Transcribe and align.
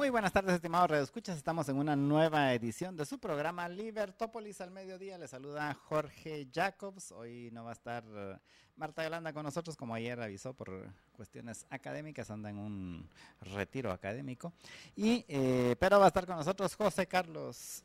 Muy 0.00 0.08
buenas 0.08 0.32
tardes, 0.32 0.54
estimados 0.54 0.88
redescuchas. 0.88 1.36
Estamos 1.36 1.68
en 1.68 1.76
una 1.76 1.94
nueva 1.94 2.54
edición 2.54 2.96
de 2.96 3.04
su 3.04 3.18
programa 3.18 3.68
Libertópolis 3.68 4.62
al 4.62 4.70
mediodía. 4.70 5.18
Les 5.18 5.28
saluda 5.28 5.74
Jorge 5.74 6.48
Jacobs. 6.50 7.12
Hoy 7.12 7.50
no 7.52 7.64
va 7.64 7.68
a 7.68 7.72
estar 7.74 8.02
eh, 8.10 8.38
Marta 8.76 9.04
Yolanda 9.04 9.34
con 9.34 9.42
nosotros, 9.42 9.76
como 9.76 9.94
ayer 9.94 10.18
avisó 10.18 10.54
por 10.54 10.90
cuestiones 11.12 11.66
académicas, 11.68 12.30
anda 12.30 12.48
en 12.48 12.56
un 12.56 13.10
retiro 13.42 13.92
académico. 13.92 14.54
Y, 14.96 15.22
eh, 15.28 15.76
pero 15.78 15.98
va 15.98 16.06
a 16.06 16.08
estar 16.08 16.24
con 16.24 16.36
nosotros 16.36 16.74
José 16.76 17.06
Carlos 17.06 17.84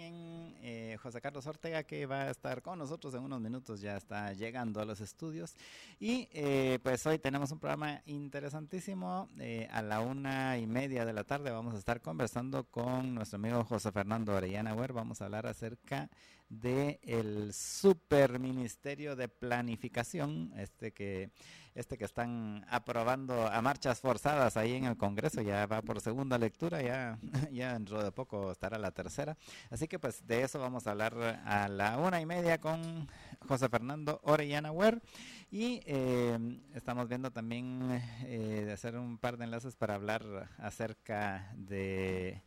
eh, 0.00 0.96
José 1.02 1.20
Carlos 1.20 1.46
Ortega, 1.46 1.82
que 1.84 2.06
va 2.06 2.22
a 2.22 2.30
estar 2.30 2.62
con 2.62 2.78
nosotros 2.78 3.14
en 3.14 3.22
unos 3.22 3.40
minutos, 3.40 3.80
ya 3.80 3.96
está 3.96 4.32
llegando 4.32 4.80
a 4.80 4.84
los 4.84 5.00
estudios. 5.00 5.54
Y 5.98 6.28
eh, 6.32 6.78
pues 6.82 7.06
hoy 7.06 7.18
tenemos 7.18 7.50
un 7.52 7.58
programa 7.58 8.02
interesantísimo. 8.06 9.28
Eh, 9.38 9.68
a 9.70 9.82
la 9.82 10.00
una 10.00 10.58
y 10.58 10.66
media 10.66 11.04
de 11.04 11.12
la 11.12 11.24
tarde 11.24 11.50
vamos 11.50 11.74
a 11.74 11.78
estar 11.78 12.00
conversando 12.00 12.64
con 12.64 13.14
nuestro 13.14 13.36
amigo 13.36 13.64
José 13.64 13.92
Fernando 13.92 14.34
Orellana 14.34 14.74
Huer. 14.74 14.92
Vamos 14.92 15.20
a 15.20 15.26
hablar 15.26 15.46
acerca 15.46 16.10
del 16.48 16.98
el 17.02 17.52
super 17.52 18.38
ministerio 18.38 19.16
de 19.16 19.28
planificación, 19.28 20.52
este 20.56 20.92
que 20.92 21.30
este 21.76 21.98
que 21.98 22.04
están 22.04 22.64
aprobando 22.68 23.46
a 23.46 23.60
marchas 23.60 24.00
forzadas 24.00 24.56
ahí 24.56 24.74
en 24.74 24.84
el 24.84 24.96
Congreso, 24.96 25.42
ya 25.42 25.66
va 25.66 25.82
por 25.82 26.00
segunda 26.00 26.38
lectura, 26.38 26.82
ya, 26.82 27.18
ya 27.52 27.74
dentro 27.74 28.02
de 28.02 28.10
poco 28.10 28.50
estará 28.50 28.78
la 28.78 28.90
tercera. 28.90 29.36
Así 29.70 29.86
que 29.86 29.98
pues 29.98 30.26
de 30.26 30.42
eso 30.42 30.58
vamos 30.58 30.86
a 30.86 30.92
hablar 30.92 31.42
a 31.44 31.68
la 31.68 31.98
una 31.98 32.20
y 32.20 32.26
media 32.26 32.58
con 32.58 33.08
José 33.46 33.68
Fernando 33.68 34.20
Orellana 34.24 34.72
Huer. 34.72 35.02
Y 35.50 35.80
eh, 35.86 36.38
estamos 36.74 37.08
viendo 37.08 37.30
también 37.30 38.02
eh, 38.24 38.70
hacer 38.72 38.96
un 38.96 39.18
par 39.18 39.36
de 39.36 39.44
enlaces 39.44 39.76
para 39.76 39.94
hablar 39.94 40.48
acerca 40.58 41.52
de 41.56 42.42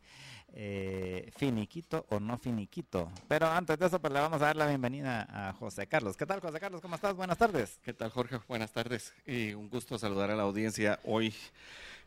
eh, 0.54 1.32
finiquito 1.38 2.06
o 2.10 2.20
no 2.20 2.38
finiquito. 2.38 3.12
Pero 3.28 3.48
antes 3.48 3.78
de 3.78 3.86
eso, 3.86 4.00
pues 4.00 4.14
le 4.14 4.20
vamos 4.20 4.42
a 4.42 4.46
dar 4.46 4.56
la 4.56 4.68
bienvenida 4.68 5.28
a 5.30 5.54
José 5.54 5.88
Carlos. 5.88 6.18
¿Qué 6.18 6.26
tal, 6.26 6.40
José 6.40 6.60
Carlos? 6.60 6.82
¿Cómo 6.82 6.96
estás? 6.96 7.16
Buenas 7.16 7.38
tardes. 7.38 7.80
¿Qué 7.84 7.94
tal, 7.94 8.10
Jorge? 8.10 8.40
Buenas 8.48 8.72
tardes. 8.72 9.14
Y 9.26 9.54
un 9.54 9.70
gusto 9.70 9.98
saludar 9.98 10.32
a 10.32 10.36
la 10.36 10.44
audiencia 10.44 11.00
hoy 11.04 11.34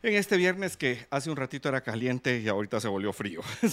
en 0.02 0.14
este 0.14 0.36
viernes 0.36 0.76
que 0.76 1.06
hace 1.10 1.30
un 1.30 1.36
ratito 1.36 1.68
era 1.68 1.80
caliente 1.80 2.38
y 2.40 2.48
ahorita 2.48 2.80
se 2.80 2.88
volvió 2.88 3.12
frío. 3.12 3.40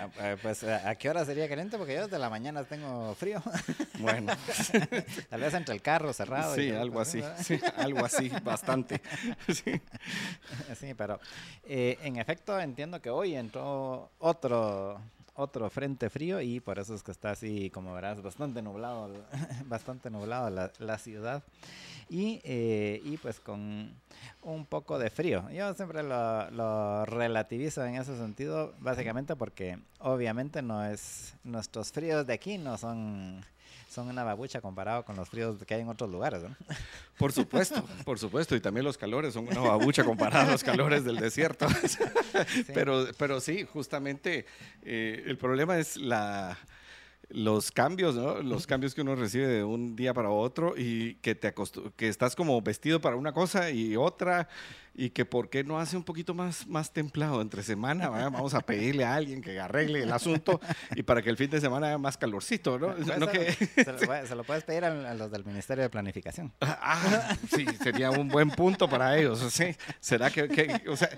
Ah, 0.00 0.08
ah, 0.20 0.36
pues, 0.40 0.62
¿a 0.62 0.94
qué 0.94 1.10
hora 1.10 1.24
sería 1.24 1.48
caliente? 1.48 1.76
Porque 1.76 1.94
yo 1.94 2.04
desde 2.04 2.18
la 2.18 2.30
mañana 2.30 2.64
tengo 2.64 3.14
frío. 3.14 3.42
Bueno. 3.98 4.32
Tal 5.30 5.40
vez 5.40 5.54
entre 5.54 5.74
el 5.74 5.82
carro 5.82 6.12
cerrado. 6.12 6.54
Sí, 6.54 6.70
algo 6.70 7.00
así. 7.00 7.20
Sí, 7.42 7.58
algo 7.76 8.04
así, 8.04 8.30
bastante. 8.44 9.00
Sí, 9.48 9.80
sí 10.78 10.94
pero 10.94 11.18
eh, 11.64 11.98
en 12.02 12.16
efecto 12.16 12.58
entiendo 12.60 13.00
que 13.02 13.10
hoy 13.10 13.34
entró 13.34 14.10
otro 14.18 15.00
otro 15.34 15.70
frente 15.70 16.10
frío 16.10 16.40
y 16.40 16.58
por 16.58 16.78
eso 16.78 16.94
es 16.94 17.02
que 17.02 17.12
está 17.12 17.30
así, 17.30 17.70
como 17.70 17.94
verás, 17.94 18.20
bastante 18.22 18.60
nublado, 18.60 19.08
bastante 19.66 20.10
nublado 20.10 20.50
la, 20.50 20.72
la 20.78 20.98
ciudad 20.98 21.44
y, 22.08 22.40
eh, 22.44 23.00
y 23.04 23.16
pues 23.16 23.40
con 23.40 23.94
un 24.42 24.66
poco 24.66 24.98
de 24.98 25.10
frío. 25.10 25.48
Yo 25.50 25.74
siempre 25.74 26.02
lo, 26.02 26.50
lo, 26.50 27.04
relativizo 27.04 27.84
en 27.84 27.96
ese 27.96 28.16
sentido, 28.16 28.74
básicamente 28.78 29.36
porque 29.36 29.78
obviamente 29.98 30.62
no 30.62 30.84
es, 30.84 31.34
nuestros 31.44 31.92
fríos 31.92 32.26
de 32.26 32.34
aquí 32.34 32.58
no 32.58 32.78
son 32.78 33.44
son 33.88 34.08
una 34.08 34.22
babucha 34.22 34.60
comparado 34.60 35.04
con 35.04 35.16
los 35.16 35.28
fríos 35.28 35.56
que 35.64 35.74
hay 35.74 35.80
en 35.80 35.88
otros 35.88 36.10
lugares. 36.10 36.42
¿no? 36.42 36.54
Por 37.18 37.32
supuesto, 37.32 37.82
por 38.04 38.18
supuesto, 38.18 38.54
y 38.54 38.60
también 38.60 38.84
los 38.84 38.96
calores 38.96 39.34
son 39.34 39.48
una 39.48 39.60
babucha 39.60 40.04
comparado 40.04 40.48
a 40.48 40.52
los 40.52 40.62
calores 40.62 41.04
del 41.04 41.16
desierto. 41.16 41.66
Sí. 41.88 42.04
Pero, 42.74 43.06
pero 43.18 43.40
sí, 43.40 43.64
justamente 43.64 44.46
eh, 44.82 45.24
el 45.26 45.38
problema 45.38 45.78
es 45.78 45.96
la 45.96 46.56
los 47.30 47.70
cambios, 47.70 48.14
¿no? 48.14 48.42
Los 48.42 48.66
cambios 48.66 48.94
que 48.94 49.02
uno 49.02 49.14
recibe 49.14 49.46
de 49.46 49.64
un 49.64 49.96
día 49.96 50.14
para 50.14 50.30
otro 50.30 50.74
y 50.76 51.16
que 51.16 51.34
te 51.34 51.54
que 51.96 52.08
estás 52.08 52.34
como 52.34 52.60
vestido 52.62 53.00
para 53.00 53.16
una 53.16 53.32
cosa 53.32 53.70
y 53.70 53.96
otra 53.96 54.48
y 54.98 55.10
que 55.10 55.24
por 55.24 55.48
qué 55.48 55.62
no 55.62 55.78
hace 55.78 55.96
un 55.96 56.02
poquito 56.02 56.34
más, 56.34 56.66
más 56.66 56.92
templado 56.92 57.40
entre 57.40 57.62
semana, 57.62 58.08
vamos 58.08 58.52
a 58.54 58.60
pedirle 58.60 59.04
a 59.04 59.14
alguien 59.14 59.40
que 59.40 59.60
arregle 59.60 60.02
el 60.02 60.10
asunto 60.10 60.60
y 60.96 61.04
para 61.04 61.22
que 61.22 61.30
el 61.30 61.36
fin 61.36 61.48
de 61.48 61.60
semana 61.60 61.86
haya 61.86 61.98
más 61.98 62.18
calorcito, 62.18 62.80
¿no? 62.80 62.96
¿No 62.96 63.28
que... 63.28 63.52
se, 63.52 63.92
lo, 63.92 63.98
se, 64.26 64.34
lo, 64.34 64.42
puedes 64.42 64.64
pedir 64.64 64.84
a, 64.84 65.14
los 65.14 65.30
del 65.30 65.44
Ministerio 65.44 65.84
de 65.84 65.88
Planificación. 65.88 66.52
Ah, 66.60 67.36
sí, 67.54 67.64
sería 67.80 68.10
un 68.10 68.26
buen 68.26 68.50
punto 68.50 68.88
para 68.88 69.16
ellos, 69.16 69.38
¿sí? 69.52 69.66
¿Será 70.00 70.30
que, 70.30 70.48
que, 70.48 70.88
o 70.88 70.96
sea, 70.96 71.10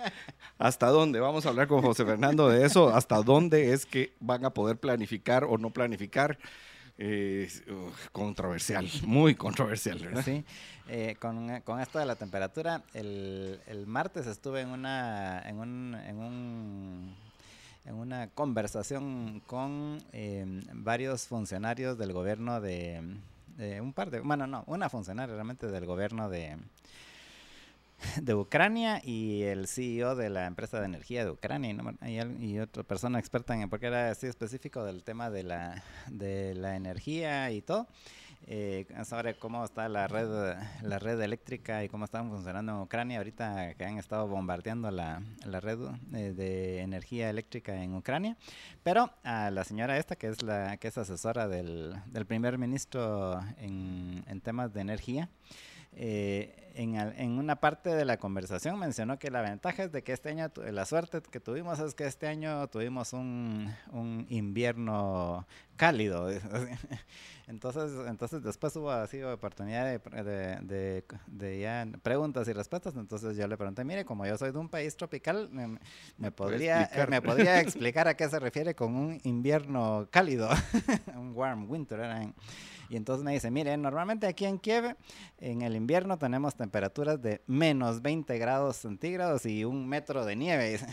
hasta 0.58 0.88
dónde? 0.88 1.18
Vamos 1.18 1.46
a 1.46 1.48
hablar 1.48 1.66
con 1.66 1.80
José 1.80 2.04
Fernando 2.04 2.50
de 2.50 2.66
eso, 2.66 2.94
hasta 2.94 3.22
dónde 3.22 3.72
es 3.72 3.86
que 3.86 4.14
van 4.20 4.44
a 4.44 4.50
poder 4.50 4.76
planificar 4.76 5.44
o 5.44 5.56
no 5.56 5.70
planificar 5.70 6.38
eh, 7.00 7.48
controversial, 8.12 8.86
muy 9.04 9.34
controversial, 9.34 9.98
¿verdad? 9.98 10.22
Sí, 10.22 10.44
eh, 10.88 11.16
con, 11.18 11.60
con, 11.62 11.80
esto 11.80 11.98
de 11.98 12.04
la 12.04 12.14
temperatura, 12.14 12.82
el, 12.92 13.58
el 13.66 13.86
martes 13.86 14.26
estuve 14.26 14.60
en 14.60 14.68
una, 14.68 15.42
en 15.48 15.58
un, 15.58 15.94
en 15.94 16.18
un 16.18 17.14
en 17.86 17.94
una 17.94 18.28
conversación 18.28 19.42
con 19.46 20.04
eh, 20.12 20.44
varios 20.74 21.26
funcionarios 21.26 21.96
del 21.96 22.12
gobierno 22.12 22.60
de, 22.60 23.00
de, 23.56 23.80
un 23.80 23.94
par 23.94 24.10
de, 24.10 24.20
bueno, 24.20 24.46
no, 24.46 24.64
una 24.66 24.90
funcionaria 24.90 25.34
realmente 25.34 25.68
del 25.68 25.86
gobierno 25.86 26.28
de, 26.28 26.58
de 28.22 28.34
Ucrania 28.34 29.00
y 29.04 29.42
el 29.42 29.66
CEO 29.66 30.14
de 30.14 30.30
la 30.30 30.46
empresa 30.46 30.78
de 30.80 30.86
energía 30.86 31.24
de 31.24 31.30
Ucrania 31.30 31.76
y, 32.38 32.58
otra 32.58 32.82
persona 32.82 33.18
experta 33.18 33.54
en 33.54 33.68
porque 33.68 33.86
era 33.86 34.10
así 34.10 34.26
específico 34.26 34.84
del 34.84 35.02
tema 35.04 35.30
de 35.30 35.42
la, 35.42 35.82
de 36.08 36.54
la 36.54 36.76
energía 36.76 37.50
y 37.50 37.62
todo. 37.62 37.86
Eh, 38.46 38.86
sobre 39.04 39.34
cómo 39.34 39.62
está 39.62 39.86
la 39.90 40.08
red 40.08 40.56
la 40.80 40.98
red 40.98 41.20
eléctrica 41.20 41.84
y 41.84 41.90
cómo 41.90 42.06
están 42.06 42.30
funcionando 42.30 42.72
en 42.72 42.78
Ucrania 42.78 43.18
ahorita 43.18 43.74
que 43.74 43.84
han 43.84 43.98
estado 43.98 44.26
bombardeando 44.28 44.90
la, 44.90 45.22
la 45.44 45.60
red 45.60 45.78
eh, 46.14 46.32
de 46.32 46.80
energía 46.80 47.28
eléctrica 47.28 47.82
en 47.82 47.94
Ucrania 47.94 48.38
pero 48.82 49.10
a 49.24 49.50
la 49.50 49.62
señora 49.64 49.98
esta 49.98 50.16
que 50.16 50.28
es 50.28 50.42
la 50.42 50.78
que 50.78 50.88
es 50.88 50.96
asesora 50.96 51.48
del, 51.48 51.94
del 52.06 52.24
primer 52.24 52.56
ministro 52.56 53.38
en, 53.58 54.24
en 54.26 54.40
temas 54.40 54.72
de 54.72 54.80
energía 54.80 55.28
eh, 55.92 56.72
en, 56.74 56.94
en, 56.94 57.32
una 57.32 57.56
parte 57.56 57.90
de 57.90 58.04
la 58.04 58.16
conversación 58.16 58.78
mencionó 58.78 59.18
que 59.18 59.30
la 59.30 59.42
ventaja 59.42 59.84
es 59.84 59.92
de 59.92 60.02
que 60.02 60.12
este 60.12 60.28
año, 60.28 60.50
la 60.70 60.84
suerte 60.86 61.20
que 61.20 61.40
tuvimos 61.40 61.80
es 61.80 61.94
que 61.94 62.06
este 62.06 62.28
año 62.28 62.68
tuvimos 62.68 63.12
un, 63.12 63.74
un 63.90 64.26
invierno 64.28 65.46
cálido. 65.76 66.28
Entonces, 67.48 67.90
entonces 68.06 68.44
después 68.44 68.76
hubo 68.76 68.92
así 68.92 69.20
oportunidad 69.24 69.84
de, 69.84 69.98
de, 69.98 70.56
de, 70.62 71.04
de, 71.26 71.58
ya 71.58 71.84
preguntas 72.00 72.46
y 72.46 72.52
respuestas. 72.52 72.94
Entonces 72.94 73.36
yo 73.36 73.48
le 73.48 73.56
pregunté, 73.56 73.82
mire, 73.82 74.04
como 74.04 74.24
yo 74.24 74.38
soy 74.38 74.52
de 74.52 74.58
un 74.58 74.68
país 74.68 74.96
tropical, 74.96 75.48
me, 75.50 75.80
me 76.16 76.30
podría, 76.30 76.84
eh, 76.84 77.06
me 77.08 77.20
podría 77.22 77.58
explicar 77.58 78.06
a 78.06 78.14
qué 78.14 78.28
se 78.28 78.38
refiere 78.38 78.76
con 78.76 78.94
un 78.94 79.18
invierno 79.24 80.06
cálido, 80.12 80.48
un 81.16 81.32
warm 81.34 81.68
winter. 81.68 81.98
Era 81.98 82.22
y 82.90 82.96
entonces 82.96 83.24
me 83.24 83.32
dice, 83.32 83.52
mire, 83.52 83.76
normalmente 83.76 84.26
aquí 84.26 84.44
en 84.46 84.58
Kiev, 84.58 84.96
en 85.38 85.62
el 85.62 85.76
invierno 85.76 86.18
tenemos 86.18 86.56
temperaturas 86.56 87.22
de 87.22 87.40
menos 87.46 88.02
20 88.02 88.36
grados 88.36 88.78
centígrados 88.78 89.46
y 89.46 89.64
un 89.64 89.88
metro 89.88 90.24
de 90.24 90.36
nieve. 90.36 90.80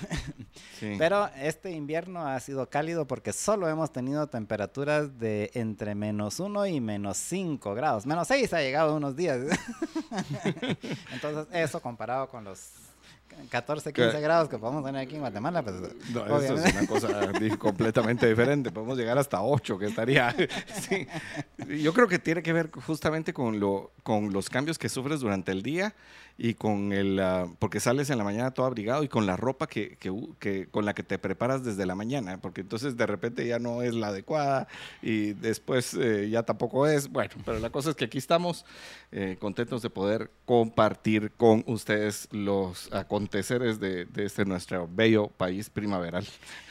Sí. 0.79 0.95
Pero 0.97 1.29
este 1.35 1.71
invierno 1.71 2.27
ha 2.27 2.39
sido 2.39 2.69
cálido 2.69 3.05
porque 3.05 3.31
solo 3.31 3.67
hemos 3.67 3.91
tenido 3.91 4.27
temperaturas 4.27 5.19
de 5.19 5.51
entre 5.53 5.93
menos 5.93 6.39
1 6.39 6.65
y 6.67 6.81
menos 6.81 7.17
5 7.17 7.75
grados. 7.75 8.05
Menos 8.07 8.27
6 8.27 8.53
ha 8.53 8.61
llegado 8.61 8.95
unos 8.95 9.15
días. 9.15 9.39
Entonces, 11.13 11.47
eso 11.51 11.79
comparado 11.79 12.27
con 12.27 12.43
los 12.43 12.71
14, 13.49 13.93
15 13.93 14.21
grados 14.21 14.49
que 14.49 14.57
podemos 14.57 14.83
tener 14.83 15.01
aquí 15.01 15.15
en 15.15 15.21
Guatemala, 15.21 15.63
pues 15.63 15.75
no, 16.13 16.39
eso 16.39 16.55
es 16.55 16.73
una 16.73 16.87
cosa 16.87 17.07
completamente 17.59 18.27
diferente. 18.27 18.71
Podemos 18.71 18.97
llegar 18.97 19.17
hasta 19.17 19.41
8, 19.41 19.77
que 19.77 19.85
estaría. 19.85 20.35
sí. 20.87 21.07
Yo 21.81 21.93
creo 21.93 22.07
que 22.07 22.19
tiene 22.19 22.43
que 22.43 22.53
ver 22.53 22.69
justamente 22.71 23.33
con, 23.33 23.59
lo, 23.59 23.91
con 24.03 24.33
los 24.33 24.49
cambios 24.49 24.77
que 24.77 24.89
sufres 24.89 25.19
durante 25.19 25.51
el 25.51 25.63
día 25.63 25.93
y 26.37 26.53
con 26.53 26.93
el, 26.93 27.19
ah, 27.19 27.47
porque 27.59 27.79
sales 27.79 28.09
en 28.09 28.17
la 28.17 28.23
mañana 28.23 28.51
todo 28.51 28.65
abrigado 28.65 29.03
y 29.03 29.07
con 29.07 29.25
la 29.25 29.37
ropa 29.37 29.67
que, 29.67 29.97
que, 29.97 30.13
que, 30.39 30.67
con 30.67 30.85
la 30.85 30.93
que 30.93 31.03
te 31.03 31.17
preparas 31.17 31.63
desde 31.63 31.85
la 31.85 31.95
mañana, 31.95 32.37
porque 32.37 32.61
entonces 32.61 32.95
de 32.95 33.07
repente 33.07 33.47
ya 33.47 33.57
no 33.57 33.81
es 33.81 33.95
la 33.95 34.07
adecuada 34.07 34.67
y 35.01 35.33
después 35.33 35.95
eh, 35.95 36.29
ya 36.29 36.43
tampoco 36.43 36.85
es, 36.85 37.09
bueno, 37.09 37.31
pero 37.43 37.59
la 37.59 37.71
cosa 37.71 37.89
es 37.89 37.95
que 37.95 38.05
aquí 38.05 38.19
estamos 38.19 38.65
eh, 39.11 39.37
contentos 39.39 39.81
de 39.81 39.89
poder 39.89 40.29
compartir 40.45 41.31
con 41.31 41.63
ustedes 41.65 42.27
los 42.31 42.93
aconteceres 42.93 43.79
de, 43.79 44.05
de 44.05 44.25
este 44.25 44.45
nuestro 44.45 44.87
bello 44.91 45.27
país 45.27 45.69
primaveral. 45.69 46.25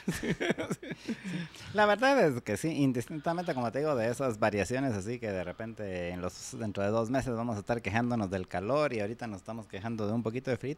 La 1.74 1.86
verdad 1.86 2.26
es 2.26 2.42
que 2.42 2.56
sí, 2.56 2.68
indistintamente, 2.68 3.54
como 3.54 3.70
te 3.72 3.80
digo, 3.80 3.94
de 3.96 4.10
esas 4.10 4.38
variaciones 4.38 4.94
así 4.94 5.18
que 5.18 5.30
de 5.30 5.44
repente 5.44 6.10
en 6.10 6.20
los 6.20 6.56
dentro 6.58 6.82
de 6.82 6.90
dos 6.90 7.10
meses 7.10 7.34
vamos 7.34 7.56
a 7.56 7.60
estar 7.60 7.82
quejándonos 7.82 8.30
del 8.30 8.48
calor 8.48 8.92
y 8.92 9.00
ahorita 9.00 9.26
nos 9.26 9.38
estamos 9.38 9.66
quejando 9.66 10.06
de 10.06 10.12
un 10.12 10.22
poquito 10.22 10.50
de 10.50 10.56
frío, 10.56 10.76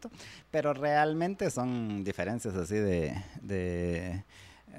pero 0.51 0.73
realmente 0.73 1.49
son 1.51 2.03
diferencias 2.03 2.55
así 2.55 2.75
de, 2.75 3.23
de 3.41 4.23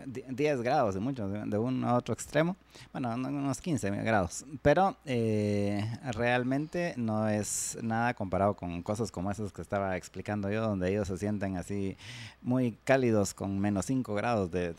10 0.07 0.63
grados 0.63 0.95
de 0.95 1.01
mucho, 1.01 1.29
de, 1.29 1.59
un 1.59 1.85
a 1.85 1.95
otro 1.95 2.15
extremo, 2.15 2.57
bueno, 2.93 3.15
unos 3.15 3.61
15 3.61 3.91
grados, 4.03 4.45
pero 4.63 4.97
eh, 5.05 5.85
realmente 6.13 6.95
no 6.97 7.29
es 7.29 7.79
nada 7.83 8.15
comparado 8.15 8.55
con 8.55 8.83
cosas 8.83 9.11
como 9.11 9.31
esas 9.31 9.53
que 9.53 9.63
estaba 9.63 9.97
explicando 9.97 10.51
yo, 10.51 10.63
donde 10.63 10.91
ellos 10.91 11.09
se 11.09 11.17
sienten 11.19 11.57
así 11.57 11.97
muy 12.43 12.73
cálidos 12.85 13.35
con 13.35 13.59
menos 13.59 13.87
5 13.87 14.15
grados 14.15 14.51
de, 14.51 14.75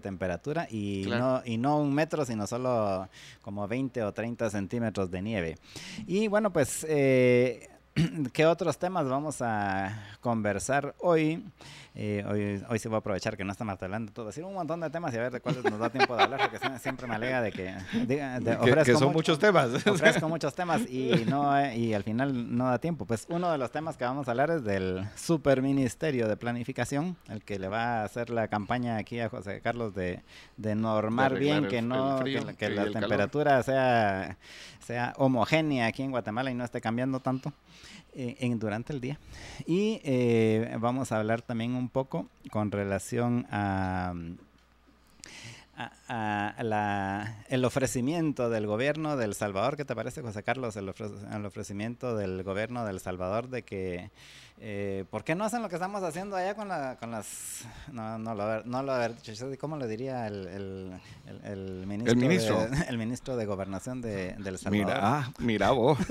temperatura 0.00 0.66
y, 0.70 1.06
no, 1.08 1.42
y 1.44 1.58
no 1.58 1.78
un 1.78 1.94
metro, 1.94 2.24
sino 2.24 2.46
solo 2.46 3.08
como 3.40 3.66
20 3.66 4.02
o 4.02 4.12
30 4.12 4.50
centímetros 4.50 5.10
de 5.10 5.22
nieve. 5.22 5.58
Y 6.06 6.28
bueno, 6.28 6.52
pues... 6.52 6.86
Eh, 6.88 7.68
¿Qué 8.32 8.46
otros 8.46 8.78
temas 8.78 9.06
vamos 9.06 9.42
a 9.42 10.02
conversar 10.20 10.94
hoy? 10.98 11.44
Eh, 11.94 12.24
hoy, 12.26 12.64
hoy 12.70 12.78
se 12.78 12.88
va 12.88 12.96
a 12.96 12.98
aprovechar 13.00 13.36
que 13.36 13.44
no 13.44 13.52
está 13.52 13.64
hablando 13.64 14.12
todo, 14.12 14.26
decir 14.26 14.44
un 14.44 14.54
montón 14.54 14.80
de 14.80 14.88
temas 14.88 15.12
y 15.12 15.18
a 15.18 15.20
ver 15.20 15.32
de 15.32 15.40
cuáles 15.40 15.62
nos 15.62 15.78
da 15.78 15.90
tiempo 15.90 16.16
de 16.16 16.22
hablar, 16.22 16.40
porque 16.50 16.78
siempre 16.78 17.06
me 17.06 17.16
alega 17.16 17.42
de 17.42 17.52
que, 17.52 17.74
que, 18.84 18.94
son 18.94 19.12
muchos 19.12 19.38
temas. 19.38 19.68
Ofrezco 19.86 20.26
muchos 20.26 20.54
temas 20.54 20.88
y, 20.88 21.26
no, 21.28 21.70
y 21.74 21.92
al 21.92 22.02
final 22.02 22.56
no 22.56 22.68
da 22.68 22.78
tiempo. 22.78 23.04
Pues 23.04 23.26
uno 23.28 23.52
de 23.52 23.58
los 23.58 23.70
temas 23.70 23.98
que 23.98 24.04
vamos 24.04 24.26
a 24.26 24.30
hablar 24.30 24.50
es 24.50 24.64
del 24.64 25.06
Superministerio 25.16 26.28
de 26.28 26.36
Planificación, 26.38 27.18
el 27.28 27.42
que 27.42 27.58
le 27.58 27.68
va 27.68 28.00
a 28.00 28.04
hacer 28.04 28.30
la 28.30 28.48
campaña 28.48 28.96
aquí 28.96 29.20
a 29.20 29.28
José 29.28 29.60
Carlos 29.60 29.94
de, 29.94 30.22
de 30.56 30.74
normar 30.74 31.38
bien 31.38 31.68
que 31.68 31.82
no 31.82 32.24
que, 32.24 32.70
la 32.70 32.90
temperatura 32.90 33.62
sea, 33.62 34.38
sea 34.80 35.12
homogénea 35.18 35.88
aquí 35.88 36.02
en 36.02 36.10
Guatemala 36.10 36.50
y 36.50 36.54
no 36.54 36.64
esté 36.64 36.80
cambiando 36.80 37.20
tanto. 37.20 37.52
Eh, 38.14 38.36
en, 38.40 38.58
durante 38.58 38.92
el 38.92 39.00
día. 39.00 39.18
Y 39.66 39.98
eh, 40.04 40.76
vamos 40.78 41.12
a 41.12 41.16
hablar 41.16 41.40
también 41.40 41.74
un 41.74 41.88
poco 41.88 42.28
con 42.50 42.70
relación 42.70 43.46
a, 43.50 44.12
la, 46.62 47.42
el 47.48 47.64
ofrecimiento 47.64 48.50
del 48.50 48.66
gobierno 48.66 49.16
del 49.16 49.34
Salvador. 49.34 49.78
¿Qué 49.78 49.86
te 49.86 49.94
parece, 49.94 50.20
José 50.20 50.42
Carlos? 50.42 50.76
El, 50.76 50.90
ofrecimiento 51.46 52.14
del 52.14 52.42
gobierno 52.42 52.84
del 52.84 53.00
Salvador 53.00 53.48
de 53.48 53.62
que... 53.62 54.10
Eh, 54.64 55.06
¿Por 55.10 55.24
qué 55.24 55.34
no 55.34 55.44
hacen 55.44 55.62
lo 55.62 55.68
que 55.68 55.74
estamos 55.74 56.02
haciendo 56.04 56.36
allá 56.36 56.54
con, 56.54 56.68
la, 56.68 56.96
con 56.96 57.10
las... 57.10 57.64
No, 57.90 58.18
no 58.18 58.34
lo, 58.34 58.62
no 58.64 58.82
lo 58.82 58.92
¿Cómo 59.58 59.76
le 59.78 59.88
diría 59.88 60.26
el, 60.26 61.00
el, 61.44 61.86
ministro, 61.86 62.12
el 62.12 62.16
ministro. 62.16 62.66
De, 62.66 62.84
el 62.88 62.98
ministro 62.98 63.36
de 63.36 63.46
Gobernación 63.46 64.02
de, 64.02 64.34
del 64.34 64.58
Salvador? 64.58 64.86
Mira, 64.86 65.00
ah, 65.02 65.32
mira 65.38 65.70
vos. 65.70 65.98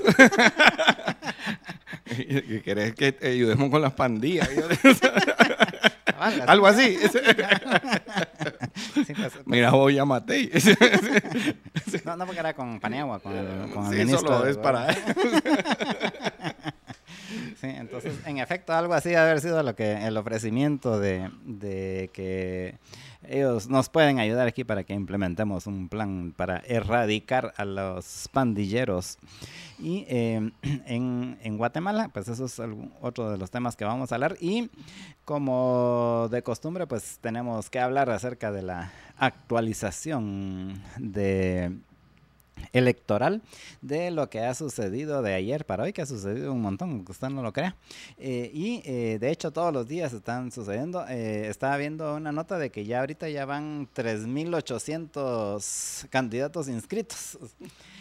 ¿Querés 2.64 2.94
que 2.94 3.12
te 3.12 3.28
ayudemos 3.28 3.70
con 3.70 3.82
las 3.82 3.92
pandillas? 3.92 4.48
Algo 6.46 6.66
así. 6.66 6.98
Mira, 9.44 9.70
voy 9.70 9.98
a 9.98 10.04
maté. 10.04 10.50
no, 12.04 12.16
no, 12.16 12.26
porque 12.26 12.40
era 12.40 12.54
con 12.54 12.78
Paniagua, 12.78 13.18
con 13.18 13.36
el, 13.36 13.70
con 13.70 13.86
el 13.86 13.98
ministro. 13.98 14.20
Solo 14.20 14.46
es 14.46 14.56
para 14.56 14.94
Sí, 17.60 17.66
entonces, 17.68 18.14
en 18.26 18.38
efecto, 18.38 18.72
algo 18.72 18.94
así 18.94 19.14
haber 19.14 19.40
sido 19.40 19.62
lo 19.62 19.74
que 19.74 20.06
el 20.06 20.16
ofrecimiento 20.16 20.98
de, 20.98 21.30
que 22.12 22.76
ellos 23.28 23.68
nos 23.68 23.88
pueden 23.88 24.18
ayudar 24.18 24.48
aquí 24.48 24.64
para 24.64 24.84
que 24.84 24.94
implementemos 24.94 25.66
un 25.66 25.88
plan 25.88 26.34
para 26.36 26.58
erradicar 26.66 27.52
a 27.56 27.64
los 27.64 28.28
pandilleros. 28.32 29.18
Y 29.78 30.04
em, 30.08 30.52
en, 30.86 31.38
en, 31.42 31.58
Guatemala, 31.58 32.10
pues 32.12 32.28
eso 32.28 32.46
es 32.46 32.60
otro 33.00 33.30
de 33.30 33.38
los 33.38 33.50
temas 33.50 33.76
que 33.76 33.84
vamos 33.84 34.12
a 34.12 34.16
hablar. 34.16 34.36
Y 34.40 34.70
como 35.24 36.28
de 36.30 36.42
costumbre, 36.42 36.86
pues 36.86 37.18
tenemos 37.20 37.70
que 37.70 37.78
hablar 37.78 38.10
acerca 38.10 38.50
de 38.50 38.62
la 38.62 38.92
actualización 39.18 40.82
de 40.98 41.72
electoral 42.72 43.42
de 43.80 44.10
lo 44.10 44.28
que 44.30 44.40
ha 44.40 44.54
sucedido 44.54 45.22
de 45.22 45.34
ayer 45.34 45.64
para 45.64 45.84
hoy, 45.84 45.92
que 45.92 46.02
ha 46.02 46.06
sucedido 46.06 46.52
un 46.52 46.62
montón, 46.62 46.90
aunque 46.90 47.12
usted 47.12 47.28
no 47.28 47.42
lo 47.42 47.52
crea. 47.52 47.76
Eh, 48.18 48.50
y 48.52 48.82
eh, 48.84 49.18
de 49.20 49.30
hecho 49.30 49.52
todos 49.52 49.72
los 49.72 49.86
días 49.88 50.12
están 50.12 50.50
sucediendo. 50.52 51.06
Eh, 51.08 51.48
estaba 51.48 51.76
viendo 51.76 52.16
una 52.16 52.32
nota 52.32 52.58
de 52.58 52.70
que 52.70 52.84
ya 52.84 52.98
ahorita 53.00 53.28
ya 53.28 53.44
van 53.44 53.88
3.800 53.94 56.08
candidatos 56.08 56.68
inscritos. 56.68 57.38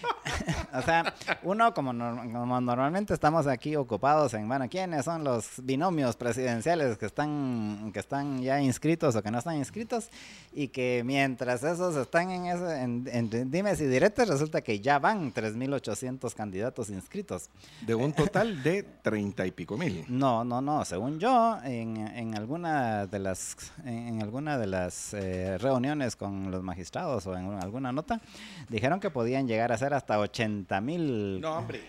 o 0.74 0.82
sea, 0.82 1.14
uno 1.44 1.74
como, 1.74 1.94
normalmente 1.94 3.14
estamos 3.14 3.48
aquí 3.48 3.76
ocupados 3.76 4.34
en, 4.34 4.48
bueno, 4.48 4.68
¿quiénes 4.70 5.06
son 5.06 5.24
los 5.24 5.64
binomios 5.64 6.16
presidenciales 6.16 6.98
que 6.98 7.06
están, 7.06 7.92
que 7.94 8.00
están 8.00 8.42
ya 8.42 8.62
inscritos 8.62 9.16
o 9.16 9.24
que 9.24 9.32
no 9.32 9.40
están 9.40 9.58
inscritos? 9.58 10.10
Y 10.54 10.68
que 10.70 11.04
mientras 11.06 11.64
esos 11.64 11.96
están 11.96 12.32
en, 12.32 12.46
ese, 12.46 12.82
en, 12.82 13.10
en 13.12 13.52
dimes 13.52 13.80
y 13.82 13.86
directos, 13.86 14.28
resulta 14.28 14.62
que 14.62 14.80
ya 14.80 15.00
van 15.00 15.34
3.800 15.34 16.34
candidatos 16.34 16.90
inscritos. 16.90 17.50
De 17.82 17.96
un 17.96 18.14
total 18.14 18.62
de 18.64 18.84
30 18.84 19.46
y 19.46 19.52
pico 19.52 19.78
mil. 19.78 20.06
No, 20.08 20.44
no, 20.44 20.62
no. 20.62 20.84
Según 20.86 21.20
yo, 21.20 21.58
en, 21.64 21.98
en 21.98 22.36
alguna 22.36 23.08
de 23.08 23.20
las, 23.20 23.56
en, 23.86 24.22
alguna 24.22 24.58
de 24.58 24.68
las 24.68 25.14
eh, 25.14 25.58
reuniones 25.58 26.16
con 26.16 26.52
los 26.52 26.64
magistrados 26.64 27.26
o 27.28 27.36
en 27.36 27.54
alguna 27.62 27.92
nota, 27.92 28.22
dijeron 28.70 29.00
que 29.00 29.10
podían 29.10 29.48
llegar 29.48 29.72
a 29.72 29.78
ser 29.78 29.91
hasta 29.94 30.20
80 30.20 30.82
mil. 30.82 31.42
No, 31.42 31.58
hombre. 31.58 31.82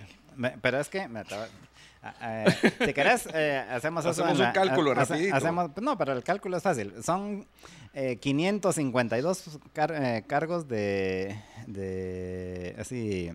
pero 0.60 0.80
es 0.80 0.88
que... 0.88 1.08
si 2.84 2.92
querés, 2.92 3.28
eh, 3.32 3.64
hacemos, 3.70 4.04
hacemos 4.04 4.38
un 4.38 4.52
cálculo 4.52 4.94
rapidito. 4.94 5.36
Hacemos, 5.36 5.70
no, 5.80 5.96
pero 5.96 6.12
el 6.12 6.24
cálculo 6.24 6.56
es 6.56 6.62
fácil. 6.62 6.92
Son 7.02 7.46
552 8.20 9.46
eh, 9.46 9.60
eh, 9.76 10.24
cargos 10.26 10.66
de, 10.66 11.40
de, 11.66 12.74
así, 12.78 13.30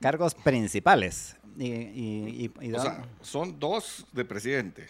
cargos 0.00 0.34
principales. 0.34 1.36
Y, 1.58 2.50
o 2.74 2.80
sea, 2.80 3.04
son 3.20 3.58
dos 3.60 4.06
de 4.12 4.24
presidente. 4.24 4.88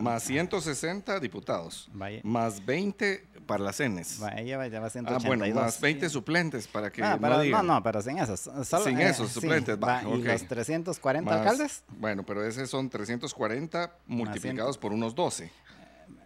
Más 0.00 0.22
160 0.24 1.20
diputados. 1.20 1.90
Más 2.22 2.64
20 2.64 3.26
para 3.46 3.64
las 3.64 3.76
CENES. 3.76 4.20
Ah, 4.22 5.18
bueno, 5.24 5.46
más 5.54 5.80
20 5.80 6.08
suplentes 6.08 6.66
para 6.66 6.90
que 6.90 7.02
ah, 7.02 7.18
no, 7.20 7.44
no, 7.44 7.62
no, 7.62 7.82
pero 7.82 8.02
sin 8.02 8.18
esos. 8.18 8.50
sin 8.84 9.00
esos 9.00 9.30
suplentes. 9.30 9.78
va, 9.78 10.02
¿Y 10.02 10.22
los 10.22 10.46
340 10.46 11.34
alcaldes? 11.34 11.82
Bueno, 11.98 12.24
pero 12.24 12.44
esos 12.44 12.68
son 12.68 12.88
340 12.88 13.92
multiplicados 14.06 14.78
por 14.78 14.92
unos 14.92 15.14
12. 15.14 15.50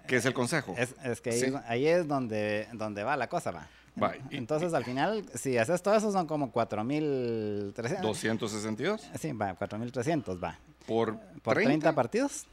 ¿Qué 0.07 0.17
es 0.17 0.25
el 0.25 0.33
consejo? 0.33 0.75
Es, 0.79 1.21
que 1.21 1.53
ahí, 1.67 1.87
es 1.87 2.09
donde, 2.09 2.67
donde 2.73 3.05
va 3.05 3.17
la 3.17 3.29
cosa, 3.29 3.51
va. 3.51 3.69
Entonces, 4.31 4.73
al 4.75 4.85
final, 4.85 5.25
si 5.35 5.59
haces 5.59 5.83
todo 5.83 5.95
eso, 5.95 6.13
son 6.13 6.27
como 6.27 6.53
4.300. 6.53 8.01
¿262? 8.01 9.01
Sí, 9.19 9.33
va, 9.33 9.59
4.300, 9.59 10.43
va. 10.43 10.59
¿Por, 10.87 11.19
¿Por 11.43 11.55
30? 11.55 11.95
partidos? 11.95 12.47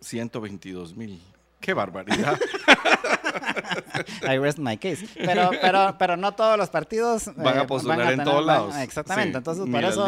122.000. 0.00 1.18
¡Qué 1.60 1.74
barbaridad! 1.74 2.38
I 4.22 4.38
rest 4.38 4.58
my 4.58 4.76
case. 4.76 5.06
Pero, 5.16 5.50
pero, 5.60 5.96
pero 5.98 6.16
no 6.16 6.32
todos 6.32 6.56
los 6.56 6.68
partidos 6.70 7.30
van 7.36 7.58
a 7.58 7.62
eh, 7.62 7.66
postular 7.66 8.12
en 8.12 8.24
todos 8.24 8.44
lados. 8.44 8.76
Exactamente. 8.76 9.38
Entonces, 9.38 9.64
por 9.68 9.84
eso, 9.84 10.04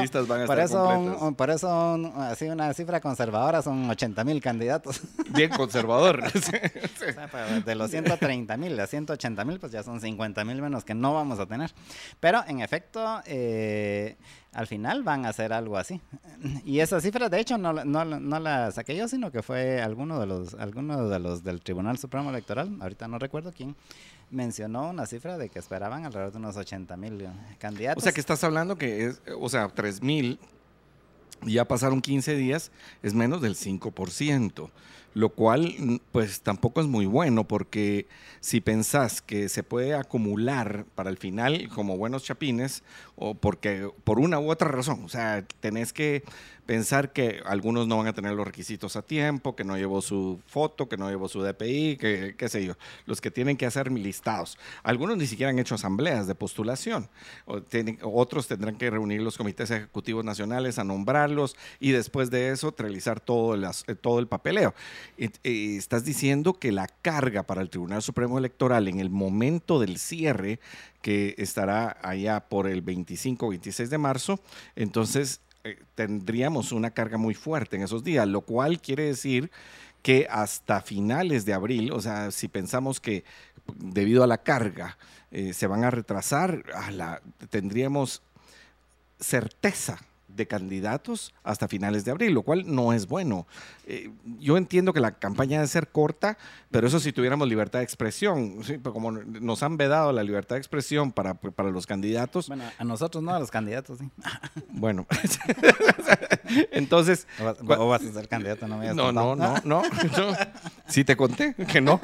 por, 0.47 0.59
eso 0.59 1.35
por 1.37 1.51
eso, 1.51 2.13
así 2.19 2.47
una 2.47 2.73
cifra 2.75 3.01
conservadora 3.01 3.63
son 3.63 3.89
80 3.89 4.25
mil 4.25 4.41
candidatos. 4.41 5.01
Bien 5.31 5.51
conservador. 5.51 6.23
de 7.65 7.75
los 7.75 7.91
130 7.91 8.57
mil 8.57 8.79
a 8.79 8.87
180 8.87 9.45
mil, 9.45 9.59
pues 9.59 9.73
ya 9.73 9.83
son 9.83 10.01
50 10.01 10.45
mil 10.45 10.63
menos 10.63 10.85
que 10.85 10.95
no 10.95 11.15
vamos 11.15 11.39
a 11.39 11.47
tener. 11.47 11.73
Pero, 12.21 12.43
en 12.47 12.61
efecto, 12.61 13.23
eh, 13.27 14.17
al 14.53 14.67
final 14.67 15.03
van 15.03 15.27
a 15.27 15.29
hacer 15.29 15.53
algo 15.53 15.77
así. 15.77 16.01
Y 16.65 16.81
esa 16.81 17.01
cifra, 17.01 17.29
de 17.29 17.41
hecho, 17.41 17.59
no, 17.59 17.73
no, 17.73 18.05
no, 18.05 18.41
la 18.41 18.73
saqué 18.73 18.97
yo, 18.97 19.07
sino 19.09 19.31
que 19.31 19.43
fue 19.43 19.81
alguno 19.81 20.19
de 20.19 20.27
los 20.27 20.55
alguno 20.55 21.09
de 21.09 21.19
los 21.19 21.45
del 21.45 21.61
Tribunal 21.61 21.99
Supremo 21.99 22.31
Electoral, 22.31 22.77
ahorita 22.81 23.07
no 23.09 23.19
recuerdo 23.19 23.53
quién, 23.53 23.77
mencionó 24.31 24.91
una 24.91 25.07
cifra 25.07 25.39
de 25.39 25.49
que 25.49 25.59
esperaban 25.59 26.05
alrededor 26.05 26.33
de 26.33 26.39
unos 26.39 26.57
80 26.57 26.97
mil 26.97 27.29
candidatos. 27.59 28.03
O 28.03 28.05
sea, 28.05 28.13
que 28.13 28.21
estás 28.21 28.43
hablando 28.43 28.77
que 28.77 29.07
es, 29.07 29.23
o 29.39 29.49
sea, 29.49 29.69
3 29.69 30.03
mil 30.03 30.39
Ya 31.43 31.65
pasaron 31.65 32.01
15 32.01 32.35
días, 32.37 32.71
es 33.03 33.15
menos 33.15 33.41
del 33.41 33.57
5% 33.57 34.71
lo 35.15 35.31
cual 35.31 35.75
mm, 35.79 35.97
pues 36.13 36.41
tampoco 36.41 36.81
es 36.81 36.87
muy 36.87 37.07
bueno 37.07 37.45
porque 37.45 38.07
si 38.41 38.61
pensás 38.61 39.21
que 39.21 39.49
se 39.49 39.63
puede 39.63 39.95
acumular 39.95 40.85
para 40.95 41.11
el 41.11 41.19
final 41.19 41.69
como 41.75 41.97
buenos 41.97 42.25
chapines 42.25 42.83
o 43.17 43.35
porque 43.35 43.91
por 44.05 44.19
una 44.19 44.39
u 44.39 44.51
otra 44.51 44.69
razón, 44.69 45.05
o 45.05 45.09
sea, 45.09 45.45
tenés 45.61 45.93
que 45.93 46.23
pensar 46.67 47.13
que 47.13 47.43
algunos 47.45 47.87
no 47.87 47.99
van 47.99 48.07
a 48.07 48.13
tener 48.13 48.33
los 48.33 48.47
requisitos 48.47 48.97
a 48.97 49.03
tiempo, 49.03 49.57
que 49.57 49.65
no 49.65 49.77
llevó 49.77 50.03
su 50.03 50.41
foto, 50.47 50.89
que 50.89 50.97
no 50.97 51.09
llevó 51.09 51.29
su 51.29 51.43
DPI, 51.43 51.97
que 51.97 52.35
qué 52.37 52.49
sé 52.49 52.65
yo, 52.65 52.75
los 53.07 53.21
que 53.21 53.31
tienen 53.31 53.57
que 53.57 53.67
hacer 53.67 53.91
listados. 53.91 54.59
Algunos 54.83 55.17
ni 55.17 55.27
siquiera 55.27 55.51
han 55.51 55.59
hecho 55.59 55.75
asambleas 55.75 56.27
de 56.27 56.35
postulación, 56.35 57.09
otros 58.03 58.49
tendrán 58.49 58.77
que 58.77 58.91
reunir 58.91 59.23
los 59.23 59.37
comités 59.37 59.71
ejecutivos 59.71 60.25
nacionales 60.25 60.79
a 60.79 60.85
nombrarlos 60.85 61.57
y 61.79 61.93
después 61.93 62.31
de 62.31 62.51
eso 62.51 62.75
realizar 62.77 63.21
todo, 63.21 63.59
todo 64.01 64.19
el 64.19 64.27
papeleo. 64.27 64.75
estás 65.17 66.05
diciendo 66.05 66.55
que 66.55 66.73
la 66.73 66.87
carga 66.87 67.43
para 67.43 67.63
el 67.63 67.71
Tribunal 67.71 68.03
Supremo 68.03 68.39
Electoral 68.39 68.89
en 68.89 69.01
el 69.01 69.11
momento 69.11 69.81
del 69.81 69.99
cierre, 69.99 70.61
que 71.03 71.35
estará 71.39 71.97
allá 72.03 72.41
por 72.49 72.67
el 72.69 72.83
25 72.83 73.49
26 73.49 73.91
de 73.91 73.99
marzo, 73.99 74.41
entonces 74.77 75.41
eh, 75.65 75.79
tendríamos 75.95 76.73
una 76.73 76.91
carga 76.91 77.19
muy 77.19 77.35
fuerte 77.35 77.77
en 77.77 77.83
esos 77.83 78.03
días, 78.03 78.27
lo 78.27 78.41
cual 78.43 78.81
quiere 78.81 79.05
decir 79.05 79.51
que 80.03 80.27
hasta 80.31 80.81
finales 80.81 81.45
de 81.45 81.53
abril, 81.53 81.93
o 81.93 82.01
sea, 82.01 82.31
si 82.31 82.49
pensamos 82.49 83.01
que 83.01 83.25
debido 83.77 84.25
a 84.25 84.27
la 84.27 84.39
carga 84.39 84.97
eh, 85.31 85.53
se 85.53 85.67
van 85.67 85.85
a 85.85 85.91
retrasar, 85.91 86.65
tendríamos 87.51 88.23
certeza 89.19 90.01
de 90.41 90.47
candidatos 90.47 91.33
hasta 91.43 91.69
finales 91.69 92.05
de 92.05 92.11
abril, 92.11 92.33
lo 92.33 92.43
cual 92.43 92.65
no 92.67 92.93
es 92.93 93.07
bueno. 93.07 93.47
Eh, 93.87 94.11
yo 94.39 94.57
entiendo 94.57 94.93
que 94.93 95.01
la 95.01 95.13
campaña 95.13 95.59
debe 95.59 95.69
ser 95.69 95.89
corta, 95.89 96.39
pero 96.71 96.87
eso 96.87 96.99
si 97.01 97.13
tuviéramos 97.13 97.49
libertad 97.49 97.81
de 97.81 97.85
expresión, 97.85 98.61
pero 98.67 98.93
como 98.93 99.13
nos 99.13 99.63
han 99.63 99.77
vedado 99.77 100.13
la 100.13 100.23
libertad 100.23 100.57
de 100.57 100.61
expresión 100.61 101.13
para, 101.13 101.35
para 101.35 101.71
los 101.71 101.87
candidatos. 101.87 102.49
Bueno, 102.49 102.65
a 102.79 102.85
nosotros 102.85 103.23
no, 103.23 103.35
a 103.35 103.39
los 103.39 103.51
candidatos, 103.51 103.99
sí. 103.99 104.09
Bueno, 104.69 105.07
entonces... 106.73 107.27
¿O 107.67 107.89
vas, 107.89 108.03
a 108.03 108.13
ser 108.13 108.29
candidato? 108.29 108.67
No, 108.67 108.79
me 108.79 108.95
no, 108.95 109.13
no, 109.13 109.37
no, 109.37 109.55
no, 109.65 109.83
Sí 110.87 111.05
te 111.05 111.17
conté 111.17 111.55
que 111.55 111.81
no. 111.81 112.01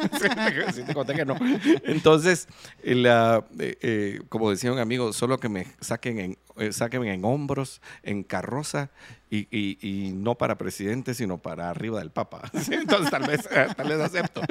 sí 0.75 0.83
te 0.83 0.95
conté 0.95 1.15
que 1.15 1.25
no. 1.25 1.37
Entonces, 1.85 2.49
eh, 2.83 3.41
eh, 3.59 4.21
como 4.29 4.51
decía 4.51 4.73
un 4.73 4.79
amigo, 4.79 5.13
solo 5.13 5.39
que 5.39 5.49
me 5.49 5.67
saquen 5.81 6.19
en, 6.19 6.39
sáquenme 6.71 7.13
en 7.13 7.25
hombros, 7.25 7.81
en 8.03 8.23
carroza 8.23 8.91
y, 9.31 10.13
no 10.15 10.37
para 10.37 10.57
presidente, 10.57 11.15
sino 11.15 11.39
para 11.39 11.71
arriba 11.71 11.99
del 11.99 12.11
Papa. 12.11 12.51
Entonces 12.71 13.11
tal 13.11 13.27
vez, 13.27 13.49
eh, 13.51 13.67
tal 13.77 13.89
vez 13.89 14.01
acepto. 14.01 14.43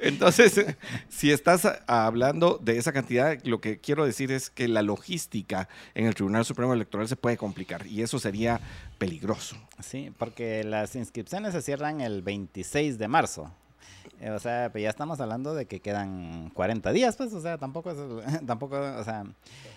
Entonces, 0.00 0.66
si 1.08 1.30
estás 1.30 1.68
hablando 1.86 2.58
de 2.62 2.78
esa 2.78 2.92
cantidad, 2.92 3.38
lo 3.44 3.60
que 3.60 3.78
quiero 3.78 4.04
decir 4.04 4.32
es 4.32 4.50
que 4.50 4.68
la 4.68 4.82
logística 4.82 5.68
en 5.94 6.06
el 6.06 6.14
Tribunal 6.14 6.44
Supremo 6.44 6.74
Electoral 6.74 7.08
se 7.08 7.16
puede 7.16 7.36
complicar 7.36 7.86
y 7.86 8.02
eso 8.02 8.18
sería 8.18 8.60
peligroso. 8.98 9.56
Sí, 9.80 10.12
porque 10.18 10.64
las 10.64 10.94
inscripciones 10.96 11.52
se 11.52 11.62
cierran 11.62 12.00
el 12.00 12.22
26 12.22 12.98
de 12.98 13.08
marzo. 13.08 13.52
Eh, 14.20 14.30
o 14.30 14.38
sea, 14.38 14.68
pues 14.70 14.82
ya 14.82 14.90
estamos 14.90 15.20
hablando 15.20 15.54
de 15.54 15.66
que 15.66 15.80
quedan 15.80 16.50
40 16.50 16.92
días, 16.92 17.16
pues, 17.16 17.32
o 17.32 17.40
sea, 17.40 17.56
tampoco, 17.58 17.90
es, 17.90 17.96
tampoco 18.46 18.76
o 18.76 19.04
sea, 19.04 19.24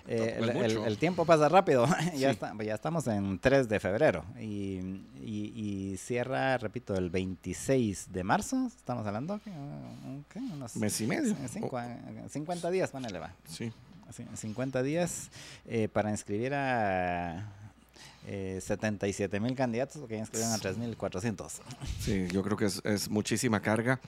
eh, 0.08 0.40
el, 0.86 0.98
tiempo 0.98 1.26
pasa 1.26 1.48
rápido. 1.50 1.86
ya, 2.18 2.34
pues, 2.34 2.68
ya 2.68 2.76
estamos 2.76 3.08
en 3.08 3.40
3 3.40 3.70
de 3.70 3.80
febrero 3.80 4.26
y, 4.40 4.80
y, 5.22 5.96
cierra, 5.98 6.58
repito, 6.58 6.96
el 6.96 7.10
26 7.10 8.12
de 8.12 8.24
marzo, 8.24 8.68
estamos 8.68 9.06
hablando, 9.08 9.40
¿qué? 9.44 10.40
Unos 10.40 10.76
mes 10.76 11.00
y 11.02 11.08
medio. 11.08 11.36
50 12.30 12.72
días, 12.72 12.92
ponele, 12.92 13.20
va. 13.20 13.34
Sí. 13.48 13.72
50 14.36 14.84
días 14.84 15.30
eh, 15.66 15.88
para 15.88 16.12
inscribir 16.12 16.54
a 16.54 17.63
eh, 18.26 18.60
77 18.62 19.40
mil 19.40 19.56
candidatos 19.56 20.02
que 20.08 20.16
ya 20.16 20.22
inscribieron 20.22 20.54
a 20.54 20.58
3.400. 20.58 21.60
Sí, 22.00 22.28
yo 22.32 22.42
creo 22.42 22.56
que 22.56 22.66
es, 22.66 22.82
es 22.86 23.10
muchísima 23.10 23.62
carga. 23.62 24.00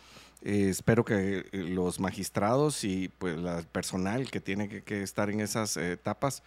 Eh, 0.41 0.69
espero 0.69 1.03
que 1.03 1.39
eh, 1.39 1.45
los 1.51 1.99
magistrados 1.99 2.83
y 2.83 3.09
pues 3.09 3.35
el 3.37 3.65
personal 3.67 4.29
que 4.31 4.39
tiene 4.39 4.69
que, 4.83 5.03
estar 5.03 5.29
en 5.29 5.41
esas 5.41 5.75
etapas 5.77 6.43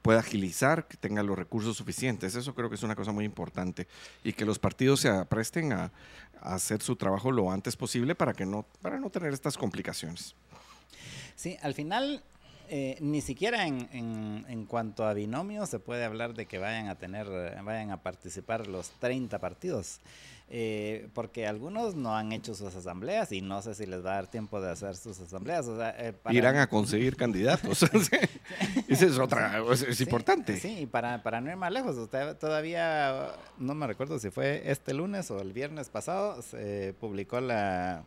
pueda 0.00 0.20
agilizar, 0.20 0.88
que 0.88 0.96
tenga 0.96 1.22
los 1.22 1.38
recursos 1.38 1.76
suficientes. 1.76 2.34
Eso 2.34 2.54
creo 2.54 2.70
que 2.70 2.76
es 2.76 2.82
una 2.82 2.96
cosa 2.96 3.12
muy 3.12 3.24
importante 3.24 3.86
y 4.24 4.32
que 4.32 4.46
los 4.46 4.58
partidos 4.58 5.00
se 5.00 5.24
presten 5.26 5.72
a, 5.72 5.90
a 6.40 6.54
hacer 6.54 6.80
su 6.80 6.96
trabajo 6.96 7.30
lo 7.30 7.50
antes 7.50 7.76
posible 7.76 8.14
para 8.14 8.32
que 8.32 8.46
no 8.46 8.64
para 8.80 8.98
no 8.98 9.10
tener 9.10 9.32
estas 9.32 9.58
complicaciones. 9.58 10.34
Sí, 11.36 11.56
al 11.62 11.74
final 11.74 12.22
eh, 12.68 12.96
ni 13.00 13.20
siquiera 13.20 13.66
en, 13.66 13.88
en, 13.92 14.66
cuanto 14.66 15.06
a 15.06 15.14
binomios 15.14 15.68
se 15.68 15.78
puede 15.78 16.04
hablar 16.04 16.34
de 16.34 16.46
que 16.46 16.58
vayan 16.58 16.88
a 16.88 16.96
tener, 16.96 17.26
vayan 17.64 17.90
a 17.90 18.02
participar 18.02 18.66
los 18.66 18.90
30 19.00 19.38
partidos. 19.38 20.00
Eh, 20.50 21.08
porque 21.12 21.46
algunos 21.46 21.94
no 21.94 22.16
han 22.16 22.32
hecho 22.32 22.54
sus 22.54 22.74
asambleas 22.74 23.32
y 23.32 23.42
no 23.42 23.60
sé 23.60 23.74
si 23.74 23.84
les 23.84 24.02
va 24.02 24.12
a 24.12 24.14
dar 24.14 24.28
tiempo 24.28 24.62
de 24.62 24.70
hacer 24.70 24.96
sus 24.96 25.20
asambleas. 25.20 25.66
Eh, 25.98 26.14
Irán 26.30 26.56
a 26.56 26.66
conseguir 26.68 27.16
candidatos. 27.16 27.82
Esa 28.88 29.06
es 29.06 29.18
otra, 29.18 29.62
es, 29.70 30.00
importante. 30.00 30.58
Sí, 30.58 30.80
y 30.80 30.86
para, 30.86 31.22
para 31.22 31.42
no 31.42 31.50
ir 31.50 31.56
más 31.56 31.70
lejos, 31.70 31.98
usted 31.98 32.34
todavía, 32.38 33.32
no 33.58 33.74
me 33.74 33.86
recuerdo 33.86 34.18
si 34.18 34.30
fue 34.30 34.62
este 34.70 34.94
lunes 34.94 35.30
o 35.30 35.38
el 35.40 35.52
viernes 35.52 35.90
pasado, 35.90 36.40
se 36.40 36.94
publicó 36.98 37.40
la 37.42 38.04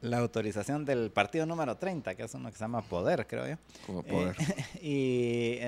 la 0.00 0.18
autorización 0.18 0.84
del 0.84 1.10
partido 1.10 1.46
número 1.46 1.76
30, 1.76 2.14
que 2.14 2.22
es 2.22 2.34
uno 2.34 2.50
que 2.50 2.56
se 2.56 2.60
llama 2.64 2.82
Poder, 2.82 3.26
creo 3.26 3.48
yo. 3.48 3.56
Como 3.86 4.02
Poder. 4.02 4.36
y, 4.82 5.58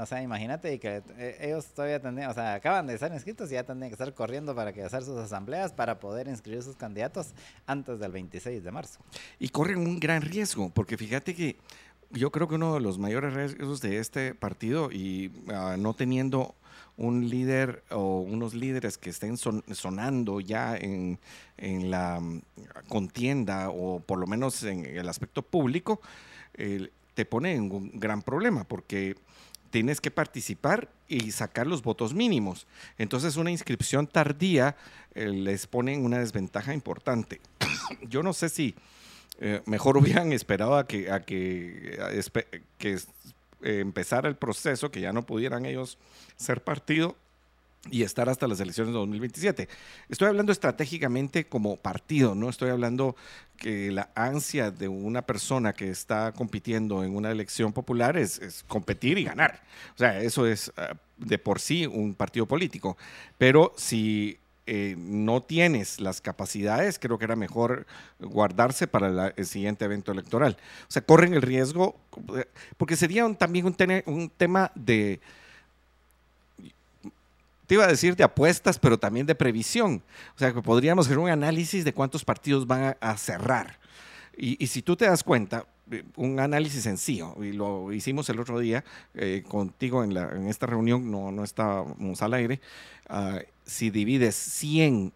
o 0.00 0.06
sea, 0.06 0.22
imagínate 0.22 0.78
que 0.78 1.02
eh, 1.18 1.38
ellos 1.40 1.66
todavía 1.66 2.00
tendrían, 2.00 2.30
o 2.30 2.34
sea, 2.34 2.54
acaban 2.54 2.86
de 2.86 2.96
ser 2.96 3.12
inscritos 3.12 3.50
y 3.50 3.54
ya 3.54 3.64
tendrían 3.64 3.90
que 3.90 3.94
estar 3.94 4.12
corriendo 4.14 4.54
para 4.54 4.72
que 4.72 4.82
hacer 4.82 5.02
sus 5.02 5.18
asambleas 5.18 5.72
para 5.72 6.00
poder 6.00 6.28
inscribir 6.28 6.62
sus 6.62 6.76
candidatos 6.76 7.34
antes 7.66 7.98
del 7.98 8.12
26 8.12 8.64
de 8.64 8.70
marzo. 8.70 9.00
Y 9.38 9.48
corren 9.48 9.78
un 9.78 10.00
gran 10.00 10.22
riesgo, 10.22 10.70
porque 10.70 10.96
fíjate 10.96 11.34
que 11.34 11.56
yo 12.10 12.30
creo 12.30 12.48
que 12.48 12.54
uno 12.54 12.74
de 12.74 12.80
los 12.80 12.98
mayores 12.98 13.34
riesgos 13.34 13.80
de 13.80 13.98
este 13.98 14.34
partido 14.34 14.90
y 14.92 15.32
ah, 15.48 15.76
no 15.78 15.94
teniendo 15.94 16.54
un 16.96 17.28
líder 17.28 17.82
o 17.90 18.20
unos 18.20 18.54
líderes 18.54 18.98
que 18.98 19.10
estén 19.10 19.36
sonando 19.36 20.40
ya 20.40 20.76
en, 20.76 21.18
la 21.90 22.20
mm, 22.20 22.42
contienda 22.88 23.70
o 23.70 24.00
por 24.00 24.18
lo 24.18 24.26
menos 24.26 24.62
en 24.62 24.84
el 24.86 25.08
aspecto 25.08 25.42
público, 25.42 26.00
te 27.14 27.24
pone 27.24 27.54
en 27.54 27.70
un 27.70 27.90
gran 27.94 28.22
problema 28.22 28.64
porque 28.64 29.16
tienes 29.74 30.00
que 30.00 30.12
participar 30.12 30.88
y 31.08 31.32
sacar 31.32 31.66
los 31.66 31.82
votos 31.82 32.14
mínimos. 32.14 32.68
Entonces 32.96 33.36
una 33.36 33.50
inscripción 33.50 34.06
tardía 34.06 34.76
eh, 35.16 35.26
les 35.26 35.66
pone 35.66 35.94
en 35.94 36.04
una 36.04 36.20
desventaja 36.20 36.72
importante. 36.72 37.40
Yo 38.08 38.22
no 38.22 38.32
sé 38.34 38.50
si 38.50 38.76
eh, 39.40 39.62
mejor 39.66 39.96
hubieran 39.98 40.32
esperado 40.32 40.76
a 40.76 40.86
que, 40.86 41.10
a 41.10 41.22
que, 41.22 41.98
que 42.78 42.98
eh, 43.64 43.80
empezar 43.80 44.26
el 44.26 44.36
proceso, 44.36 44.90
que 44.90 45.00
ya 45.00 45.12
no 45.12 45.24
pudieran 45.24 45.66
ellos 45.66 45.98
ser 46.36 46.62
partido 46.62 47.16
y 47.90 48.02
estar 48.02 48.28
hasta 48.28 48.46
las 48.46 48.60
elecciones 48.60 48.92
de 48.92 48.98
2027. 48.98 49.68
Estoy 50.08 50.28
hablando 50.28 50.52
estratégicamente 50.52 51.46
como 51.46 51.76
partido, 51.76 52.34
no 52.34 52.48
estoy 52.48 52.70
hablando 52.70 53.16
que 53.56 53.90
la 53.90 54.10
ansia 54.14 54.70
de 54.70 54.88
una 54.88 55.22
persona 55.22 55.72
que 55.72 55.90
está 55.90 56.32
compitiendo 56.32 57.04
en 57.04 57.16
una 57.16 57.30
elección 57.30 57.72
popular 57.72 58.16
es, 58.16 58.64
competir 58.68 59.18
y 59.18 59.24
ganar. 59.24 59.62
O 59.94 59.98
sea, 59.98 60.20
eso 60.20 60.46
es 60.46 60.72
ah, 60.76 60.94
de 61.16 61.38
por 61.38 61.60
sí 61.60 61.86
un 61.86 62.14
partido 62.14 62.46
político. 62.46 62.96
Pero 63.38 63.72
si 63.76 64.38
eh, 64.66 64.94
no 64.96 65.42
tienes 65.42 66.00
las 66.00 66.22
capacidades, 66.22 66.98
creo 66.98 67.18
que 67.18 67.26
era 67.26 67.36
mejor 67.36 67.86
guardarse 68.18 68.86
para 68.86 69.28
el 69.36 69.46
siguiente 69.46 69.84
evento 69.84 70.10
electoral. 70.10 70.56
O 70.88 70.90
sea, 70.90 71.02
corren 71.02 71.34
el 71.34 71.42
riesgo, 71.42 71.96
porque 72.78 72.96
sería 72.96 73.30
también 73.34 73.66
un, 73.66 74.30
tema 74.30 74.72
de, 74.74 75.20
te 77.66 77.74
iba 77.74 77.84
a 77.84 77.88
decir 77.88 78.16
de 78.16 78.24
apuestas, 78.24 78.78
pero 78.78 78.98
también 78.98 79.26
de 79.26 79.34
previsión. 79.34 80.02
O 80.34 80.38
sea, 80.38 80.54
que 80.54 80.62
podríamos 80.62 81.06
hacer 81.06 81.18
un 81.18 81.28
análisis 81.28 81.84
de 81.84 81.92
cuántos 81.92 82.24
partidos 82.24 82.66
van 82.66 82.96
a, 82.98 83.16
cerrar. 83.18 83.78
Y, 84.34 84.66
si 84.66 84.80
tú 84.80 84.96
te 84.96 85.04
das 85.04 85.22
cuenta, 85.22 85.58
eh, 85.58 85.64
un 86.16 86.40
análisis 86.40 86.82
sencillo, 86.82 87.34
y 87.42 87.52
lo 87.52 87.92
hicimos 87.92 88.28
el 88.28 88.40
otro 88.40 88.58
día 88.58 88.84
eh, 89.14 89.42
contigo 89.46 90.02
en, 90.02 90.14
la, 90.14 90.30
en, 90.30 90.48
esta 90.48 90.66
reunión, 90.66 91.10
no, 91.10 91.30
no 91.30 91.44
estábamos 91.44 92.22
al 92.22 92.34
aire, 92.34 92.60
ah, 93.08 93.40
si 93.64 93.90
divides 93.90 94.34
100 94.34 95.12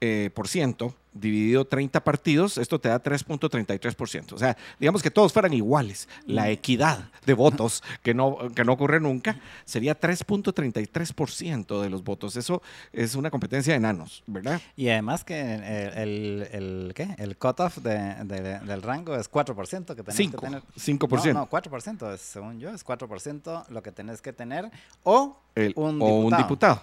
eh, 0.00 0.30
por 0.34 0.48
ciento 0.48 0.94
dividido 1.20 1.64
30 1.64 2.02
partidos, 2.02 2.58
esto 2.58 2.78
te 2.78 2.88
da 2.88 3.02
3.33%. 3.02 4.32
O 4.32 4.38
sea, 4.38 4.56
digamos 4.78 5.02
que 5.02 5.10
todos 5.10 5.32
fueran 5.32 5.52
iguales. 5.52 6.08
La 6.26 6.44
mm. 6.44 6.48
equidad 6.48 7.10
de 7.24 7.34
votos, 7.34 7.82
que 8.02 8.14
no, 8.14 8.38
que 8.54 8.64
no 8.64 8.72
ocurre 8.72 9.00
nunca, 9.00 9.38
sería 9.64 9.98
3.33% 9.98 11.80
de 11.80 11.90
los 11.90 12.04
votos. 12.04 12.36
Eso 12.36 12.62
es 12.92 13.14
una 13.14 13.30
competencia 13.30 13.72
de 13.72 13.78
enanos, 13.78 14.22
¿verdad? 14.26 14.60
Y 14.76 14.88
además 14.88 15.24
que 15.24 15.54
el, 15.96 16.48
el, 16.52 16.92
¿qué? 16.94 17.14
el 17.18 17.36
cutoff 17.36 17.78
de, 17.78 18.24
del 18.24 18.82
rango 18.82 19.16
es 19.16 19.30
4% 19.30 19.94
que 19.94 20.02
tenés 20.02 20.30
que 20.30 20.38
tener. 20.38 20.62
5%. 20.62 21.32
No, 21.32 21.40
no 21.40 21.50
4%, 21.50 22.16
según 22.16 22.60
yo, 22.60 22.70
es 22.70 22.84
4% 22.84 23.68
lo 23.68 23.82
que 23.82 23.92
tenés 23.92 24.20
que 24.20 24.32
tener 24.32 24.70
o 25.02 25.38
un 25.74 26.02
o 26.02 26.18
un 26.18 26.36
diputado. 26.36 26.80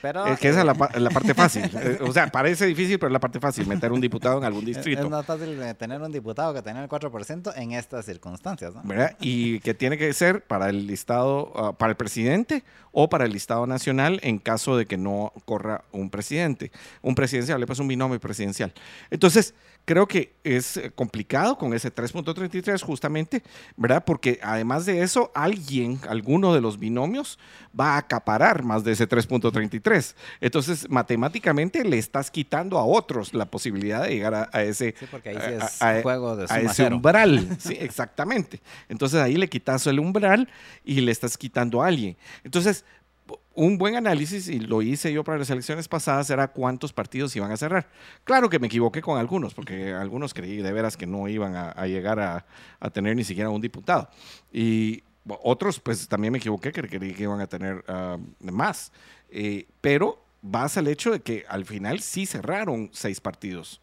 Pero, 0.00 0.26
es 0.26 0.38
que 0.38 0.48
esa 0.48 0.60
es 0.60 0.66
la, 0.66 0.74
la 0.74 1.10
parte 1.10 1.34
fácil. 1.34 1.70
Eh, 1.84 1.98
o 2.00 2.12
sea, 2.12 2.28
parece 2.28 2.66
difícil, 2.66 2.98
pero 2.98 3.08
es 3.08 3.12
la 3.12 3.20
parte 3.20 3.33
fácil, 3.40 3.66
meter 3.66 3.92
un 3.92 4.00
diputado 4.00 4.38
en 4.38 4.44
algún 4.44 4.64
distrito. 4.64 5.02
Es, 5.02 5.10
más 5.10 5.26
fácil 5.26 5.58
tener 5.76 6.00
un 6.00 6.12
diputado 6.12 6.54
que 6.54 6.62
tener 6.62 6.82
el 6.82 6.88
4% 6.88 7.52
en 7.56 7.72
estas 7.72 8.06
circunstancias. 8.06 8.74
¿no? 8.74 8.82
¿verdad? 8.84 9.16
Y 9.20 9.60
que 9.60 9.74
tiene 9.74 9.98
que 9.98 10.12
ser 10.12 10.44
para 10.44 10.68
el 10.68 10.86
listado, 10.86 11.52
ah, 11.54 11.72
para 11.72 11.90
el 11.90 11.96
presidente 11.96 12.64
o 12.92 13.08
para 13.08 13.24
el 13.24 13.32
listado 13.32 13.66
nacional 13.66 14.20
en 14.22 14.38
caso 14.38 14.76
de 14.76 14.86
que 14.86 14.96
no 14.96 15.32
corra 15.44 15.84
un 15.92 16.10
presidente. 16.10 16.70
Un 17.02 17.14
presidencial, 17.14 17.60
le 17.60 17.66
pasa 17.66 17.82
un 17.82 17.88
binomio 17.88 18.20
presidencial. 18.20 18.72
Entonces, 19.10 19.54
creo 19.84 20.06
que 20.06 20.34
es 20.44 20.76
eh, 20.76 20.90
complicado 20.94 21.58
con 21.58 21.74
ese 21.74 21.94
3.33 21.94 22.82
justamente, 22.82 23.42
¿verdad? 23.76 24.04
Porque 24.04 24.38
además 24.42 24.86
de 24.86 25.02
eso, 25.02 25.30
alguien, 25.34 26.00
alguno 26.08 26.54
de 26.54 26.60
los 26.60 26.78
binomios 26.78 27.38
va 27.78 27.94
a 27.94 27.98
acaparar 27.98 28.62
más 28.62 28.84
de 28.84 28.92
ese 28.92 29.08
3.33. 29.08 30.14
Entonces, 30.40 30.88
matemáticamente 30.88 31.84
le 31.84 31.98
estás 31.98 32.30
quitando 32.30 32.78
a 32.78 32.84
otros 32.84 33.23
la 33.32 33.46
posibilidad 33.46 34.02
de 34.02 34.10
llegar 34.10 34.50
a, 34.52 34.62
ese, 34.62 34.94
sí, 34.98 35.06
porque 35.10 35.30
ahí 35.30 35.36
es 35.36 36.02
juego 36.02 36.36
de 36.36 36.46
a 36.48 36.60
ese 36.60 36.86
umbral. 36.88 37.56
sí, 37.58 37.76
exactamente. 37.80 38.60
Entonces 38.88 39.20
ahí 39.20 39.36
le 39.36 39.48
quitas 39.48 39.86
el 39.86 40.00
umbral 40.00 40.48
y 40.84 41.00
le 41.00 41.12
estás 41.12 41.38
quitando 41.38 41.82
a 41.82 41.86
alguien. 41.86 42.16
Entonces, 42.42 42.84
un 43.54 43.78
buen 43.78 43.94
análisis, 43.94 44.48
y 44.48 44.58
lo 44.58 44.82
hice 44.82 45.12
yo 45.12 45.22
para 45.24 45.38
las 45.38 45.48
elecciones 45.48 45.88
pasadas, 45.88 46.28
era 46.30 46.48
cuántos 46.48 46.92
partidos 46.92 47.34
iban 47.36 47.52
a 47.52 47.56
cerrar. 47.56 47.88
Claro 48.24 48.50
que 48.50 48.58
me 48.58 48.66
equivoqué 48.66 49.00
con 49.00 49.18
algunos, 49.18 49.54
porque 49.54 49.92
algunos 49.92 50.34
creí 50.34 50.56
de 50.56 50.72
veras 50.72 50.96
que 50.96 51.06
no 51.06 51.28
iban 51.28 51.54
a, 51.54 51.86
llegar 51.86 52.18
a, 52.20 52.44
tener 52.90 53.16
ni 53.16 53.24
siquiera 53.24 53.50
un 53.50 53.60
diputado. 53.60 54.08
Y 54.52 55.04
otros, 55.26 55.80
pues 55.80 56.08
también 56.08 56.32
me 56.32 56.38
equivoqué, 56.38 56.72
que 56.72 56.82
creí 56.82 57.14
que 57.14 57.22
iban 57.22 57.40
a 57.40 57.46
tener 57.46 57.84
ah, 57.88 58.18
más. 58.40 58.92
Eh, 59.30 59.66
pero 59.80 60.23
vas 60.44 60.76
al 60.76 60.88
hecho 60.88 61.10
de 61.10 61.20
que 61.20 61.44
al 61.48 61.64
final 61.64 62.00
sí 62.00 62.26
cerraron 62.26 62.90
seis 62.92 63.20
partidos. 63.20 63.80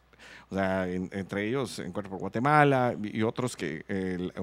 O 0.51 0.55
sea, 0.55 0.85
entre 0.85 1.47
ellos 1.47 1.79
Encuentro 1.79 2.11
por 2.11 2.19
Guatemala 2.19 2.93
y 3.01 3.23
otros 3.23 3.55
que 3.55 3.85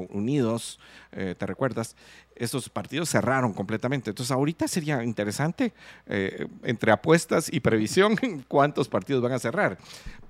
unidos, 0.08 0.80
eh, 1.12 1.34
¿te 1.38 1.46
recuerdas? 1.46 1.96
Estos 2.34 2.70
partidos 2.70 3.10
cerraron 3.10 3.52
completamente. 3.52 4.10
Entonces, 4.10 4.32
ahorita 4.32 4.66
sería 4.68 5.04
interesante, 5.04 5.75
eh, 6.06 6.46
entre 6.62 6.92
apuestas 6.92 7.52
y 7.52 7.60
previsión, 7.60 8.16
cuántos 8.48 8.88
partidos 8.88 9.22
van 9.22 9.32
a 9.32 9.38
cerrar. 9.38 9.76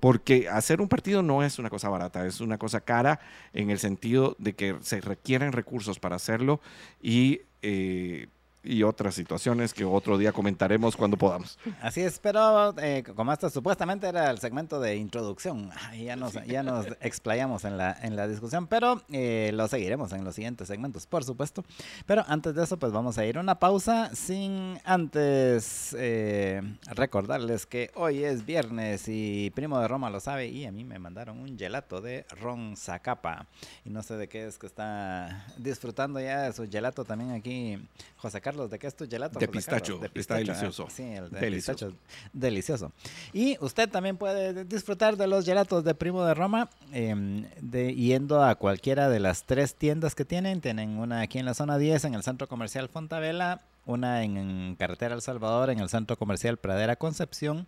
Porque 0.00 0.49
hacer 0.49 0.80
un 0.80 0.88
partido 0.88 1.23
no 1.23 1.45
es 1.45 1.61
una 1.61 1.71
cosa 1.71 1.88
barata, 1.88 2.26
es 2.26 2.40
una 2.40 2.59
cosa 2.59 2.80
cara 2.80 3.21
en 3.52 3.71
el 3.71 3.78
sentido 3.78 4.35
de 4.38 4.54
que 4.54 4.76
se 4.80 5.00
requieren 5.00 5.52
recursos 5.52 6.00
para 6.00 6.16
hacerlo 6.16 6.61
y 7.00 7.42
eh, 7.62 8.28
y 8.69 8.83
otras 8.83 9.15
situaciones 9.15 9.73
que 9.73 9.85
otro 9.85 10.19
día 10.19 10.31
comentaremos 10.33 10.95
cuando 10.95 11.17
podamos. 11.17 11.59
Así 11.81 12.03
es, 12.03 12.19
pero 12.19 12.75
eh, 12.79 13.03
como 13.17 13.33
esto 13.33 13.49
supuestamente 13.49 14.07
era 14.07 14.31
el 14.31 14.39
segmento 14.39 14.79
de 14.79 14.97
introducción, 14.97 15.71
ya 15.99 16.17
nos, 16.17 16.35
ya 16.47 16.63
nos 16.63 16.87
explayamos 17.01 17.65
en 17.65 17.79
la, 17.79 17.97
en 18.03 18.15
la 18.15 18.29
discusión, 18.29 18.67
pero 18.67 19.03
eh, 19.11 19.53
lo 19.55 19.67
seguiremos 19.69 20.13
en 20.13 20.23
los 20.23 20.35
siguientes 20.35 20.69
segmentos, 20.69 21.07
por 21.07 21.25
supuesto. 21.25 21.65
Pero 22.05 22.25
antes 22.29 22.55
de 22.55 22.65
eso, 22.65 22.79
pues 22.79 22.93
vamos 22.93 23.17
a 23.17 23.25
ir 23.25 23.39
a 23.39 23.41
una 23.41 23.59
pausa 23.59 24.15
sin 24.15 24.79
antes 24.85 25.97
eh, 25.99 26.61
recordarles 26.89 27.65
que 27.65 27.91
hoy 27.95 28.23
es 28.23 28.45
viernes 28.45 29.05
y 29.09 29.51
Primo 29.55 29.81
de 29.81 29.89
Roma 29.89 30.11
lo 30.11 30.21
sabe 30.21 30.49
y 30.49 30.67
a 30.67 30.73
mí 30.73 30.85
me 30.85 30.99
mandaron 30.99 31.39
un 31.39 31.59
gelato 31.59 32.03
de 32.03 32.27
Ron 32.41 32.77
Zacapa. 32.77 33.47
Y 33.87 33.91
no 33.91 34.03
sé 34.03 34.19
de 34.19 34.29
qué 34.29 34.47
es 34.47 34.59
que 34.59 34.67
está 34.67 35.47
disfrutando 35.57 36.21
ya 36.21 36.43
de 36.43 36.53
su 36.53 36.69
gelato 36.69 37.05
también 37.05 37.31
aquí 37.31 37.79
José 38.19 38.41
Carlos 38.43 38.58
¿de 38.67 38.79
qué 38.79 38.88
es 38.88 38.97
tu 38.97 39.07
gelato? 39.09 39.38
De 39.38 39.47
pistacho, 39.47 40.00
está 40.15 40.37
delicioso. 40.37 40.88
Sí, 40.91 41.05
el 41.05 41.31
de 41.31 41.38
delicioso. 41.38 41.90
pistacho, 41.90 42.09
delicioso. 42.33 42.92
Y 43.33 43.57
usted 43.61 43.88
también 43.88 44.16
puede 44.16 44.64
disfrutar 44.64 45.16
de 45.16 45.29
los 45.29 45.44
gelatos 45.44 45.85
de 45.85 45.94
Primo 45.94 46.25
de 46.25 46.35
Roma 46.35 46.71
em, 46.92 47.47
de, 47.61 47.94
yendo 47.94 48.42
a 48.42 48.57
cualquiera 48.57 49.09
de 49.09 49.21
las 49.21 49.44
tres 49.44 49.77
tiendas 49.77 50.14
que 50.16 50.25
tienen. 50.25 50.61
Tienen 50.61 50.99
una 50.99 51.21
aquí 51.21 51.38
en 51.38 51.44
la 51.44 51.55
zona 51.55 51.79
10, 51.79 52.07
en 52.07 52.14
el 52.14 52.23
Centro 52.23 52.49
Comercial 52.49 52.88
Fontavela, 52.88 53.62
una 53.87 54.23
en, 54.23 54.77
Carretera 54.77 55.14
El 55.14 55.23
Salvador, 55.23 55.71
en 55.71 55.81
el 55.81 55.88
Centro 55.88 56.16
Comercial 56.16 56.59
Pradera 56.59 56.97
Concepción, 56.97 57.66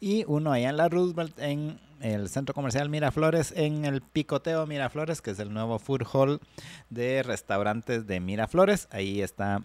y 0.00 0.24
uno 0.26 0.52
allá 0.52 0.70
en 0.70 0.76
la 0.76 0.88
Roosevelt, 0.88 1.38
en 1.38 1.80
el 2.00 2.28
Centro 2.28 2.54
Comercial 2.54 2.88
Miraflores, 2.88 3.52
en 3.56 3.84
el 3.84 4.02
Picoteo 4.02 4.66
Miraflores, 4.66 5.22
que 5.22 5.30
es 5.30 5.38
el 5.38 5.52
nuevo 5.52 5.78
food 5.78 6.02
hall 6.12 6.40
de 6.90 7.22
restaurantes 7.22 8.06
de 8.06 8.20
Miraflores. 8.20 8.88
Ahí 8.90 9.22
está 9.22 9.62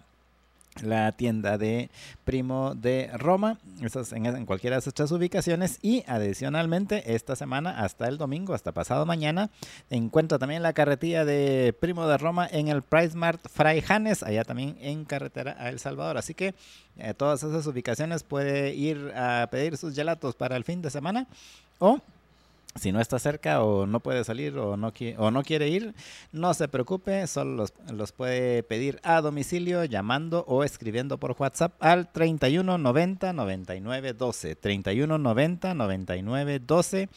la 0.82 1.12
tienda 1.12 1.58
de 1.58 1.90
Primo 2.24 2.74
de 2.74 3.10
Roma, 3.14 3.58
esas 3.82 4.12
en, 4.12 4.46
cualquiera 4.46 4.78
de 4.78 4.88
estas 4.88 5.10
ubicaciones. 5.12 5.78
Y 5.82 6.04
adicionalmente 6.06 7.14
esta 7.14 7.36
semana 7.36 7.82
hasta 7.82 8.08
el 8.08 8.18
domingo, 8.18 8.54
hasta 8.54 8.72
pasado 8.72 9.06
mañana, 9.06 9.50
encuentra 9.90 10.38
también 10.38 10.62
la 10.62 10.72
carretilla 10.72 11.24
de 11.24 11.74
Primo 11.78 12.06
de 12.06 12.18
Roma 12.18 12.48
en 12.50 12.68
el 12.68 12.82
Price 12.82 13.16
Mart 13.16 13.40
Fray 13.48 13.80
Janes, 13.80 14.22
allá 14.22 14.44
también 14.44 14.76
en 14.80 15.04
carretera 15.04 15.56
a 15.58 15.68
El 15.68 15.78
Salvador, 15.78 16.18
así 16.18 16.34
que 16.34 16.54
eh, 16.98 17.14
todas 17.14 17.42
esas 17.42 17.66
ubicaciones 17.66 18.22
puede 18.22 18.74
ir 18.74 19.12
a 19.14 19.48
pedir 19.50 19.76
sus 19.76 19.94
gelatos 19.94 20.34
para 20.34 20.56
el 20.56 20.64
fin 20.64 20.82
de 20.82 20.90
semana 20.90 21.26
o 21.78 22.00
si 22.74 22.92
no 22.92 23.00
está 23.00 23.18
cerca 23.18 23.62
o 23.62 23.86
no 23.86 24.00
puede 24.00 24.24
salir 24.24 24.56
o 24.56 24.76
no, 24.76 24.92
o 25.16 25.30
no 25.30 25.42
quiere 25.42 25.68
ir, 25.68 25.94
no 26.32 26.54
se 26.54 26.68
preocupe, 26.68 27.26
solo 27.26 27.66
los, 27.92 28.12
puede 28.12 28.62
pedir 28.62 29.00
a 29.02 29.20
domicilio 29.20 29.84
llamando 29.84 30.44
o 30.46 30.64
escribiendo 30.64 31.18
por 31.18 31.34
WhatsApp 31.38 31.74
al 31.80 32.10
31 32.12 32.78
90 32.78 33.32
99 33.32 34.12
12. 34.12 34.56
31 34.56 35.18
90 35.18 35.74
99 35.74 36.58
12 36.60 37.08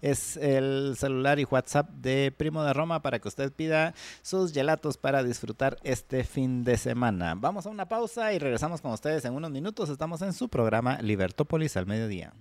es 0.00 0.36
el 0.36 0.94
celular 0.96 1.38
y 1.38 1.44
WhatsApp 1.44 1.90
de 1.90 2.32
Primo 2.36 2.62
de 2.62 2.72
Roma 2.72 3.02
para 3.02 3.18
que 3.18 3.28
usted 3.28 3.52
pida 3.52 3.94
sus 4.22 4.52
gelatos 4.52 4.96
para 4.96 5.22
disfrutar 5.22 5.76
este 5.82 6.24
fin 6.24 6.64
de 6.64 6.78
semana. 6.78 7.34
Vamos 7.36 7.66
a 7.66 7.70
una 7.70 7.86
pausa 7.86 8.32
y 8.32 8.38
regresamos 8.38 8.80
con 8.80 8.92
ustedes 8.92 9.24
en 9.24 9.34
unos 9.34 9.50
minutos. 9.50 9.90
Estamos 9.90 10.22
en 10.22 10.32
su 10.32 10.48
programa 10.48 11.00
Libertópolis 11.02 11.76
al 11.76 11.86
mediodía. 11.86 12.32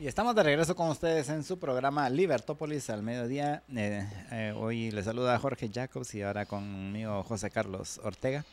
Y 0.00 0.06
estamos 0.06 0.34
de 0.34 0.42
regreso 0.42 0.74
con 0.74 0.88
ustedes 0.88 1.28
en 1.28 1.44
su 1.44 1.58
programa 1.58 2.08
Libertópolis 2.08 2.88
al 2.88 3.02
mediodía. 3.02 3.62
Eh, 3.76 4.08
eh, 4.32 4.54
hoy 4.56 4.90
les 4.92 5.04
saluda 5.04 5.38
Jorge 5.38 5.68
Jacobs 5.70 6.14
y 6.14 6.22
ahora 6.22 6.46
conmigo 6.46 7.22
José 7.22 7.50
Carlos 7.50 8.00
Ortega. 8.02 8.46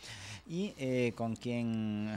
Y 0.45 0.73
eh, 0.77 1.13
con 1.15 1.37
quien 1.37 2.13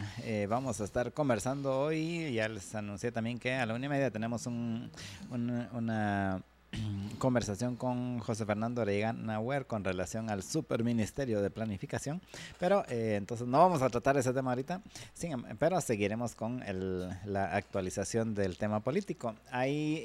vamos 0.48 0.80
a 0.80 0.84
estar 0.84 1.12
conversando 1.12 1.78
hoy, 1.78 2.32
ya 2.32 2.48
les 2.48 2.74
anuncié 2.74 3.12
también 3.12 3.38
que 3.38 3.54
a 3.54 3.66
la 3.66 3.74
una 3.74 3.86
y 3.86 3.88
media 3.88 4.10
tenemos 4.10 4.46
un, 4.46 4.90
una 5.30 6.42
conversación 7.18 7.76
con 7.76 8.18
José 8.20 8.46
Fernando 8.46 8.82
Orellana 8.82 9.34
Nauer 9.34 9.66
con 9.66 9.84
relación 9.84 10.30
al 10.30 10.42
superministerio 10.42 11.42
de 11.42 11.50
planificación. 11.50 12.20
Pero 12.58 12.84
eh, 12.88 13.16
entonces 13.16 13.46
no 13.46 13.58
vamos 13.58 13.82
a 13.82 13.90
tratar 13.90 14.16
ese 14.16 14.32
tema 14.32 14.50
ahorita, 14.50 14.82
em, 15.22 15.42
pero 15.58 15.80
seguiremos 15.80 16.34
con 16.34 16.62
la 17.24 17.54
actualización 17.54 18.34
del 18.34 18.56
tema 18.56 18.80
político. 18.80 19.34
Hay 19.50 20.04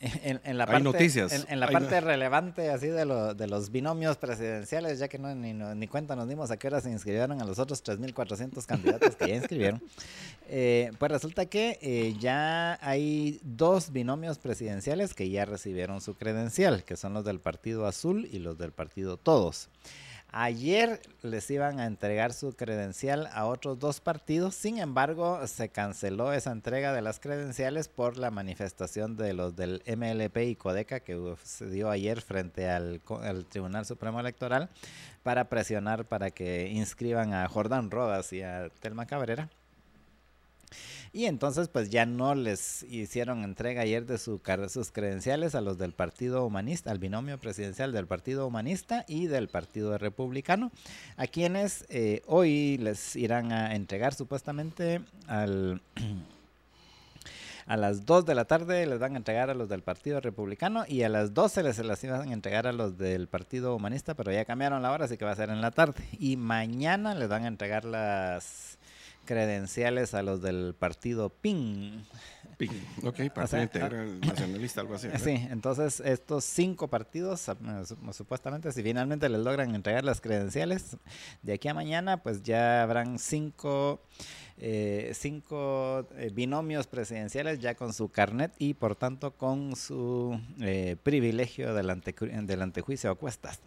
en, 0.00 0.56
la 0.56 0.66
parte, 0.66 0.82
noticias. 0.82 1.44
En, 1.48 1.60
la 1.60 1.68
parte 1.68 2.00
relevante 2.00 2.70
así 2.70 2.86
de, 2.86 3.04
de, 3.36 3.46
los 3.46 3.70
binomios 3.70 4.16
presidenciales, 4.16 4.98
ya 4.98 5.08
que 5.08 5.18
no 5.18 5.34
ni, 5.34 5.52
ni, 5.52 5.86
cuenta 5.88 6.16
nos 6.16 6.26
dimos 6.26 6.50
a 6.50 6.56
qué 6.56 6.68
hora 6.68 6.80
se 6.80 6.90
inscribieron 6.90 7.40
a 7.40 7.44
los 7.44 7.58
otros 7.58 7.84
3.400 7.84 8.64
candidatos 8.64 9.14
que 9.16 9.28
ya 9.28 9.34
inscribieron, 9.36 9.82
eh, 10.48 10.90
pues 10.98 11.12
resulta 11.12 11.46
que 11.46 11.78
eh, 11.82 12.14
ya 12.18 12.78
hay 12.80 13.40
dos 13.42 13.92
binomios 13.92 14.38
presidenciales 14.38 15.12
que 15.12 15.28
ya 15.28 15.44
recibieron 15.44 16.00
su 16.00 16.14
credencial, 16.14 16.82
que 16.84 16.96
son 16.96 17.12
los 17.12 17.24
del 17.24 17.40
Partido 17.40 17.86
Azul 17.86 18.26
y 18.30 18.38
los 18.38 18.56
del 18.56 18.72
Partido 18.72 19.18
Todos. 19.18 19.68
Ayer 20.32 21.00
les 21.22 21.50
iban 21.50 21.80
a 21.80 21.86
entregar 21.86 22.32
su 22.32 22.52
credencial 22.54 23.28
a 23.32 23.46
otros 23.46 23.80
dos 23.80 24.00
partidos, 24.00 24.54
sin 24.54 24.78
embargo 24.78 25.44
se 25.48 25.70
canceló 25.70 26.32
esa 26.32 26.52
entrega 26.52 26.92
de 26.92 27.02
las 27.02 27.18
credenciales 27.18 27.88
por 27.88 28.16
la 28.16 28.30
manifestación 28.30 29.16
de 29.16 29.34
los 29.34 29.56
del 29.56 29.82
MLP 29.86 30.36
y 30.48 30.54
Codeca 30.54 31.00
que 31.00 31.34
se 31.42 31.68
dio 31.68 31.90
ayer 31.90 32.20
frente 32.20 32.68
al, 32.68 33.00
Tribunal 33.48 33.86
Supremo 33.86 34.20
Electoral 34.20 34.70
para 35.24 35.48
presionar 35.48 36.04
para 36.04 36.30
que 36.30 36.68
inscriban 36.68 37.34
a 37.34 37.48
Jordán 37.48 37.90
Rodas 37.90 38.32
y 38.32 38.42
a 38.42 38.68
Telma 38.80 39.06
Cabrera. 39.06 39.50
Y 41.12 41.26
entonces 41.26 41.68
pues 41.68 41.90
ya 41.90 42.06
no 42.06 42.34
les 42.34 42.84
hicieron 42.84 43.42
entrega 43.42 43.82
ayer 43.82 44.06
de 44.06 44.18
su, 44.18 44.40
sus 44.68 44.90
credenciales 44.90 45.54
a 45.54 45.60
los 45.60 45.78
del 45.78 45.92
Partido 45.92 46.44
Humanista, 46.44 46.90
al 46.90 46.98
binomio 46.98 47.38
presidencial 47.38 47.92
del 47.92 48.06
Partido 48.06 48.46
Humanista 48.46 49.04
y 49.08 49.26
del 49.26 49.48
Partido 49.48 49.98
Republicano, 49.98 50.70
a 51.16 51.26
quienes 51.26 51.84
eh, 51.88 52.22
hoy 52.26 52.78
les 52.78 53.16
irán 53.16 53.52
a 53.52 53.74
entregar 53.74 54.14
supuestamente 54.14 55.00
al... 55.26 55.80
A 57.66 57.76
las 57.76 58.04
2 58.04 58.26
de 58.26 58.34
la 58.34 58.46
tarde 58.46 58.84
les 58.84 58.98
van 58.98 59.14
a 59.14 59.18
entregar 59.18 59.48
a 59.48 59.54
los 59.54 59.68
del 59.68 59.82
Partido 59.82 60.20
Republicano 60.20 60.84
y 60.88 61.04
a 61.04 61.08
las 61.08 61.34
12 61.34 61.62
les 61.62 61.78
las 61.78 62.02
iban 62.02 62.28
a 62.28 62.32
entregar 62.32 62.66
a 62.66 62.72
los 62.72 62.98
del 62.98 63.28
Partido 63.28 63.76
Humanista, 63.76 64.14
pero 64.14 64.32
ya 64.32 64.44
cambiaron 64.44 64.82
la 64.82 64.90
hora, 64.90 65.04
así 65.04 65.16
que 65.16 65.24
va 65.24 65.30
a 65.30 65.36
ser 65.36 65.50
en 65.50 65.60
la 65.60 65.70
tarde. 65.70 66.02
Y 66.18 66.36
mañana 66.36 67.14
les 67.14 67.28
van 67.28 67.44
a 67.44 67.46
entregar 67.46 67.84
las 67.84 68.79
credenciales 69.30 70.12
a 70.14 70.22
los 70.24 70.42
del 70.42 70.74
partido 70.76 71.28
PIN. 71.28 72.04
PIN, 72.58 72.68
ok, 73.04 73.30
Partido 73.32 73.62
Integral 73.62 74.18
ah, 74.20 74.26
Nacionalista, 74.26 74.80
algo 74.80 74.96
así. 74.96 75.06
Sí, 75.22 75.46
entonces 75.50 76.00
estos 76.00 76.42
cinco 76.42 76.88
partidos, 76.88 77.48
eh, 77.48 77.54
supuestamente, 78.10 78.72
si 78.72 78.82
finalmente 78.82 79.28
les 79.28 79.40
logran 79.40 79.72
entregar 79.76 80.02
las 80.02 80.20
credenciales, 80.20 80.96
de 81.42 81.52
aquí 81.52 81.68
a 81.68 81.74
mañana, 81.74 82.24
pues 82.24 82.42
ya 82.42 82.82
habrán 82.82 83.20
cinco, 83.20 84.02
eh, 84.58 85.12
cinco 85.14 86.08
eh, 86.16 86.32
binomios 86.34 86.88
presidenciales 86.88 87.60
ya 87.60 87.76
con 87.76 87.92
su 87.92 88.08
carnet 88.08 88.52
y 88.58 88.74
por 88.74 88.96
tanto 88.96 89.36
con 89.36 89.76
su 89.76 90.40
privilegio 91.04 91.72
del, 91.72 91.88
ante, 91.88 92.12
del 92.18 92.62
antejuicio 92.62 93.12
a 93.12 93.14
cuestas. 93.14 93.60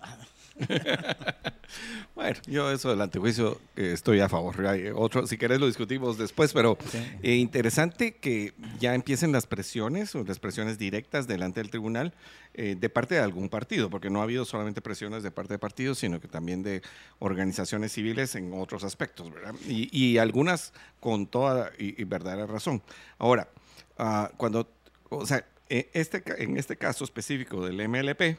bueno, 2.16 2.40
yo 2.46 2.72
eso 2.72 2.90
del 2.90 3.02
antejuicio 3.02 3.60
eh, 3.76 3.92
estoy 3.94 4.20
a 4.20 4.30
favor. 4.30 4.56
otro, 4.96 5.26
si 5.26 5.38
querés 5.38 5.60
lo 5.60 5.68
discutimos 5.68 6.18
después, 6.18 6.54
pero 6.54 6.78
eh, 7.24 7.36
interesante 7.36 8.16
que 8.16 8.54
ya 8.80 8.94
empiecen 8.94 9.32
las 9.32 9.48
presiones 9.48 10.14
o 10.16 10.24
las 10.24 10.40
presiones 10.40 10.78
directas 10.78 11.28
delante 11.28 11.60
del 11.60 11.70
tribunal 11.70 12.14
eh, 12.54 12.76
de 12.80 12.90
parte 12.90 13.16
de 13.16 13.22
algún 13.22 13.50
partido, 13.50 13.90
porque 13.90 14.10
no 14.10 14.20
ha 14.20 14.24
habido 14.24 14.46
solamente 14.46 14.82
presiones 14.82 15.24
de 15.24 15.32
parte 15.32 15.56
de 15.56 15.60
partidos, 15.60 15.98
sino 15.98 16.20
que 16.20 16.28
también 16.28 16.62
de 16.62 16.82
organizaciones 17.20 17.92
civiles 17.92 18.36
en 18.36 18.54
otros 18.54 18.84
aspectos, 18.84 19.34
¿verdad? 19.34 19.56
Y, 19.68 20.18
algunas 20.18 20.74
con 21.00 21.26
toda 21.26 21.72
y, 21.80 22.04
verdadera 22.04 22.46
razón. 22.46 22.82
Ahora, 23.18 23.50
ah, 23.98 24.32
cuando, 24.38 24.70
o 25.10 25.26
sea, 25.26 25.46
este, 25.68 26.24
en 26.38 26.58
este 26.58 26.78
caso 26.78 27.04
específico 27.04 27.66
del 27.66 27.88
MLP, 27.90 28.38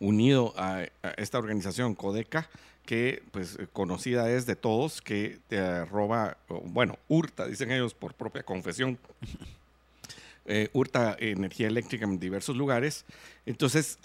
unido 0.00 0.54
a, 0.56 0.84
esta 1.16 1.38
organización 1.38 1.94
Codeca, 1.94 2.48
que 2.84 3.22
pues 3.30 3.56
eh, 3.58 3.66
conocida 3.72 4.30
es 4.30 4.46
de 4.46 4.56
todos, 4.56 5.02
que 5.02 5.38
te 5.48 5.84
roba, 5.84 6.36
bueno, 6.64 6.98
hurta, 7.08 7.46
dicen 7.46 7.70
ellos 7.70 7.94
por 7.94 8.14
propia 8.14 8.42
confesión, 8.42 8.98
eh, 10.46 10.70
hurta 10.72 11.16
energía 11.18 11.66
eléctrica 11.66 12.04
en 12.04 12.18
diversos 12.18 12.56
lugares. 12.56 13.04
Entonces, 13.44 13.98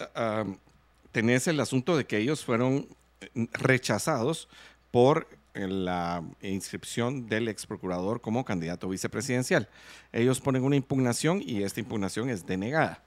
tenés 1.12 1.46
el 1.46 1.60
asunto 1.60 1.96
de 1.96 2.06
que 2.06 2.18
ellos 2.18 2.44
fueron 2.44 2.88
eh, 3.20 3.46
rechazados 3.52 4.48
por 4.90 5.28
la 5.54 6.24
inscripción 6.42 7.28
del 7.28 7.46
ex 7.46 7.64
procurador 7.64 8.20
como 8.20 8.44
candidato 8.44 8.88
vicepresidencial. 8.88 9.68
Ellos 10.12 10.40
ponen 10.40 10.64
una 10.64 10.74
impugnación 10.74 11.40
y 11.40 11.62
esta 11.62 11.78
impugnación 11.78 12.28
es 12.28 12.44
denegada. 12.44 13.04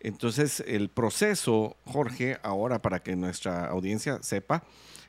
Entonces, 0.00 0.62
el 0.66 0.88
proceso, 0.88 1.76
Jorge, 1.84 2.38
ahora 2.42 2.80
para 2.80 3.00
que 3.00 3.16
nuestra 3.16 3.66
audiencia 3.66 4.22
sepa, 4.22 4.62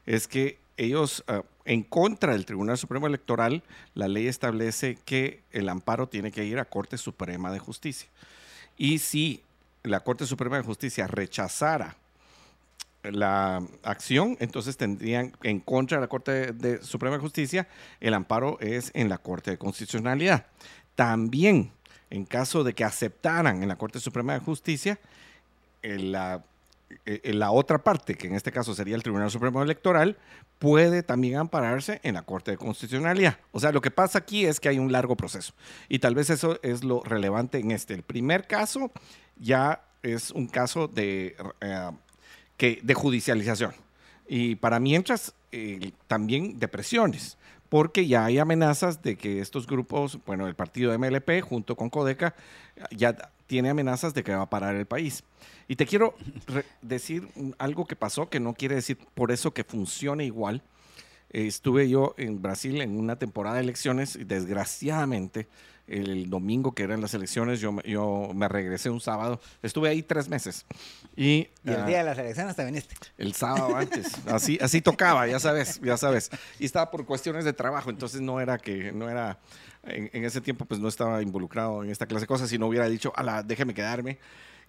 es 0.06 0.28
que 0.28 0.58
ellos, 0.78 1.24
ah, 1.28 1.44
en 1.66 1.84
contra 1.84 2.34
del 2.34 2.46
Tribunal 2.46 2.78
Supremo 2.78 3.06
Electoral, 3.06 3.64
la 3.94 4.08
ley 4.08 4.28
establece 4.28 4.98
que 5.06 5.44
el 5.52 5.70
amparo 5.70 6.08
tiene 6.08 6.32
que 6.32 6.46
ir 6.46 6.58
a 6.58 6.66
Corte 6.66 6.98
Suprema 6.98 7.52
de 7.52 7.60
Justicia. 7.60 8.10
Y 8.78 9.00
si 9.00 9.44
la 9.84 10.00
Corte 10.00 10.26
Suprema 10.26 10.58
de 10.58 10.64
Justicia 10.64 11.06
rechazara 11.06 11.98
la 13.04 13.64
acción, 13.84 14.38
entonces 14.40 14.78
tendrían 14.78 15.34
en 15.44 15.60
contra 15.60 15.98
de 15.98 16.02
la 16.02 16.08
Corte 16.08 16.54
de 16.54 16.82
Suprema 16.82 17.18
de 17.18 17.22
Justicia, 17.22 17.68
el 18.00 18.14
amparo 18.14 18.58
es 18.60 18.92
en 18.94 19.10
la 19.10 19.18
Corte 19.18 19.52
de 19.52 19.58
Constitucionalidad. 19.58 20.48
También 20.96 21.72
en 22.10 22.26
caso 22.26 22.64
de 22.64 22.74
que 22.74 22.84
aceptaran 22.84 23.62
en 23.62 23.70
la 23.70 23.78
Corte 23.78 24.00
Suprema 24.00 24.34
de 24.34 24.40
Justicia 24.40 25.00
la, 25.84 26.44
la 27.24 27.52
otra 27.52 27.80
parte, 27.80 28.16
que 28.16 28.28
en 28.28 28.36
este 28.36 28.52
caso 28.52 28.74
sería 28.74 28.96
el 28.96 29.04
Tribunal 29.04 29.32
Supremo 29.32 29.62
Electoral, 29.62 30.18
puede 30.58 31.04
también 31.04 31.38
ampararse 31.38 32.00
en 32.04 32.16
la 32.16 32.24
Corte 32.24 32.52
de 32.52 32.58
Constitucionalidad. 32.58 33.38
O 33.52 33.60
sea, 33.60 33.72
lo 33.72 33.82
que 33.82 33.92
pasa 33.92 34.20
aquí 34.20 34.46
es 34.46 34.60
que 34.60 34.70
hay 34.70 34.80
un 34.80 34.92
largo 34.92 35.16
proceso. 35.16 35.54
Y 35.88 36.00
tal 36.00 36.16
vez 36.16 36.30
eso 36.30 36.60
es 36.62 36.84
lo 36.84 37.02
relevante 37.04 37.60
en 37.60 37.72
este. 37.72 37.94
El 37.94 38.04
primer 38.04 38.46
caso 38.48 38.92
ya 39.38 39.82
es 40.04 40.32
un 40.32 40.48
caso 40.48 40.88
de, 40.88 41.36
eh, 41.62 41.92
que, 42.58 42.80
de 42.84 42.94
judicialización. 42.94 43.74
Y 44.28 44.56
para 44.56 44.80
mientras, 44.80 45.34
eh, 45.52 45.92
también 46.08 46.60
de 46.60 46.68
presiones 46.68 47.38
porque 47.70 48.08
ya 48.08 48.26
hay 48.26 48.40
amenazas 48.40 49.02
de 49.02 49.16
que 49.16 49.40
estos 49.40 49.68
grupos, 49.68 50.20
bueno, 50.26 50.48
el 50.48 50.56
partido 50.56 50.98
MLP 50.98 51.42
junto 51.42 51.76
con 51.76 51.90
Codeca, 51.90 52.36
ya 52.92 53.16
tiene 53.48 53.70
amenazas 53.70 54.14
de 54.14 54.24
que 54.24 54.34
va 54.34 54.44
a 54.44 54.50
parar 54.50 54.76
el 54.76 54.86
país. 54.86 55.24
Y 55.68 55.76
te 55.76 55.86
quiero 55.86 56.16
decir 56.82 57.28
algo 57.60 57.86
que 57.86 57.96
pasó, 57.96 58.30
que 58.30 58.40
no 58.40 58.54
quiere 58.54 58.76
decir 58.76 58.98
por 59.14 59.32
eso 59.32 59.54
que 59.54 59.64
funcione 59.64 60.26
igual. 60.26 60.64
estuve 61.30 61.88
yo 61.88 62.16
en 62.18 62.42
Brasil 62.42 62.82
en 62.82 62.98
una 62.98 63.18
temporada 63.18 63.58
de 63.58 63.62
elecciones 63.62 64.16
y 64.16 64.24
desgraciadamente 64.24 65.48
el 65.90 66.30
domingo 66.30 66.74
que 66.74 66.84
eran 66.84 67.02
las 67.02 67.14
elecciones, 67.14 67.60
yo, 67.60 67.82
yo 67.82 68.32
me 68.34 68.48
regresé 68.48 68.90
un 68.90 69.02
sábado, 69.02 69.42
estuve 69.64 69.90
ahí 69.90 70.04
tres 70.04 70.30
meses. 70.30 70.66
Y, 71.16 71.50
el 71.66 71.76
ah, 71.76 71.86
día 71.86 71.98
de 72.00 72.04
las 72.04 72.18
elecciones 72.18 72.56
te 72.56 72.64
viniste. 72.64 72.96
El 73.18 73.34
sábado 73.34 73.76
antes, 73.76 74.14
así, 74.28 74.58
así 74.62 74.82
tocaba, 74.82 75.28
ya 75.28 75.40
sabes, 75.40 75.82
ya 75.82 75.98
sabes. 75.98 76.30
Y 76.60 76.66
estaba 76.66 76.92
por 76.92 77.06
cuestiones 77.06 77.44
de 77.44 77.54
trabajo, 77.54 77.90
entonces 77.90 78.22
no 78.22 78.40
era 78.40 78.58
que, 78.60 78.92
no 78.92 79.10
era, 79.10 79.40
en, 79.84 80.24
ese 80.24 80.42
tiempo 80.42 80.66
pues 80.66 80.80
no 80.80 80.88
estaba 80.88 81.22
involucrado 81.22 81.84
en 81.84 81.90
esta 81.90 82.06
clase 82.06 82.24
de 82.24 82.28
cosas, 82.28 82.50
si 82.50 82.60
no 82.60 82.68
hubiera 82.68 82.88
dicho, 82.88 83.12
ala, 83.16 83.42
déjeme 83.44 83.74
quedarme. 83.74 84.20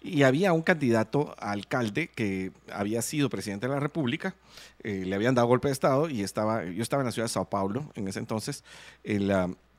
Y 0.02 0.22
había 0.22 0.54
un 0.54 0.62
candidato 0.62 1.34
a 1.38 1.50
alcalde 1.50 2.08
que 2.08 2.52
había 2.72 3.02
sido 3.02 3.28
presidente 3.28 3.66
de 3.68 3.74
la 3.74 3.80
República, 3.80 4.34
eh, 4.82 5.04
le 5.04 5.14
habían 5.14 5.34
dado 5.34 5.46
golpe 5.46 5.68
de 5.68 5.72
Estado 5.72 6.08
y 6.08 6.22
estaba, 6.22 6.64
yo 6.64 6.82
estaba 6.82 7.02
en 7.02 7.06
la 7.06 7.12
ciudad 7.12 7.26
de 7.26 7.32
Sao 7.34 7.50
Paulo 7.50 7.92
en 7.94 8.08
ese 8.08 8.18
entonces. 8.18 8.64
El, 9.04 9.30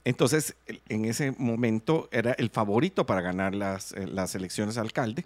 entonces, 0.03 0.55
en 0.89 1.05
ese 1.05 1.31
momento 1.37 2.09
era 2.11 2.31
el 2.33 2.49
favorito 2.49 3.05
para 3.05 3.21
ganar 3.21 3.53
las, 3.53 3.91
eh, 3.93 4.07
las 4.07 4.33
elecciones 4.35 4.77
a 4.77 4.81
alcalde. 4.81 5.25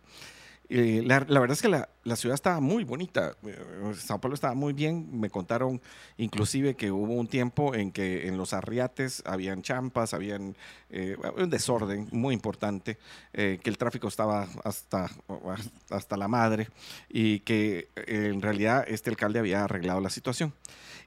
Eh, 0.67 1.03
la, 1.05 1.19
verdad 1.19 1.51
es 1.51 1.61
que 1.61 1.69
la, 1.69 1.89
la, 2.03 2.15
ciudad 2.15 2.33
estaba 2.33 2.59
muy 2.59 2.83
bonita. 2.83 3.37
Eh, 3.45 3.55
Sao 3.97 4.19
Paulo 4.19 4.33
estaba 4.33 4.55
muy 4.55 4.73
bien. 4.73 5.07
Me 5.17 5.29
contaron 5.29 5.79
inclusive 6.17 6.75
que 6.75 6.91
hubo 6.91 7.13
un 7.13 7.27
tiempo 7.27 7.75
en 7.75 7.91
que 7.91 8.27
en 8.27 8.35
los 8.37 8.51
arriates 8.51 9.21
habían 9.25 9.61
champas, 9.61 10.13
habían 10.13 10.57
un 11.37 11.49
desorden 11.49 12.07
muy 12.11 12.33
importante, 12.33 12.97
que 13.33 13.59
el 13.63 13.77
tráfico 13.77 14.07
estaba 14.07 14.47
hasta, 14.63 15.09
hasta 15.89 16.17
la 16.17 16.27
madre 16.29 16.69
y 17.09 17.41
que 17.41 17.89
en 17.95 18.41
realidad 18.41 18.85
este 18.87 19.09
alcalde 19.09 19.39
había 19.39 19.65
arreglado 19.65 19.99
la 19.99 20.09
situación. 20.09 20.53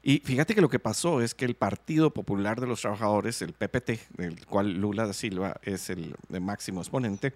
Y 0.03 0.19
fíjate 0.25 0.55
que 0.55 0.61
lo 0.61 0.69
que 0.69 0.79
pasó 0.79 1.21
es 1.21 1.35
que 1.35 1.45
el 1.45 1.55
Partido 1.55 2.13
Popular 2.13 2.61
de 2.61 2.67
los 2.67 2.81
Trabajadores, 2.81 3.43
el 3.43 3.53
PPT, 3.53 4.17
del 4.17 4.47
cual 4.47 4.75
Lula 4.75 5.07
da 5.07 5.13
Silva 5.13 5.61
es 5.63 5.91
el, 5.91 6.15
máximo 6.41 6.81
exponente, 6.81 7.35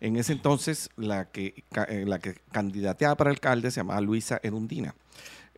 en 0.00 0.16
ese 0.16 0.32
entonces 0.32 0.90
la 0.96 1.26
que, 1.26 1.64
eh, 1.88 2.04
la 2.06 2.18
que 2.18 2.34
candidateaba 2.52 3.16
para 3.16 3.30
alcalde 3.30 3.70
se 3.70 3.80
llamaba 3.80 4.00
Luisa 4.00 4.40
Erundina. 4.42 4.94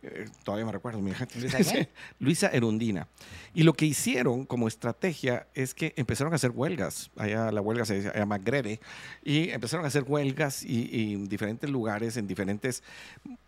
Eh, 0.01 0.25
todavía 0.43 0.65
me 0.65 0.71
recuerdo, 0.71 0.99
mi 0.99 1.13
gente. 1.13 1.39
¿Luisa, 1.39 1.57
Luisa 2.19 2.49
Erundina. 2.49 3.07
Y 3.53 3.63
lo 3.63 3.73
que 3.73 3.85
hicieron 3.85 4.45
como 4.45 4.67
estrategia 4.67 5.47
es 5.55 5.73
que 5.73 5.93
empezaron 5.95 6.33
a 6.33 6.35
hacer 6.35 6.51
huelgas. 6.51 7.09
Allá 7.15 7.51
la 7.51 7.61
huelga 7.61 7.85
se 7.85 8.01
llama 8.01 8.37
Greve. 8.37 8.79
Y 9.23 9.49
empezaron 9.49 9.85
a 9.85 9.87
hacer 9.87 10.03
huelgas 10.03 10.63
y, 10.63 11.13
en 11.13 11.27
diferentes 11.27 11.69
lugares, 11.69 12.17
en 12.17 12.27
diferentes... 12.27 12.83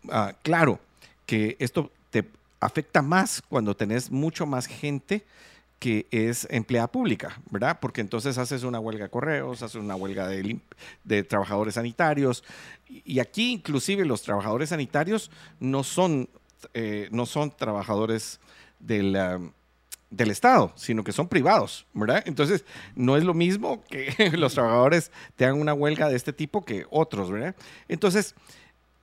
Ah, 0.10 0.34
claro, 0.42 0.80
que 1.28 1.58
esto 1.60 1.92
afecta 2.60 3.02
más 3.02 3.42
cuando 3.48 3.76
tenés 3.76 4.12
mucho 4.12 4.46
más 4.46 4.66
gente 4.66 5.26
que 5.80 6.08
es 6.10 6.48
empleada 6.50 6.92
pública, 6.92 7.40
¿verdad? 7.52 7.78
Porque 7.80 8.02
entonces 8.02 8.38
haces 8.38 8.64
una 8.64 8.80
huelga 8.80 9.06
de 9.06 9.12
correos, 9.12 9.62
haces 9.62 9.76
una 9.76 9.96
huelga 9.96 10.28
de, 10.28 10.60
de 11.04 11.24
trabajadores 11.24 11.76
sanitarios. 11.76 12.44
Y 12.88 13.20
aquí 13.20 13.52
inclusive 13.52 14.04
los 14.06 14.24
trabajadores 14.24 14.70
sanitarios 14.70 15.30
no 15.60 15.84
son, 15.84 16.30
eh, 16.74 17.10
no 17.12 17.28
son 17.28 17.56
trabajadores 17.56 18.40
del, 18.80 19.52
del 20.10 20.32
Estado, 20.32 20.72
sino 20.76 21.04
que 21.04 21.12
son 21.12 21.28
privados, 21.28 21.86
¿verdad? 21.94 22.24
Entonces 22.26 22.66
no 22.96 23.16
es 23.16 23.24
lo 23.24 23.36
mismo 23.36 23.84
que 23.84 24.32
los 24.38 24.54
trabajadores 24.54 25.12
tengan 25.36 25.62
una 25.62 25.76
huelga 25.76 26.10
de 26.10 26.16
este 26.16 26.34
tipo 26.34 26.66
que 26.66 26.86
otros, 26.90 27.30
¿verdad? 27.30 27.56
Entonces 27.88 28.34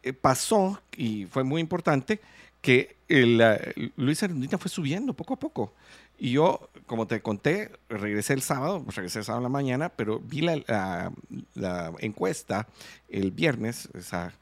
eh, 0.02 0.12
pasó, 0.12 0.80
y 0.96 1.26
fue 1.26 1.44
muy 1.44 1.60
importante, 1.60 2.20
que 2.64 2.96
el, 3.08 3.92
Luis 3.96 4.22
Arundina 4.22 4.56
fue 4.56 4.70
subiendo 4.70 5.12
poco 5.12 5.34
a 5.34 5.36
poco. 5.38 5.74
Y 6.18 6.32
yo, 6.32 6.70
como 6.86 7.06
te 7.06 7.20
conté, 7.20 7.70
regresé 7.90 8.32
el 8.32 8.40
sábado, 8.40 8.82
pues 8.82 8.96
regresé 8.96 9.18
el 9.18 9.26
sábado 9.26 9.40
en 9.40 9.42
la 9.42 9.48
mañana, 9.50 9.90
pero 9.90 10.18
vi 10.18 10.40
la, 10.40 11.12
la, 11.54 11.92
encuesta 11.98 12.66
el 13.10 13.32
viernes, 13.32 13.90
esa 13.92 14.32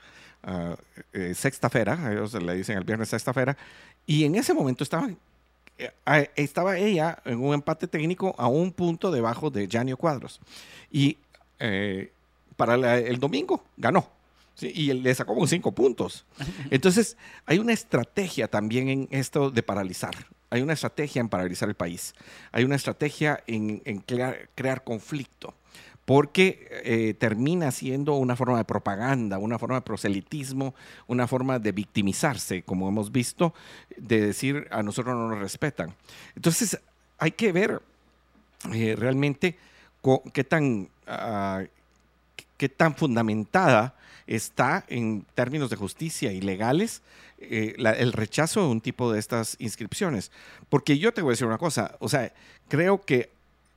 uh, 0.47 0.77
sexta 1.35 1.69
fera, 1.69 2.13
ellos 2.13 2.33
le 2.35 2.55
dicen 2.55 2.79
el 2.79 2.85
viernes 2.85 3.09
sexta 3.09 3.33
fera, 3.33 3.57
y 4.07 4.25
en 4.25 4.37
ese 4.37 4.55
momento 4.55 4.85
estaba, 4.85 5.11
eh, 5.79 6.31
estaba 6.37 6.79
ella 6.79 7.19
en 7.25 7.43
un 7.43 7.55
empate 7.55 7.89
técnico 7.89 8.37
a 8.39 8.47
un 8.47 8.71
punto 8.71 9.11
debajo 9.11 9.51
de 9.51 9.69
Janio 9.69 9.97
Cuadros. 9.97 10.41
Y 10.93 11.19
eh, 11.59 12.13
para 12.57 12.99
el 12.99 13.19
domingo 13.19 13.65
ganó. 13.77 14.22
Y 14.61 14.93
le 14.93 15.15
sacó 15.15 15.35
como 15.35 15.47
cinco 15.47 15.73
puntos. 15.73 16.25
Entonces, 16.71 17.17
hay 17.47 17.59
una 17.59 17.73
estrategia 17.73 18.49
también 18.49 18.89
en 18.89 19.09
esto 19.11 19.51
de 19.51 19.63
paralizar. 19.63 20.15
Hay 20.51 20.61
una 20.61 20.75
estrategia 20.75 21.21
en 21.21 21.29
paralizar 21.29 21.69
el 21.69 21.75
país. 21.75 22.15
Hay 22.53 22.65
una 22.65 22.77
estrategia 22.77 23.43
en, 23.47 23.81
crear, 24.55 24.85
conflicto 24.85 25.55
porque 26.05 26.69
eh, 26.85 27.15
termina 27.15 27.71
siendo 27.71 28.15
una 28.15 28.35
forma 28.35 28.59
de 28.59 28.65
propaganda, 28.65 29.39
una 29.39 29.59
forma 29.59 29.77
de 29.77 29.83
proselitismo, 29.83 30.75
una 31.07 31.29
forma 31.29 31.61
de 31.61 31.71
victimizarse, 31.71 32.65
como 32.65 32.89
hemos 32.89 33.13
visto, 33.13 33.55
de 33.97 34.21
decir 34.21 34.67
a 34.73 34.83
nosotros 34.83 35.15
no 35.15 35.29
nos 35.29 35.39
respetan. 35.39 35.95
Entonces, 36.35 36.79
hay 37.19 37.31
que 37.31 37.53
ver 37.53 37.81
eh, 38.75 38.97
realmente 38.99 39.57
qué 40.35 40.45
tan, 40.45 40.89
ah, 41.07 41.63
qué 42.57 42.69
tan 42.69 42.97
fundamentada 42.97 43.95
está 44.37 44.85
en 44.89 45.27
términos 45.35 45.71
de 45.71 45.77
justicia 45.77 46.33
y 46.33 46.41
legales 46.41 47.03
eh, 47.39 47.75
el 47.79 48.13
rechazo 48.13 48.63
de 48.63 48.69
un 48.69 48.81
tipo 48.81 49.13
de 49.13 49.19
estas 49.19 49.57
inscripciones. 49.59 50.31
Porque 50.69 50.99
yo 50.99 51.13
te 51.13 51.23
voy 51.23 51.31
a 51.31 51.35
decir 51.35 51.47
una 51.47 51.59
cosa, 51.59 51.97
o 51.99 52.09
sea, 52.09 52.33
creo 52.69 53.03
que 53.03 53.31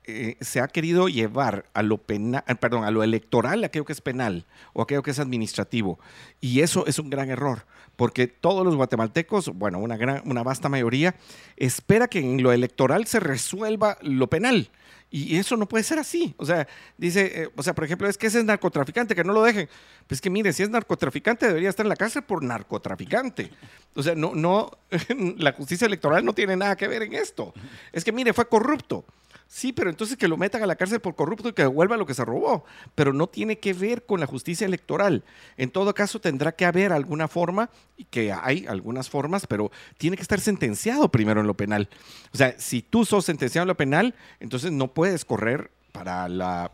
eh, 0.07 0.37
se 0.41 0.61
ha 0.61 0.67
querido 0.67 1.07
llevar 1.07 1.65
a 1.73 1.81
lo 1.81 1.97
penal, 1.97 2.43
eh, 2.47 2.55
perdón, 2.55 2.83
a 2.83 2.91
lo 2.91 3.03
electoral, 3.03 3.63
aquello 3.63 3.85
que 3.85 3.93
es 3.93 4.01
penal 4.01 4.45
o 4.73 4.81
aquello 4.81 5.01
que 5.01 5.11
es 5.11 5.19
administrativo. 5.19 5.99
Y 6.39 6.61
eso 6.61 6.85
es 6.85 6.99
un 6.99 7.09
gran 7.09 7.29
error, 7.29 7.65
porque 7.95 8.27
todos 8.27 8.63
los 8.63 8.75
guatemaltecos, 8.75 9.49
bueno, 9.55 9.79
una, 9.79 9.97
gran, 9.97 10.21
una 10.25 10.43
vasta 10.43 10.69
mayoría, 10.69 11.15
espera 11.57 12.07
que 12.07 12.19
en 12.19 12.43
lo 12.43 12.51
electoral 12.51 13.07
se 13.07 13.19
resuelva 13.19 13.97
lo 14.01 14.27
penal. 14.27 14.69
Y 15.11 15.37
eso 15.37 15.55
no 15.55 15.67
puede 15.67 15.83
ser 15.83 15.97
así. 15.97 16.35
O 16.37 16.45
sea, 16.45 16.67
dice, 16.97 17.43
eh, 17.43 17.49
o 17.55 17.63
sea, 17.63 17.73
por 17.73 17.85
ejemplo, 17.85 18.07
es 18.07 18.17
que 18.17 18.27
ese 18.27 18.39
es 18.39 18.45
narcotraficante, 18.45 19.15
que 19.15 19.23
no 19.23 19.33
lo 19.33 19.43
dejen. 19.43 19.69
Pues 20.07 20.19
que 20.19 20.29
mire, 20.29 20.51
si 20.51 20.63
es 20.63 20.69
narcotraficante, 20.69 21.47
debería 21.47 21.69
estar 21.69 21.85
en 21.85 21.89
la 21.89 21.95
cárcel 21.95 22.23
por 22.23 22.43
narcotraficante. 22.43 23.49
O 23.95 24.03
sea, 24.03 24.13
no, 24.13 24.35
no, 24.35 24.71
la 25.37 25.53
justicia 25.53 25.87
electoral 25.87 26.25
no 26.25 26.33
tiene 26.33 26.57
nada 26.57 26.75
que 26.75 26.87
ver 26.87 27.03
en 27.03 27.13
esto. 27.13 27.53
Es 27.93 28.03
que 28.03 28.11
mire, 28.11 28.33
fue 28.33 28.47
corrupto. 28.47 29.05
Sí, 29.47 29.71
pero 29.71 29.89
entonces 29.89 30.17
que 30.17 30.27
lo 30.27 30.37
metan 30.37 30.63
a 30.63 30.65
la 30.65 30.75
cárcel 30.75 30.99
por 30.99 31.15
corrupto 31.15 31.49
y 31.49 31.53
que 31.53 31.61
devuelva 31.61 31.97
lo 31.97 32.05
que 32.05 32.13
se 32.13 32.25
robó. 32.25 32.65
Pero 32.95 33.13
no 33.13 33.27
tiene 33.27 33.59
que 33.59 33.73
ver 33.73 34.05
con 34.05 34.19
la 34.19 34.25
justicia 34.25 34.65
electoral. 34.65 35.23
En 35.55 35.69
todo 35.69 35.93
caso, 35.93 36.19
tendrá 36.19 36.51
que 36.51 36.65
haber 36.65 36.91
alguna 36.91 37.27
forma, 37.27 37.69
y 37.97 38.05
que 38.05 38.33
hay 38.33 38.65
algunas 38.67 39.09
formas, 39.09 39.47
pero 39.47 39.71
tiene 39.97 40.17
que 40.17 40.23
estar 40.23 40.39
sentenciado 40.39 41.09
primero 41.09 41.41
en 41.41 41.47
lo 41.47 41.53
penal. 41.53 41.89
O 42.33 42.37
sea, 42.37 42.55
si 42.59 42.81
tú 42.81 43.05
sos 43.05 43.25
sentenciado 43.25 43.63
en 43.63 43.69
lo 43.69 43.77
penal, 43.77 44.15
entonces 44.39 44.71
no 44.71 44.93
puedes 44.93 45.25
correr 45.25 45.71
para 45.91 46.27
la. 46.27 46.71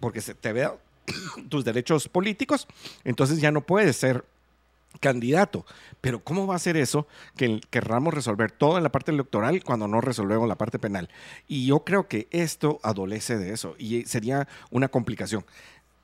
porque 0.00 0.20
se 0.20 0.34
te 0.34 0.52
vea 0.52 0.74
tus 1.48 1.64
derechos 1.64 2.08
políticos, 2.08 2.66
entonces 3.04 3.40
ya 3.40 3.50
no 3.50 3.62
puedes 3.62 3.96
ser 3.96 4.24
candidato. 5.00 5.64
Pero 6.00 6.22
¿cómo 6.22 6.46
va 6.46 6.56
a 6.56 6.58
ser 6.58 6.76
eso 6.76 7.06
que 7.36 7.60
querramos 7.70 8.14
resolver 8.14 8.50
todo 8.50 8.76
en 8.76 8.82
la 8.82 8.92
parte 8.92 9.10
electoral 9.10 9.62
cuando 9.64 9.88
no 9.88 10.00
resolvemos 10.00 10.48
la 10.48 10.56
parte 10.56 10.78
penal? 10.78 11.08
Y 11.46 11.66
yo 11.66 11.80
creo 11.80 12.08
que 12.08 12.28
esto 12.30 12.80
adolece 12.82 13.38
de 13.38 13.52
eso 13.52 13.74
y 13.78 14.02
sería 14.04 14.48
una 14.70 14.88
complicación. 14.88 15.44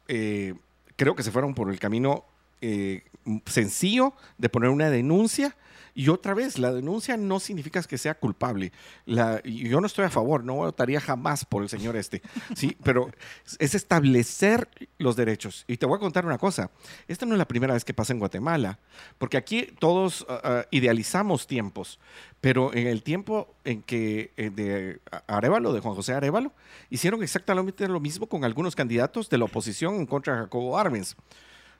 Eh, 0.08 0.54
creo 0.96 1.14
que 1.14 1.22
se 1.22 1.30
fueron 1.30 1.54
por 1.54 1.70
el 1.70 1.78
camino 1.78 2.24
eh, 2.60 3.02
sencillo 3.46 4.14
de 4.38 4.48
poner 4.48 4.70
una 4.70 4.90
denuncia 4.90 5.56
y 5.94 6.08
otra 6.08 6.34
vez, 6.34 6.58
la 6.58 6.72
denuncia 6.72 7.16
no 7.16 7.38
significa 7.38 7.80
que 7.82 7.98
sea 7.98 8.14
culpable. 8.14 8.72
La, 9.06 9.40
yo 9.44 9.80
no 9.80 9.86
estoy 9.86 10.04
a 10.04 10.10
favor, 10.10 10.44
no 10.44 10.54
votaría 10.54 11.00
jamás 11.00 11.44
por 11.44 11.62
el 11.62 11.68
señor 11.68 11.96
este, 11.96 12.20
¿sí? 12.56 12.76
pero 12.82 13.10
es 13.58 13.74
establecer 13.74 14.68
los 14.98 15.14
derechos. 15.14 15.64
Y 15.68 15.76
te 15.76 15.86
voy 15.86 15.96
a 15.96 16.00
contar 16.00 16.26
una 16.26 16.38
cosa, 16.38 16.70
esta 17.06 17.26
no 17.26 17.34
es 17.34 17.38
la 17.38 17.46
primera 17.46 17.74
vez 17.74 17.84
que 17.84 17.94
pasa 17.94 18.12
en 18.12 18.18
Guatemala, 18.18 18.80
porque 19.18 19.36
aquí 19.36 19.68
todos 19.78 20.26
ah, 20.28 20.40
ah, 20.42 20.66
idealizamos 20.72 21.46
tiempos, 21.46 22.00
pero 22.40 22.74
en 22.74 22.88
el 22.88 23.02
tiempo 23.02 23.54
en 23.64 23.82
que 23.82 24.32
eh, 24.36 24.50
de 24.50 25.00
Arevalo, 25.28 25.72
de 25.72 25.80
Juan 25.80 25.94
José 25.94 26.12
Arevalo, 26.12 26.52
hicieron 26.90 27.22
exactamente 27.22 27.86
lo 27.86 28.00
mismo 28.00 28.26
con 28.28 28.44
algunos 28.44 28.74
candidatos 28.74 29.30
de 29.30 29.38
la 29.38 29.44
oposición 29.44 29.94
en 29.94 30.06
contra 30.06 30.34
de 30.34 30.40
Jacobo 30.40 30.76
Arbenz 30.76 31.14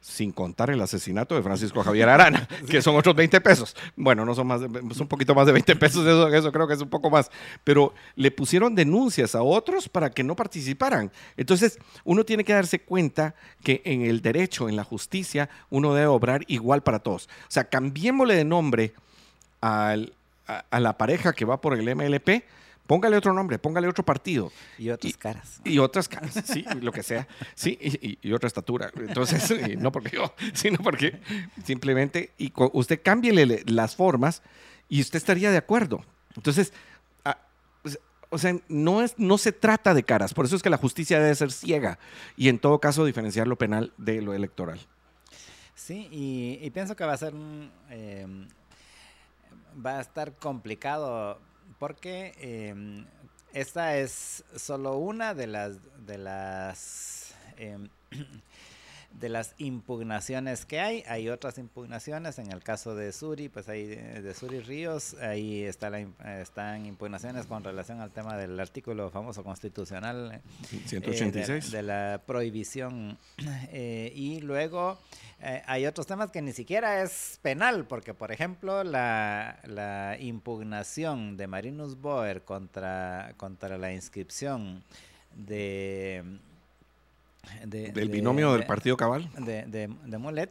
sin 0.05 0.33
contar 0.33 0.69
el 0.69 0.83
asesinato 0.83 1.35
de 1.35 1.43
Francisco 1.43 1.83
Javier 1.83 2.11
Arana, 2.11 2.47
que 2.69 2.83
son 2.83 2.95
otros 2.95 3.17
20 3.17 3.41
pesos. 3.41 3.75
Bueno, 3.97 4.27
no 4.27 4.35
son 4.35 4.47
más, 4.47 4.61
es 4.61 5.01
un 5.01 5.09
poquito 5.09 5.35
más 5.35 5.47
de 5.47 5.53
20 5.53 5.77
pesos, 5.77 6.07
eso, 6.07 6.29
eso 6.29 6.53
creo 6.53 6.69
que 6.69 6.75
es 6.75 6.81
un 6.83 6.91
poco 6.91 7.09
más. 7.09 7.31
Pero 7.65 7.95
le 8.15 8.31
pusieron 8.31 8.75
denuncias 8.75 9.35
a 9.35 9.43
otros 9.43 9.89
para 9.89 10.11
que 10.11 10.23
no 10.23 10.37
participaran. 10.37 11.11
Entonces, 11.39 11.79
uno 12.05 12.23
tiene 12.25 12.45
que 12.45 12.53
darse 12.53 12.81
cuenta 12.81 13.35
que 13.63 13.81
en 13.87 14.03
el 14.03 14.21
derecho, 14.21 14.69
en 14.69 14.77
la 14.77 14.85
justicia, 14.85 15.49
uno 15.71 15.95
debe 15.95 16.09
obrar 16.09 16.45
igual 16.49 16.83
para 16.83 16.99
todos. 16.99 17.31
O 17.49 17.51
sea, 17.51 17.65
cambiémosle 17.65 18.35
de 18.35 18.45
nombre 18.45 18.93
a 19.63 19.97
la 20.71 20.99
pareja 20.99 21.33
que 21.33 21.47
va 21.47 21.63
por 21.63 21.73
el 21.73 21.97
MLP 21.97 22.45
Póngale 22.87 23.17
otro 23.17 23.33
nombre, 23.33 23.59
póngale 23.59 23.89
otro 23.89 24.05
partido. 24.05 24.53
Y 24.79 24.91
otras 24.91 25.17
caras. 25.17 25.61
Y 25.65 25.79
otras 25.79 26.07
caras, 26.07 26.35
sí, 26.45 26.65
lo 26.83 26.93
que 26.93 27.03
sea. 27.03 27.27
Sí, 27.55 27.79
y, 28.21 28.33
otra 28.33 28.47
estatura. 28.47 28.91
Entonces, 28.95 29.55
no 29.79 29.91
porque 29.91 30.17
yo, 30.17 30.35
sino 30.53 30.79
porque 30.79 31.21
simplemente, 31.65 32.33
y 32.37 32.53
usted 32.73 33.01
cámbiele 33.03 33.63
las 33.67 33.97
formas 33.97 34.43
y 34.89 35.01
usted 35.01 35.17
estaría 35.17 35.51
de 35.51 35.57
acuerdo. 35.57 36.05
Entonces, 36.37 36.73
pues, 37.83 37.99
o 38.29 38.39
sea, 38.39 38.55
no, 38.69 39.01
es, 39.01 39.15
no 39.19 39.39
se 39.39 39.53
trata 39.53 39.95
de 39.95 40.03
caras. 40.03 40.35
Por 40.35 40.45
eso 40.45 40.57
es 40.57 40.63
que 40.63 40.71
la 40.71 40.77
justicia 40.77 41.19
debe 41.19 41.35
ser 41.35 41.53
ciega 41.53 41.99
y 42.37 42.51
en 42.51 42.59
todo 42.59 42.81
caso 42.81 43.07
diferenciar 43.07 43.47
lo 43.47 43.57
penal 43.57 43.95
de 43.97 44.21
lo 44.21 44.35
electoral. 44.35 44.81
Sí, 45.75 46.09
y, 46.11 46.71
pienso 46.71 46.97
que 46.97 47.05
va 47.05 47.15
a 47.15 47.17
ser 47.17 47.33
eh, 47.91 48.27
va 49.85 49.99
a 49.99 50.01
estar 50.01 50.33
complicado 50.37 51.41
porque 51.79 52.35
em, 52.39 53.07
esta 53.53 53.97
es 53.97 54.45
solo 54.57 54.97
una 54.97 55.35
de 55.35 55.47
las 55.47 55.79
de 56.07 56.19
las 56.19 57.35
em, 57.57 57.89
de 59.19 59.29
las 59.29 59.55
impugnaciones 59.59 60.67
que 60.67 60.81
hay. 60.81 61.05
Hay 61.07 61.29
otras 61.29 61.59
impugnaciones. 61.59 62.39
En 62.39 62.51
el 62.51 62.63
caso 62.63 62.95
de 62.95 63.13
Suri, 63.13 63.49
pues 63.49 63.69
hay 63.69 63.87
de 63.87 64.35
Suri 64.35 64.61
Ríos, 64.61 65.15
ahí 65.21 65.63
está 65.63 65.91
la, 65.91 66.01
están 66.41 66.87
impugnaciones 66.87 67.47
con 67.47 67.63
relación 67.63 68.01
al 68.01 68.11
tema 68.11 68.37
del 68.37 68.59
artículo 68.59 69.11
famoso 69.11 69.45
constitucional 69.45 70.43
186 70.87 71.69
eh, 71.73 71.77
de, 71.77 71.83
la 71.83 72.23
prohibición. 72.27 73.19
Eh, 73.77 74.13
y 74.15 74.41
luego 74.41 74.99
eh, 75.41 75.63
hay 75.67 75.87
otros 75.87 76.07
temas 76.07 76.31
que 76.31 76.43
ni 76.43 76.53
siquiera 76.53 77.03
es 77.03 77.39
penal, 77.43 77.87
porque 77.87 78.15
por 78.15 78.31
ejemplo 78.31 78.85
la, 78.85 79.59
la 79.65 80.17
impugnación 80.21 81.37
de 81.37 81.47
Marinus 81.47 81.99
Boer 82.01 82.43
contra, 82.43 83.35
contra 83.37 83.79
la 83.79 83.93
inscripción 83.93 84.85
de 85.35 86.39
del 87.65 88.09
binomio 88.09 88.53
del 88.53 88.67
partido 88.67 88.97
cabal. 88.97 89.29
De, 89.39 89.65
de, 89.67 90.19
Molet. 90.19 90.51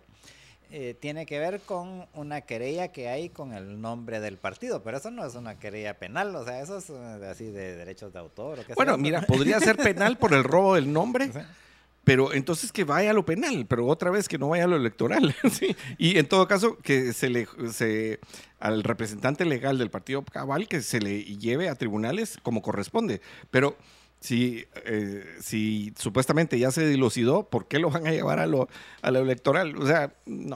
Eh, 0.75 0.95
tiene 0.99 1.27
que 1.27 1.37
ver 1.37 1.59
con 1.61 2.07
una 2.15 2.41
querella 2.41 2.87
que 2.87 3.07
hay 3.07 3.29
con 3.29 3.53
el 3.53 3.79
nombre 3.79 4.19
del 4.19 4.37
partido, 4.37 4.81
pero 4.81 4.97
eso 4.97 5.11
no 5.11 5.23
es 5.23 5.35
una 5.35 5.59
querella 5.59 5.99
penal, 5.99 6.35
o 6.35 6.43
sea, 6.43 6.61
eso 6.61 6.79
es 6.79 6.89
eh, 6.89 7.27
así 7.29 7.45
de 7.45 7.75
derechos 7.75 8.11
de 8.11 8.17
autor. 8.17 8.59
O 8.59 8.75
bueno, 8.75 8.97
mira, 8.97 9.21
podría 9.21 9.59
ser 9.59 9.77
penal 9.77 10.17
por 10.17 10.33
el 10.33 10.43
robo 10.43 10.73
del 10.73 10.91
nombre. 10.91 11.29
Pero 12.03 12.33
entonces 12.33 12.71
que 12.71 12.83
vaya 12.83 13.11
a 13.11 13.13
lo 13.13 13.25
penal, 13.25 13.65
pero 13.65 13.87
otra 13.87 14.11
vez 14.11 14.27
que 14.27 14.37
no 14.37 14.49
vaya 14.49 14.65
a 14.65 14.67
lo 14.67 14.75
electoral. 14.75 15.33
Y 15.97 16.17
en 16.17 16.27
todo 16.27 16.47
caso, 16.47 16.77
que 16.79 17.13
se 17.13 17.29
le 17.29 17.47
se, 17.71 18.19
al 18.59 18.83
representante 18.83 19.45
legal 19.45 19.77
del 19.77 19.89
partido 19.89 20.23
cabal 20.23 20.67
que 20.67 20.81
se 20.81 20.99
le 20.99 21.23
lleve 21.23 21.69
a 21.69 21.75
tribunales 21.75 22.37
como 22.43 22.61
corresponde. 22.61 23.21
Pero 23.51 23.77
si, 24.23 24.65
eh, 24.85 25.25
si 25.41 25.93
supuestamente 25.97 26.57
ya 26.57 26.71
se 26.71 26.87
dilucidó, 26.87 27.43
¿por 27.43 27.67
qué 27.67 27.77
lo 27.77 27.89
van 27.89 28.07
a 28.07 28.11
llevar 28.11 28.39
a 28.39 28.47
lo, 28.47 28.69
a 29.01 29.11
lo 29.11 29.19
electoral? 29.19 29.75
O 29.75 29.85
sea, 29.85 30.13
no, 30.25 30.55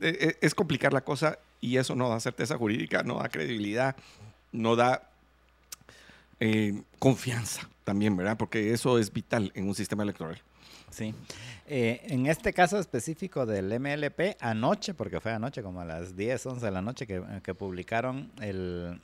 e, 0.00 0.08
e, 0.20 0.36
es 0.40 0.54
complicar 0.54 0.92
la 0.92 1.00
cosa 1.00 1.40
y 1.60 1.78
eso 1.78 1.96
no 1.96 2.08
da 2.08 2.20
certeza 2.20 2.56
jurídica, 2.56 3.02
no 3.02 3.18
da 3.18 3.28
credibilidad, 3.28 3.96
no 4.52 4.76
da 4.76 5.10
eh, 6.38 6.80
confianza 7.00 7.68
también, 7.82 8.16
¿verdad? 8.16 8.36
Porque 8.36 8.72
eso 8.72 9.00
es 9.00 9.12
vital 9.12 9.50
en 9.56 9.66
un 9.66 9.74
sistema 9.74 10.04
electoral. 10.04 10.40
Sí. 10.92 11.12
Eh, 11.66 12.00
en 12.04 12.26
este 12.26 12.52
caso 12.52 12.78
específico 12.78 13.46
del 13.46 13.80
MLP, 13.80 14.36
anoche, 14.38 14.94
porque 14.94 15.18
fue 15.20 15.32
anoche, 15.32 15.60
como 15.64 15.80
a 15.80 15.84
las 15.84 16.14
10, 16.14 16.46
11 16.46 16.64
de 16.64 16.70
la 16.70 16.82
noche, 16.82 17.04
que, 17.04 17.20
que 17.42 17.52
publicaron 17.52 18.30
el 18.40 19.00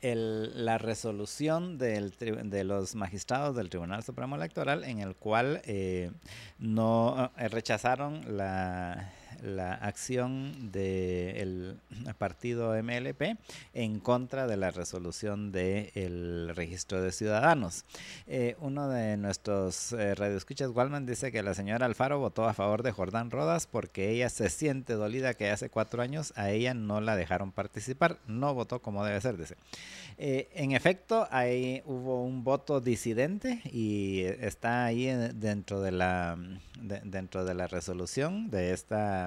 la 0.00 0.78
resolución 0.78 1.78
del, 1.78 2.12
de 2.18 2.64
los 2.64 2.94
magistrados 2.94 3.56
del 3.56 3.68
Tribunal 3.68 4.02
Supremo 4.02 4.36
Electoral 4.36 4.84
en 4.84 5.00
el 5.00 5.16
cual 5.16 5.60
eh, 5.64 6.10
no 6.58 7.30
eh, 7.36 7.48
rechazaron 7.48 8.36
la 8.36 9.12
la 9.42 9.74
acción 9.74 10.72
del 10.72 11.78
partido 12.18 12.74
MLP 12.82 13.38
en 13.74 14.00
contra 14.00 14.46
de 14.46 14.56
la 14.56 14.70
resolución 14.70 15.52
del 15.52 16.52
registro 16.54 17.02
de 17.02 17.12
ciudadanos. 17.12 17.84
Eh, 18.26 18.56
uno 18.60 18.88
de 18.88 19.16
nuestros 19.16 19.92
eh, 19.92 20.14
radioescuchas, 20.14 20.70
Walman, 20.70 21.06
dice 21.06 21.32
que 21.32 21.42
la 21.42 21.54
señora 21.54 21.86
Alfaro 21.86 22.18
votó 22.18 22.48
a 22.48 22.54
favor 22.54 22.82
de 22.82 22.92
Jordán 22.92 23.30
Rodas 23.30 23.66
porque 23.66 24.10
ella 24.10 24.28
se 24.28 24.50
siente 24.50 24.94
dolida 24.94 25.34
que 25.34 25.50
hace 25.50 25.70
cuatro 25.70 26.02
años 26.02 26.32
a 26.36 26.50
ella 26.50 26.74
no 26.74 27.00
la 27.00 27.16
dejaron 27.16 27.52
participar, 27.52 28.18
no 28.26 28.54
votó 28.54 28.80
como 28.80 29.04
debe 29.04 29.20
ser, 29.20 29.36
dice. 29.36 29.56
Eh, 30.18 30.48
en 30.54 30.72
efecto, 30.72 31.26
ahí 31.30 31.82
hubo 31.84 32.22
un 32.24 32.44
voto 32.44 32.80
disidente 32.80 33.60
y 33.64 34.20
está 34.22 34.84
ahí 34.84 35.06
dentro 35.34 35.80
de 35.80 35.92
la 35.92 36.38
dentro 36.82 37.44
de 37.44 37.54
la 37.54 37.66
resolución 37.66 38.50
de 38.50 38.72
esta 38.72 39.21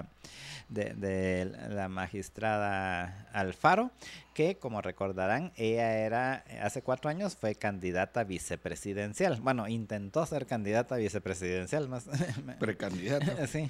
de, 0.70 1.52
la 1.70 1.88
magistrada 1.88 3.28
Alfaro, 3.32 3.92
que 4.34 4.58
como 4.58 4.82
recordarán, 4.82 5.52
ella 5.56 5.98
era, 6.00 6.44
hace 6.62 6.82
cuatro 6.82 7.10
años 7.10 7.36
fue 7.36 7.56
candidata 7.56 8.24
vicepresidencial. 8.24 9.40
Bueno, 9.42 9.68
intentó 9.68 10.26
ser 10.26 10.46
candidata 10.46 10.96
vicepresidencial 10.96 11.88
más. 11.88 12.06
Precandidata. 12.60 13.48
sí, 13.48 13.70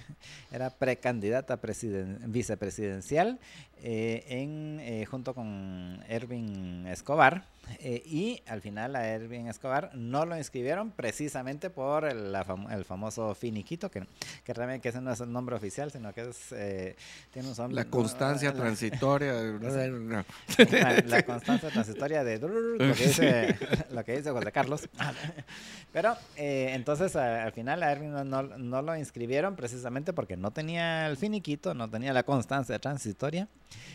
era 0.51 0.69
precandidata 0.69 1.59
vicepresidencial 2.25 3.39
eh, 3.81 4.23
en, 4.27 4.79
eh, 4.81 5.05
junto 5.05 5.33
con 5.33 6.03
Erwin 6.07 6.87
Escobar 6.87 7.45
eh, 7.79 8.01
y 8.05 8.41
al 8.47 8.61
final 8.61 8.95
a 8.95 9.07
Erwin 9.07 9.47
Escobar 9.47 9.91
no 9.95 10.25
lo 10.25 10.37
inscribieron 10.37 10.91
precisamente 10.91 11.69
por 11.69 12.05
el, 12.05 12.35
el 12.71 12.85
famoso 12.85 13.33
finiquito, 13.35 13.89
que, 13.89 14.05
que 14.43 14.53
realmente 14.53 14.81
que 14.81 14.89
ese 14.89 15.01
no 15.01 15.11
es 15.11 15.19
el 15.19 15.31
nombre 15.31 15.55
oficial, 15.55 15.91
sino 15.91 16.13
que 16.13 16.29
es, 16.29 16.51
eh, 16.51 16.95
tiene 17.31 17.49
un 17.49 17.75
La 17.75 17.85
constancia 17.85 18.53
transitoria. 18.55 19.33
la, 21.05 21.23
constancia 21.23 21.69
transitoria 21.69 22.23
de 22.23 22.39
lo 22.39 22.77
que 22.95 23.03
dice, 23.03 23.57
lo 23.91 24.03
que 24.03 24.17
dice 24.17 24.31
José 24.31 24.51
Carlos. 24.51 24.89
Pero 25.91 26.15
eh, 26.35 26.71
entonces 26.73 27.15
al 27.15 27.51
final 27.51 27.83
a 27.83 27.91
Erwin 27.91 28.11
no, 28.11 28.43
no 28.43 28.81
lo 28.81 28.95
inscribieron 28.95 29.55
precisamente 29.55 30.13
porque 30.13 30.37
no 30.37 30.51
tenía 30.51 31.07
el 31.07 31.17
finiquito, 31.17 31.73
no 31.73 31.89
tenía 31.89 32.13
la 32.13 32.23
constancia 32.23 32.79
transitoria. 32.79 33.47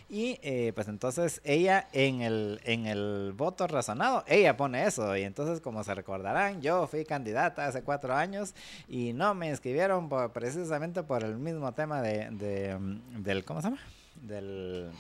Y 0.09 0.39
pues 0.75 0.89
entonces 0.89 1.41
ella 1.45 1.89
en 1.93 2.23
el, 2.23 2.61
en 2.65 2.87
el 2.87 3.33
voto 3.37 3.60
razonado, 3.67 4.25
ella 4.27 4.57
pone 4.57 4.87
eso. 4.87 5.17
Y 5.17 5.23
entonces, 5.23 5.61
como 5.61 5.85
se 5.85 5.95
recordarán, 5.95 6.61
yo 6.63 6.87
fui 6.87 7.05
candidata 7.05 7.67
hace 7.67 7.83
cuatro 7.83 8.15
años 8.15 8.55
y 8.89 9.13
no 9.13 9.35
me 9.35 9.49
inscribieron 9.49 10.09
precisamente 10.33 11.03
por 11.03 11.25
el 11.25 11.37
mismo 11.37 11.73
tema 11.73 12.03
de, 12.03 12.77
mm, 12.79 13.23
del, 13.23 13.45
¿cómo 13.45 13.61
se 13.61 13.69
llama? 13.69 13.81
Del 14.23 14.91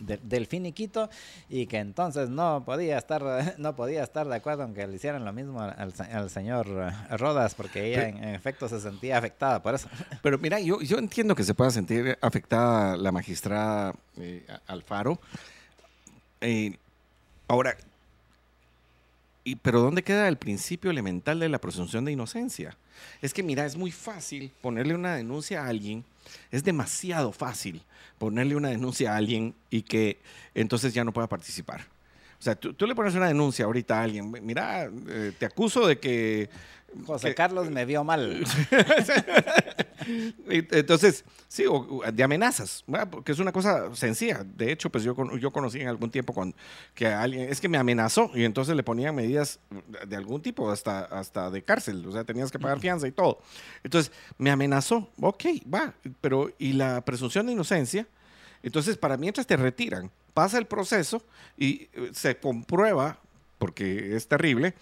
del 0.00 0.46
finiquito 0.46 1.08
y 1.48 1.66
que 1.66 1.78
entonces 1.78 2.28
no 2.28 2.64
podía 2.64 2.98
estar 2.98 3.54
no 3.58 3.76
podía 3.76 4.02
estar 4.02 4.26
de 4.26 4.34
acuerdo 4.34 4.64
en 4.64 4.74
que 4.74 4.86
le 4.86 4.96
hicieran 4.96 5.24
lo 5.24 5.32
mismo 5.32 5.60
al, 5.60 6.30
señor 6.30 6.66
Rodas 7.10 7.54
porque 7.54 7.86
ella 7.86 8.08
en, 8.08 8.24
efecto 8.24 8.68
se 8.68 8.80
sentía 8.80 9.18
afectada 9.18 9.62
por 9.62 9.74
eso. 9.74 9.88
Pero 10.22 10.38
mira, 10.38 10.60
yo, 10.60 10.80
yo 10.80 10.98
entiendo 10.98 11.34
que 11.34 11.44
se 11.44 11.54
pueda 11.54 11.70
sentir 11.70 12.18
afectada 12.20 12.96
la 12.96 13.12
magistrada 13.12 13.94
eh, 14.16 14.46
Alfaro. 14.66 15.18
Eh, 16.40 16.76
Ahora, 17.46 17.76
y, 19.44 19.56
pero 19.56 19.80
¿dónde 19.80 20.02
queda 20.02 20.26
el 20.26 20.38
principio 20.38 20.90
elemental 20.90 21.38
de 21.38 21.50
la 21.50 21.60
presunción 21.60 22.04
de 22.04 22.12
inocencia? 22.12 22.76
Es 23.20 23.34
que, 23.34 23.42
mira, 23.42 23.66
es 23.66 23.76
muy 23.76 23.90
fácil 23.90 24.50
ponerle 24.62 24.94
una 24.94 25.14
denuncia 25.14 25.62
a 25.62 25.68
alguien, 25.68 26.04
es 26.50 26.64
demasiado 26.64 27.32
fácil 27.32 27.82
ponerle 28.18 28.56
una 28.56 28.70
denuncia 28.70 29.12
a 29.12 29.16
alguien 29.16 29.54
y 29.68 29.82
que 29.82 30.18
entonces 30.54 30.94
ya 30.94 31.04
no 31.04 31.12
pueda 31.12 31.28
participar. 31.28 31.93
O 32.44 32.50
sea, 32.52 32.56
tú, 32.56 32.86
le 32.86 32.94
pones 32.94 33.14
una 33.14 33.28
denuncia 33.28 33.64
ahorita 33.64 34.00
a 34.00 34.02
alguien, 34.02 34.30
mira, 34.42 34.90
eh, 35.08 35.32
te 35.38 35.46
acuso 35.46 35.86
de 35.86 35.98
que 35.98 36.50
José 37.06 37.34
Carlos 37.34 37.70
me 37.70 37.86
vio 37.86 38.04
mal. 38.04 38.44
Entonces, 40.46 41.24
sí, 41.48 41.64
de 42.12 42.22
amenazas, 42.22 42.84
porque 43.10 43.32
es 43.32 43.38
una 43.38 43.50
cosa 43.50 43.96
sencilla. 43.96 44.44
De 44.44 44.70
hecho, 44.70 44.90
pues 44.90 45.04
yo, 45.04 45.16
yo 45.38 45.50
conocí 45.52 45.80
en 45.80 45.88
algún 45.88 46.10
tiempo 46.10 46.34
con, 46.34 46.54
que 46.92 47.06
alguien, 47.06 47.48
es 47.48 47.62
que 47.62 47.68
me 47.70 47.78
amenazó 47.78 48.30
y 48.34 48.44
entonces 48.44 48.76
le 48.76 48.82
ponían 48.82 49.14
medidas 49.14 49.58
de 50.06 50.14
algún 50.14 50.42
tipo, 50.42 50.70
hasta, 50.70 51.00
hasta 51.00 51.50
de 51.50 51.62
cárcel, 51.62 52.06
o 52.06 52.12
sea, 52.12 52.24
tenías 52.24 52.52
que 52.52 52.58
pagar 52.58 52.78
fianza 52.78 53.08
y 53.08 53.12
todo. 53.12 53.38
Entonces, 53.82 54.12
me 54.36 54.50
amenazó, 54.50 55.08
ok, 55.18 55.44
va, 55.72 55.94
pero 56.20 56.52
¿y 56.58 56.74
la 56.74 57.02
presunción 57.06 57.46
de 57.46 57.52
inocencia? 57.52 58.06
Entonces, 58.64 58.96
para 58.96 59.18
mientras 59.18 59.46
te 59.46 59.56
retiran, 59.56 60.10
pasa 60.32 60.58
el 60.58 60.66
proceso 60.66 61.22
y 61.56 61.88
eh, 61.92 62.10
se 62.12 62.36
comprueba 62.38 63.18
porque 63.58 64.16
es 64.16 64.26
terrible, 64.26 64.74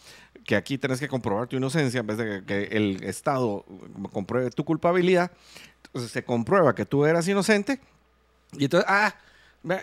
que 0.45 0.57
aquí 0.57 0.79
tenés 0.79 0.99
que 0.99 1.09
comprobar 1.09 1.47
tu 1.47 1.57
inocencia 1.57 2.01
en 2.01 2.07
vez 2.07 2.16
de 2.16 2.45
que, 2.45 2.64
el 2.73 3.03
Estado 3.05 3.64
compruebe 4.11 4.51
tu 4.51 4.64
culpabilidad. 4.64 5.31
Entonces 5.85 6.11
se 6.11 6.25
comprueba 6.25 6.75
que 6.75 6.85
tú 6.85 7.05
eras 7.05 7.29
inocente 7.29 7.81
y 8.53 8.64
entonces, 8.64 8.88
ah, 8.88 9.14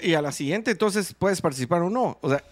y 0.02 0.14
a 0.14 0.22
la 0.22 0.34
siguiente 0.34 0.72
entonces 0.72 1.14
puedes 1.14 1.42
participar 1.42 1.82
o 1.82 1.90
no. 1.90 2.18
O 2.22 2.30
sea, 2.30 2.44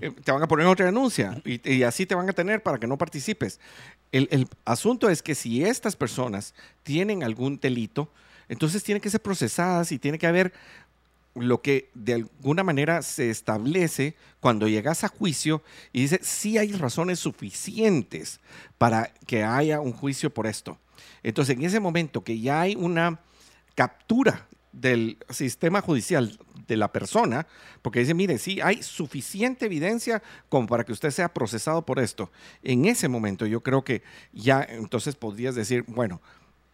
eh, 0.00 0.12
te 0.12 0.30
van 0.30 0.42
a 0.42 0.48
poner 0.48 0.66
otra 0.66 0.86
denuncia 0.86 1.40
y, 1.44 1.82
así 1.82 2.06
te 2.06 2.14
van 2.14 2.28
a 2.28 2.32
tener 2.32 2.62
para 2.62 2.78
que 2.78 2.86
no 2.86 2.98
participes. 2.98 3.58
El, 4.12 4.28
el 4.30 4.48
asunto 4.64 5.08
es 5.08 5.22
que 5.22 5.34
si 5.34 5.64
estas 5.64 5.96
personas 5.96 6.54
tienen 6.84 7.24
algún 7.24 7.58
delito, 7.58 8.10
entonces 8.48 8.84
tienen 8.84 9.00
que 9.00 9.10
ser 9.10 9.20
procesadas 9.20 9.90
y 9.90 9.98
tiene 9.98 10.18
que 10.18 10.26
haber 10.26 10.52
lo 11.36 11.60
que 11.62 11.90
de 11.94 12.14
alguna 12.14 12.62
manera 12.62 13.02
se 13.02 13.30
establece 13.30 14.16
cuando 14.40 14.68
llegas 14.68 15.04
a 15.04 15.08
juicio 15.08 15.62
y 15.92 16.02
dice, 16.02 16.20
sí 16.22 16.58
hay 16.58 16.72
razones 16.72 17.18
suficientes 17.18 18.40
para 18.78 19.12
que 19.26 19.44
haya 19.44 19.80
un 19.80 19.92
juicio 19.92 20.32
por 20.32 20.46
esto. 20.46 20.78
Entonces, 21.22 21.56
en 21.56 21.64
ese 21.64 21.80
momento 21.80 22.24
que 22.24 22.40
ya 22.40 22.60
hay 22.60 22.74
una 22.74 23.20
captura 23.74 24.46
del 24.72 25.18
sistema 25.30 25.80
judicial 25.80 26.38
de 26.66 26.76
la 26.76 26.92
persona, 26.92 27.46
porque 27.82 28.00
dice, 28.00 28.14
mire, 28.14 28.38
sí, 28.38 28.60
hay 28.60 28.82
suficiente 28.82 29.66
evidencia 29.66 30.22
como 30.48 30.66
para 30.66 30.84
que 30.84 30.92
usted 30.92 31.10
sea 31.10 31.32
procesado 31.32 31.84
por 31.84 31.98
esto. 31.98 32.30
En 32.62 32.84
ese 32.84 33.08
momento 33.08 33.46
yo 33.46 33.62
creo 33.62 33.84
que 33.84 34.02
ya 34.32 34.66
entonces 34.68 35.14
podrías 35.14 35.54
decir, 35.54 35.84
bueno, 35.86 36.20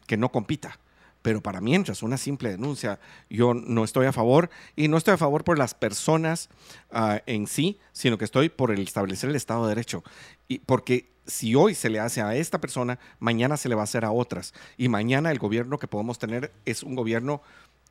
que 0.06 0.16
no 0.16 0.30
compita 0.30 0.78
pero 1.22 1.40
para 1.40 1.60
mientras, 1.60 2.02
una 2.02 2.18
simple 2.18 2.50
denuncia, 2.50 2.98
yo 3.30 3.54
no 3.54 3.84
estoy 3.84 4.06
a 4.06 4.12
favor 4.12 4.50
y 4.76 4.88
no 4.88 4.96
estoy 4.96 5.14
a 5.14 5.18
favor 5.18 5.44
por 5.44 5.58
las 5.58 5.74
personas 5.74 6.48
ah, 6.90 7.22
en 7.26 7.46
sí, 7.46 7.78
sino 7.92 8.18
que 8.18 8.24
estoy 8.24 8.48
por 8.48 8.72
el 8.72 8.80
establecer 8.80 9.30
el 9.30 9.36
Estado 9.36 9.62
de 9.62 9.70
Derecho. 9.70 10.02
Y 10.48 10.58
porque 10.58 11.08
si 11.26 11.54
hoy 11.54 11.74
se 11.74 11.90
le 11.90 12.00
hace 12.00 12.20
a 12.20 12.34
esta 12.34 12.60
persona, 12.60 12.98
mañana 13.20 13.56
se 13.56 13.68
le 13.68 13.74
va 13.74 13.82
a 13.82 13.84
hacer 13.84 14.04
a 14.04 14.10
otras. 14.10 14.52
Y 14.76 14.88
mañana 14.88 15.30
el 15.30 15.38
gobierno 15.38 15.78
que 15.78 15.86
podemos 15.86 16.18
tener 16.18 16.52
es 16.64 16.82
un 16.82 16.96
gobierno 16.96 17.40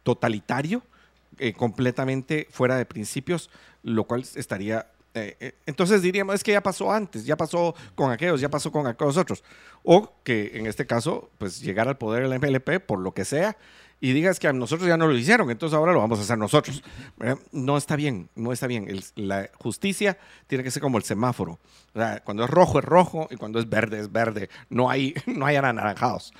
totalitario, 0.04 0.84
eh, 1.40 1.54
completamente 1.54 2.48
fuera 2.52 2.76
de 2.76 2.86
principios, 2.86 3.50
lo 3.84 4.04
cual 4.04 4.26
estaría 4.36 4.88
eh, 5.14 5.36
eh, 5.40 5.56
entonces 5.66 6.02
diríamos, 6.02 6.36
es 6.36 6.44
que 6.44 6.54
ya 6.54 6.62
pasó 6.62 6.92
antes, 6.92 7.26
ya 7.26 7.36
pasó 7.36 7.76
con 7.96 8.12
aquellos, 8.12 8.40
ya 8.40 8.50
pasó 8.50 8.72
con 8.72 8.88
aquellos 8.88 9.18
otros. 9.18 9.44
O 9.84 10.14
que 10.24 10.52
en 10.54 10.68
este 10.68 10.86
caso, 10.86 11.30
pues 11.38 11.60
llegar 11.62 11.88
al 11.88 11.98
poder 11.98 12.24
el 12.24 12.40
MLP 12.40 12.80
por 12.86 13.00
lo 13.00 13.14
que 13.14 13.26
sea 13.26 13.58
y 14.00 14.14
digas 14.14 14.40
que 14.40 14.48
a 14.48 14.54
nosotros 14.54 14.88
ya 14.88 14.98
no 14.98 15.08
lo 15.08 15.16
hicieron, 15.16 15.52
entonces 15.52 15.78
ahora 15.78 15.94
lo 15.94 16.00
vamos 16.00 16.18
a 16.20 16.24
hacer 16.24 16.38
nosotros. 16.38 16.84
No 17.52 17.78
está 17.78 17.96
bien, 17.96 18.30
no 18.36 18.52
está 18.52 18.68
bien. 18.68 18.88
la 19.16 19.50
justicia 19.60 20.18
tiene 20.48 20.64
que 20.64 20.72
ser 20.72 20.82
como 20.82 20.98
el 20.98 21.04
semáforo. 21.04 21.60
cuando 22.24 22.44
es 22.44 22.50
rojo 22.50 22.80
es 22.80 22.86
rojo 22.86 23.28
y 23.30 23.36
cuando 23.36 23.60
es 23.60 23.70
verde 23.70 24.00
es 24.00 24.12
verde. 24.12 24.50
No 24.70 24.90
hay, 24.90 25.14
no 25.28 25.46
hay 25.46 25.56
anaranjados. 25.58 26.34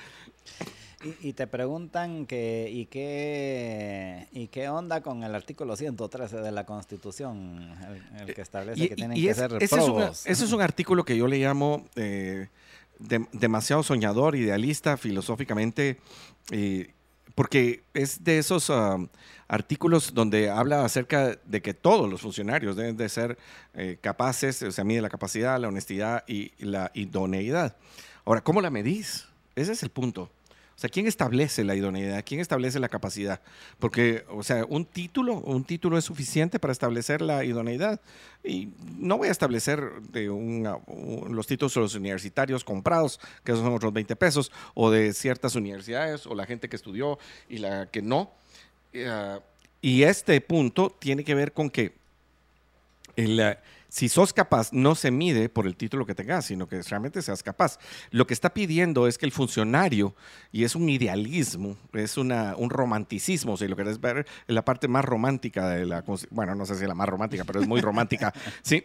Y, 1.20 1.32
te 1.32 1.46
preguntan 1.46 2.26
que, 2.26 2.68
¿y 2.72 2.86
qué, 2.86 4.28
¿y 4.32 4.46
qué 4.48 4.68
onda 4.68 5.00
con 5.00 5.24
el 5.24 5.34
artículo 5.34 5.74
113 5.74 6.36
de 6.36 6.52
la 6.52 6.64
Constitución? 6.64 7.74
El, 8.20 8.34
que 8.34 8.40
establece 8.40 8.88
que 8.88 8.94
tienen 8.94 9.20
que 9.20 9.34
ser 9.34 9.52
ese 9.60 9.76
es, 9.76 10.26
ese 10.26 10.44
es 10.44 10.52
un 10.52 10.60
artículo 10.60 11.04
que 11.04 11.16
yo 11.16 11.26
le 11.26 11.38
llamo 11.38 11.84
eh, 11.96 12.48
demasiado 12.98 13.82
soñador, 13.82 14.36
idealista, 14.36 14.96
filosóficamente, 14.96 15.98
eh, 16.50 16.92
porque 17.34 17.82
es 17.94 18.22
de 18.22 18.38
esos 18.38 18.70
ah, 18.70 18.98
artículos 19.48 20.14
donde 20.14 20.50
habla 20.50 20.84
acerca 20.84 21.36
de 21.44 21.62
que 21.62 21.74
todos 21.74 22.08
los 22.08 22.20
funcionarios 22.20 22.76
deben 22.76 22.96
de 22.96 23.08
ser 23.08 23.38
eh, 23.74 23.98
capaces, 24.00 24.62
o 24.62 24.70
sea, 24.70 24.84
mide 24.84 25.00
la 25.00 25.10
capacidad, 25.10 25.58
la 25.58 25.68
honestidad 25.68 26.24
y 26.28 26.52
la 26.58 26.90
idoneidad. 26.94 27.76
Ahora, 28.24 28.42
¿cómo 28.42 28.60
la 28.60 28.70
medís? 28.70 29.26
Ese 29.56 29.72
es 29.72 29.82
el 29.82 29.90
punto. 29.90 30.30
O 30.74 30.78
sea, 30.78 30.90
¿quién 30.90 31.06
establece 31.06 31.64
la 31.64 31.74
idoneidad? 31.74 32.24
¿Quién 32.24 32.40
establece 32.40 32.80
la 32.80 32.88
capacidad? 32.88 33.40
Porque, 33.78 34.24
o 34.28 34.42
sea, 34.42 34.64
un 34.68 34.84
título, 34.84 35.34
un 35.34 35.64
título 35.64 35.98
es 35.98 36.04
suficiente 36.04 36.58
para 36.58 36.72
establecer 36.72 37.22
la 37.22 37.44
idoneidad. 37.44 38.00
Y 38.42 38.70
no 38.98 39.18
voy 39.18 39.28
a 39.28 39.30
establecer 39.30 40.02
de 40.10 40.26
los 40.26 41.46
títulos 41.46 41.94
universitarios 41.94 42.64
comprados, 42.64 43.20
que 43.44 43.52
son 43.52 43.72
otros 43.72 43.92
20 43.92 44.16
pesos, 44.16 44.50
o 44.74 44.90
de 44.90 45.12
ciertas 45.12 45.54
universidades, 45.54 46.26
o 46.26 46.34
la 46.34 46.46
gente 46.46 46.68
que 46.68 46.76
estudió 46.76 47.18
y 47.48 47.58
la 47.58 47.86
que 47.86 48.02
no. 48.02 48.32
Eh, 48.92 49.38
y 49.80 50.04
este 50.04 50.40
punto 50.40 50.90
tiene 50.98 51.24
que 51.24 51.34
ver 51.34 51.52
con 51.52 51.70
que 51.70 51.92
el 53.16 53.56
si 53.92 54.08
sos 54.08 54.32
capaz, 54.32 54.72
no 54.72 54.94
se 54.94 55.10
mide 55.10 55.50
por 55.50 55.66
el 55.66 55.76
título 55.76 56.06
que 56.06 56.14
tengas, 56.14 56.46
sino 56.46 56.66
que 56.66 56.80
realmente 56.80 57.20
seas 57.20 57.42
capaz. 57.42 57.78
Lo 58.10 58.26
que 58.26 58.32
está 58.32 58.54
pidiendo 58.54 59.06
es 59.06 59.18
que 59.18 59.26
el 59.26 59.32
funcionario, 59.32 60.16
y 60.50 60.64
es 60.64 60.74
un 60.74 60.88
idealismo, 60.88 61.76
es 61.92 62.16
una, 62.16 62.56
un 62.56 62.70
romanticismo, 62.70 63.58
si 63.58 63.68
lo 63.68 63.76
querés 63.76 64.00
ver, 64.00 64.26
en 64.48 64.54
la 64.54 64.64
parte 64.64 64.88
más 64.88 65.04
romántica 65.04 65.68
de 65.68 65.84
la, 65.84 66.02
bueno, 66.30 66.54
no 66.54 66.64
sé 66.64 66.76
si 66.76 66.84
es 66.84 66.88
la 66.88 66.94
más 66.94 67.06
romántica, 67.06 67.44
pero 67.44 67.60
es 67.60 67.68
muy 67.68 67.82
romántica, 67.82 68.32
¿sí? 68.62 68.82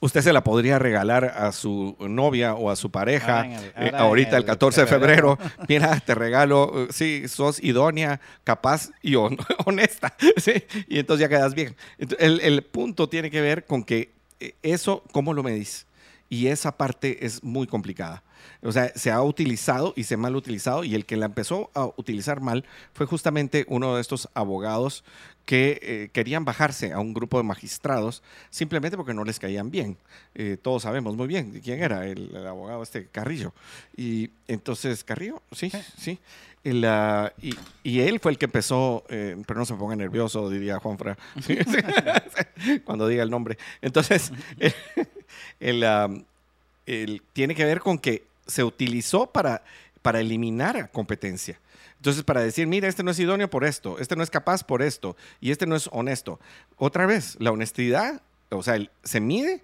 Usted 0.00 0.20
se 0.20 0.32
la 0.32 0.44
podría 0.44 0.78
regalar 0.78 1.24
a 1.24 1.50
su 1.50 1.96
novia 1.98 2.54
o 2.54 2.70
a 2.70 2.76
su 2.76 2.90
pareja 2.90 3.46
eh, 3.76 3.90
ahorita 3.92 4.36
el, 4.36 4.44
14 4.44 4.82
de 4.82 4.86
febrero. 4.86 5.38
Mira, 5.68 5.98
te 5.98 6.14
regalo, 6.14 6.84
eh, 6.84 6.88
sí, 6.90 7.26
sos 7.26 7.62
idónea, 7.62 8.20
capaz 8.44 8.90
y 9.02 9.14
honesta. 9.66 10.14
¿sí? 10.36 10.64
Y 10.86 11.00
entonces 11.00 11.22
ya 11.22 11.28
quedas 11.28 11.54
bien. 11.54 11.74
El, 11.98 12.40
el, 12.40 12.62
punto 12.62 13.08
tiene 13.08 13.30
que 13.30 13.40
ver 13.40 13.64
con 13.64 13.82
que 13.82 14.12
eh, 14.38 14.54
eso, 14.62 15.02
¿cómo 15.12 15.34
lo 15.34 15.42
medís? 15.42 15.86
Y 16.32 16.46
esa 16.46 16.78
parte 16.78 17.26
es 17.26 17.44
muy 17.44 17.66
complicada. 17.66 18.22
O 18.62 18.72
sea, 18.72 18.90
se 18.94 19.10
ha 19.10 19.20
utilizado 19.22 19.92
y 19.96 20.04
se 20.04 20.14
ha 20.14 20.16
mal 20.16 20.34
utilizado 20.34 20.82
y 20.82 20.94
el 20.94 21.04
que 21.04 21.18
la 21.18 21.26
empezó 21.26 21.70
a 21.74 21.84
utilizar 21.98 22.40
mal 22.40 22.64
fue 22.94 23.04
justamente 23.04 23.66
uno 23.68 23.96
de 23.96 24.00
estos 24.00 24.30
abogados 24.32 25.04
que 25.44 25.78
eh, 25.82 26.08
querían 26.10 26.46
bajarse 26.46 26.94
a 26.94 27.00
un 27.00 27.12
grupo 27.12 27.36
de 27.36 27.44
magistrados 27.44 28.22
simplemente 28.48 28.96
porque 28.96 29.12
no 29.12 29.24
les 29.24 29.38
caían 29.38 29.70
bien. 29.70 29.98
Eh, 30.34 30.56
todos 30.56 30.84
sabemos 30.84 31.16
muy 31.16 31.26
bien 31.26 31.60
quién 31.62 31.82
era 31.82 32.06
el, 32.06 32.34
abogado 32.46 32.82
este 32.82 33.08
Carrillo. 33.08 33.52
Y 33.94 34.30
entonces, 34.48 35.04
Carrillo, 35.04 35.42
sí, 35.52 35.70
sí. 35.98 36.18
Y, 36.64 38.00
él 38.00 38.20
fue 38.20 38.32
el 38.32 38.38
que 38.38 38.44
empezó, 38.44 39.04
eh, 39.08 39.36
pero 39.46 39.58
no 39.58 39.66
se 39.66 39.74
ponga 39.74 39.96
nervioso, 39.96 40.48
diría 40.48 40.78
Juanfra, 40.78 41.18
cuando 42.84 43.08
diga 43.08 43.22
el 43.22 43.30
nombre. 43.30 43.58
Entonces, 43.80 44.32
el, 45.60 47.22
tiene 47.32 47.54
que 47.54 47.64
ver 47.64 47.80
con 47.80 47.98
que 47.98 48.24
se 48.46 48.62
utilizó 48.62 49.26
para, 49.26 49.64
para 50.02 50.20
eliminar 50.20 50.90
competencia. 50.92 51.58
Entonces, 51.96 52.24
para 52.24 52.40
decir, 52.40 52.66
mira, 52.66 52.88
este 52.88 53.02
no 53.02 53.12
es 53.12 53.18
idóneo 53.18 53.48
por 53.48 53.64
esto, 53.64 53.98
este 53.98 54.16
no 54.16 54.22
es 54.22 54.30
capaz 54.30 54.64
por 54.64 54.82
esto, 54.82 55.16
y 55.40 55.52
este 55.52 55.66
no 55.66 55.76
es 55.76 55.88
honesto. 55.92 56.40
Otra 56.76 57.06
vez, 57.06 57.36
la 57.38 57.52
honestidad, 57.52 58.22
o 58.50 58.62
sea, 58.62 58.76
se 59.02 59.20
mide 59.20 59.62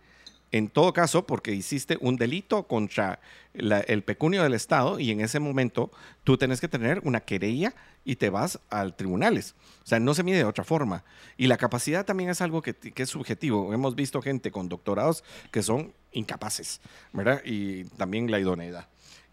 en 0.51 0.68
todo 0.68 0.92
caso 0.92 1.26
porque 1.26 1.53
hiciste 1.53 1.99
un 2.01 2.16
delito 2.16 2.66
contra 2.66 3.20
el 3.55 4.03
pecunio 4.03 4.42
del 4.42 4.55
Estado 4.55 4.99
y 4.99 5.11
en 5.11 5.20
ese 5.20 5.40
momento 5.40 5.90
tú 6.24 6.38
tienes 6.38 6.61
que 6.61 6.68
tener 6.68 7.01
una 7.05 7.20
querella 7.20 7.74
y 8.05 8.16
te 8.16 8.30
vas 8.30 8.59
al 8.70 8.96
tribunales. 8.96 9.55
O 9.84 9.86
sea, 9.86 10.01
no 10.01 10.14
se 10.14 10.22
mide 10.22 10.38
de 10.38 10.44
otra 10.44 10.64
forma. 10.64 11.05
Y 11.36 11.46
la 11.49 11.57
capacidad 11.57 12.07
también 12.07 12.30
es 12.30 12.40
algo 12.40 12.62
que, 12.62 12.74
que 12.74 13.03
es 13.03 13.11
subjetivo. 13.11 13.74
Hemos 13.74 13.94
visto 13.94 14.22
gente 14.22 14.51
con 14.51 14.68
doctorados 14.68 15.24
que 15.51 15.62
son 15.62 15.92
incapaces, 16.12 16.80
¿verdad? 17.12 17.42
Y 17.44 17.84
también 17.84 18.30
la 18.30 18.38
idoneidad. 18.38 18.88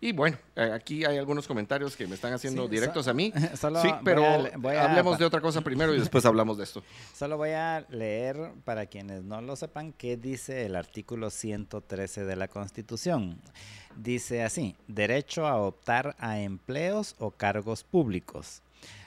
Y 0.05 0.11
bueno, 0.11 0.37
eh, 0.55 0.71
aquí 0.71 1.03
hay 1.03 1.17
algunos 1.17 1.47
comentarios 1.47 1.95
que 1.95 2.05
me 2.05 2.13
están 2.13 2.31
haciendo 2.31 2.67
directos 2.67 3.07
a 3.07 3.13
mí. 3.15 3.33
sí, 3.81 3.89
pero 4.03 4.23
hablemos 4.23 5.17
de 5.17 5.25
otra 5.25 5.41
cosa 5.41 5.61
primero 5.61 5.95
y 5.95 5.99
después 5.99 6.23
hablamos 6.27 6.59
de 6.59 6.63
esto. 6.63 6.83
Solo 7.15 7.37
voy 7.37 7.49
a 7.49 7.87
leer, 7.89 8.51
para 8.65 8.85
quienes 8.85 9.23
no 9.23 9.41
lo 9.41 9.55
sepan, 9.55 9.93
qué 9.93 10.15
dice 10.15 10.67
el 10.67 10.75
artículo 10.75 11.31
113 11.31 12.23
de 12.23 12.35
la 12.35 12.47
Constitución. 12.47 13.41
Dice 13.95 14.43
así, 14.43 14.75
derecho 14.87 15.47
a 15.47 15.57
optar 15.59 16.15
a 16.19 16.39
empleos 16.39 17.15
o 17.17 17.31
cargos 17.31 17.83
públicos. 17.83 18.61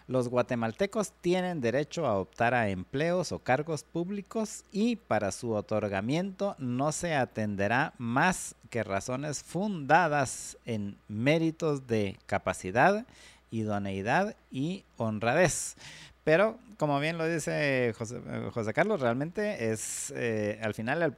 Los 0.08 0.30
guatemaltecos 0.30 1.12
tienen 1.20 1.60
derecho 1.60 2.06
a 2.06 2.18
optar 2.18 2.54
a 2.54 2.70
empleos 2.70 3.30
o 3.30 3.40
cargos 3.40 3.84
públicos 3.84 4.64
y 4.72 4.96
para 4.96 5.30
su 5.32 5.52
otorgamiento 5.52 6.56
no 6.58 6.92
se 6.92 7.14
atenderá 7.14 7.92
más 7.98 8.54
que 8.70 8.82
razones 8.82 9.42
fundadas 9.42 10.56
en 10.64 10.96
méritos 11.08 11.86
de 11.86 12.16
capacidad, 12.24 13.04
idoneidad 13.50 14.34
y 14.50 14.86
honradez. 14.96 15.76
Pero, 16.24 16.58
como 16.76 17.00
bien 17.00 17.16
lo 17.16 17.26
dice 17.26 17.94
José, 17.96 18.20
eh, 18.26 18.72
Carlos, 18.74 19.00
realmente 19.00 19.70
es, 19.70 20.12
eh, 20.14 20.60
al 20.62 20.74
final, 20.74 21.16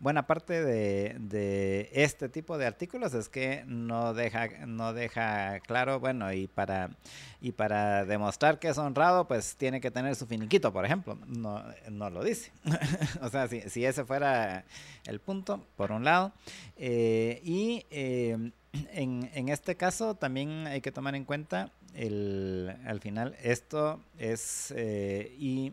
buena 0.00 0.26
parte 0.26 0.64
de, 0.64 1.90
este 1.92 2.28
tipo 2.28 2.56
de 2.56 2.66
artículos 2.66 3.12
es 3.14 3.28
que 3.28 3.64
no 3.66 4.14
deja, 4.14 4.48
no 4.66 4.94
deja 4.94 5.60
claro, 5.60 6.00
bueno, 6.00 6.32
y 6.32 6.46
para, 6.46 6.90
y 7.40 7.52
para 7.52 8.04
demostrar 8.06 8.58
que 8.58 8.68
es 8.68 8.78
honrado, 8.78 9.28
pues 9.28 9.56
tiene 9.56 9.80
que 9.80 9.90
tener 9.90 10.14
su 10.16 10.26
finiquito, 10.26 10.72
por 10.72 10.84
ejemplo. 10.84 11.18
No, 11.26 11.62
no 11.90 12.08
lo 12.08 12.24
dice. 12.24 12.50
o 13.20 13.28
sea, 13.28 13.48
si, 13.48 13.60
si, 13.68 13.84
ese 13.84 14.04
fuera 14.04 14.64
el 15.04 15.20
punto, 15.20 15.66
por 15.76 15.92
un 15.92 16.04
lado. 16.04 16.32
Eh, 16.78 17.40
y 17.44 17.84
en, 17.90 18.52
en 19.34 19.48
este 19.48 19.76
caso 19.76 20.14
también 20.14 20.66
hay 20.66 20.80
que 20.80 20.92
tomar 20.92 21.14
en 21.14 21.24
cuenta 21.24 21.72
al 21.96 23.00
final 23.00 23.36
esto 23.42 24.00
es 24.18 24.72
eh, 24.76 25.34
y 25.38 25.72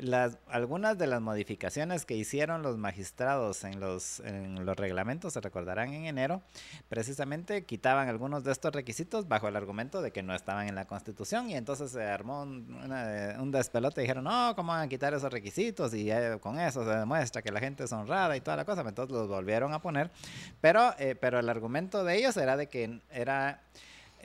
las, 0.00 0.38
algunas 0.48 0.98
de 0.98 1.06
las 1.06 1.20
modificaciones 1.20 2.04
que 2.04 2.14
hicieron 2.14 2.62
los 2.62 2.76
magistrados 2.76 3.64
en 3.64 3.80
los, 3.80 4.20
en 4.20 4.66
los 4.66 4.76
reglamentos, 4.76 5.32
se 5.32 5.40
recordarán 5.40 5.92
en 5.92 6.04
enero, 6.04 6.42
precisamente 6.88 7.64
quitaban 7.64 8.08
algunos 8.08 8.44
de 8.44 8.52
estos 8.52 8.72
requisitos 8.72 9.28
bajo 9.28 9.48
el 9.48 9.56
argumento 9.56 10.02
de 10.02 10.10
que 10.10 10.22
no 10.22 10.34
estaban 10.34 10.68
en 10.68 10.74
la 10.74 10.86
Constitución 10.86 11.50
y 11.50 11.54
entonces 11.54 11.92
se 11.92 12.02
armó 12.02 12.42
un, 12.42 12.90
un 13.38 13.50
despelote 13.50 14.00
y 14.00 14.04
dijeron, 14.04 14.24
no, 14.24 14.54
¿cómo 14.54 14.72
van 14.72 14.82
a 14.82 14.88
quitar 14.88 15.14
esos 15.14 15.32
requisitos? 15.32 15.94
Y 15.94 16.10
con 16.40 16.58
eso 16.58 16.84
se 16.84 16.98
demuestra 16.98 17.42
que 17.42 17.50
la 17.50 17.60
gente 17.60 17.84
es 17.84 17.92
honrada 17.92 18.36
y 18.36 18.40
toda 18.40 18.56
la 18.56 18.64
cosa, 18.64 18.82
entonces 18.82 19.14
los 19.14 19.28
volvieron 19.28 19.72
a 19.72 19.80
poner, 19.80 20.10
pero, 20.60 20.94
eh, 20.98 21.14
pero 21.14 21.38
el 21.38 21.48
argumento 21.48 22.04
de 22.04 22.16
ellos 22.16 22.36
era 22.36 22.56
de 22.56 22.68
que 22.68 23.00
era 23.10 23.62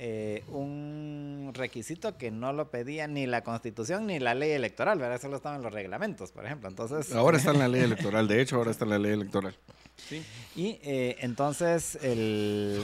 eh, 0.04 0.44
un 0.48 1.52
requisito 1.54 2.18
que 2.18 2.32
no 2.32 2.54
lo 2.54 2.72
pedía 2.72 3.06
ni 3.08 3.28
la 3.28 3.44
constitución 3.44 4.08
ni 4.08 4.18
la 4.18 4.34
ley 4.34 4.50
electoral, 4.50 4.98
¿verdad? 4.98 5.22
Solo 5.22 5.36
estaban 5.36 5.58
en 5.58 5.64
los 5.64 5.72
reglamentos, 5.72 6.32
por 6.32 6.44
ejemplo. 6.44 6.68
Entonces, 6.70 7.14
ahora 7.14 7.38
está 7.38 7.52
en 7.52 7.60
la 7.60 7.68
ley 7.68 7.82
electoral, 7.84 8.28
de 8.28 8.42
hecho, 8.42 8.56
ahora 8.56 8.72
está 8.72 8.86
en 8.86 8.90
la 8.90 8.98
ley 8.98 9.12
electoral. 9.12 9.56
Y 10.56 10.80
eh, 10.82 11.18
entonces, 11.20 12.00
el, 12.02 12.84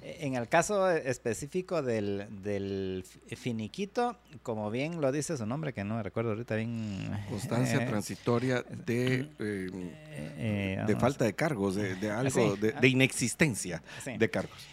en 0.00 0.34
el 0.34 0.48
caso 0.48 0.90
específico 0.90 1.82
del, 1.82 3.04
finiquito, 3.36 4.16
como 4.42 4.70
bien 4.70 5.02
lo 5.02 5.12
dice 5.12 5.36
su 5.36 5.44
nombre, 5.44 5.74
que 5.74 5.84
no 5.84 5.96
me 5.96 6.02
recuerdo 6.02 6.30
ahorita 6.30 6.56
bien. 6.56 7.10
Constancia 7.28 7.82
eh, 7.82 7.86
transitoria 7.86 8.64
de, 8.86 9.28
de 10.86 10.96
falta 10.98 11.26
de 11.26 11.34
cargos, 11.34 11.74
de, 11.74 12.10
algo, 12.10 12.56
de, 12.56 12.88
inexistencia 12.88 13.82
de 14.06 14.30
cargos 14.30 14.66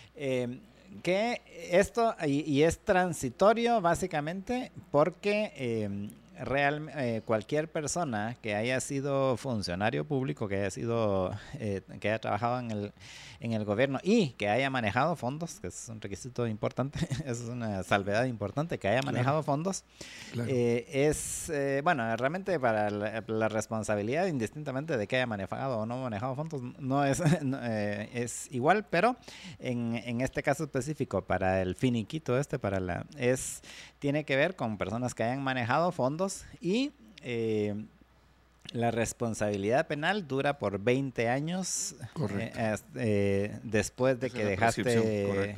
que 1.01 1.41
esto, 1.71 2.15
y, 2.25 2.61
es 2.63 2.79
transitorio 2.79 3.81
básicamente 3.81 4.71
porque 4.91 5.51
eh, 5.55 6.09
real, 6.39 6.89
eh, 6.95 7.21
cualquier 7.25 7.71
persona 7.71 8.35
que 8.41 8.55
haya 8.55 8.79
sido 8.79 9.37
funcionario 9.37 10.05
público, 10.05 10.47
que 10.47 10.57
haya 10.57 10.71
sido, 10.71 11.31
eh, 11.55 11.81
que 11.99 12.09
haya 12.09 12.19
trabajado 12.19 12.59
en 12.59 12.71
el, 12.71 12.93
en 13.39 13.53
el 13.53 13.65
gobierno 13.65 13.99
y 14.03 14.29
que 14.31 14.49
haya 14.49 14.69
manejado 14.69 15.15
fondos, 15.15 15.59
que 15.59 15.67
es 15.67 15.89
un 15.89 16.01
requisito 16.01 16.47
importante, 16.47 16.99
es 17.25 17.41
una 17.41 17.83
salvedad 17.83 18.25
importante, 18.25 18.79
que 18.79 18.87
haya 18.87 19.01
manejado 19.01 19.43
fondos, 19.43 19.83
eh, 20.47 20.85
es, 20.91 21.51
bueno, 21.83 22.15
realmente 22.15 22.59
para 22.59 22.89
la, 22.89 23.49
responsabilidad, 23.49 24.27
indistintamente 24.27 24.97
de 24.97 25.07
que 25.07 25.17
haya 25.17 25.27
manejado 25.27 25.79
o 25.79 25.85
no 25.85 25.97
manejado 25.97 26.35
fondos, 26.35 26.61
no 26.79 27.03
es, 27.05 27.19
es 28.13 28.51
igual, 28.51 28.85
pero 28.89 29.15
en, 29.59 29.95
en 29.95 30.21
este 30.21 30.41
caso 30.41 30.63
específico, 30.63 31.23
para 31.25 31.61
el 31.61 31.75
finiquito 31.75 32.37
este, 32.37 32.59
para 32.59 32.79
la, 32.79 33.05
es, 33.17 33.61
tiene 33.99 34.25
que 34.25 34.35
ver 34.35 34.55
con 34.55 34.77
personas 34.77 35.13
que 35.13 35.23
hayan 35.23 35.43
manejado 35.43 35.91
fondos 35.91 36.22
y 36.61 36.91
eh, 37.21 37.75
la 38.71 38.91
responsabilidad 38.91 39.87
penal 39.87 40.25
dura 40.27 40.57
por 40.57 40.79
20 40.79 41.27
años 41.29 41.95
eh, 42.39 42.75
eh, 42.95 43.59
después 43.61 44.19
de 44.19 44.31
que 44.31 44.43
dejaste 44.45 45.55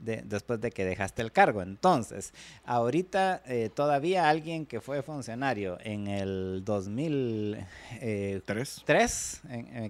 después 0.00 0.60
de 0.60 0.72
que 0.72 0.84
dejaste 0.84 1.22
el 1.22 1.30
cargo. 1.30 1.62
Entonces, 1.62 2.32
ahorita 2.64 3.42
todavía 3.74 4.28
alguien 4.28 4.66
que 4.66 4.80
fue 4.80 5.02
funcionario 5.02 5.78
en 5.84 6.08
el 6.08 6.62
2003, 6.64 9.42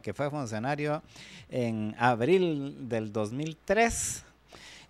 que 0.03 0.15
fue 0.15 0.29
funcionario 0.29 1.03
en 1.49 1.95
abril 1.99 2.89
del 2.89 3.11
2003 3.13 4.26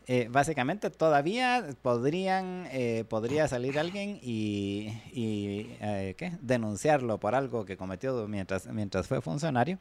Eh, 0.09 0.29
básicamente 0.31 0.89
todavía 0.91 1.67
podrían 1.83 2.69
eh, 2.71 3.05
podría 3.09 3.49
salir 3.49 3.77
alguien 3.77 4.21
y, 4.23 4.93
eh, 5.13 6.15
denunciarlo 6.41 7.19
por 7.19 7.35
algo 7.35 7.65
que 7.65 7.77
cometió 7.77 8.29
mientras 8.29 8.69
mientras 8.69 9.09
fue 9.09 9.21
funcionario 9.21 9.81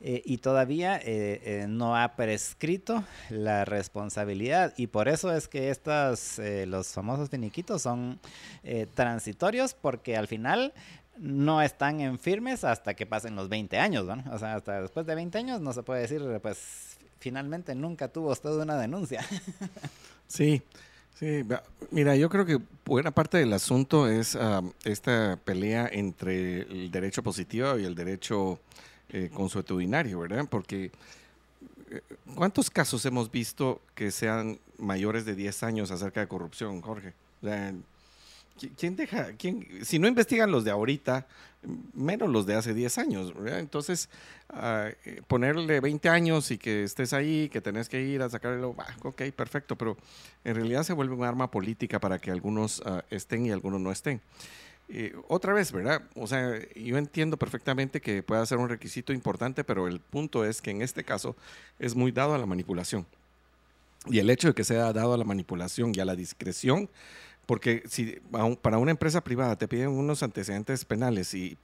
y 0.00 0.38
todavía 0.38 1.00
no 1.68 1.96
ha 1.96 2.16
prescrito 2.16 3.02
la 3.30 3.64
responsabilidad 3.64 4.74
y 4.76 4.88
por 4.88 5.08
eso 5.08 5.34
es 5.34 5.48
que 5.48 5.70
estas 5.70 6.40
los 6.66 6.88
famosos 6.88 7.30
finiquitos 7.30 7.82
son 7.82 8.20
transitorios 8.94 9.74
porque 9.74 10.16
al 10.16 10.28
final 10.28 10.74
no 11.16 11.62
están 11.62 12.00
en 12.00 12.18
firmes 12.18 12.64
hasta 12.64 12.94
que 12.94 13.06
pasen 13.06 13.36
los 13.36 13.48
20 13.48 13.78
años. 13.78 14.06
O 14.32 14.38
sea, 14.38 14.54
hasta 14.54 14.80
después 14.80 15.06
de 15.06 15.14
20 15.14 15.38
años 15.38 15.60
no 15.60 15.72
se 15.72 15.82
puede 15.82 16.00
decir, 16.00 16.22
pues 16.42 16.91
finalmente 17.22 17.74
nunca 17.76 18.08
tuvo 18.08 18.32
usted 18.32 18.50
una 18.50 18.76
denuncia. 18.76 19.24
sí, 20.26 20.60
sí. 21.14 21.44
Mira, 21.92 22.16
yo 22.16 22.28
creo 22.28 22.44
que 22.44 22.58
buena 22.84 23.12
parte 23.12 23.38
del 23.38 23.52
asunto 23.52 24.08
es 24.08 24.36
esta 24.84 25.38
pelea 25.44 25.88
entre 25.90 26.62
el 26.62 26.90
derecho 26.90 27.22
positivo 27.22 27.78
y 27.78 27.84
el 27.84 27.94
derecho 27.94 28.58
eh, 29.08 29.30
consuetudinario, 29.32 30.18
¿verdad? 30.18 30.46
Porque 30.50 30.90
eh, 31.90 32.00
¿cuántos 32.34 32.70
casos 32.70 33.06
hemos 33.06 33.30
visto 33.30 33.80
que 33.94 34.10
sean 34.10 34.58
mayores 34.78 35.24
de 35.24 35.36
10 35.36 35.62
años 35.62 35.90
acerca 35.92 36.20
de 36.20 36.26
corrupción, 36.26 36.80
Jorge? 36.80 37.14
¿Quién 38.76 38.96
deja? 38.96 39.32
Quién, 39.36 39.66
si 39.82 39.98
no 39.98 40.06
investigan 40.06 40.50
los 40.50 40.64
de 40.64 40.70
ahorita, 40.70 41.26
menos 41.94 42.28
los 42.28 42.46
de 42.46 42.54
hace 42.54 42.74
10 42.74 42.98
años. 42.98 43.32
Entonces, 43.46 44.08
ah, 44.50 44.88
eh, 45.04 45.22
ponerle 45.26 45.80
20 45.80 46.08
años 46.08 46.50
y 46.50 46.58
que 46.58 46.84
estés 46.84 47.12
ahí, 47.12 47.48
que 47.48 47.60
tenés 47.60 47.88
que 47.88 48.02
ir 48.02 48.22
a 48.22 48.28
sacarlo, 48.28 48.76
ok, 49.02 49.22
perfecto, 49.34 49.76
pero 49.76 49.96
en 50.44 50.54
realidad 50.54 50.82
se 50.82 50.92
vuelve 50.92 51.14
un 51.14 51.24
arma 51.24 51.50
política 51.50 52.00
para 52.00 52.18
que 52.18 52.30
algunos 52.30 52.82
ah, 52.84 53.04
estén 53.10 53.46
y 53.46 53.50
algunos 53.50 53.80
no 53.80 53.92
estén. 53.92 54.20
Eh, 54.88 55.14
otra 55.28 55.54
vez, 55.54 55.72
¿verdad? 55.72 56.02
O 56.16 56.26
sea, 56.26 56.52
yo 56.74 56.98
entiendo 56.98 57.36
perfectamente 57.36 58.00
que 58.00 58.22
pueda 58.22 58.44
ser 58.44 58.58
un 58.58 58.68
requisito 58.68 59.12
importante, 59.12 59.64
pero 59.64 59.88
el 59.88 60.00
punto 60.00 60.44
es 60.44 60.60
que 60.60 60.70
en 60.70 60.82
este 60.82 61.04
caso 61.04 61.36
es 61.78 61.94
muy 61.94 62.12
dado 62.12 62.34
a 62.34 62.38
la 62.38 62.46
manipulación. 62.46 63.06
Y 64.06 64.18
el 64.18 64.28
hecho 64.30 64.48
de 64.48 64.54
que 64.54 64.64
sea 64.64 64.92
dado 64.92 65.14
a 65.14 65.16
la 65.16 65.24
manipulación 65.24 65.92
y 65.94 66.00
a 66.00 66.04
la 66.04 66.16
discreción 66.16 66.90
porque 67.46 67.82
si 67.88 68.20
para 68.60 68.78
una 68.78 68.92
empresa 68.92 69.22
privada 69.22 69.56
te 69.56 69.68
piden 69.68 69.88
unos 69.88 70.22
antecedentes 70.22 70.84
penales 70.84 71.34
y, 71.34 71.56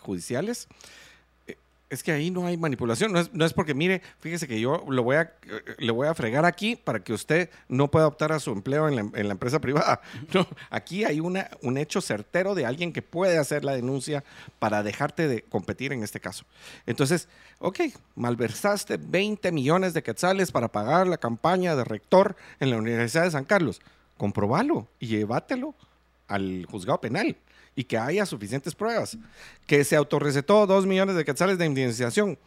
judiciales, 0.00 0.68
eh, 1.46 1.56
es 1.90 2.02
que 2.02 2.12
ahí 2.12 2.30
no 2.30 2.46
hay 2.46 2.56
manipulación. 2.56 3.12
No 3.12 3.44
es, 3.44 3.52
porque, 3.52 3.74
mire, 3.74 4.02
fíjese 4.20 4.46
que 4.46 4.60
yo 4.60 4.84
lo 4.88 5.02
voy 5.02 5.16
a, 5.16 5.32
le 5.78 5.90
voy 5.90 6.06
a 6.06 6.14
fregar 6.14 6.44
aquí 6.44 6.76
para 6.76 7.00
que 7.00 7.12
usted 7.12 7.50
no 7.68 7.90
pueda 7.90 8.06
optar 8.06 8.30
a 8.30 8.38
su 8.38 8.52
empleo 8.52 8.88
en 8.88 8.96
la, 8.96 9.32
empresa 9.32 9.60
privada. 9.60 10.00
No, 10.32 10.46
aquí 10.70 11.04
hay 11.04 11.20
una, 11.20 11.50
un 11.62 11.76
hecho 11.76 12.00
certero 12.00 12.54
de 12.54 12.66
alguien 12.66 12.92
que 12.92 13.02
puede 13.02 13.38
hacer 13.38 13.64
la 13.64 13.74
denuncia 13.74 14.22
para 14.58 14.82
dejarte 14.82 15.28
de 15.28 15.42
competir 15.42 15.92
en 15.92 16.02
este 16.02 16.20
caso. 16.20 16.44
Entonces, 16.86 17.28
ok, 17.58 17.80
malversaste 18.14 18.96
20 18.96 19.50
millones 19.50 19.92
de 19.92 20.02
quetzales 20.02 20.52
para 20.52 20.68
pagar 20.68 21.06
la 21.06 21.18
campaña 21.18 21.74
de 21.74 21.84
rector 21.84 22.36
en 22.60 22.70
la 22.70 22.76
Universidad 22.76 23.24
de 23.24 23.30
San 23.32 23.44
Carlos 23.44 23.80
comprobalo 24.16 24.88
y 24.98 25.06
llévatelo 25.06 25.74
al 26.28 26.66
juzgado 26.66 27.00
penal 27.00 27.36
y 27.74 27.84
que 27.84 27.98
haya 27.98 28.26
suficientes 28.26 28.74
pruebas. 28.74 29.16
Que 29.66 29.84
se 29.84 29.96
autorrecetó 29.96 30.66
dos 30.66 30.86
millones 30.86 31.14
de 31.14 31.24
quetzales 31.24 31.58
de 31.58 31.66
indemnización. 31.66 32.38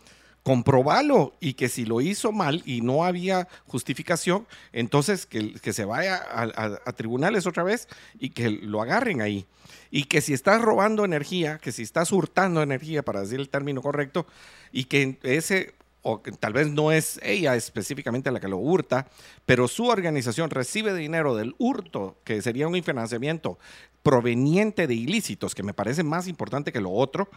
Comprobalo 0.43 1.33
y 1.39 1.53
que 1.53 1.69
si 1.69 1.85
lo 1.85 2.01
hizo 2.01 2.31
mal 2.31 2.63
y 2.65 2.81
no 2.81 3.03
había 3.03 3.47
justificación, 3.67 4.47
entonces 4.73 5.25
que, 5.25 5.53
que 5.53 5.73
se 5.73 5.85
vaya 5.85 6.25
a, 6.31 6.93
tribunales 6.93 7.45
otra 7.45 7.63
vez 7.63 7.87
y 8.19 8.31
que 8.31 8.49
lo 8.49 8.81
agarren 8.81 9.21
ahí. 9.21 9.45
Y 9.91 10.05
que 10.05 10.21
si 10.21 10.33
estás 10.33 10.61
robando 10.61 11.05
energía, 11.05 11.59
que 11.59 11.71
si 11.71 11.83
estás 11.83 12.11
hurtando 12.11 12.63
energía, 12.63 13.03
para 13.03 13.21
decir 13.21 13.39
el 13.39 13.49
término 13.49 13.81
correcto, 13.81 14.25
y 14.71 14.85
que 14.85 15.19
ese 15.23 15.73
o 16.01 16.21
tal 16.39 16.53
vez 16.53 16.67
no 16.67 16.91
es 16.91 17.19
ella 17.23 17.55
específicamente 17.55 18.31
la 18.31 18.39
que 18.39 18.47
lo 18.47 18.57
hurta, 18.57 19.07
pero 19.45 19.67
su 19.67 19.85
organización 19.85 20.49
recibe 20.49 20.93
dinero 20.93 21.35
del 21.35 21.55
hurto, 21.57 22.17
que 22.23 22.41
sería 22.41 22.67
un 22.67 22.81
financiamiento 22.83 23.59
proveniente 24.03 24.87
de 24.87 24.95
ilícitos, 24.95 25.53
que 25.53 25.63
me 25.63 25.73
parece 25.73 26.03
más 26.03 26.27
importante 26.27 26.71
que 26.71 26.81
lo 26.81 26.91
otro, 26.91 27.29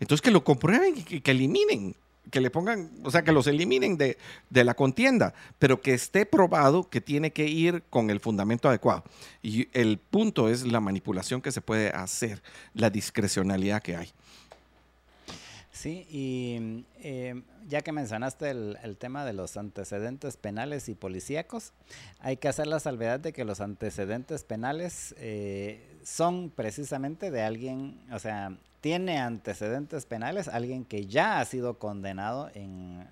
entonces 0.00 0.22
que 0.22 0.30
lo 0.30 0.44
comprueben 0.44 0.94
y 0.96 1.20
que, 1.20 1.30
eliminen, 1.30 1.94
que 2.30 2.40
le 2.40 2.50
pongan, 2.50 2.90
o 3.04 3.10
sea, 3.10 3.22
que 3.22 3.32
los 3.32 3.46
eliminen 3.46 3.96
de, 3.96 4.18
de, 4.50 4.64
la 4.64 4.74
contienda, 4.74 5.34
pero 5.58 5.80
que 5.80 5.94
esté 5.94 6.26
probado 6.26 6.88
que 6.90 7.00
tiene 7.00 7.32
que 7.32 7.46
ir 7.46 7.82
con 7.88 8.10
el 8.10 8.20
fundamento 8.20 8.68
adecuado. 8.68 9.04
Y 9.42 9.68
el 9.72 9.98
punto 9.98 10.48
es 10.48 10.66
la 10.66 10.80
manipulación 10.80 11.40
que 11.40 11.52
se 11.52 11.60
puede 11.60 11.90
hacer, 11.90 12.42
la 12.74 12.90
discrecionalidad 12.90 13.82
que 13.82 13.96
hay. 13.96 14.12
Sí, 15.78 16.08
y 16.10 16.84
eh, 16.96 17.40
ya 17.68 17.82
que 17.82 17.92
mencionaste 17.92 18.50
el, 18.50 18.96
tema 18.98 19.24
de 19.24 19.32
los 19.32 19.56
antecedentes 19.56 20.36
penales 20.36 20.88
y 20.88 20.96
policíacos, 20.96 21.72
hay 22.18 22.36
que 22.36 22.48
hacer 22.48 22.66
la 22.66 22.80
salvedad 22.80 23.20
de 23.20 23.32
que 23.32 23.44
los 23.44 23.60
antecedentes 23.60 24.42
penales 24.42 25.14
eh, 25.18 26.00
son 26.02 26.50
precisamente 26.50 27.30
de 27.30 27.42
alguien, 27.42 28.00
o 28.10 28.18
sea, 28.18 28.58
tiene 28.80 29.18
antecedentes 29.18 30.04
penales 30.04 30.48
alguien 30.48 30.84
que 30.84 31.06
ya 31.06 31.38
ha 31.38 31.44
sido 31.44 31.78
condenado 31.78 32.50
en, 32.54 33.06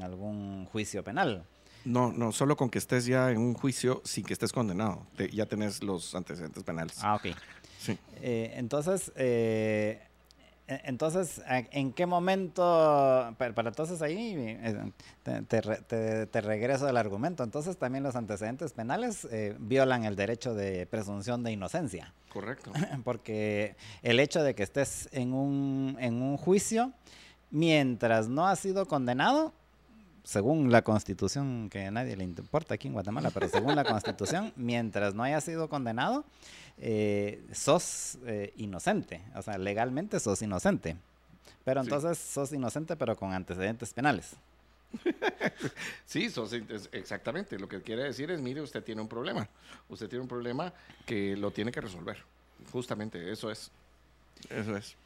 algún 0.00 0.66
juicio 0.66 1.02
penal. 1.02 1.44
No, 1.84 2.12
no, 2.12 2.30
solo 2.30 2.56
con 2.56 2.70
que 2.70 2.78
estés 2.78 3.04
ya 3.04 3.32
en 3.32 3.38
un 3.38 3.54
juicio 3.54 4.00
sin 4.04 4.24
que 4.24 4.34
estés 4.34 4.52
condenado, 4.52 5.08
ya 5.32 5.46
tenés 5.46 5.82
los 5.82 6.14
antecedentes 6.14 6.62
penales. 6.62 6.98
Ah, 7.02 7.16
ok. 7.16 7.36
Sí. 7.80 7.98
Eh, 8.20 8.52
entonces, 8.54 9.10
e, 9.16 10.00
entonces, 10.84 11.42
¿en 11.48 11.92
qué 11.92 12.06
momento, 12.06 12.62
para, 13.38 13.68
entonces 13.68 14.02
ahí 14.02 14.34
eh, 14.36 14.92
te, 15.48 16.40
regreso 16.40 16.86
del 16.86 16.96
argumento, 16.96 17.44
entonces 17.44 17.76
también 17.76 18.02
los 18.04 18.16
antecedentes 18.16 18.72
penales 18.72 19.26
eh, 19.30 19.56
violan 19.58 20.04
el 20.04 20.16
derecho 20.16 20.54
de 20.54 20.86
presunción 20.86 21.42
de 21.42 21.52
inocencia. 21.52 22.12
Correcto. 22.32 22.72
Porque 23.04 23.76
el 24.02 24.20
hecho 24.20 24.42
de 24.42 24.54
que 24.54 24.62
estés 24.62 25.08
en 25.12 25.32
un, 25.32 25.96
en 26.00 26.22
un 26.22 26.36
juicio, 26.36 26.92
mientras 27.50 28.28
no 28.28 28.46
has 28.46 28.60
sido 28.60 28.86
condenado, 28.86 29.52
según 30.24 30.70
la 30.70 30.82
constitución, 30.82 31.68
que 31.68 31.86
a 31.86 31.90
nadie 31.90 32.16
le 32.16 32.24
importa 32.24 32.74
aquí 32.74 32.88
en 32.88 32.94
Guatemala, 32.94 33.30
pero 33.30 33.48
según 33.48 33.74
la 33.74 33.84
constitución, 33.84 34.52
mientras 34.56 35.14
no 35.14 35.24
haya 35.24 35.40
sido 35.40 35.68
condenado, 35.68 36.24
eh, 36.78 37.44
sos 37.52 38.18
eh, 38.26 38.52
inocente, 38.56 39.22
o 39.34 39.42
sea, 39.42 39.58
legalmente 39.58 40.18
sos 40.20 40.42
inocente. 40.42 40.96
Pero 41.64 41.80
entonces 41.80 42.18
sos 42.18 42.52
inocente, 42.52 42.96
pero 42.96 43.16
con 43.16 43.32
antecedentes 43.32 43.92
penales. 43.92 44.34
sí, 46.06 46.28
sos, 46.28 46.52
exactamente. 46.52 47.58
Lo 47.58 47.68
que 47.68 47.80
quiere 47.82 48.04
decir 48.04 48.30
es, 48.30 48.40
mire, 48.40 48.60
usted 48.60 48.82
tiene 48.82 49.00
un 49.00 49.08
problema. 49.08 49.48
Usted 49.88 50.08
tiene 50.08 50.22
un 50.22 50.28
problema 50.28 50.72
que 51.06 51.36
lo 51.36 51.50
tiene 51.50 51.70
que 51.70 51.80
resolver. 51.80 52.18
Justamente, 52.72 53.30
eso 53.30 53.50
es. 53.50 53.70
Eso 54.50 54.76
es. 54.76 54.96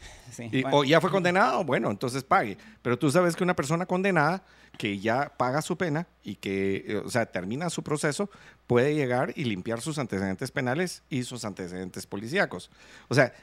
O 0.72 0.84
ya 0.84 1.00
fue 1.00 1.10
condenado, 1.10 1.64
bueno, 1.64 1.90
entonces 1.90 2.22
pague. 2.22 2.56
Pero 2.82 2.98
tú 2.98 3.10
sabes 3.10 3.36
que 3.36 3.44
una 3.44 3.56
persona 3.56 3.86
condenada 3.86 4.42
que 4.78 4.98
ya 4.98 5.32
paga 5.36 5.60
su 5.60 5.76
pena 5.76 6.06
y 6.22 6.36
que, 6.36 6.84
eh, 6.86 6.96
o 7.04 7.10
sea, 7.10 7.26
termina 7.26 7.68
su 7.68 7.82
proceso, 7.82 8.30
puede 8.66 8.94
llegar 8.94 9.32
y 9.36 9.44
limpiar 9.44 9.80
sus 9.80 9.98
antecedentes 9.98 10.50
penales 10.50 11.02
y 11.10 11.24
sus 11.24 11.44
antecedentes 11.44 12.06
policíacos. 12.06 12.70
O 13.08 13.14
sea, 13.14 13.34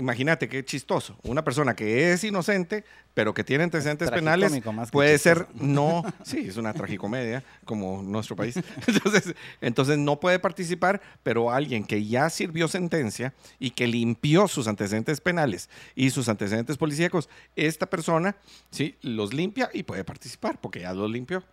imagínate 0.00 0.48
qué 0.48 0.64
chistoso. 0.64 1.16
Una 1.22 1.44
persona 1.44 1.76
que 1.76 2.12
es 2.12 2.24
inocente, 2.24 2.84
pero 3.14 3.32
que 3.32 3.44
tiene 3.44 3.64
antecedentes 3.64 4.10
penales, 4.10 4.52
puede 4.90 5.18
ser 5.18 5.46
no, 5.54 6.02
sí, 6.24 6.46
es 6.48 6.56
una 6.56 6.72
tragicomedia 6.72 7.44
como 7.64 8.02
nuestro 8.02 8.34
país. 8.34 8.56
Entonces, 8.86 9.34
entonces 9.60 9.98
no 9.98 10.18
puede 10.18 10.38
participar, 10.38 11.00
pero 11.22 11.50
alguien 11.50 11.84
que 11.84 12.04
ya 12.04 12.28
sirvió 12.30 12.66
sentencia 12.66 13.32
y 13.58 13.70
que 13.70 13.86
limpió 13.86 14.48
sus 14.48 14.66
antecedentes 14.66 15.20
penales 15.20 15.68
y 15.94 16.10
sus 16.10 16.28
antecedentes 16.28 16.76
policíacos, 16.76 17.28
esta 17.54 17.86
persona 17.86 18.36
sí 18.70 18.96
los 19.02 19.32
limpia 19.32 19.70
y 19.72 19.82
puede 19.82 20.04
participar 20.04 20.58
porque 20.60 20.80
ya 20.80 20.92
los 20.92 21.10
limpió 21.10 21.44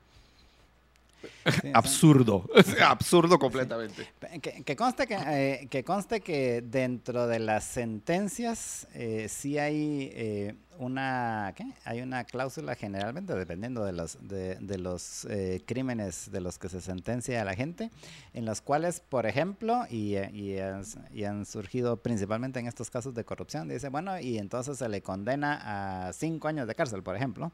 absurdo, 1.73 2.49
absurdo 2.81 3.39
completamente. 3.39 4.07
Que, 4.41 4.75
conste 4.75 5.07
que, 5.07 5.15
eh, 5.15 5.67
que, 5.69 5.83
conste 5.83 6.21
que 6.21 6.61
dentro 6.61 7.27
de 7.27 7.39
las 7.39 7.63
sentencias 7.63 8.87
eh, 8.93 9.27
sí 9.29 9.57
hay 9.57 10.11
eh, 10.13 10.55
una, 10.79 11.53
¿qué? 11.55 11.65
Hay 11.85 12.01
una 12.01 12.23
cláusula 12.23 12.75
generalmente, 12.75 13.33
dependiendo 13.33 13.83
de 13.83 13.93
los, 13.93 14.17
de, 14.21 14.77
los 14.77 15.25
eh, 15.25 15.61
crímenes 15.65 16.31
de 16.31 16.41
los 16.41 16.57
que 16.57 16.69
se 16.69 16.81
sentencia 16.81 17.41
a 17.41 17.45
la 17.45 17.55
gente, 17.55 17.89
en 18.33 18.45
los 18.45 18.61
cuales, 18.61 18.99
por 18.99 19.25
ejemplo, 19.25 19.85
y, 19.89 20.15
y, 20.17 20.57
han 20.59 21.45
surgido 21.45 21.97
principalmente 21.97 22.59
en 22.59 22.67
estos 22.67 22.89
casos 22.89 23.13
de 23.13 23.25
corrupción, 23.25 23.67
dice, 23.67 23.89
bueno, 23.89 24.19
y 24.19 24.37
entonces 24.37 24.77
se 24.77 24.87
le 24.89 25.01
condena 25.01 26.07
a 26.07 26.13
cinco 26.13 26.47
años 26.47 26.67
de 26.67 26.75
cárcel, 26.75 27.03
por 27.03 27.15
ejemplo, 27.15 27.51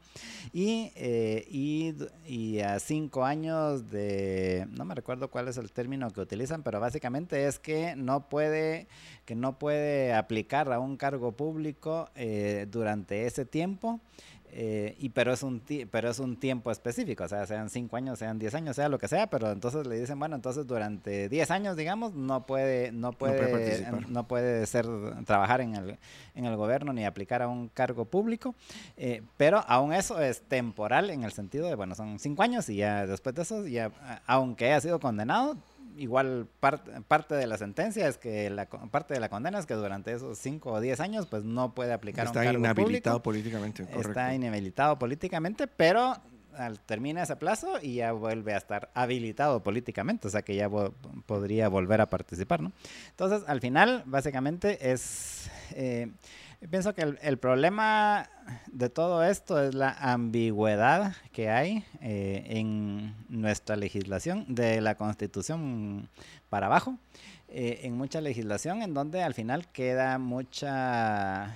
y, 0.52 0.92
eh, 0.94 1.44
y, 1.48 1.94
y 2.26 2.60
a 2.60 2.78
cinco 2.78 3.24
años 3.24 3.90
de, 3.90 4.66
no 4.70 4.84
me 4.84 4.94
recuerdo 4.94 5.28
cuál 5.30 5.48
es 5.48 5.56
el 5.56 5.72
término 5.72 6.10
que 6.10 6.20
utilizan, 6.20 6.62
pero 6.62 6.80
básicamente 6.80 7.46
es 7.46 7.58
que 7.58 7.96
no 7.96 8.28
puede 8.28 8.88
que 9.24 9.34
no 9.34 9.58
puede 9.58 10.12
aplicar 10.12 10.72
a 10.72 10.78
un 10.78 10.96
cargo 10.96 11.32
público 11.32 12.08
eh, 12.14 12.66
durante 12.70 13.26
ese 13.26 13.44
tiempo. 13.44 14.00
Eh, 14.56 14.94
y 15.00 15.08
pero 15.08 15.32
es 15.32 15.42
un 15.42 15.60
pero 15.90 16.08
es 16.08 16.20
un 16.20 16.36
tiempo 16.36 16.70
específico, 16.70 17.24
o 17.24 17.28
sea, 17.28 17.44
sean 17.44 17.68
cinco 17.70 17.96
años, 17.96 18.20
sean 18.20 18.38
diez 18.38 18.54
años, 18.54 18.76
sea 18.76 18.88
lo 18.88 19.00
que 19.00 19.08
sea, 19.08 19.26
pero 19.26 19.50
entonces 19.50 19.84
le 19.84 19.98
dicen, 19.98 20.16
bueno, 20.16 20.36
entonces 20.36 20.64
durante 20.64 21.28
diez 21.28 21.50
años, 21.50 21.76
digamos, 21.76 22.14
no 22.14 22.46
puede, 22.46 22.92
no 22.92 23.12
puede, 23.12 23.84
no 24.06 24.28
puede, 24.28 24.64
ser 24.66 24.86
trabajar 25.26 25.60
en 25.60 25.74
el, 25.74 25.98
en 26.36 26.44
el 26.44 26.54
gobierno 26.54 26.92
ni 26.92 27.04
aplicar 27.04 27.42
a 27.42 27.48
un 27.48 27.68
cargo 27.68 28.04
público, 28.04 28.54
eh, 28.96 29.22
pero 29.36 29.64
aún 29.66 29.92
eso 29.92 30.20
es 30.20 30.42
temporal 30.42 31.10
en 31.10 31.24
el 31.24 31.32
sentido 31.32 31.66
de, 31.66 31.74
bueno, 31.74 31.96
son 31.96 32.20
cinco 32.20 32.44
años 32.44 32.68
y 32.68 32.76
ya 32.76 33.08
después 33.08 33.34
de 33.34 33.42
eso, 33.42 33.66
ya, 33.66 33.90
aunque 34.24 34.66
haya 34.66 34.80
sido 34.80 35.00
condenado, 35.00 35.56
igual 35.96 36.48
parte 36.60 37.34
de 37.34 37.46
la 37.46 37.56
sentencia 37.58 38.08
es 38.08 38.18
que 38.18 38.50
la 38.50 38.66
parte 38.66 39.14
de 39.14 39.20
la 39.20 39.28
condena 39.28 39.58
es 39.58 39.66
que 39.66 39.74
durante 39.74 40.12
esos 40.12 40.38
5 40.38 40.72
o 40.72 40.80
10 40.80 41.00
años 41.00 41.26
pues 41.26 41.44
no 41.44 41.74
puede 41.74 41.92
aplicar 41.92 42.26
está 42.26 42.40
un 42.40 42.46
cargo 42.46 42.60
inhabilitado 42.60 43.22
políticamente 43.22 43.86
está 43.98 44.34
inhabilitado 44.34 44.98
políticamente 44.98 45.66
pero 45.66 46.16
al, 46.56 46.80
termina 46.80 47.22
ese 47.22 47.36
plazo 47.36 47.78
y 47.82 47.96
ya 47.96 48.12
vuelve 48.12 48.54
a 48.54 48.56
estar 48.56 48.90
habilitado 48.94 49.62
políticamente 49.62 50.28
o 50.28 50.30
sea 50.30 50.42
que 50.42 50.54
ya 50.54 50.68
podría 51.26 51.68
volver 51.68 52.00
a 52.00 52.10
participar 52.10 52.60
no 52.60 52.72
entonces 53.10 53.42
al 53.48 53.60
final 53.60 54.02
básicamente 54.06 54.90
es 54.92 55.50
eh, 55.72 56.10
pienso 56.70 56.94
que 56.94 57.16
el, 57.20 57.38
problema 57.38 58.28
de 58.72 58.88
todo 58.88 59.24
esto 59.24 59.62
es 59.62 59.74
la 59.74 59.90
ambigüedad 59.90 61.14
que 61.32 61.50
hay 61.50 61.84
eh, 62.00 62.44
en 62.46 63.14
nuestra 63.28 63.76
legislación, 63.76 64.46
de 64.48 64.80
la 64.80 64.96
constitución 64.96 66.08
para 66.48 66.66
abajo, 66.66 66.98
eh, 67.48 67.80
en 67.82 67.96
mucha 67.96 68.20
legislación 68.20 68.82
en 68.82 68.94
donde 68.94 69.22
al 69.22 69.34
final 69.34 69.68
queda 69.68 70.18
mucha 70.18 71.54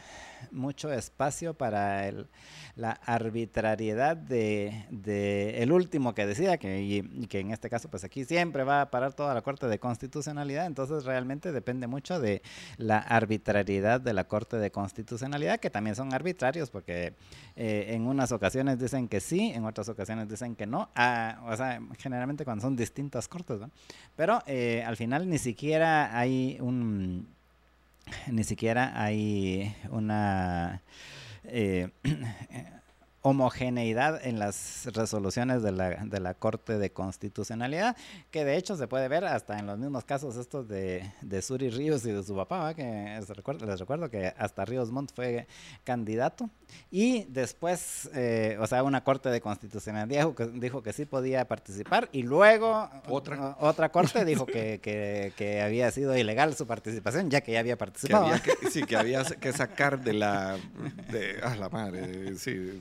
mucho 0.51 0.93
espacio 0.93 1.55
para 1.55 2.09
el, 2.09 2.29
la 2.77 2.93
arbitrariedad 2.93 4.17
de, 4.17 4.87
de, 4.91 5.63
el 5.63 5.73
último 5.73 6.15
que 6.15 6.27
decida, 6.27 6.59
que, 6.59 6.81
y, 6.81 7.27
que 7.27 7.41
en 7.41 7.51
este 7.51 7.69
caso 7.69 7.91
pues 7.91 8.05
aquí 8.05 8.25
siempre 8.25 8.65
va 8.65 8.83
a 8.83 8.91
parar 8.91 9.15
toda 9.15 9.35
la 9.35 9.43
Corte 9.43 9.67
de 9.67 9.79
Constitucionalidad, 9.79 10.67
entonces 10.67 11.05
realmente 11.05 11.53
depende 11.53 11.87
mucho 11.87 12.21
de 12.21 12.43
la 12.77 12.99
arbitrariedad 12.99 14.01
de 14.01 14.13
la 14.13 14.25
Corte 14.25 14.59
de 14.59 14.71
Constitucionalidad, 14.71 15.61
que 15.61 15.71
también 15.71 15.97
son 15.97 16.15
arbitrarios 16.15 16.71
porque 16.71 17.15
eh, 17.57 17.87
en 17.89 18.07
unas 18.07 18.33
ocasiones 18.33 18.79
dicen 18.79 19.09
que 19.09 19.21
sí, 19.21 19.53
en 19.55 19.65
otras 19.65 19.89
ocasiones 19.89 20.29
dicen 20.29 20.55
que 20.55 20.67
no, 20.67 20.91
ah, 20.95 21.45
o 21.47 21.57
sea, 21.57 21.81
generalmente 21.99 22.45
cuando 22.45 22.63
son 22.63 22.77
distintas 22.77 23.29
cortes, 23.29 23.61
¿no? 23.61 23.71
Pero 24.17 24.41
eh, 24.47 24.85
al 24.87 24.97
final 24.97 25.29
ni 25.29 25.39
siquiera 25.39 26.17
hay 26.17 26.59
un 26.61 27.38
ni 28.27 28.45
siquiera 28.45 29.01
hay 29.01 29.75
una 29.91 30.83
eh, 31.45 31.89
homogeneidad 33.23 34.25
en 34.25 34.39
las 34.39 34.89
resoluciones 34.95 35.63
de 35.63 35.73
la, 35.73 35.91
de 36.05 36.21
la 36.21 36.35
Corte 36.35 36.79
de 36.79 36.93
Constitucionalidad, 36.93 37.97
que 38.31 38.45
de 38.45 38.57
hecho 38.57 38.77
se 38.77 38.87
puede 38.87 39.09
ver 39.09 39.25
hasta 39.25 39.59
en 39.59 39.67
los 39.67 39.79
mismos 39.79 40.05
casos 40.05 40.37
estos 40.37 40.69
de, 40.69 41.11
de 41.21 41.43
Suri 41.43 41.71
Ríos 41.71 42.05
y 42.07 42.13
de 42.13 42.23
su 42.23 42.37
papá, 42.37 42.75
que 42.75 42.83
les 42.83 43.29
recuerdo, 43.29 43.67
les 43.67 43.81
recuerdo 43.81 44.09
que 44.09 44.33
hasta 44.37 44.65
Ríos 44.65 44.91
Montt 44.91 45.13
fue 45.15 45.47
candidato. 45.85 46.49
Y 46.91 47.25
después, 47.25 48.11
eh, 48.15 48.57
o 48.61 48.67
sea, 48.67 48.83
una 48.83 49.03
Corte 49.03 49.31
de 49.31 49.41
Constitucionalidad 49.41 50.19
dijo 50.19 50.35
que, 50.35 50.47
dijo 50.47 50.83
que 50.83 50.93
sí 50.93 51.07
podía 51.07 51.47
participar 51.49 52.09
y 52.13 52.23
luego 52.23 52.89
otra, 53.09 53.57
otra 53.61 53.91
Corte 53.91 54.25
dijo 54.25 54.47
que, 54.47 54.81
que, 54.81 55.33
que, 55.37 55.63
había 55.63 55.91
sido 55.91 56.17
ilegal 56.17 56.55
su 56.55 56.67
participación, 56.67 57.31
ya 57.31 57.41
que 57.41 57.53
ya 57.53 57.61
había 57.61 57.77
participado. 57.77 58.29
sí, 58.71 58.83
que 58.85 58.97
había 58.97 59.25
que 59.25 59.53
sacar 59.53 60.03
de 60.03 60.13
la... 60.13 60.57
De, 61.11 61.41
ah, 61.43 61.57
la 61.57 61.69
madre, 61.69 62.37
sí 62.37 62.81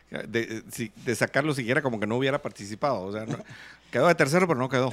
de, 0.11 0.63
de 1.05 1.15
sacarlo 1.15 1.53
siquiera 1.53 1.81
como 1.81 1.99
que 1.99 2.07
no 2.07 2.17
hubiera 2.17 2.41
participado. 2.41 3.01
O 3.01 3.11
sea, 3.11 3.25
Quedó 3.91 4.07
de 4.07 4.15
tercero, 4.15 4.47
pero 4.47 4.57
no 4.57 4.69
quedó. 4.69 4.89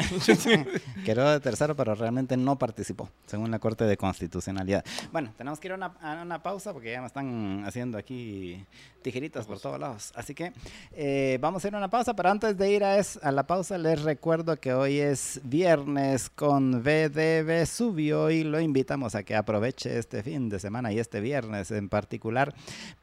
quedó 1.05 1.31
de 1.31 1.39
tercero, 1.39 1.77
pero 1.77 1.95
realmente 1.95 2.37
no 2.37 2.59
participó, 2.59 3.09
según 3.27 3.53
la 3.53 3.61
Corte 3.61 3.85
de 3.85 3.97
Constitucionalidad. 3.97 4.85
Bueno, 5.13 5.33
tenemos 5.37 5.61
que 5.61 5.69
ir 5.69 5.73
a 5.73 5.77
una, 5.77 5.87
a 6.03 6.23
una 6.23 6.43
pausa 6.43 6.73
porque 6.73 6.91
ya 6.91 7.01
me 7.01 7.07
están 7.07 7.63
haciendo 7.65 7.97
aquí 7.97 8.67
tijeritas 9.03 9.47
por 9.47 9.61
todos 9.61 9.79
lados. 9.79 10.13
Así 10.17 10.35
que 10.35 10.53
eh, 10.93 11.39
vamos 11.41 11.65
a 11.65 11.69
ir 11.69 11.75
a 11.77 11.79
una 11.79 11.89
pausa, 11.89 12.15
pero 12.15 12.31
antes 12.31 12.59
de 12.59 12.73
ir 12.73 12.83
a, 12.83 12.99
es, 12.99 13.19
a 13.23 13.31
la 13.31 13.47
pausa 13.47 13.79
les 13.79 14.03
recuerdo 14.03 14.59
que 14.59 14.75
hoy 14.75 14.99
es 14.99 15.41
viernes 15.45 16.29
con 16.29 16.83
VDB 16.83 17.67
Subio 17.67 18.31
y 18.31 18.43
lo 18.43 18.61
invitamos 18.61 19.15
a 19.15 19.23
que 19.23 19.37
aproveche 19.37 19.97
este 19.99 20.25
fin 20.25 20.49
de 20.49 20.59
semana 20.59 20.93
y 20.93 20.99
este 20.99 21.21
viernes 21.21 21.71
en 21.71 21.89
particular 21.89 22.53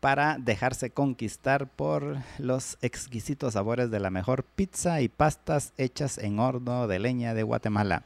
para 0.02 0.38
dejarse 0.38 0.90
conquistar 0.90 1.70
por 1.70 2.04
los 2.38 2.78
exquisitos 2.82 3.54
sabores 3.54 3.92
de 3.92 4.00
la 4.00 4.10
mejor 4.10 4.44
pizza 4.44 5.02
y 5.02 5.08
pastas 5.08 5.74
hechas 5.78 6.18
en 6.18 6.40
horno 6.40 6.88
de 6.88 7.00
leña 7.00 7.34
de 7.34 7.44
Guatemala. 7.44 8.04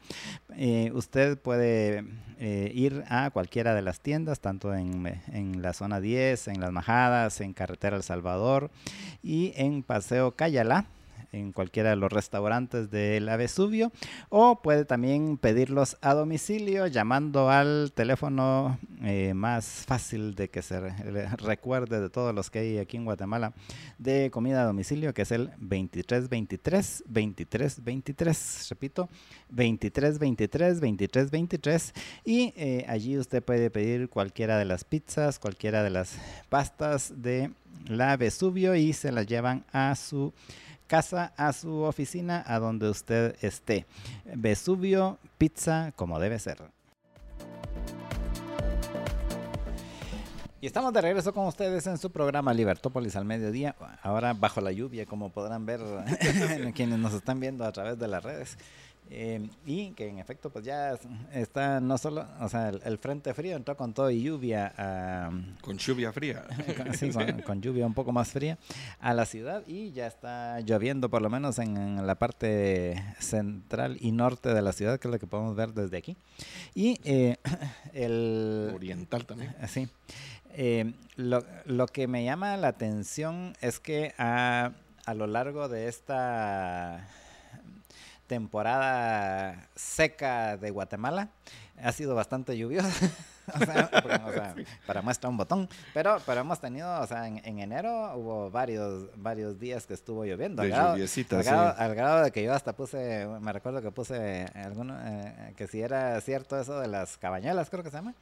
Eh, 0.55 0.91
usted 0.93 1.37
puede 1.37 2.05
eh, 2.39 2.71
ir 2.73 3.03
a 3.09 3.29
cualquiera 3.31 3.73
de 3.73 3.81
las 3.81 3.99
tiendas, 3.99 4.39
tanto 4.39 4.73
en, 4.73 5.21
en, 5.33 5.61
la 5.61 5.73
zona 5.73 5.99
10, 5.99 6.47
en 6.49 6.61
Las 6.61 6.71
Majadas, 6.71 7.41
en 7.41 7.53
Carretera 7.53 7.97
El 7.97 8.03
Salvador 8.03 8.71
y 9.21 9.53
en 9.55 9.83
Paseo 9.83 10.31
Cayala 10.31 10.85
en 11.31 11.51
cualquiera 11.51 11.91
de 11.91 11.95
los 11.95 12.11
restaurantes 12.11 12.89
de 12.89 13.19
la 13.19 13.37
Vesubio 13.37 13.91
o 14.29 14.61
puede 14.61 14.85
también 14.85 15.37
pedirlos 15.37 15.97
a 16.01 16.13
domicilio 16.13 16.87
llamando 16.87 17.49
al 17.49 17.91
teléfono 17.93 18.79
eh, 19.03 19.33
más 19.33 19.85
fácil 19.85 20.35
de 20.35 20.49
que 20.49 20.61
se 20.61 20.79
recuerde 21.37 22.01
de 22.01 22.09
todos 22.09 22.33
los 22.33 22.49
que 22.49 22.59
hay 22.59 22.77
aquí 22.77 22.97
en 22.97 23.05
Guatemala 23.05 23.53
de 23.97 24.31
comida 24.31 24.63
a 24.63 24.65
domicilio 24.65 25.13
que 25.13 25.21
es 25.21 25.31
el 25.31 25.47
2323 25.59 27.03
2323 27.05 28.69
repito 28.69 29.09
2323 29.49 30.81
2323 30.81 31.93
y 32.25 32.53
eh, 32.55 32.85
allí 32.87 33.17
usted 33.17 33.43
puede 33.43 33.69
pedir 33.69 34.09
cualquiera 34.09 34.57
de 34.57 34.65
las 34.65 34.83
pizzas 34.83 35.39
cualquiera 35.39 35.83
de 35.83 35.89
las 35.89 36.15
pastas 36.49 37.13
de 37.21 37.51
la 37.87 38.17
Vesubio 38.17 38.75
y 38.75 38.93
se 38.93 39.11
las 39.11 39.25
llevan 39.25 39.65
a 39.71 39.95
su 39.95 40.33
casa 40.89 41.33
a 41.37 41.53
su 41.53 41.83
oficina, 41.83 42.43
a 42.47 42.59
donde 42.59 42.89
usted 42.89 43.35
esté. 43.41 43.85
Vesubio 44.25 45.19
Pizza 45.37 45.93
como 45.95 46.19
debe 46.19 46.39
ser. 46.39 46.63
Y 50.59 50.67
estamos 50.67 50.91
de 50.91 50.99
regreso 50.99 51.31
con 51.31 51.45
ustedes 51.45 51.87
en 51.87 51.97
su 51.97 52.11
programa 52.11 52.53
Libertópolis 52.53 53.15
al 53.15 53.23
mediodía, 53.23 53.75
ahora 54.01 54.33
bajo 54.33 54.59
la 54.59 54.73
lluvia, 54.73 55.05
como 55.05 55.29
podrán 55.29 55.65
ver 55.65 55.79
quienes 56.75 56.99
nos 56.99 57.13
están 57.13 57.39
viendo 57.39 57.63
a 57.63 57.71
través 57.71 57.97
de 57.97 58.07
las 58.09 58.21
redes. 58.21 58.57
Eh, 59.11 59.49
y 59.65 59.91
que 59.91 60.07
en 60.07 60.19
efecto 60.19 60.51
pues 60.51 60.63
ya 60.63 60.95
está 61.33 61.79
no 61.79 61.97
solo, 61.97 62.27
o 62.41 62.47
sea, 62.47 62.69
el, 62.69 62.97
frente 62.99 63.33
frío 63.33 63.55
entró 63.55 63.75
con 63.75 63.91
todo 63.91 64.11
y 64.11 64.21
lluvia. 64.21 64.71
con 65.61 65.77
lluvia 65.79 66.11
fría. 66.13 66.43
sí, 66.93 67.09
con, 67.43 67.59
lluvia 67.59 67.87
un 67.87 67.95
poco 67.95 68.11
más 68.11 68.29
fría 68.29 68.59
a 68.99 69.15
la 69.15 69.25
ciudad 69.25 69.63
y 69.65 69.91
ya 69.91 70.05
está 70.05 70.59
lloviendo 70.59 71.09
por 71.09 71.23
lo 71.23 71.29
menos 71.29 71.57
en, 71.57 72.05
la 72.05 72.15
parte 72.15 73.03
central 73.19 73.97
y 73.99 74.11
norte 74.11 74.53
de 74.53 74.61
la 74.61 74.73
ciudad, 74.73 74.99
que 74.99 75.07
es 75.07 75.11
lo 75.11 75.19
que 75.19 75.27
podemos 75.27 75.55
ver 75.55 75.73
desde 75.73 75.97
aquí. 75.97 76.15
Y 76.75 76.99
eh, 77.03 77.37
el... 77.93 78.71
Oriental 78.75 79.25
también. 79.25 79.55
Sí. 79.67 79.87
Eh, 80.51 80.93
lo, 81.15 81.43
lo, 81.65 81.87
que 81.87 82.07
me 82.07 82.23
llama 82.23 82.57
la 82.57 82.69
atención 82.69 83.53
es 83.61 83.79
que 83.79 84.13
a, 84.17 84.73
a 85.05 85.13
lo 85.13 85.27
largo 85.27 85.67
de 85.67 85.87
esta 85.87 87.07
temporada 88.29 89.67
seca 89.75 90.55
de 90.55 90.69
Guatemala, 90.69 91.29
ha 91.81 91.91
sido 91.91 92.13
bastante 92.13 92.55
lluvioso. 92.55 92.87
o 93.61 93.65
sea, 93.65 93.89
o 94.25 94.31
sea, 94.31 94.55
para 94.85 95.01
muestra 95.01 95.29
un 95.29 95.37
botón. 95.37 95.69
Pero, 95.93 96.17
pero 96.25 96.41
hemos 96.41 96.59
tenido, 96.59 96.99
o 97.01 97.07
sea, 97.07 97.27
en, 97.27 97.41
en, 97.45 97.59
enero 97.59 98.15
hubo 98.15 98.51
varios, 98.51 99.09
varios 99.15 99.59
días 99.59 99.85
que 99.85 99.93
estuvo 99.93 100.25
lloviendo. 100.25 100.61
Al 100.61 100.69
grado, 100.69 100.93
al, 100.93 101.43
grado, 101.43 101.75
al 101.77 101.95
grado, 101.95 102.23
de 102.23 102.31
que 102.31 102.43
yo 102.43 102.53
hasta 102.53 102.73
puse, 102.73 103.27
me 103.41 103.53
recuerdo 103.53 103.81
que 103.81 103.91
puse 103.91 104.45
alguno, 104.55 104.97
eh, 105.01 105.53
que 105.55 105.67
si 105.67 105.81
era 105.81 106.19
cierto 106.21 106.59
eso 106.59 106.79
de 106.79 106.87
las 106.87 107.17
cabañuelas, 107.17 107.69
creo 107.69 107.83
que 107.83 107.89
se 107.89 107.97
llama. 107.97 108.13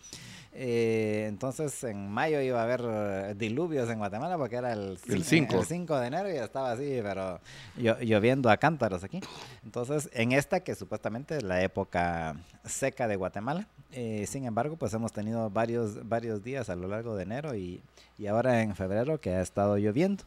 Eh, 0.60 1.26
entonces 1.28 1.84
en 1.84 2.10
mayo 2.10 2.42
iba 2.42 2.60
a 2.60 2.64
haber 2.64 3.38
diluvios 3.38 3.90
en 3.92 4.00
Guatemala 4.00 4.40
porque 4.40 4.56
era 4.56 4.74
el 4.74 4.98
5 4.98 5.62
el 5.62 5.86
de 5.86 6.08
enero 6.08 6.34
y 6.34 6.38
estaba 6.38 6.72
así, 6.72 7.00
pero 7.04 7.40
lloviendo 7.76 8.50
a 8.50 8.58
cántaros 8.58 9.04
aquí. 9.04 9.20
Entonces 9.64 10.10
en 10.14 10.32
esta 10.32 10.62
que 10.62 10.74
supuestamente 10.74 11.38
es 11.38 11.44
la 11.44 11.62
época 11.62 12.38
seca 12.66 13.08
de 13.08 13.18
Guatemala, 13.18 13.68
eh, 13.92 14.26
sin 14.28 14.46
embargo 14.46 14.78
pues 14.78 14.94
hemos 14.96 15.12
tenido 15.18 15.50
varios, 15.50 16.08
varios 16.08 16.44
días 16.44 16.70
a 16.70 16.76
lo 16.76 16.88
largo 16.88 17.16
de 17.16 17.24
enero 17.24 17.56
y, 17.56 17.82
y 18.18 18.28
ahora 18.28 18.62
en 18.62 18.76
febrero 18.76 19.20
que 19.20 19.32
ha 19.32 19.42
estado 19.42 19.78
lloviendo. 19.78 20.24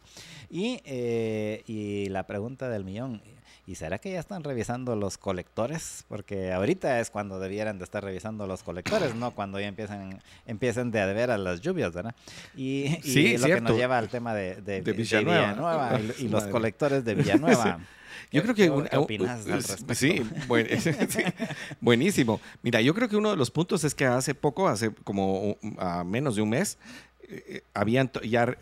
Y, 0.51 0.80
eh, 0.84 1.62
y 1.66 2.09
la 2.09 2.26
pregunta 2.26 2.68
del 2.68 2.84
millón, 2.84 3.22
¿Y 3.70 3.76
será 3.76 3.99
que 3.99 4.11
ya 4.11 4.18
están 4.18 4.43
revisando 4.43 4.97
los 4.97 5.16
colectores? 5.16 6.05
Porque 6.09 6.53
ahorita 6.53 6.99
es 6.99 7.09
cuando 7.09 7.38
debieran 7.38 7.78
de 7.78 7.84
estar 7.84 8.03
revisando 8.03 8.49
los 8.49 8.64
colectores, 8.64 9.14
no 9.14 9.30
cuando 9.30 9.61
ya 9.61 9.68
empiezan, 9.68 10.20
empiecen 10.45 10.91
de 10.91 11.01
a 11.01 11.38
las 11.38 11.61
lluvias, 11.61 11.93
¿verdad? 11.93 12.16
Y, 12.57 12.99
y 13.05 13.38
lo 13.38 13.47
que 13.47 13.61
nos 13.61 13.76
lleva 13.76 13.99
al 13.99 14.09
tema 14.09 14.34
de, 14.34 14.57
de, 14.57 14.80
Villanueva, 14.80 16.01
y, 16.18 16.26
los 16.26 16.45
colectores 16.49 17.05
de 17.05 17.14
Villanueva. 17.14 17.78
Yo 18.30 18.42
creo 18.42 18.54
que... 18.54 18.88
¿Qué, 18.90 18.96
opinas 18.96 19.46
al 19.46 19.62
respecto? 19.62 19.94
Sí, 19.94 20.22
buenísimo. 21.80 22.40
Mira, 22.62 22.80
yo 22.80 22.94
creo 22.94 23.08
que 23.08 23.16
uno 23.16 23.30
de 23.30 23.36
los 23.36 23.50
puntos 23.50 23.84
es 23.84 23.94
que 23.94 24.06
hace 24.06 24.34
poco, 24.34 24.68
hace 24.68 24.92
como 25.04 25.56
a 25.78 26.04
menos 26.04 26.36
de 26.36 26.42
un 26.42 26.50
mes, 26.50 26.78
eh, 27.22 27.44
eh, 27.48 27.62
habían 27.74 28.10
ya 28.24 28.56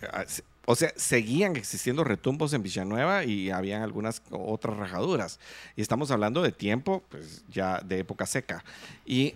o 0.71 0.77
sea, 0.77 0.93
seguían 0.97 1.57
existiendo 1.57 2.05
retumbos 2.05 2.53
en 2.53 2.63
Villanueva 2.63 3.25
y 3.25 3.49
habían 3.49 3.81
algunas 3.81 4.21
otras 4.31 4.77
rajaduras. 4.77 5.41
Y 5.77 5.81
estamos 5.81 6.11
hablando 6.11 6.43
de 6.43 6.53
tiempo, 6.53 7.03
pues 7.09 7.43
ya 7.49 7.81
de 7.81 8.01
época 8.01 8.27
seca. 8.27 8.63
Y 9.07 9.35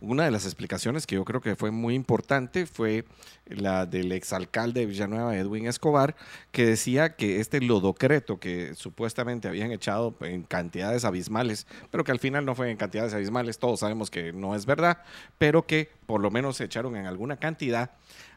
una 0.00 0.24
de 0.24 0.30
las 0.30 0.44
explicaciones 0.44 1.06
que 1.06 1.16
yo 1.16 1.24
creo 1.24 1.40
que 1.40 1.56
fue 1.56 1.70
muy 1.70 1.94
importante 1.94 2.66
fue 2.66 3.04
la 3.46 3.86
del 3.86 4.12
exalcalde 4.12 4.80
de 4.80 4.86
Villanueva, 4.86 5.36
Edwin 5.36 5.66
Escobar, 5.66 6.16
que 6.52 6.64
decía 6.64 7.16
que 7.16 7.40
este 7.40 7.60
lodocreto 7.60 8.40
que 8.40 8.74
supuestamente 8.74 9.48
habían 9.48 9.72
echado 9.72 10.14
en 10.20 10.42
cantidades 10.42 11.04
abismales, 11.04 11.66
pero 11.90 12.04
que 12.04 12.12
al 12.12 12.18
final 12.18 12.44
no 12.44 12.54
fue 12.54 12.70
en 12.70 12.76
cantidades 12.76 13.12
abismales, 13.12 13.58
todos 13.58 13.80
sabemos 13.80 14.10
que 14.10 14.32
no 14.32 14.54
es 14.54 14.66
verdad, 14.66 15.02
pero 15.38 15.66
que 15.66 15.90
por 16.06 16.20
lo 16.20 16.30
menos 16.30 16.56
se 16.56 16.64
echaron 16.64 16.96
en 16.96 17.06
alguna 17.06 17.36
cantidad. 17.36 17.90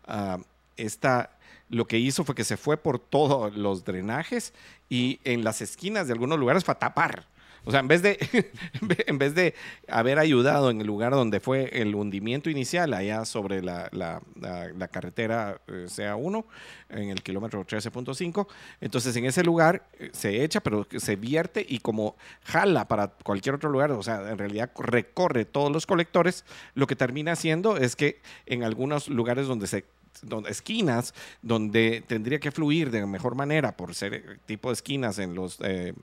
Uh, 0.08 0.42
esta 0.76 1.32
lo 1.70 1.88
que 1.88 1.98
hizo 1.98 2.24
fue 2.24 2.36
que 2.36 2.44
se 2.44 2.58
fue 2.58 2.78
por 2.78 3.00
todos 3.00 3.56
los 3.56 3.84
drenajes 3.84 4.54
y 4.90 5.20
en 5.24 5.44
las 5.44 5.62
esquinas 5.62 6.08
de 6.08 6.14
algunos 6.14 6.38
lugares 6.38 6.64
fue 6.64 6.74
a 6.74 6.80
tapar. 6.80 7.26
O 7.66 7.72
sea, 7.72 7.80
en 7.80 7.88
vez 7.88 8.02
de, 8.02 8.18
en 9.08 9.18
vez 9.18 9.36
de 9.36 9.54
haber 9.88 10.20
ayudado 10.20 10.70
en 10.70 10.82
el 10.82 10.88
lugar 10.88 11.14
donde 11.14 11.40
fue 11.40 11.70
el 11.82 11.96
hundimiento 11.96 12.50
inicial, 12.50 12.94
allá 12.94 13.26
sobre 13.26 13.62
la, 13.62 13.90
la, 13.92 14.22
la, 14.36 14.88
carretera 14.88 15.62
eh, 15.68 15.86
CA1, 15.88 16.46
en 16.90 17.10
el 17.10 17.24
kilómetro 17.24 17.66
13.5, 17.66 18.48
entonces 18.82 19.16
en 19.16 19.26
ese 19.26 19.44
lugar 19.44 19.88
eh, 20.00 20.10
se 20.14 20.44
echa, 20.44 20.62
pero 20.62 20.86
se 20.96 21.16
vierte 21.16 21.66
y 21.68 21.80
como 21.80 22.16
jala 22.44 22.88
para 22.88 23.08
cualquier 23.08 23.56
otro 23.56 23.70
lugar, 23.70 23.92
o 23.92 24.04
sea, 24.04 24.30
en 24.30 24.38
realidad 24.38 24.72
recorre 24.78 25.46
todos 25.46 25.72
los 25.72 25.86
colectores, 25.86 26.46
lo 26.76 26.88
que 26.88 26.96
termina 26.96 27.32
haciendo 27.32 27.78
es 27.78 27.96
que 27.96 28.22
en 28.46 28.64
algunos 28.64 29.08
lugares 29.08 29.48
donde 29.48 29.68
se 29.68 29.86
donde, 30.22 30.52
esquinas 30.52 31.14
donde 31.42 32.04
tendría 32.08 32.40
que 32.40 32.52
fluir 32.52 32.92
de 32.92 33.06
mejor 33.06 33.36
manera 33.36 33.76
por 33.76 33.96
ser 33.96 34.14
eh, 34.14 34.24
tipo 34.46 34.70
de 34.70 34.74
esquinas 34.74 35.20
en 35.20 35.36
los, 35.36 35.60
eh, 35.62 35.94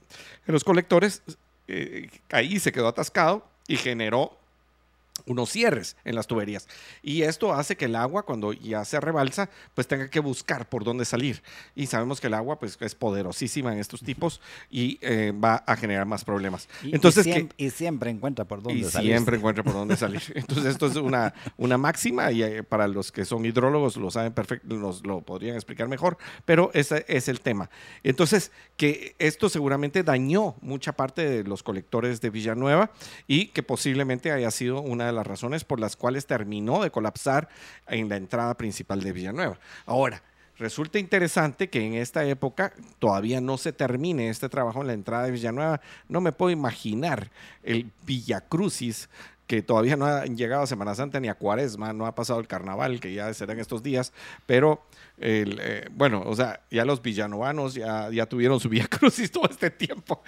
en 0.46 0.52
los 0.52 0.64
colectores, 0.64 1.22
eh, 1.70 2.10
ahí 2.30 2.58
se 2.58 2.72
quedó 2.72 2.88
atascado 2.88 3.46
y 3.68 3.76
generó 3.76 4.39
unos 5.30 5.50
cierres 5.50 5.96
en 6.04 6.16
las 6.16 6.26
tuberías. 6.26 6.66
Y 7.02 7.22
esto 7.22 7.52
hace 7.52 7.76
que 7.76 7.84
el 7.84 7.94
agua, 7.94 8.24
cuando 8.24 8.52
ya 8.52 8.84
se 8.84 8.98
rebalsa, 9.00 9.48
pues 9.74 9.86
tenga 9.86 10.10
que 10.10 10.18
buscar 10.18 10.68
por 10.68 10.82
dónde 10.82 11.04
salir. 11.04 11.42
Y 11.76 11.86
sabemos 11.86 12.20
que 12.20 12.26
el 12.26 12.34
agua 12.34 12.58
pues, 12.58 12.76
es 12.80 12.94
poderosísima 12.96 13.72
en 13.72 13.78
estos 13.78 14.00
tipos 14.00 14.40
y 14.70 14.98
eh, 15.02 15.32
va 15.32 15.56
a 15.66 15.76
generar 15.76 16.04
más 16.04 16.24
problemas. 16.24 16.68
Y, 16.82 16.94
Entonces, 16.94 17.26
y 17.56 17.70
siempre, 17.70 18.10
encuentra 18.10 18.44
por 18.44 18.60
dónde 18.60 18.90
salir. 18.90 19.10
Y 19.10 19.12
siempre 19.12 19.36
encuentra 19.36 19.62
por 19.62 19.74
dónde 19.74 19.96
salir. 19.96 20.20
Entonces, 20.34 20.66
esto 20.66 20.86
es 20.86 20.96
una, 20.96 21.32
una 21.56 21.78
máxima 21.78 22.32
y 22.32 22.42
eh, 22.42 22.64
para 22.64 22.88
los 22.88 23.12
que 23.12 23.24
son 23.24 23.44
hidrólogos 23.46 23.96
lo 23.96 24.10
saben 24.10 24.32
perfecto, 24.32 24.74
nos 24.74 25.06
lo 25.06 25.20
podrían 25.20 25.54
explicar 25.54 25.86
mejor, 25.86 26.18
pero 26.44 26.72
ese 26.74 27.04
es 27.06 27.28
el 27.28 27.40
tema. 27.40 27.70
Entonces, 28.02 28.50
que 28.76 29.14
esto 29.20 29.48
seguramente 29.48 30.02
dañó 30.02 30.56
mucha 30.60 30.92
parte 30.92 31.28
de 31.28 31.44
los 31.44 31.62
colectores 31.62 32.20
de 32.20 32.30
Villanueva 32.30 32.90
y 33.28 33.46
que 33.48 33.62
posiblemente 33.62 34.32
haya 34.32 34.50
sido 34.50 34.80
una 34.80 35.06
de 35.06 35.12
las 35.12 35.19
razones 35.26 35.64
por 35.64 35.80
las 35.80 35.96
cuales 35.96 36.26
terminó 36.26 36.82
de 36.82 36.90
colapsar 36.90 37.48
en 37.86 38.08
la 38.08 38.16
entrada 38.16 38.54
principal 38.56 39.00
de 39.02 39.12
Villanueva. 39.12 39.58
Ahora, 39.86 40.22
Resulta 40.60 40.98
interesante 40.98 41.70
que 41.70 41.86
en 41.86 41.94
esta 41.94 42.22
época 42.26 42.74
todavía 42.98 43.40
no 43.40 43.56
se 43.56 43.72
termine 43.72 44.28
este 44.28 44.50
trabajo 44.50 44.82
en 44.82 44.88
la 44.88 44.92
entrada 44.92 45.24
de 45.24 45.30
Villanueva. 45.30 45.80
No 46.06 46.20
me 46.20 46.32
puedo 46.32 46.50
imaginar 46.50 47.30
el 47.62 47.90
Villacrucis 48.04 49.08
que 49.46 49.62
todavía 49.62 49.96
no 49.96 50.04
ha 50.04 50.26
llegado 50.26 50.62
a 50.62 50.66
Semana 50.66 50.94
Santa 50.94 51.18
ni 51.18 51.28
a 51.28 51.34
Cuaresma, 51.34 51.94
no 51.94 52.04
ha 52.06 52.14
pasado 52.14 52.38
el 52.38 52.46
carnaval, 52.46 53.00
que 53.00 53.14
ya 53.14 53.34
serán 53.34 53.58
estos 53.58 53.82
días, 53.82 54.12
pero 54.46 54.82
eh, 55.22 55.86
bueno, 55.92 56.22
o 56.24 56.34
sea, 56.34 56.62
ya 56.70 56.84
los 56.84 57.02
villanovanos 57.02 57.74
ya, 57.74 58.08
ya 58.10 58.26
tuvieron 58.26 58.58
su 58.58 58.68
Vía 58.68 58.86
Crucis 58.90 59.30
todo 59.30 59.48
este 59.50 59.70
tiempo, 59.70 60.22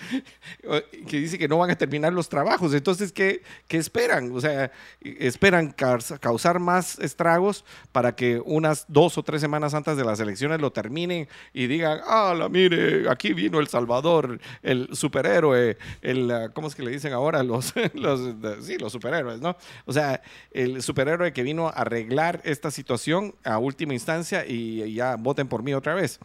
que 1.08 1.18
dice 1.18 1.38
que 1.38 1.48
no 1.48 1.58
van 1.58 1.70
a 1.70 1.76
terminar 1.76 2.12
los 2.12 2.28
trabajos. 2.28 2.74
Entonces, 2.74 3.12
¿qué, 3.12 3.42
qué 3.68 3.78
esperan? 3.78 4.30
O 4.32 4.40
sea, 4.40 4.70
esperan 5.00 5.72
causar 5.72 6.58
más 6.58 6.98
estragos 6.98 7.64
para 7.90 8.14
que 8.14 8.40
unas 8.44 8.84
dos 8.88 9.16
o 9.16 9.22
tres 9.22 9.40
semanas 9.40 9.72
antes 9.74 9.96
de 9.96 10.04
las 10.04 10.20
elecciones 10.20 10.60
lo 10.60 10.72
terminen 10.72 11.28
y 11.54 11.66
digan, 11.66 12.00
ah, 12.06 12.48
mire, 12.50 13.08
aquí 13.08 13.32
vino 13.32 13.60
El 13.60 13.68
Salvador, 13.68 14.40
el 14.62 14.88
superhéroe, 14.92 15.78
el, 16.02 16.50
¿cómo 16.52 16.68
es 16.68 16.74
que 16.74 16.82
le 16.82 16.90
dicen 16.90 17.12
ahora? 17.12 17.42
Los, 17.42 17.72
los, 17.94 18.20
sí, 18.60 18.76
los 18.78 18.92
superhéroes, 18.92 19.40
¿no? 19.40 19.56
O 19.86 19.92
sea, 19.92 20.22
el 20.50 20.82
superhéroe 20.82 21.32
que 21.32 21.42
vino 21.42 21.68
a 21.68 21.70
arreglar 21.70 22.42
esta 22.44 22.70
situación 22.70 23.34
a 23.44 23.58
última 23.58 23.94
instancia 23.94 24.44
y 24.46 24.81
ya 24.90 25.16
voten 25.16 25.48
por 25.48 25.62
mí 25.62 25.74
otra 25.74 25.94
vez. 25.94 26.18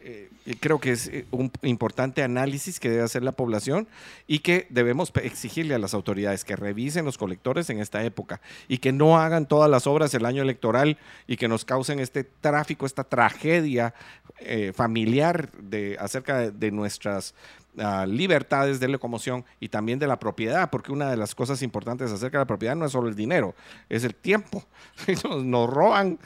Eh, 0.00 0.30
creo 0.60 0.78
que 0.78 0.92
es 0.92 1.08
eh, 1.08 1.26
un 1.32 1.50
importante 1.62 2.22
análisis 2.22 2.78
que 2.78 2.88
debe 2.88 3.02
hacer 3.02 3.24
la 3.24 3.32
población 3.32 3.88
y 4.28 4.38
que 4.38 4.68
debemos 4.70 5.12
exigirle 5.22 5.74
a 5.74 5.78
las 5.78 5.92
autoridades 5.92 6.44
que 6.44 6.54
revisen 6.54 7.04
los 7.04 7.18
colectores 7.18 7.68
en 7.68 7.80
esta 7.80 8.04
época 8.04 8.40
y 8.68 8.78
que 8.78 8.92
no 8.92 9.18
hagan 9.18 9.46
todas 9.46 9.68
las 9.68 9.88
obras 9.88 10.14
el 10.14 10.24
año 10.24 10.40
electoral 10.40 10.98
y 11.26 11.36
que 11.36 11.48
nos 11.48 11.64
causen 11.64 11.98
este 11.98 12.22
tráfico, 12.22 12.86
esta 12.86 13.02
tragedia 13.02 13.92
eh, 14.38 14.72
familiar 14.72 15.50
de, 15.52 15.96
acerca 15.98 16.52
de, 16.52 16.70
nuestras 16.70 17.34
ah, 17.78 18.06
libertades 18.06 18.78
de 18.78 18.86
locomoción 18.86 19.44
y 19.58 19.68
también 19.68 19.98
de 19.98 20.06
la 20.06 20.20
propiedad, 20.20 20.70
porque 20.70 20.92
una 20.92 21.10
de 21.10 21.16
las 21.16 21.34
cosas 21.34 21.60
importantes 21.60 22.12
acerca 22.12 22.38
de 22.38 22.42
la 22.42 22.46
propiedad 22.46 22.76
no 22.76 22.86
es 22.86 22.92
solo 22.92 23.08
el 23.08 23.16
dinero, 23.16 23.56
es 23.88 24.04
el 24.04 24.14
tiempo. 24.14 24.64
nos 25.42 25.68
roban 25.68 26.20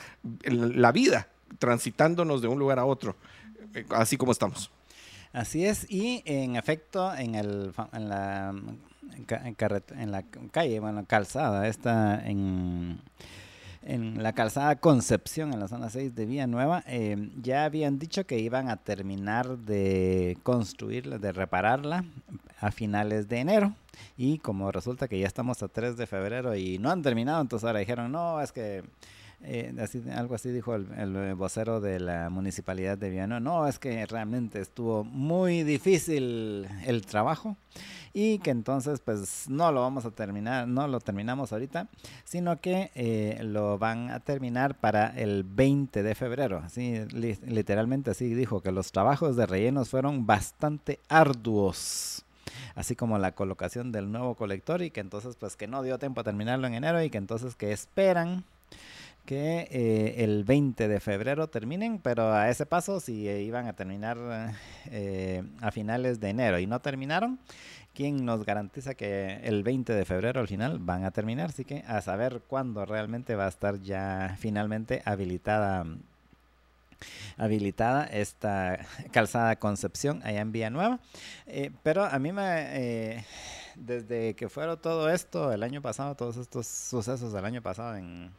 la 0.44 0.92
vida 0.92 1.31
transitándonos 1.58 2.42
de 2.42 2.48
un 2.48 2.58
lugar 2.58 2.78
a 2.78 2.84
otro, 2.84 3.16
eh, 3.74 3.84
así 3.90 4.16
como 4.16 4.32
estamos. 4.32 4.70
Así 5.32 5.64
es, 5.64 5.90
y 5.90 6.22
en 6.26 6.56
efecto, 6.56 7.14
en, 7.14 7.34
el, 7.34 7.72
en, 7.92 8.08
la, 8.08 8.54
en, 9.28 10.12
la 10.12 10.22
calle, 10.50 10.78
bueno, 10.78 11.06
calzada, 11.06 11.68
esta 11.68 12.22
en, 12.26 13.00
en 13.84 14.22
la 14.22 14.34
calzada 14.34 14.76
Concepción, 14.76 15.52
en 15.52 15.60
la 15.60 15.68
zona 15.68 15.88
6 15.88 16.14
de 16.14 16.26
Villanueva, 16.26 16.84
eh, 16.86 17.30
ya 17.40 17.64
habían 17.64 17.98
dicho 17.98 18.26
que 18.26 18.38
iban 18.38 18.68
a 18.68 18.76
terminar 18.76 19.58
de 19.58 20.36
construirla, 20.42 21.18
de 21.18 21.32
repararla 21.32 22.04
a 22.60 22.70
finales 22.70 23.28
de 23.28 23.38
enero. 23.38 23.74
Y 24.16 24.38
como 24.38 24.70
resulta 24.70 25.08
que 25.08 25.18
ya 25.18 25.26
estamos 25.26 25.62
a 25.62 25.68
3 25.68 25.96
de 25.96 26.06
febrero 26.06 26.54
y 26.54 26.78
no 26.78 26.90
han 26.90 27.02
terminado, 27.02 27.40
entonces 27.40 27.66
ahora 27.66 27.80
dijeron, 27.80 28.12
no, 28.12 28.40
es 28.40 28.52
que 28.52 28.82
eh, 29.44 29.74
algo 30.14 30.34
así 30.34 30.50
dijo 30.50 30.74
el, 30.74 31.34
vocero 31.34 31.80
de 31.80 32.00
la 32.00 32.30
municipalidad 32.30 32.96
de 32.98 33.10
Viano. 33.10 33.40
No, 33.40 33.66
es 33.66 33.78
que 33.78 34.06
realmente 34.06 34.60
estuvo 34.60 35.04
muy 35.04 35.62
difícil 35.62 36.66
el 36.84 37.06
trabajo 37.06 37.56
y 38.12 38.38
que 38.38 38.50
entonces 38.50 39.00
pues 39.00 39.48
no 39.48 39.72
lo 39.72 39.80
vamos 39.80 40.04
a 40.04 40.10
terminar, 40.10 40.68
no 40.68 40.86
lo 40.86 41.00
terminamos 41.00 41.52
ahorita, 41.52 41.88
sino 42.24 42.60
que 42.60 42.90
eh, 42.94 43.40
lo 43.42 43.78
van 43.78 44.10
a 44.10 44.20
terminar 44.20 44.78
para 44.78 45.08
el 45.08 45.44
20 45.44 46.02
de 46.02 46.14
febrero. 46.14 46.58
Así, 46.58 47.04
literalmente 47.12 48.10
así 48.10 48.34
dijo 48.34 48.60
que 48.60 48.72
los 48.72 48.92
trabajos 48.92 49.36
de 49.36 49.46
rellenos 49.46 49.88
fueron 49.88 50.26
bastante 50.26 51.00
arduos 51.08 52.24
así 52.74 52.96
como 52.96 53.18
la 53.18 53.32
colocación 53.32 53.92
del 53.92 54.10
nuevo 54.10 54.34
colector 54.34 54.82
y 54.82 54.90
que 54.90 55.00
entonces 55.00 55.36
pues 55.36 55.56
que 55.56 55.66
no 55.66 55.82
dio 55.82 55.98
tiempo 55.98 56.20
a 56.20 56.24
terminarlo 56.24 56.66
en 56.66 56.74
enero 56.74 57.02
y 57.02 57.10
que 57.10 57.18
entonces 57.18 57.54
que 57.54 57.72
esperan 57.72 58.44
que 59.24 59.68
eh, 59.70 60.24
el 60.24 60.44
20 60.44 60.88
de 60.88 61.00
febrero 61.00 61.48
terminen, 61.48 61.98
pero 61.98 62.32
a 62.32 62.50
ese 62.50 62.66
paso 62.66 63.00
si 63.00 63.28
iban 63.28 63.66
a 63.66 63.74
terminar 63.74 64.18
eh, 64.86 65.42
a 65.60 65.70
finales 65.70 66.20
de 66.20 66.30
enero 66.30 66.58
y 66.58 66.66
no 66.66 66.80
terminaron, 66.80 67.38
¿quién 67.94 68.24
nos 68.24 68.44
garantiza 68.44 68.94
que 68.94 69.40
el 69.44 69.62
20 69.62 69.92
de 69.92 70.04
febrero 70.04 70.40
al 70.40 70.48
final 70.48 70.78
van 70.80 71.04
a 71.04 71.12
terminar? 71.12 71.50
Así 71.50 71.64
que 71.64 71.84
a 71.86 72.00
saber 72.00 72.42
cuándo 72.46 72.84
realmente 72.84 73.36
va 73.36 73.46
a 73.46 73.48
estar 73.48 73.80
ya 73.80 74.36
finalmente 74.38 75.02
habilitada 75.04 75.86
habilitada 77.36 78.04
esta 78.04 78.78
calzada 79.10 79.56
Concepción 79.56 80.20
allá 80.24 80.40
en 80.40 80.52
Villanueva. 80.52 81.00
Eh, 81.46 81.72
pero 81.82 82.04
a 82.04 82.18
mí 82.20 82.32
me, 82.32 83.24
desde 83.74 84.34
que 84.34 84.48
fueron 84.48 84.80
todo 84.80 85.10
esto 85.10 85.52
el 85.52 85.62
año 85.62 85.82
pasado, 85.82 86.14
todos 86.14 86.36
estos 86.36 86.66
sucesos 86.66 87.32
del 87.32 87.44
año 87.44 87.60
pasado 87.60 87.96
en 87.96 88.30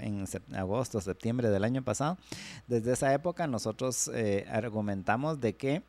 en 0.00 0.24
agosto, 0.54 1.00
septiembre 1.00 1.50
del 1.50 1.64
año 1.64 1.82
pasado. 1.82 2.18
Desde 2.66 2.92
esa 2.92 3.12
época 3.14 3.46
nosotros 3.46 4.10
eh, 4.14 4.46
argumentamos 4.50 5.40
de 5.40 5.56
que 5.56 5.82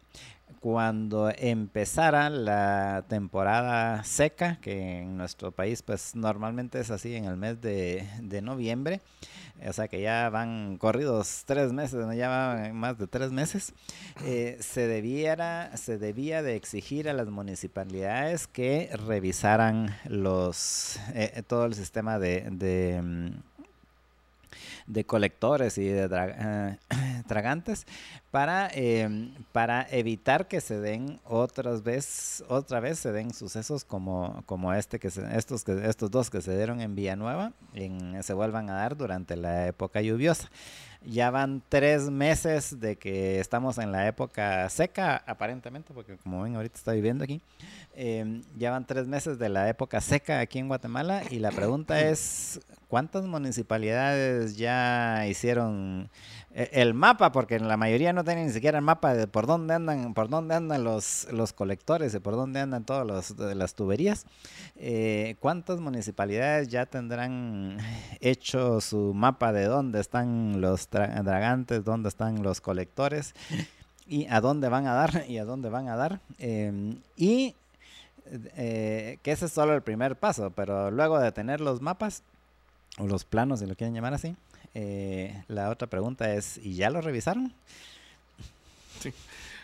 cuando 0.60 1.32
empezara 1.36 2.30
la 2.30 3.06
temporada 3.08 4.04
seca, 4.04 4.58
que 4.62 4.99
en 4.99 5.18
nuestro 5.18 5.52
país 5.52 5.82
pues 5.82 6.16
normalmente 6.16 6.80
es 6.80 6.91
así 6.91 7.16
en 7.16 7.26
el 7.26 7.38
mes 7.38 7.62
de, 7.62 8.08
noviembre, 8.43 9.02
o 9.68 9.74
sea 9.74 9.88
que 9.88 10.02
ya 10.02 10.30
van 10.30 10.78
corridos 10.78 11.43
tres 11.45 11.72
meses, 11.74 12.06
ya 12.16 12.30
van 12.30 12.76
más 12.76 12.97
de 12.97 13.08
tres 13.08 13.32
meses, 13.32 13.74
eh, 14.26 14.58
se, 14.60 14.88
debiera, 14.88 15.76
se 15.78 15.97
debía 15.97 16.41
de 16.41 16.56
exigir 16.56 17.10
a 17.10 17.14
las 17.14 17.28
municipalidades 17.28 18.47
que 18.47 18.89
revisaran 19.08 19.95
los, 20.06 20.99
eh, 21.14 21.43
todo 21.47 21.66
el 21.66 21.76
sistema 21.76 22.20
de 22.20 23.02
mm, 23.02 23.51
de 24.91 25.05
colectores 25.05 25.77
y 25.77 25.85
de 25.87 26.09
eh, 26.11 26.77
tragantes 27.27 27.85
para, 28.29 28.69
em, 28.73 29.33
para 29.53 29.87
evitar 29.89 30.47
que 30.47 30.59
se 30.59 30.79
den 30.79 31.19
otras 31.25 31.81
vez, 31.83 32.43
otra 32.49 32.81
vez 32.81 32.99
se 32.99 33.11
den 33.13 33.33
sucesos 33.33 33.85
como, 33.85 34.43
como 34.45 34.73
este 34.73 34.99
que 34.99 35.07
estos 35.07 35.63
que 35.63 35.87
estos 35.87 36.11
dos 36.11 36.29
que 36.29 36.41
se 36.41 36.55
dieron 36.55 36.81
en 36.81 36.95
Villanueva 36.95 37.53
en, 37.73 38.21
se 38.21 38.33
vuelvan 38.33 38.69
a 38.69 38.73
dar 38.73 38.97
durante 38.97 39.37
la 39.37 39.67
época 39.67 40.01
lluviosa. 40.01 40.49
Ya 41.03 41.31
van 41.31 41.63
tres 41.67 42.11
meses 42.11 42.79
de 42.79 42.95
que 42.95 43.39
estamos 43.39 43.79
en 43.79 43.91
la 43.91 44.07
época 44.07 44.69
seca, 44.69 45.23
aparentemente, 45.25 45.95
porque 45.95 46.15
como 46.17 46.43
ven 46.43 46.55
ahorita 46.55 46.77
está 46.77 46.91
viviendo 46.91 47.23
aquí. 47.23 47.41
Em, 47.95 48.43
ya 48.55 48.69
van 48.69 48.85
tres 48.85 49.07
meses 49.07 49.39
de 49.39 49.49
la 49.49 49.67
época 49.67 49.99
seca 49.99 50.39
aquí 50.39 50.59
en 50.59 50.67
Guatemala 50.67 51.23
y 51.31 51.39
la 51.39 51.51
pregunta 51.51 51.99
es, 52.07 52.59
¿cuántas 52.91 53.25
municipalidades 53.25 54.57
ya 54.57 55.25
hicieron 55.25 56.09
eh, 56.53 56.69
el 56.73 56.93
mapa? 56.93 57.31
Porque 57.31 57.57
la 57.57 57.77
mayoría 57.77 58.11
no 58.11 58.25
tienen 58.25 58.47
ni 58.47 58.51
siquiera 58.51 58.79
el 58.79 58.83
mapa 58.83 59.13
de 59.13 59.27
por 59.27 59.47
dónde 59.47 59.75
andan, 59.75 60.13
por 60.13 60.27
dónde 60.27 60.55
andan 60.55 60.83
los, 60.83 61.25
los 61.31 61.53
colectores 61.53 62.13
y 62.13 62.19
por 62.19 62.35
dónde 62.35 62.59
andan 62.59 62.83
todas 62.83 63.33
las 63.37 63.75
tuberías. 63.75 64.25
Eh, 64.75 65.37
¿Cuántas 65.39 65.79
municipalidades 65.79 66.67
ya 66.67 66.85
tendrán 66.85 67.77
hecho 68.19 68.81
su 68.81 69.13
mapa 69.13 69.53
de 69.53 69.67
dónde 69.67 70.01
están 70.01 70.59
los 70.59 70.89
dragantes, 70.89 71.85
dónde 71.85 72.09
están 72.09 72.43
los 72.43 72.59
colectores? 72.59 73.33
y 74.05 74.27
a 74.27 74.41
dónde 74.41 74.67
van 74.67 74.85
a 74.87 74.93
dar 74.93 75.23
y 75.29 75.37
a 75.37 75.45
dónde 75.45 75.69
van 75.69 75.87
a 75.87 75.95
dar. 75.95 76.19
Em, 76.39 76.97
y 77.15 77.55
eh, 78.57 79.19
que 79.23 79.31
ese 79.31 79.45
es 79.45 79.53
solo 79.53 79.73
el 79.73 79.81
primer 79.81 80.17
paso, 80.17 80.51
pero 80.51 80.91
luego 80.91 81.17
de 81.19 81.31
tener 81.31 81.61
los 81.61 81.81
mapas, 81.81 82.23
o 82.97 83.07
los 83.07 83.25
planos, 83.25 83.59
si 83.59 83.65
lo 83.65 83.75
quieren 83.75 83.93
llamar 83.93 84.13
así. 84.13 84.35
Eh, 84.73 85.43
la 85.47 85.69
otra 85.69 85.87
pregunta 85.87 86.33
es, 86.33 86.57
¿y 86.57 86.75
ya 86.75 86.89
lo 86.89 87.01
revisaron? 87.01 87.53
Sí. 88.99 89.13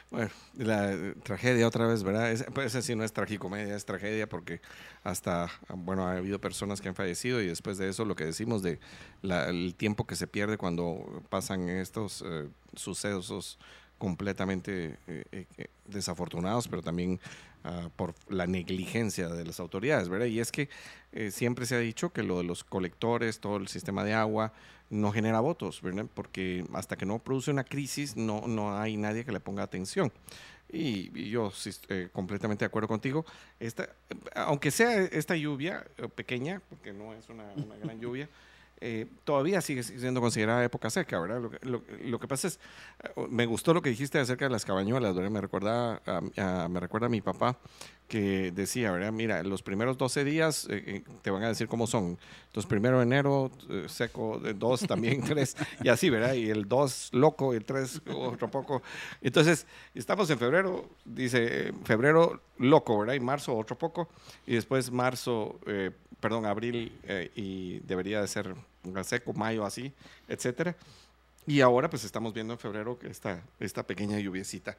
Bueno, 0.09 0.29
la 0.57 1.13
tragedia 1.23 1.67
otra 1.67 1.85
vez, 1.85 2.01
¿verdad? 2.01 2.33
pues 2.53 2.67
esa 2.67 2.81
sí 2.81 2.95
no 2.95 3.03
es 3.03 3.11
tragicomedia, 3.11 3.75
es 3.75 3.83
tragedia 3.83 4.27
porque 4.27 4.61
hasta, 5.03 5.49
bueno, 5.67 6.07
ha 6.07 6.13
habido 6.13 6.39
personas 6.39 6.79
que 6.79 6.87
han 6.87 6.95
fallecido 6.95 7.41
y 7.41 7.47
después 7.47 7.77
de 7.77 7.89
eso 7.89 8.05
lo 8.05 8.15
que 8.15 8.23
decimos 8.23 8.63
de 8.63 8.79
el 9.21 9.75
tiempo 9.75 10.07
que 10.07 10.15
se 10.15 10.25
pierde 10.25 10.57
cuando 10.57 11.23
pasan 11.29 11.67
estos 11.67 12.23
eh, 12.25 12.47
sucesos 12.73 13.59
completamente 13.97 14.97
eh, 15.07 15.45
desafortunados, 15.87 16.67
pero 16.67 16.81
también 16.81 17.19
Ah, 17.69 17.89
por 17.97 18.15
la 18.29 18.47
negligencia 18.47 19.27
de 19.27 19.43
las 19.43 19.59
autoridades, 19.59 20.07
¿verdad? 20.07 20.27
Y 20.27 20.39
es 20.39 20.53
que 20.53 20.69
eh, 21.11 21.31
siempre 21.31 21.65
se 21.65 21.75
ha 21.75 21.79
dicho 21.79 22.13
que 22.13 22.23
lo 22.23 22.37
de 22.37 22.45
los 22.45 22.63
colectores, 22.63 23.41
todo 23.41 23.57
el 23.57 23.67
sistema 23.67 24.05
de 24.05 24.13
agua, 24.13 24.53
no 24.89 25.11
genera 25.11 25.41
votos, 25.41 25.81
¿verdad? 25.81 26.05
Porque 26.13 26.63
hasta 26.73 26.95
que 26.95 27.05
no 27.05 27.19
produce 27.19 27.51
una 27.51 27.65
crisis, 27.65 28.15
no, 28.15 28.47
no 28.47 28.79
hay 28.79 28.95
nadie 28.95 29.25
que 29.25 29.33
le 29.33 29.41
ponga 29.41 29.63
atención. 29.63 30.13
Y, 30.71 31.29
yo 31.29 31.51
sí, 31.51 31.71
eh, 31.89 32.07
completamente 32.13 32.63
de 32.63 32.67
acuerdo 32.67 32.87
contigo. 32.87 33.25
Esta, 33.59 33.89
aunque 34.33 34.71
sea 34.71 35.01
esta 35.01 35.35
lluvia 35.35 35.85
eh, 35.97 36.07
pequeña, 36.07 36.61
porque 36.69 36.93
no 36.93 37.13
es 37.13 37.27
una 37.27 37.51
gran 37.83 37.99
lluvia, 37.99 38.29
eh, 38.79 39.07
todavía 39.23 39.59
sigue 39.61 39.81
siendo 39.81 40.21
considerada 40.21 40.63
época 40.63 40.91
seca, 40.91 41.19
¿verdad? 41.19 41.41
Lo, 41.63 42.19
que 42.19 42.27
pasa 42.27 42.47
es, 42.47 42.59
eh, 43.03 43.09
me 43.27 43.47
gustó 43.47 43.73
lo 43.73 43.81
que 43.81 43.89
dijiste 43.89 44.19
acerca 44.19 44.45
de 44.45 44.51
las 44.51 44.65
cabañuelas, 44.65 45.15
¿verdad? 45.15 45.31
Me, 45.31 45.41
recuerda 45.41 46.01
a, 46.05 46.67
me 46.67 46.79
recuerda 46.79 47.07
a 47.07 47.09
mi 47.09 47.21
papá 47.21 47.57
que 48.07 48.51
decía, 48.51 48.91
¿verdad? 48.91 49.11
Mira, 49.11 49.41
los 49.41 49.63
primeros 49.63 49.97
12 49.97 50.23
días 50.23 50.67
eh, 50.69 51.03
te 51.23 51.31
van 51.31 51.43
a 51.43 51.47
decir 51.47 51.67
cómo 51.67 51.87
son. 51.87 52.19
Entonces, 52.45 52.69
primero 52.69 53.01
enero, 53.01 53.51
seco, 53.87 54.39
dos 54.55 54.81
también, 54.81 55.21
tres, 55.25 55.57
y 55.83 55.89
así, 55.89 56.11
¿verdad? 56.11 56.33
Y 56.33 56.49
el 56.49 56.67
dos 56.67 57.09
loco, 57.13 57.53
el 57.53 57.65
tres 57.65 57.99
otro 58.13 58.47
poco. 58.49 58.83
Entonces, 59.21 59.65
estamos 59.95 60.29
en 60.29 60.37
febrero, 60.37 60.87
dice, 61.03 61.73
febrero 61.83 62.41
loco, 62.59 62.99
¿verdad? 62.99 63.15
Y 63.15 63.19
marzo 63.19 63.57
otro 63.57 63.75
poco, 63.75 64.07
y 64.45 64.53
después 64.53 64.91
marzo 64.91 65.59
perdón, 66.19 66.45
abril 66.45 66.91
eh, 67.03 67.31
y 67.35 67.79
debería 67.79 68.21
de 68.21 68.27
ser 68.27 68.55
seco, 69.03 69.33
mayo, 69.33 69.65
así, 69.65 69.91
etcétera. 70.27 70.75
Y 71.45 71.61
ahora 71.61 71.89
pues 71.89 72.03
estamos 72.03 72.33
viendo 72.33 72.53
en 72.53 72.59
febrero 72.59 72.99
que 72.99 73.07
esta, 73.07 73.41
esta 73.59 73.83
pequeña 73.83 74.19
lluviecita. 74.19 74.77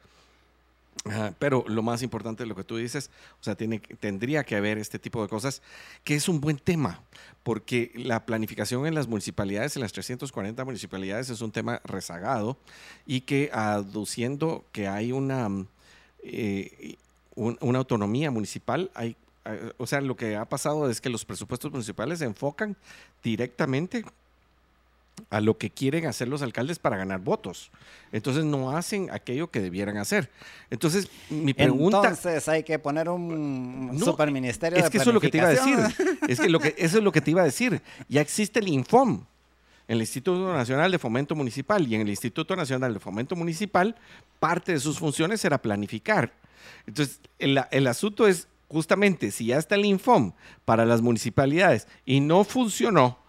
pero 1.39 1.63
lo 1.67 1.81
más 1.81 2.03
importante 2.03 2.43
de 2.43 2.47
lo 2.47 2.55
que 2.55 2.63
tú 2.63 2.77
dices, 2.77 3.09
o 3.39 3.43
sea, 3.43 3.55
tiene, 3.55 3.79
tendría 3.79 4.43
que 4.43 4.55
haber 4.55 4.77
este 4.77 4.99
tipo 4.99 5.21
de 5.21 5.29
cosas, 5.29 5.61
que 6.03 6.15
es 6.15 6.27
un 6.27 6.41
buen 6.41 6.57
tema, 6.57 7.01
porque 7.43 7.91
la 7.95 8.25
planificación 8.25 8.85
en 8.85 8.95
las 8.95 9.07
municipalidades, 9.07 9.75
en 9.75 9.81
las 9.81 9.93
340 9.93 10.63
municipalidades, 10.65 11.29
es 11.29 11.41
un 11.41 11.51
tema 11.51 11.81
rezagado 11.85 12.57
y 13.05 13.21
que 13.21 13.49
aduciendo 13.53 14.65
que 14.71 14.87
hay 14.87 15.11
una, 15.11 15.49
eh, 16.23 16.97
una 17.35 17.79
autonomía 17.79 18.29
municipal, 18.29 18.91
hay 18.93 19.15
o 19.77 19.87
sea, 19.87 20.01
lo 20.01 20.15
que 20.15 20.35
ha 20.35 20.45
pasado 20.45 20.89
es 20.89 21.01
que 21.01 21.09
los 21.09 21.25
presupuestos 21.25 21.71
municipales 21.71 22.19
se 22.19 22.25
enfocan 22.25 22.75
directamente 23.23 24.03
a 25.29 25.41
lo 25.41 25.57
que 25.57 25.69
quieren 25.69 26.05
hacer 26.05 26.27
los 26.27 26.41
alcaldes 26.41 26.79
para 26.79 26.97
ganar 26.97 27.19
votos. 27.19 27.71
Entonces 28.11 28.45
no 28.45 28.75
hacen 28.75 29.09
aquello 29.11 29.49
que 29.51 29.59
debieran 29.59 29.97
hacer. 29.97 30.29
Entonces, 30.69 31.09
mi 31.29 31.53
pregunta... 31.53 31.97
Entonces 31.97 32.47
hay 32.47 32.63
que 32.63 32.79
poner 32.79 33.09
un 33.09 33.99
superministerio 34.03 34.79
es 34.79 34.89
que 34.89 34.97
eso 34.97 35.09
es 35.09 35.13
lo 35.13 35.21
que 35.21 35.29
te 35.29 35.37
iba 35.37 35.47
a 35.47 35.51
decir. 35.51 35.77
Es 36.27 36.39
que, 36.39 36.49
lo 36.49 36.59
que 36.59 36.75
eso 36.77 36.97
es 36.97 37.03
lo 37.03 37.11
que 37.11 37.21
te 37.21 37.31
iba 37.31 37.41
a 37.41 37.45
decir. 37.45 37.81
Ya 38.07 38.21
existe 38.21 38.59
el 38.59 38.67
Infom, 38.67 39.25
el 39.87 39.99
Instituto 39.99 40.53
Nacional 40.53 40.91
de 40.91 40.99
Fomento 40.99 41.35
Municipal, 41.35 41.87
y 41.87 41.95
en 41.95 42.01
el 42.01 42.09
Instituto 42.09 42.55
Nacional 42.55 42.93
de 42.93 42.99
Fomento 42.99 43.35
Municipal, 43.35 43.95
parte 44.39 44.73
de 44.73 44.79
sus 44.79 44.99
funciones 44.99 45.43
era 45.43 45.61
planificar. 45.61 46.33
Entonces, 46.85 47.19
el, 47.39 47.59
el 47.71 47.87
asunto 47.87 48.27
es 48.27 48.47
justamente 48.69 49.31
si 49.31 49.47
ya 49.47 49.57
está 49.57 49.75
el 49.75 49.85
Infom 49.85 50.31
para 50.63 50.85
las 50.85 51.01
municipalidades 51.01 51.87
y 52.05 52.21
no 52.21 52.43
funcionó, 52.45 53.19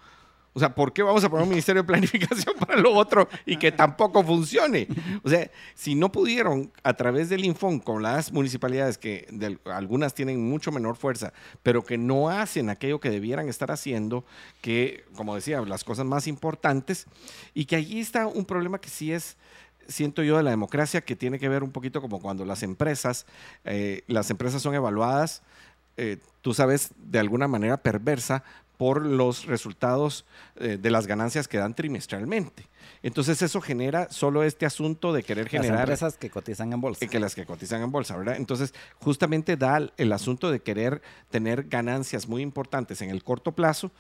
o 0.53 0.59
sea, 0.59 0.75
¿por 0.75 0.93
qué 0.93 1.03
vamos 1.03 1.23
a 1.23 1.31
poner 1.31 1.45
un 1.45 1.51
ministerio 1.51 1.83
de 1.83 1.87
planificación 1.87 2.57
para 2.59 2.77
lo 2.77 2.93
otro 2.93 3.29
y 3.47 3.57
que 3.57 3.71
tampoco 3.71 4.25
funcione? 4.25 4.89
O 5.23 5.29
sea, 5.29 5.49
si 5.75 5.95
no 5.95 6.11
pudieron 6.11 6.73
a 6.83 6.95
través 6.95 7.29
del 7.29 7.45
Infom 7.45 7.79
con 7.79 8.03
las 8.03 8.33
municipalidades 8.33 8.99
que 8.99 9.29
algunas 9.67 10.13
tienen 10.13 10.43
mucho 10.43 10.73
menor 10.73 10.97
fuerza, 10.97 11.33
pero 11.63 11.85
que 11.85 11.97
no 11.97 12.31
hacen 12.31 12.69
aquello 12.69 12.99
que 12.99 13.11
debieran 13.11 13.49
estar 13.49 13.71
haciendo, 13.71 14.25
que, 14.61 15.05
como 15.15 15.37
decía, 15.37 15.61
las 15.61 15.85
cosas 15.85 16.05
más 16.05 16.27
importantes, 16.27 17.07
y 17.55 17.67
que 17.67 17.77
allí 17.77 18.01
está 18.01 18.27
un 18.27 18.45
problema 18.45 18.81
que 18.81 18.89
sí 18.91 19.13
es 19.13 19.37
siento 19.91 20.23
yo 20.23 20.39
de 20.39 20.43
la 20.43 20.51
democracia 20.51 21.03
que 21.03 21.17
tiene 21.17 21.39
que 21.39 21.49
ver 21.49 21.63
un 21.63 21.73
poquito 21.73 22.01
como 22.01 22.21
cuando 22.21 22.45
las 22.45 22.63
empresas, 22.63 23.27
eh, 23.65 24.03
las 24.07 24.31
empresas 24.31 24.63
son 24.63 24.75
evaluadas 24.75 25.43
eh, 26.03 26.17
tú 26.41 26.55
sabes, 26.55 26.93
de 26.97 27.19
alguna 27.19 27.47
manera 27.47 27.77
perversa 27.77 28.43
por 28.79 29.05
los 29.05 29.45
resultados 29.45 30.25
eh, 30.57 30.79
de 30.81 30.91
las 30.91 31.07
ganancias 31.07 31.47
que 31.47 31.59
dan 31.59 31.75
trimestralmente. 31.75 32.67
Entonces 33.03 33.43
eso 33.43 33.61
genera 33.61 34.11
solo 34.11 34.43
este 34.43 34.65
asunto 34.65 35.13
de 35.13 35.23
querer 35.23 35.51
generar... 35.51 35.73
Las 35.73 36.01
empresas 36.01 36.17
que 36.17 36.31
cotizan 36.31 36.73
en 36.73 36.81
bolsa. 36.81 37.07
Que 37.07 37.21
las 37.21 37.35
que 37.35 37.45
cotizan 37.45 37.83
en 37.83 37.93
bolsa, 37.93 38.17
¿verdad? 38.17 38.37
Entonces 38.37 38.73
justamente 38.99 39.59
da 39.59 39.91
el 39.99 40.13
asunto 40.13 40.51
de 40.51 40.61
querer 40.61 41.03
tener 41.29 41.65
ganancias 41.65 42.27
muy 42.27 42.41
importantes 42.41 43.03
en 43.03 43.11
el 43.11 43.23
corto 43.23 43.53
plazo 43.53 43.91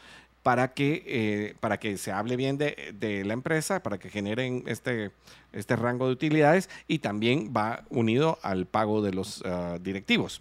para 0.43 0.72
que, 0.72 1.03
eh, 1.07 1.55
para 1.61 1.78
que 1.78 1.99
se 1.99 2.12
hable 2.12 2.36
bien 2.36 2.57
de, 2.57 3.22
la 3.24 3.34
empresa, 3.34 3.82
para 3.82 3.99
que 3.99 4.09
generen 4.09 4.64
este, 4.66 5.11
este 5.53 5.76
rango 5.76 6.07
de 6.07 6.12
utilidades 6.12 6.70
y 6.88 7.01
también 7.01 7.53
va 7.55 7.84
unido 7.91 8.38
al 8.43 8.66
pago 8.66 9.03
de 9.03 9.12
los 9.12 9.43
ah, 9.45 9.78
directivos. 9.80 10.41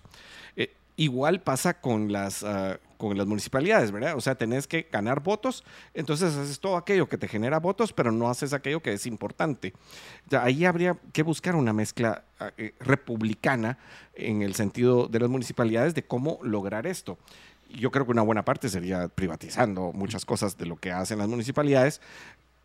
Eh, 0.56 0.74
igual 0.96 1.42
pasa 1.42 1.82
con 1.82 2.14
las, 2.14 2.44
ah, 2.44 2.80
con 2.98 3.18
las 3.18 3.28
municipalidades, 3.28 3.92
¿verdad? 3.92 4.16
O 4.16 4.22
sea, 4.22 4.36
tenés 4.36 4.68
que 4.68 4.88
ganar 4.90 5.22
votos, 5.22 5.66
entonces 5.94 6.34
haces 6.34 6.60
todo 6.60 6.78
aquello 6.78 7.10
que 7.10 7.18
te 7.18 7.28
genera 7.28 7.60
votos, 7.60 7.92
pero 7.92 8.12
no 8.12 8.30
haces 8.30 8.54
aquello 8.54 8.82
que 8.82 8.94
es 8.94 9.06
importante. 9.06 9.74
ahí 10.32 10.64
habría 10.64 10.98
que 11.12 11.24
buscar 11.24 11.56
una 11.56 11.74
mezcla 11.74 12.24
ah, 12.40 12.52
eh, 12.58 12.74
republicana 12.80 13.78
en 14.16 14.44
el 14.44 14.56
sentido 14.56 15.08
de 15.08 15.20
las 15.20 15.30
municipalidades 15.30 15.94
de 15.94 16.04
cómo 16.04 16.40
lograr 16.42 16.88
esto 16.88 17.18
yo 17.70 17.92
creo 17.92 18.06
que 18.06 18.12
una 18.12 18.22
buena 18.22 18.44
parte 18.44 18.70
sería 18.70 19.08
privatizando 19.08 19.92
muchas 19.94 20.26
cosas 20.26 20.58
de 20.58 20.66
lo 20.66 20.76
que 20.76 20.92
hacen 20.92 21.20
las 21.20 21.28
municipalidades, 21.28 22.02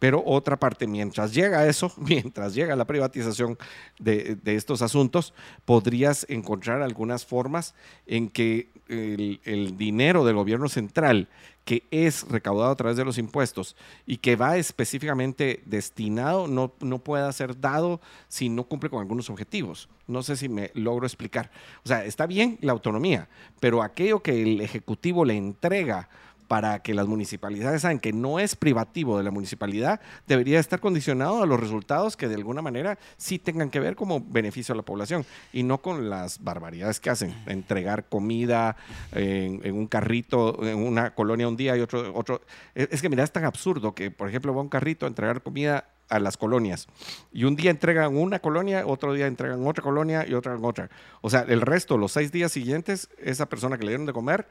pero 0.04 0.22
otra 0.26 0.58
parte, 0.58 0.86
mientras 0.86 1.32
llega 1.32 1.66
eso, 1.66 1.90
mientras 1.96 2.54
llega 2.54 2.76
la 2.76 2.84
privatización 2.84 3.56
de, 3.98 4.36
estos 4.44 4.82
asuntos, 4.82 5.32
podrías 5.64 6.26
encontrar 6.28 6.82
algunas 6.82 7.24
formas 7.24 7.74
en 8.06 8.28
que 8.28 8.68
el, 8.88 9.40
el, 9.44 9.78
dinero 9.78 10.26
del 10.26 10.36
gobierno 10.36 10.68
central 10.68 11.30
que 11.64 11.84
es 11.90 12.28
recaudado 12.28 12.70
a 12.70 12.76
través 12.76 12.98
de 12.98 13.04
los 13.06 13.16
impuestos 13.16 13.76
y 14.04 14.18
que 14.18 14.36
va 14.36 14.58
específicamente 14.58 15.62
destinado 15.64 16.48
no, 16.48 16.74
no 16.80 16.98
pueda 16.98 17.32
ser 17.32 17.58
dado 17.58 18.02
si 18.28 18.50
no 18.50 18.64
cumple 18.64 18.90
con 18.90 19.00
algunos 19.00 19.30
objetivos. 19.30 19.88
No 20.06 20.22
sé 20.22 20.36
si 20.36 20.50
me 20.50 20.70
logro 20.74 21.06
explicar. 21.06 21.50
O 21.82 21.88
sea, 21.88 22.04
está 22.04 22.26
bien 22.26 22.58
la 22.60 22.72
autonomía, 22.72 23.30
pero 23.58 23.82
aquello 23.82 24.22
que 24.22 24.42
el 24.42 24.60
Ejecutivo 24.60 25.24
le 25.24 25.38
entrega 25.38 26.10
para 26.48 26.80
que 26.80 26.94
las 26.94 27.06
municipalidades 27.06 27.82
saben 27.82 27.98
que 27.98 28.12
no 28.12 28.38
es 28.38 28.56
privativo 28.56 29.18
de 29.18 29.24
la 29.24 29.30
municipalidad, 29.30 30.00
debería 30.26 30.60
estar 30.60 30.80
condicionado 30.80 31.42
a 31.42 31.46
los 31.46 31.58
resultados 31.58 32.16
que 32.16 32.28
de 32.28 32.34
alguna 32.34 32.62
manera 32.62 32.98
sí 33.16 33.38
tengan 33.38 33.70
que 33.70 33.80
ver 33.80 33.96
como 33.96 34.20
beneficio 34.20 34.72
a 34.72 34.76
la 34.76 34.82
población 34.82 35.24
y 35.52 35.62
no 35.62 35.78
con 35.78 36.10
las 36.10 36.42
barbaridades 36.42 37.00
que 37.00 37.10
hacen, 37.10 37.34
entregar 37.46 38.08
comida 38.08 38.76
en, 39.12 39.74
un 39.74 39.86
carrito, 39.86 40.64
en 40.64 40.78
una 40.78 41.14
colonia 41.14 41.48
un 41.48 41.56
día 41.56 41.76
y 41.76 41.80
otro, 41.80 42.14
otro. 42.14 42.42
Es 42.74 43.00
que 43.00 43.08
mira, 43.08 43.24
es 43.24 43.32
tan 43.32 43.44
absurdo 43.44 43.94
que, 43.94 44.10
por 44.10 44.28
ejemplo, 44.28 44.54
va 44.54 44.62
un 44.62 44.68
carrito 44.68 45.06
a 45.06 45.08
entregar 45.08 45.42
comida 45.42 45.88
a 46.08 46.18
las 46.18 46.36
colonias. 46.36 46.86
Y 47.32 47.44
un 47.44 47.56
día 47.56 47.70
entregan 47.70 48.16
una 48.16 48.38
colonia, 48.38 48.86
otro 48.86 49.12
día 49.12 49.26
entregan 49.26 49.66
otra 49.66 49.82
colonia 49.82 50.26
y 50.28 50.34
otra 50.34 50.56
otra. 50.56 50.90
O 51.20 51.30
sea, 51.30 51.40
el 51.48 51.60
resto, 51.60 51.96
los 51.96 52.12
seis 52.12 52.30
días 52.30 52.52
siguientes, 52.52 53.08
esa 53.18 53.48
persona 53.48 53.78
que 53.78 53.84
le 53.84 53.90
dieron 53.90 54.06
de 54.06 54.12
comer, 54.12 54.46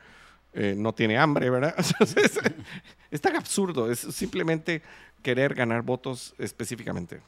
eh, 0.53 0.75
no 0.77 0.93
tiene 0.93 1.17
hambre, 1.17 1.49
¿verdad? 1.49 1.75
es 3.11 3.21
tan 3.21 3.35
absurdo, 3.35 3.91
es 3.91 3.99
simplemente 3.99 4.81
querer 5.21 5.55
ganar 5.55 5.81
votos 5.81 6.35
específicamente. 6.37 7.21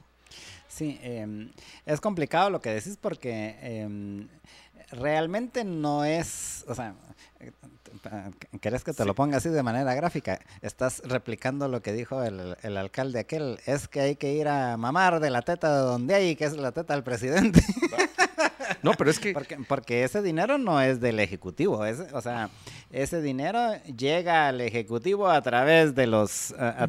Sí, 0.67 0.99
em, 1.01 1.51
es 1.85 2.01
complicado 2.01 2.49
lo 2.49 2.59
que 2.59 2.69
decís 2.69 2.97
porque 2.99 3.55
em, 3.61 4.27
realmente 4.91 5.63
no 5.63 6.03
es, 6.03 6.65
o 6.67 6.75
sea, 6.75 6.95
¿querés 8.59 8.83
que 8.83 8.93
te 8.93 9.05
lo 9.05 9.15
ponga 9.15 9.37
así 9.37 9.49
de 9.49 9.63
manera 9.63 9.93
gráfica? 9.93 10.39
Estás 10.61 11.01
replicando 11.05 11.67
lo 11.67 11.81
que 11.81 11.93
dijo 11.93 12.21
el, 12.23 12.57
el, 12.61 12.77
alcalde 12.77 13.19
aquel, 13.19 13.59
es 13.65 13.87
que 13.87 14.01
hay 14.01 14.15
que 14.17 14.33
ir 14.33 14.47
a 14.47 14.77
mamar 14.77 15.19
de 15.19 15.29
la 15.29 15.41
teta 15.41 15.73
de 15.73 15.81
donde 15.81 16.15
hay, 16.15 16.35
que 16.35 16.45
es 16.45 16.57
la 16.57 16.71
teta 16.71 16.93
del 16.93 17.03
presidente. 17.03 17.61
No, 18.85 18.91
pero 18.93 19.09
es 19.09 19.19
que... 19.19 19.33
Porque, 19.33 19.57
porque 19.67 20.03
ese 20.03 20.21
dinero 20.21 20.57
no 20.57 20.79
es 20.79 20.99
del 20.99 21.19
Ejecutivo, 21.19 21.85
es, 21.85 21.99
o 22.13 22.21
sea, 22.21 22.49
ese 22.95 23.21
dinero 23.21 23.59
llega 23.97 24.47
al 24.47 24.61
Ejecutivo 24.61 25.27
a 25.27 25.41
través 25.41 25.93
de 25.95 26.07
los... 26.07 26.53
A, 26.53 26.83
a, 26.83 26.87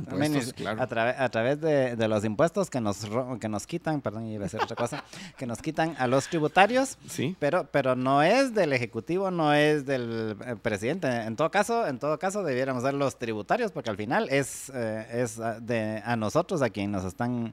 través 1.29 1.61
de, 1.61 1.97
de, 1.97 2.09
los 2.09 2.25
impuestos 2.25 2.71
que 2.71 2.81
nos, 2.81 3.07
que 3.41 3.49
nos 3.49 3.67
quitan, 3.67 4.01
perdón, 4.01 4.27
iba 4.27 4.43
a 4.43 4.45
decir 4.45 4.61
otra 4.63 4.77
cosa, 4.77 5.03
que 5.37 5.47
nos 5.47 5.61
quitan 5.61 5.97
a 5.99 6.07
los 6.07 6.29
tributarios, 6.29 6.97
sí. 7.09 7.37
pero, 7.41 7.69
pero 7.73 7.97
no 7.97 8.23
es 8.23 8.55
del 8.55 8.73
Ejecutivo, 8.73 9.33
no 9.33 9.53
es 9.53 9.85
del 9.85 10.37
eh, 10.47 10.55
presidente. 10.55 11.09
En 11.09 11.35
todo 11.35 11.51
caso, 11.51 11.89
en 11.89 11.99
todo 11.99 12.19
caso 12.21 12.45
debiéramos 12.45 12.85
ser 12.85 12.95
los 12.95 13.19
tributarios, 13.19 13.73
porque 13.73 13.91
al 13.91 13.97
final 13.97 14.29
es, 14.31 14.71
eh, 14.73 15.07
es 15.13 15.41
de, 15.61 16.03
a 16.05 16.15
nosotros 16.15 16.63
a 16.63 16.71
quien 16.71 16.93
nos 16.93 17.05
están 17.05 17.53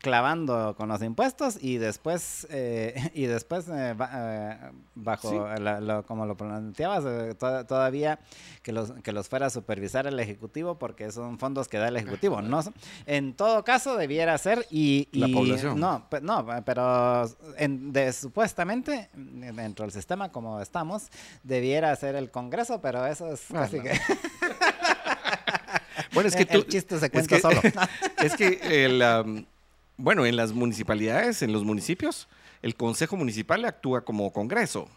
clavando 0.00 0.74
con 0.76 0.88
los 0.88 1.02
impuestos 1.02 1.58
y 1.60 1.78
después 1.78 2.46
eh, 2.50 3.10
y 3.14 3.26
después 3.26 3.68
eh, 3.68 3.94
eh, 4.12 4.56
bajo 4.94 5.46
como 6.06 6.26
lo 6.26 6.36
planteabas 6.36 7.04
todavía 7.38 8.18
que 8.62 8.72
los 8.72 8.92
que 9.02 9.12
los 9.12 9.28
fuera 9.28 9.46
a 9.46 9.50
supervisar 9.50 10.06
el 10.06 10.18
ejecutivo 10.20 10.78
porque 10.78 11.10
son 11.10 11.38
fondos 11.38 11.68
que 11.68 11.78
da 11.78 11.88
el 11.88 11.96
ejecutivo 11.96 12.42
no 12.42 12.62
en 13.06 13.34
todo 13.34 13.64
caso 13.64 13.96
debiera 13.96 14.36
ser 14.38 14.66
y, 14.70 15.08
la 15.12 15.28
población. 15.28 15.78
no 15.78 16.06
no 16.22 16.46
pero 16.64 17.24
en, 17.56 17.92
de, 17.92 18.12
supuestamente 18.12 19.10
dentro 19.14 19.84
del 19.84 19.92
sistema 19.92 20.30
como 20.30 20.60
estamos 20.60 21.08
debiera 21.42 21.94
ser 21.96 22.14
el 22.16 22.30
Congreso 22.30 22.80
pero 22.80 23.06
eso 23.06 23.32
es 23.32 23.42
casi 23.50 23.80
que 23.80 23.98
bueno 26.12 26.28
es 26.28 26.36
que 26.36 26.46
tú, 26.46 26.58
el 26.58 26.66
chiste 26.66 26.98
se 26.98 27.10
cuenta 27.10 27.40
solo 27.40 27.60
es 28.22 28.36
que 28.36 28.84
el 28.84 29.46
bueno, 29.96 30.26
en 30.26 30.36
las 30.36 30.52
municipalidades, 30.52 31.42
en 31.42 31.52
los 31.52 31.64
municipios, 31.64 32.28
el 32.62 32.74
Consejo 32.76 33.16
Municipal 33.16 33.64
actúa 33.64 34.04
como 34.04 34.32
Congreso. 34.32 34.88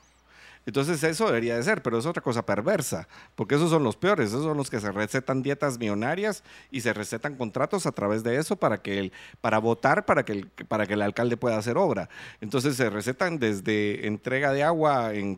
Entonces 0.66 1.03
eso 1.03 1.26
debería 1.28 1.55
de 1.55 1.63
ser, 1.63 1.84
pero 1.84 1.97
es 1.99 2.05
otra 2.05 2.24
cosa 2.24 2.45
perversa, 2.45 3.07
porque 3.36 3.55
esos 3.55 3.70
son 3.70 3.84
los 3.84 3.95
peores, 3.95 4.30
esos 4.30 4.43
son 4.43 4.57
los 4.57 4.70
que 4.70 4.80
se 4.80 4.91
recetan 4.91 5.43
dietas 5.43 5.78
millonarias 5.78 6.43
y 6.72 6.82
se 6.82 6.91
recetan 6.93 7.36
contratos 7.36 7.86
a 7.86 7.91
través 7.91 8.24
de 8.24 8.38
eso 8.38 8.55
para 8.55 8.82
que 8.82 8.97
el, 8.97 9.13
para 9.41 9.59
votar 9.59 10.05
para 10.05 10.26
que 10.26 10.32
el, 10.34 10.47
para 10.47 10.88
que 10.88 10.93
el 10.93 11.01
alcalde 11.01 11.38
pueda 11.38 11.57
hacer 11.57 11.78
obra. 11.78 12.09
Entonces 12.41 12.76
se 12.76 12.89
recetan 12.89 13.38
desde 13.38 14.07
entrega 14.07 14.53
de 14.53 14.63
agua 14.63 15.13
en, 15.13 15.36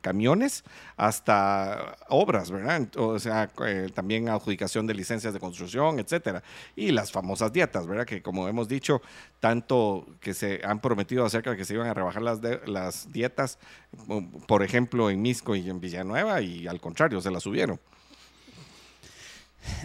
camiones 0.00 0.64
hasta 0.96 1.96
obras, 2.08 2.50
¿verdad? 2.50 2.86
O 2.96 3.18
sea, 3.18 3.50
eh, 3.66 3.88
también 3.94 4.28
adjudicación 4.28 4.86
de 4.86 4.94
licencias 4.94 5.32
de 5.32 5.40
construcción, 5.40 5.98
etcétera. 5.98 6.42
Y 6.74 6.90
las 6.90 7.12
famosas 7.12 7.52
dietas, 7.52 7.86
¿verdad? 7.86 8.04
Que 8.04 8.22
como 8.22 8.48
hemos 8.48 8.68
dicho, 8.68 9.00
tanto 9.40 10.06
que 10.20 10.34
se 10.34 10.60
han 10.64 10.80
prometido 10.80 11.24
acerca 11.24 11.50
de 11.50 11.56
que 11.56 11.64
se 11.64 11.74
iban 11.74 11.86
a 11.86 11.94
rebajar 11.94 12.22
las, 12.22 12.40
las 12.66 13.12
dietas, 13.12 13.58
por 14.46 14.62
ejemplo, 14.62 15.10
en 15.10 15.22
Misco 15.22 15.56
y 15.56 15.68
en 15.68 15.80
Villanueva, 15.80 16.40
y 16.40 16.66
al 16.66 16.80
contrario, 16.80 17.20
se 17.20 17.30
la 17.30 17.40
subieron. 17.40 17.80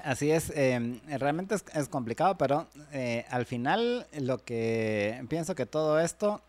Así 0.03 0.31
es, 0.31 0.51
em, 0.55 0.99
realmente 1.07 1.55
es, 1.55 1.87
complicado, 1.89 2.37
pero 2.37 2.67
eh, 2.91 3.25
al 3.29 3.45
final 3.45 4.05
lo 4.19 4.43
que 4.43 5.23
pienso 5.27 5.55
que 5.55 5.65
todo 5.65 5.99
esto... 5.99 6.41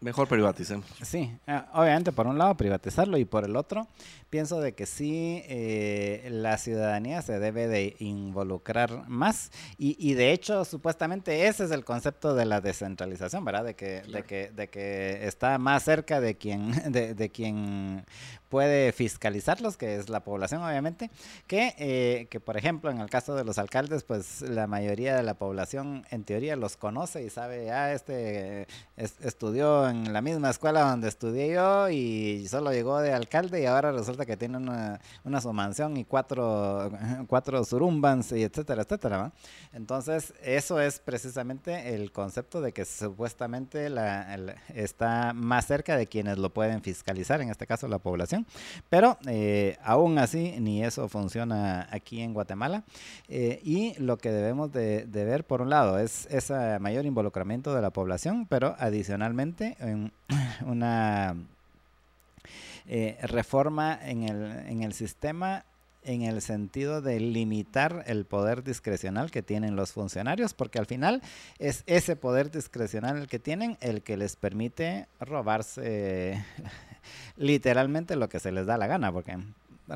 Mejor 0.00 0.26
privaticemos. 0.26 0.86
Sí, 1.02 1.32
eh, 1.46 1.62
obviamente 1.74 2.12
por 2.12 2.26
un 2.26 2.38
lado 2.38 2.56
privatizarlo 2.56 3.18
y 3.18 3.24
por 3.24 3.44
el 3.44 3.56
otro 3.56 3.86
pienso 4.32 4.62
de 4.62 4.72
que 4.72 4.86
sí 4.86 5.42
eh, 5.46 6.26
la 6.30 6.56
ciudadanía 6.56 7.20
se 7.20 7.38
debe 7.38 7.68
de 7.68 7.96
involucrar 7.98 9.06
más 9.06 9.50
y, 9.76 9.94
y, 9.98 10.14
de 10.14 10.32
hecho 10.32 10.64
supuestamente 10.64 11.48
ese 11.48 11.64
es 11.64 11.70
el 11.70 11.84
concepto 11.84 12.34
de 12.34 12.46
la 12.46 12.62
descentralización, 12.62 13.44
¿verdad? 13.44 13.64
De 13.64 13.74
que, 13.74 14.00
de 14.00 14.22
que, 14.22 14.50
de 14.50 14.68
que 14.68 15.26
está 15.26 15.58
más 15.58 15.82
cerca 15.82 16.22
de 16.22 16.38
quien, 16.38 16.72
de, 16.92 17.12
de 17.12 17.28
quien 17.28 18.06
puede 18.52 18.92
fiscalizarlos, 18.92 19.78
que 19.78 19.96
es 19.96 20.10
la 20.10 20.24
población 20.24 20.62
obviamente, 20.62 21.10
que, 21.46 21.74
eh, 21.78 22.26
que 22.30 22.38
por 22.38 22.58
ejemplo 22.58 22.90
en 22.90 23.00
el 23.00 23.08
caso 23.08 23.34
de 23.34 23.44
los 23.44 23.56
alcaldes, 23.58 24.02
pues 24.04 24.42
la 24.42 24.66
mayoría 24.66 25.16
de 25.16 25.22
la 25.22 25.34
población 25.34 26.04
en 26.10 26.24
teoría 26.24 26.56
los 26.56 26.76
conoce 26.76 27.22
y 27.22 27.30
sabe, 27.30 27.70
ah, 27.70 27.94
este 27.94 28.66
estudió 28.96 29.88
en 29.88 30.12
la 30.12 30.20
misma 30.20 30.50
escuela 30.50 30.82
donde 30.82 31.08
estudié 31.08 31.54
yo 31.54 31.88
y 31.88 32.46
solo 32.46 32.72
llegó 32.72 33.00
de 33.00 33.12
alcalde 33.12 33.62
y 33.62 33.64
ahora 33.64 33.90
resulta 33.90 34.21
que 34.26 34.36
tiene 34.36 34.56
una, 34.56 35.00
una 35.24 35.40
y 35.94 36.04
cuatro, 36.04 36.90
cuatro 37.26 37.64
surumbans 37.64 38.32
y 38.32 38.42
etcétera, 38.42 38.82
etcétera. 38.82 39.32
Entonces, 39.72 40.34
eso 40.42 40.80
es 40.80 40.98
precisamente 40.98 41.94
el 41.94 42.12
concepto 42.12 42.60
de 42.60 42.72
que 42.72 42.84
supuestamente 42.84 43.88
la, 43.88 44.36
está 44.74 45.32
más 45.34 45.66
cerca 45.66 45.96
de 45.96 46.06
quienes 46.06 46.38
lo 46.38 46.52
pueden 46.52 46.82
fiscalizar, 46.82 47.40
en 47.40 47.50
este 47.50 47.66
caso 47.66 47.88
la 47.88 47.98
población. 47.98 48.46
Pero 48.88 49.18
eh, 49.26 49.76
aún 49.84 50.18
así, 50.18 50.56
ni 50.60 50.84
eso 50.84 51.08
funciona 51.08 51.88
aquí 51.90 52.20
en 52.20 52.34
Guatemala. 52.34 52.84
Eh, 53.28 53.60
y 53.62 53.94
lo 54.00 54.18
que 54.18 54.30
debemos 54.30 54.72
de, 54.72 55.06
ver, 55.06 55.44
por 55.44 55.62
un 55.62 55.70
lado, 55.70 55.98
es 55.98 56.26
ese 56.30 56.78
mayor 56.78 57.06
involucramiento 57.06 57.74
de 57.74 57.82
la 57.82 57.90
población, 57.90 58.46
pero 58.46 58.76
adicionalmente 58.78 59.76
en 59.80 60.12
una 60.66 61.36
reforma 63.22 63.98
en 64.02 64.24
el, 64.24 64.66
en 64.68 64.82
el 64.82 64.92
sistema 64.92 65.64
en 66.04 66.22
el 66.22 66.42
sentido 66.42 67.00
de 67.00 67.20
limitar 67.20 68.04
el 68.06 68.24
poder 68.24 68.64
discrecional 68.64 69.30
que 69.30 69.42
tienen 69.42 69.76
los 69.76 69.92
funcionarios, 69.92 70.54
porque 70.54 70.78
al 70.78 70.86
final 70.86 71.22
es 71.58 71.84
ese 71.86 72.16
poder 72.16 72.50
discrecional 72.50 73.16
el 73.16 73.28
que 73.28 73.38
tienen 73.38 73.78
el 73.80 74.02
que 74.02 74.16
les 74.16 74.36
permite 74.36 75.06
robarse 75.20 76.44
literalmente 77.36 78.16
lo 78.16 78.28
que 78.28 78.40
se 78.40 78.52
les 78.52 78.66
da 78.66 78.76
la 78.76 78.86
gana, 78.86 79.12
porque 79.12 79.38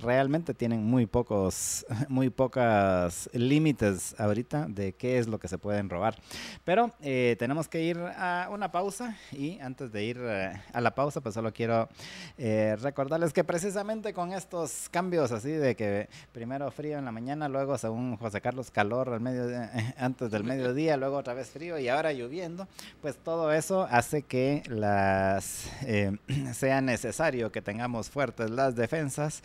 realmente 0.01 0.55
tienen 0.55 0.85
muy 0.85 1.07
pocos, 1.07 1.87
muy 2.09 2.31
pocas 2.31 3.29
límites 3.33 4.15
ahorita 4.19 4.67
de 4.69 4.93
qué 4.93 5.19
es 5.19 5.27
lo 5.27 5.39
que 5.39 5.49
se 5.49 5.59
pueden 5.59 5.89
robar. 5.89 6.17
Pero 6.65 6.91
eh, 7.01 7.37
tenemos 7.39 7.69
que 7.69 7.83
ir 7.83 7.99
a 7.99 8.49
una 8.51 8.71
pausa 8.73 9.17
y 9.33 9.59
antes 9.61 9.93
de 9.93 10.05
ir 10.05 10.19
eh, 10.21 10.53
a 10.73 10.81
la 10.81 10.95
pausa, 10.95 11.21
pues 11.21 11.35
solo 11.35 11.53
quiero 11.53 11.89
eh, 12.39 12.77
recordarles 12.81 13.33
que 13.33 13.45
precisamente 13.45 14.13
con 14.13 14.33
estos 14.33 14.89
cambios 14.91 15.33
así 15.33 15.51
de 15.51 15.77
que 15.77 16.09
primero 16.33 16.71
frío 16.71 16.99
en 16.99 17.05
la 17.05 17.13
mañana, 17.13 17.49
luego 17.49 17.79
según 17.79 18.17
José 18.17 18.41
Carlos 18.41 18.71
calor 18.71 19.11
al 19.11 19.21
medio 19.21 19.47
antes 19.99 20.31
del 20.31 20.45
mediodía, 20.45 20.97
luego 20.97 21.17
otra 21.17 21.35
vez 21.35 21.51
frío 21.51 21.79
y 21.79 21.89
ahora 21.89 22.13
lloviendo, 22.13 22.69
pues 23.01 23.17
todo 23.17 23.53
eso 23.53 23.87
hace 23.91 24.23
que 24.23 24.63
las 24.69 25.71
sea 26.53 26.81
necesario 26.81 27.53
que 27.53 27.63
tengamos 27.63 28.11
fuertes 28.11 28.51
las 28.51 28.77
defensas 28.77 29.43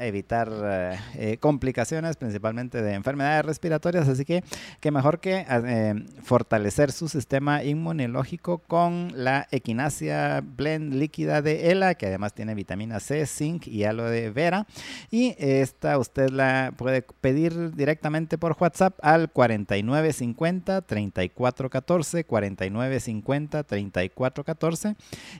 evitar 0.00 0.50
eh, 0.52 0.98
eh, 1.14 1.36
complicaciones, 1.38 2.16
principalmente 2.16 2.82
de 2.82 2.94
enfermedades 2.94 3.44
respiratorias. 3.44 4.08
Así 4.08 4.24
que, 4.24 4.42
qué 4.80 4.90
mejor 4.90 5.20
que 5.20 5.46
eh, 5.48 5.94
fortalecer 6.22 6.92
su 6.92 7.08
sistema 7.08 7.62
inmunológico 7.62 8.58
con 8.58 9.12
la 9.14 9.46
equinacia 9.50 10.42
blend 10.44 10.94
líquida 10.94 11.42
de 11.42 11.70
ELA, 11.70 11.94
que 11.94 12.06
además 12.06 12.34
tiene 12.34 12.54
vitamina 12.54 13.00
C, 13.00 13.26
zinc 13.26 13.66
y 13.66 13.84
aloe 13.84 14.30
vera. 14.30 14.66
Y 15.10 15.36
esta 15.38 15.98
usted 15.98 16.30
la 16.30 16.72
puede 16.76 17.02
pedir 17.02 17.74
directamente 17.74 18.38
por 18.38 18.56
WhatsApp 18.58 18.98
al 19.02 19.30
4950 19.30 20.82
3414 20.82 22.24
4950 22.24 23.62
3414 23.64 24.96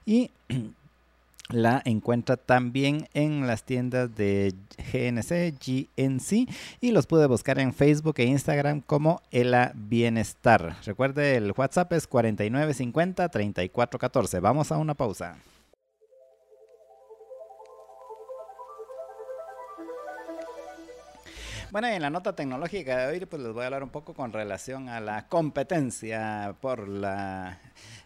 y 0.06 0.30
la 1.52 1.82
encuentra 1.84 2.36
también 2.36 3.08
en 3.14 3.46
las 3.46 3.64
tiendas 3.64 4.14
de 4.14 4.54
GNC, 4.92 5.54
GNC 5.58 6.48
y 6.80 6.92
los 6.92 7.06
puede 7.06 7.26
buscar 7.26 7.58
en 7.58 7.72
Facebook 7.72 8.14
e 8.18 8.24
Instagram 8.24 8.80
como 8.80 9.22
Ela 9.30 9.72
Bienestar. 9.74 10.76
Recuerde, 10.84 11.36
el 11.36 11.52
WhatsApp 11.56 11.92
es 11.92 12.06
4950 12.06 13.28
3414. 13.28 14.40
Vamos 14.40 14.72
a 14.72 14.78
una 14.78 14.94
pausa. 14.94 15.36
Bueno, 21.72 21.86
en 21.86 22.02
la 22.02 22.10
nota 22.10 22.34
tecnológica 22.34 22.98
de 22.98 23.06
hoy, 23.06 23.26
pues 23.26 23.40
les 23.40 23.52
voy 23.52 23.62
a 23.62 23.66
hablar 23.66 23.84
un 23.84 23.90
poco 23.90 24.12
con 24.12 24.32
relación 24.32 24.88
a 24.88 24.98
la 24.98 25.28
competencia 25.28 26.56
por 26.60 26.88
la 26.88 27.60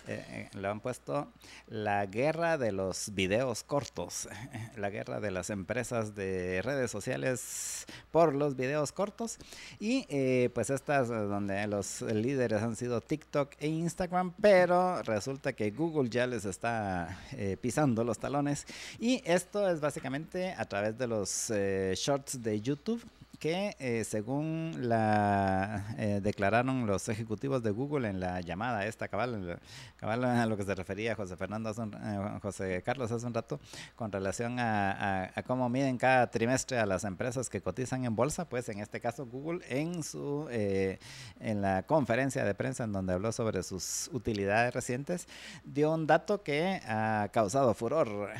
eh, 0.06 0.22
eh, 0.28 0.58
le 0.58 0.68
han 0.68 0.80
puesto 0.80 1.32
la 1.68 2.04
guerra 2.04 2.58
de 2.58 2.72
los 2.72 3.14
videos 3.14 3.64
cortos, 3.64 4.28
la 4.76 4.90
guerra 4.90 5.18
de 5.18 5.30
las 5.30 5.48
empresas 5.48 6.14
de 6.14 6.60
redes 6.60 6.90
sociales 6.90 7.86
por 8.10 8.34
los 8.34 8.54
videos 8.54 8.92
cortos. 8.92 9.38
Y 9.80 10.04
eh, 10.10 10.50
pues 10.54 10.68
estas 10.68 11.08
donde 11.08 11.66
los 11.66 12.02
líderes 12.02 12.62
han 12.62 12.76
sido 12.76 13.00
TikTok 13.00 13.52
e 13.58 13.68
Instagram, 13.68 14.34
pero 14.42 15.02
resulta 15.04 15.54
que 15.54 15.70
Google 15.70 16.10
ya 16.10 16.26
les 16.26 16.44
está 16.44 17.18
pisando 17.62 18.04
los 18.04 18.18
talones. 18.18 18.66
Y 18.98 19.22
esto 19.24 19.70
es 19.70 19.80
básicamente 19.80 20.52
a 20.52 20.66
través 20.66 20.98
de 20.98 21.06
los 21.06 21.50
shorts 21.50 22.42
de 22.42 22.60
YouTube 22.60 23.02
que 23.44 23.76
eh, 23.78 24.04
según 24.04 24.88
la 24.88 25.94
eh, 25.98 26.20
declararon 26.22 26.86
los 26.86 27.10
ejecutivos 27.10 27.62
de 27.62 27.72
Google 27.72 28.08
en 28.08 28.18
la 28.18 28.40
llamada 28.40 28.86
esta 28.86 29.08
cabal, 29.08 29.60
cabal 29.96 30.24
a 30.24 30.46
lo 30.46 30.56
que 30.56 30.62
se 30.64 30.74
refería 30.74 31.14
José 31.14 31.36
Fernando 31.36 31.70
eh, 31.70 32.38
José 32.40 32.82
Carlos 32.82 33.12
hace 33.12 33.26
un 33.26 33.34
rato 33.34 33.60
con 33.96 34.10
relación 34.10 34.58
a, 34.58 35.30
cómo 35.46 35.68
miden 35.68 35.98
cada 35.98 36.30
trimestre 36.30 36.78
a 36.78 36.86
las 36.86 37.04
empresas 37.04 37.50
que 37.50 37.60
cotizan 37.60 38.06
en 38.06 38.16
bolsa 38.16 38.48
pues 38.48 38.70
en 38.70 38.78
este 38.78 38.98
caso 38.98 39.26
Google 39.26 39.60
en 39.68 40.02
su 40.02 40.48
en 40.48 41.60
la 41.60 41.82
conferencia 41.82 42.46
de 42.46 42.54
prensa 42.54 42.84
en 42.84 42.92
donde 42.92 43.12
habló 43.12 43.30
sobre 43.30 43.62
sus 43.62 44.08
utilidades 44.14 44.72
recientes 44.72 45.28
dio 45.64 45.92
un 45.92 46.06
dato 46.06 46.42
que 46.42 46.80
ha 46.86 47.28
causado 47.30 47.74
furor 47.74 48.30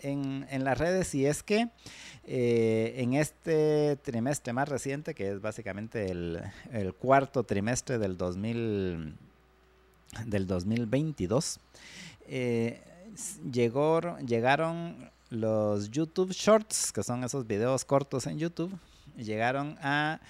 en, 0.00 0.46
en 0.48 0.64
las 0.64 0.78
redes 0.78 1.14
y 1.14 1.26
es 1.26 1.42
que 1.42 1.68
eh, 2.26 2.94
en 2.96 3.14
este 3.14 3.96
trimestre 3.96 4.52
más 4.52 4.68
reciente, 4.68 5.14
que 5.14 5.30
es 5.30 5.40
básicamente 5.40 6.10
el, 6.10 6.42
cuarto 6.98 7.44
trimestre 7.44 7.98
del, 7.98 8.16
2000, 8.16 9.14
del 10.26 10.46
2022, 10.46 11.60
eh, 12.28 12.80
llegaron 13.50 15.10
los 15.28 15.90
YouTube 15.90 16.32
Shorts, 16.32 16.92
que 16.92 17.02
son 17.02 17.24
esos 17.24 17.46
videos 17.46 17.84
cortos 17.84 18.26
en 18.26 18.38
YouTube, 18.38 18.72
llegaron 19.16 19.76
a, 19.82 20.20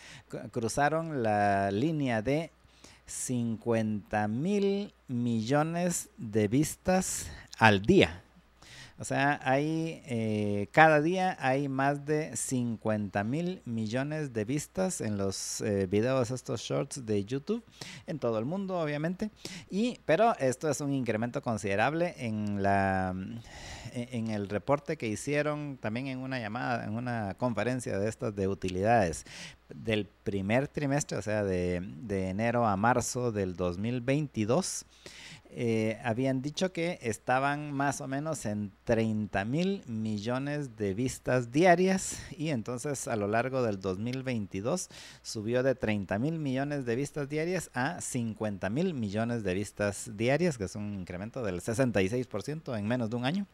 cruzaron 0.51 1.23
la 1.23 1.71
línea 1.71 2.23
de 2.23 2.51
50 3.07 4.27
mil 4.29 4.93
millones 5.07 6.09
de 6.17 6.49
vistas 6.49 7.31
al 7.59 7.83
día. 7.83 8.24
O 8.99 9.05
sea, 9.05 9.41
hay 9.43 10.03
eh, 10.07 10.69
cada 10.71 11.01
día 11.01 11.37
hay 11.41 11.69
más 11.69 12.05
de 12.05 12.37
50 12.37 13.25
mil 13.25 13.61
millones 13.65 14.33
de 14.33 14.45
vistas 14.45 15.01
en 15.01 15.19
los 15.19 15.61
eh, 15.63 15.87
videos, 15.87 16.31
estos 16.31 16.61
shorts 16.61 17.05
de 17.05 17.25
YouTube, 17.25 17.65
en 18.07 18.19
todo 18.21 18.39
el 18.39 18.45
mundo, 18.45 18.79
obviamente. 18.79 19.31
Y, 19.69 19.99
pero 20.07 20.37
esto 20.39 20.71
es 20.71 20.81
un 20.81 20.93
incremento 20.93 21.43
considerable 21.43 22.15
en 22.19 22.63
la 22.63 23.15
en 23.95 24.29
el 24.29 24.49
reporte 24.49 24.97
que 24.97 25.07
hicieron 25.07 25.79
también 25.81 26.09
en 26.09 26.19
una 26.19 26.41
llamada, 26.41 26.85
en 26.85 26.95
una 26.95 27.35
conferencia 27.35 27.99
de 27.99 28.09
estas 28.09 28.35
de 28.35 28.49
utilidades 28.49 29.25
del 29.69 30.07
primer 30.07 30.69
trimestre, 30.69 31.17
o 31.17 31.23
sea, 31.23 31.45
de, 31.45 31.81
de 31.81 32.29
enero 32.29 32.67
a 32.67 32.77
marzo 32.77 33.33
del 33.33 33.57
2022. 33.57 34.85
Eh, 35.57 36.01
habían 36.03 36.43
dicho 36.43 36.73
que 36.73 36.99
estaban 37.01 37.71
más 37.71 38.01
o 38.01 38.09
menos 38.09 38.45
en 38.45 38.73
30 38.83 39.45
mil 39.45 39.85
millones 39.87 40.75
de 40.77 40.95
vistas 40.95 41.53
diarias 41.53 42.19
y 42.37 42.49
entonces 42.49 43.07
a 43.07 43.15
lo 43.15 43.29
largo 43.29 43.63
del 43.63 43.79
2022 43.79 44.89
subió 45.23 45.63
de 45.63 45.77
30 45.77 46.19
mil 46.19 46.41
millones 46.41 46.85
de 46.87 46.97
vistas 46.97 47.29
diarias 47.29 47.71
a 47.73 48.01
50 48.01 48.69
mil 48.69 48.95
millones 48.95 49.45
de 49.45 49.55
vistas 49.55 50.11
diarias, 50.17 50.59
que 50.59 50.65
es 50.65 50.75
un 50.75 50.93
incremento 50.99 51.45
del 51.45 51.61
66% 51.61 52.77
en 52.77 52.89
menos 52.89 53.11
de 53.11 53.17
un 53.17 53.25
año 53.25 53.47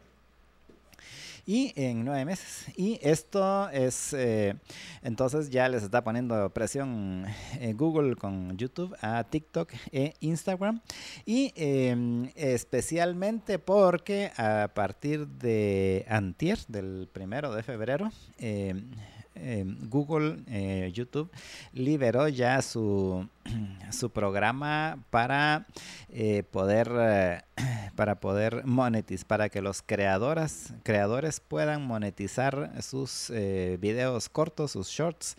y 1.46 1.72
en 1.76 2.04
nueve 2.04 2.24
meses. 2.24 2.66
Y 2.76 2.98
esto 3.02 3.68
es, 3.70 4.12
eh, 4.12 4.56
entonces 5.02 5.50
ya 5.50 5.68
les 5.68 5.82
está 5.82 6.02
poniendo 6.02 6.50
presión 6.50 7.24
eh, 7.58 7.72
Google 7.74 8.16
con 8.16 8.56
YouTube 8.56 8.96
a 9.00 9.24
TikTok 9.24 9.72
e 9.92 10.14
Instagram. 10.20 10.80
Y 11.24 11.52
em, 11.56 12.30
especialmente 12.34 13.58
porque 13.58 14.32
a 14.36 14.70
partir 14.74 15.26
de 15.26 16.04
antier, 16.08 16.58
del 16.68 17.08
primero 17.12 17.52
de 17.54 17.62
febrero, 17.62 18.10
em, 19.42 19.76
Google, 19.88 20.42
eh, 20.48 20.90
YouTube, 20.94 21.30
liberó 21.72 22.28
ya 22.28 22.62
su, 22.62 23.28
su 23.90 24.10
programa 24.10 24.98
para 25.10 25.66
poder 26.50 27.44
para 27.96 28.20
poder 28.20 28.64
monetizar, 28.64 29.26
para 29.26 29.48
que 29.48 29.60
los 29.60 29.82
creadores, 29.82 30.72
creadores 30.82 31.40
puedan 31.40 31.86
monetizar 31.86 32.82
sus 32.82 33.30
eh, 33.30 33.78
videos 33.80 34.28
cortos, 34.28 34.72
sus 34.72 34.88
shorts 34.88 35.36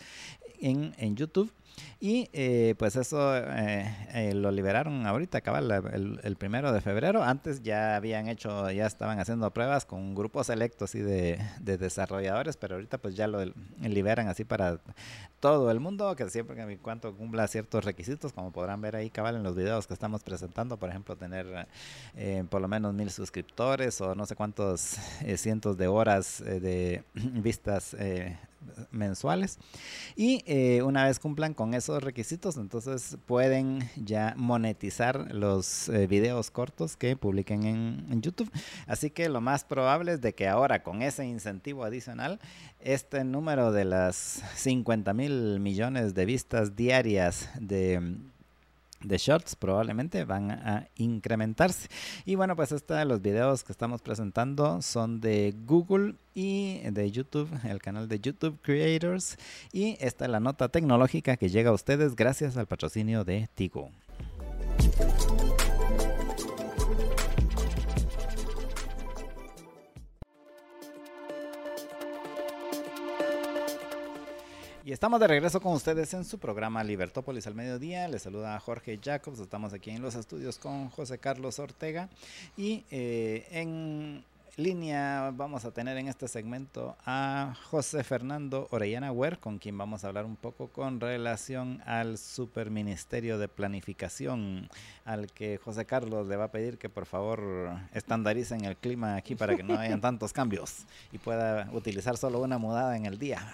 en, 0.60 0.94
en 0.98 1.16
YouTube 1.16 1.52
y 2.00 2.30
eh, 2.34 2.74
pues 2.80 2.96
eso 2.96 3.38
eh, 3.38 3.96
eh, 4.14 4.34
lo 4.34 4.50
liberaron 4.52 5.06
ahorita, 5.06 5.42
cabal, 5.42 6.20
el, 6.24 6.36
primero 6.36 6.72
de 6.72 6.82
febrero. 6.82 7.24
Antes 7.24 7.62
ya 7.62 7.96
habían 7.96 8.28
hecho, 8.28 8.72
ya 8.72 8.88
estaban 8.88 9.20
haciendo 9.20 9.52
pruebas 9.52 9.86
con 9.86 10.16
grupos 10.16 10.48
selectos 10.48 10.96
y 10.96 11.00
de, 11.00 11.40
de, 11.60 11.78
desarrolladores, 11.78 12.58
pero 12.58 12.76
ahorita 12.76 12.98
pues 12.98 13.16
ya 13.16 13.28
lo 13.28 13.44
liberan 13.82 14.28
así 14.30 14.44
para 14.44 14.80
todo 15.42 15.70
el 15.72 15.82
mundo, 15.82 16.16
que 16.16 16.30
siempre 16.30 16.56
que 16.56 16.62
en 16.62 16.78
cuanto 16.78 17.14
cumpla 17.14 17.48
ciertos 17.50 17.84
requisitos, 17.84 18.32
como 18.32 18.52
podrán 18.52 18.80
ver 18.80 18.96
ahí, 18.96 19.10
cabal, 19.10 19.36
en 19.36 19.44
los 19.44 19.56
videos 19.56 19.88
que 19.88 19.94
estamos 19.94 20.24
presentando, 20.24 20.78
por 20.78 20.90
ejemplo, 20.90 21.18
tener 21.18 21.68
por 22.50 22.62
lo 22.62 22.70
menos 22.70 22.94
mil 22.94 23.12
suscriptores 23.12 24.00
o 24.00 24.16
no 24.16 24.26
sé 24.26 24.36
cuántos 24.36 24.98
cientos 25.36 25.78
de 25.78 25.88
horas 25.88 26.42
de 26.46 27.04
vistas 27.14 27.96
mensuales. 28.92 29.58
Y 30.16 30.44
una 30.82 31.06
vez 31.06 31.20
cumplan 31.20 31.54
con 31.54 31.74
esos 31.74 32.04
requisitos, 32.04 32.58
entonces 32.58 33.18
pueden 33.26 33.90
ya 33.96 34.34
monetizar 34.38 35.34
los 35.34 35.90
eh, 35.90 36.08
videos 36.08 36.52
cortos 36.52 36.98
que 36.98 37.16
publiquen 37.16 37.64
en, 37.64 38.22
YouTube. 38.22 38.52
Así 38.86 39.10
que 39.10 39.30
lo 39.30 39.42
más 39.42 39.64
probable 39.64 40.14
es 40.14 40.22
de 40.22 40.36
que 40.36 40.48
ahora 40.48 40.84
con 40.84 41.02
ese 41.02 41.26
incentivo 41.26 41.84
adicional, 41.84 42.40
este 42.80 43.24
número 43.24 43.72
de 43.72 43.86
las 43.86 44.44
50 44.56 45.14
mil 45.14 45.31
millones 45.60 46.14
de 46.14 46.26
vistas 46.26 46.76
diarias 46.76 47.50
de 47.60 48.18
de 49.04 49.18
shorts 49.18 49.56
probablemente 49.56 50.26
van 50.26 50.52
a 50.52 50.88
incrementarse. 50.96 51.90
Y 52.26 52.36
bueno, 52.36 52.56
pues 52.56 52.72
estos 52.72 53.06
los 53.06 53.22
videos 53.22 53.64
que 53.64 53.72
estamos 53.72 54.02
presentando 54.02 54.82
son 54.82 55.22
de 55.22 55.54
Google 55.66 56.16
y 56.34 56.80
de 56.90 57.12
YouTube, 57.12 57.50
el 57.64 57.82
canal 57.82 58.08
de 58.08 58.20
YouTube 58.20 58.60
Creators. 58.62 59.38
Y 59.72 59.98
esta 60.00 60.26
es 60.26 60.32
la 60.32 60.40
nota 60.40 60.70
tecnológica 60.70 61.38
que 61.38 61.50
llega 61.50 61.72
a 61.72 61.74
ustedes 61.74 62.16
gracias 62.16 62.58
al 62.58 62.68
patrocinio 62.68 63.24
de 63.24 63.50
Tigo. 63.56 63.90
Y 74.84 74.94
estamos 74.94 75.20
de 75.20 75.28
regreso 75.28 75.62
con 75.62 75.74
ustedes 75.74 76.12
en 76.16 76.26
su 76.26 76.40
programa 76.40 76.84
Libertópolis 76.84 77.46
al 77.46 77.54
mediodía. 77.54 78.08
Les 78.08 78.24
saluda 78.24 78.60
Jorge 78.60 79.00
Jacobs. 79.00 79.40
Estamos 79.40 79.74
aquí 79.74 79.92
en 79.92 80.02
los 80.02 80.16
estudios 80.16 80.58
con 80.58 80.90
José 80.90 81.20
Carlos 81.20 81.60
Ortega. 81.60 82.10
Y 82.58 82.84
eh, 82.90 83.48
en 83.52 84.24
línea 84.58 85.32
vamos 85.36 85.66
a 85.66 85.72
tener 85.72 85.98
en 85.98 86.08
este 86.08 86.28
segmento 86.28 86.96
a 87.06 87.54
José 87.70 88.04
Fernando 88.04 88.68
Orellana 88.72 89.12
Huer, 89.12 89.38
con 89.38 89.60
quien 89.60 89.78
vamos 89.78 90.04
a 90.04 90.08
hablar 90.08 90.26
un 90.26 90.36
poco 90.36 90.70
con 90.70 91.00
relación 91.00 91.84
al 91.86 92.18
Superministerio 92.18 93.38
de 93.38 93.48
Planificación, 93.48 94.68
al 95.06 95.32
que 95.32 95.58
José 95.58 95.86
Carlos 95.86 96.28
le 96.28 96.38
va 96.38 96.46
a 96.46 96.52
pedir 96.52 96.80
que 96.80 96.90
por 96.90 97.06
favor 97.06 97.70
estandaricen 97.94 98.66
el 98.66 98.76
clima 98.78 99.16
aquí 99.16 99.36
para 99.36 99.56
que 99.56 99.62
no 99.62 99.78
hayan 99.78 100.02
tantos 100.02 100.34
cambios 100.34 100.88
y 101.12 101.20
pueda 101.20 101.70
utilizar 101.72 102.18
solo 102.18 102.40
una 102.42 102.58
mudada 102.58 102.98
en 102.98 103.06
el 103.06 103.20
día. 103.20 103.48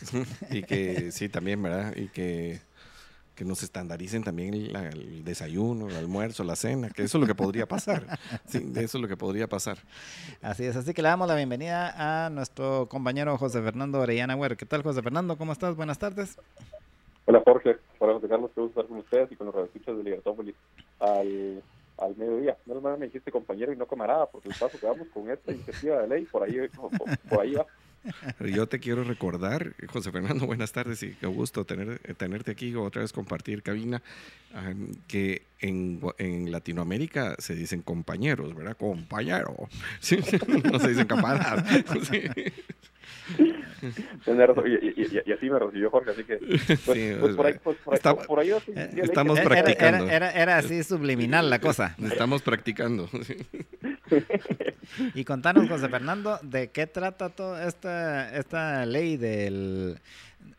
y 0.50 0.62
que 0.62 1.12
sí, 1.12 1.28
también, 1.28 1.62
¿verdad? 1.62 1.94
Y 1.96 2.08
que 2.08 2.60
que 3.38 3.44
nos 3.44 3.62
estandaricen 3.62 4.24
también 4.24 4.52
el, 4.52 5.22
desayuno, 5.24 5.88
el 5.88 5.94
almuerzo, 5.94 6.42
la 6.42 6.56
cena, 6.56 6.90
que 6.90 7.04
eso 7.04 7.18
es 7.18 7.20
lo 7.20 7.26
que 7.28 7.36
podría 7.36 7.66
pasar. 7.66 8.18
Sí, 8.46 8.72
eso 8.74 8.98
es 8.98 9.00
lo 9.00 9.06
que 9.06 9.16
podría 9.16 9.46
pasar. 9.46 9.78
Así 10.42 10.64
es, 10.64 10.74
así 10.74 10.92
que 10.92 11.02
le 11.02 11.08
damos 11.08 11.28
la 11.28 11.36
bienvenida 11.36 12.26
a 12.26 12.30
nuestro 12.30 12.88
compañero 12.88 13.38
José 13.38 13.62
Fernando 13.62 14.00
Orellana 14.00 14.34
Güero. 14.34 14.56
¿Qué 14.56 14.66
tal, 14.66 14.82
José 14.82 15.02
Fernando? 15.02 15.38
¿Cómo 15.38 15.52
estás? 15.52 15.76
Buenas 15.76 16.00
tardes. 16.00 16.36
Hola, 17.26 17.40
Jorge. 17.44 17.76
Hola, 18.00 18.14
José 18.14 18.26
Carlos. 18.26 18.50
Qué 18.56 18.60
gusto 18.60 18.80
estar 18.80 18.88
con 18.88 18.98
ustedes 18.98 19.30
y 19.30 19.36
con 19.36 19.46
los 19.46 19.54
radioescuchas 19.54 19.96
de 19.96 20.02
Libertópolis 20.02 20.56
al, 20.98 21.62
al 21.98 22.16
mediodía. 22.16 22.56
No 22.66 22.80
me 22.80 23.06
dijiste 23.06 23.30
compañero 23.30 23.72
y 23.72 23.76
no 23.76 23.86
camarada, 23.86 24.26
porque 24.26 24.48
el 24.48 24.56
paso 24.58 24.80
que 24.80 24.86
vamos 24.86 25.06
con 25.14 25.30
esta 25.30 25.52
iniciativa 25.52 26.00
de 26.00 26.08
ley, 26.08 26.24
por 26.24 26.42
ahí, 26.42 26.58
por 27.30 27.40
ahí 27.40 27.52
va. 27.54 27.66
Yo 28.40 28.66
te 28.66 28.78
quiero 28.80 29.04
recordar, 29.04 29.74
José 29.88 30.12
Fernando, 30.12 30.46
buenas 30.46 30.72
tardes 30.72 31.02
y 31.02 31.14
qué 31.14 31.26
gusto 31.26 31.64
tener, 31.64 31.98
tenerte 32.16 32.50
aquí 32.50 32.74
otra 32.74 33.02
vez 33.02 33.12
compartir 33.12 33.62
cabina, 33.62 34.02
ah, 34.54 34.72
que 35.06 35.42
en, 35.60 36.00
en, 36.18 36.52
Latinoamérica 36.52 37.34
se 37.38 37.54
dicen 37.54 37.82
compañeros, 37.82 38.54
¿verdad? 38.54 38.76
Compañero. 38.76 39.54
no 40.72 40.78
se 40.78 40.88
dicen 40.88 41.06
camaradas. 41.06 41.64
Y, 43.78 45.32
así 45.32 45.50
me 45.50 45.58
recibió 45.58 45.90
Jorge, 45.90 46.10
así 46.10 46.24
que 46.24 46.36
pues, 46.36 46.78
pues 46.84 47.36
por 47.36 47.46
ahí, 47.46 47.54
pues, 47.62 47.76
por 48.26 48.40
ahí, 48.40 48.52
estamos 48.96 49.38
practicando. 49.40 50.08
Era, 50.08 50.30
era, 50.32 50.56
así 50.56 50.82
subliminal 50.82 51.48
la 51.48 51.60
cosa. 51.60 51.94
Estamos 52.02 52.42
practicando. 52.42 53.08
y 55.14 55.24
contanos, 55.24 55.68
José 55.68 55.88
Fernando, 55.88 56.38
¿de 56.42 56.68
qué 56.68 56.86
trata 56.86 57.30
toda 57.30 57.66
esta, 57.66 58.36
esta 58.36 58.86
ley 58.86 59.16
del 59.16 59.98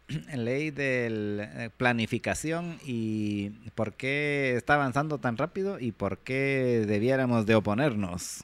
ley 0.35 0.71
de 0.71 1.07
eh, 1.41 1.69
planificación 1.77 2.77
y 2.85 3.49
por 3.75 3.93
qué 3.93 4.55
está 4.55 4.75
avanzando 4.75 5.17
tan 5.19 5.37
rápido 5.37 5.79
y 5.79 5.91
por 5.91 6.17
qué 6.19 6.83
debiéramos 6.87 7.45
de 7.45 7.55
oponernos? 7.55 8.43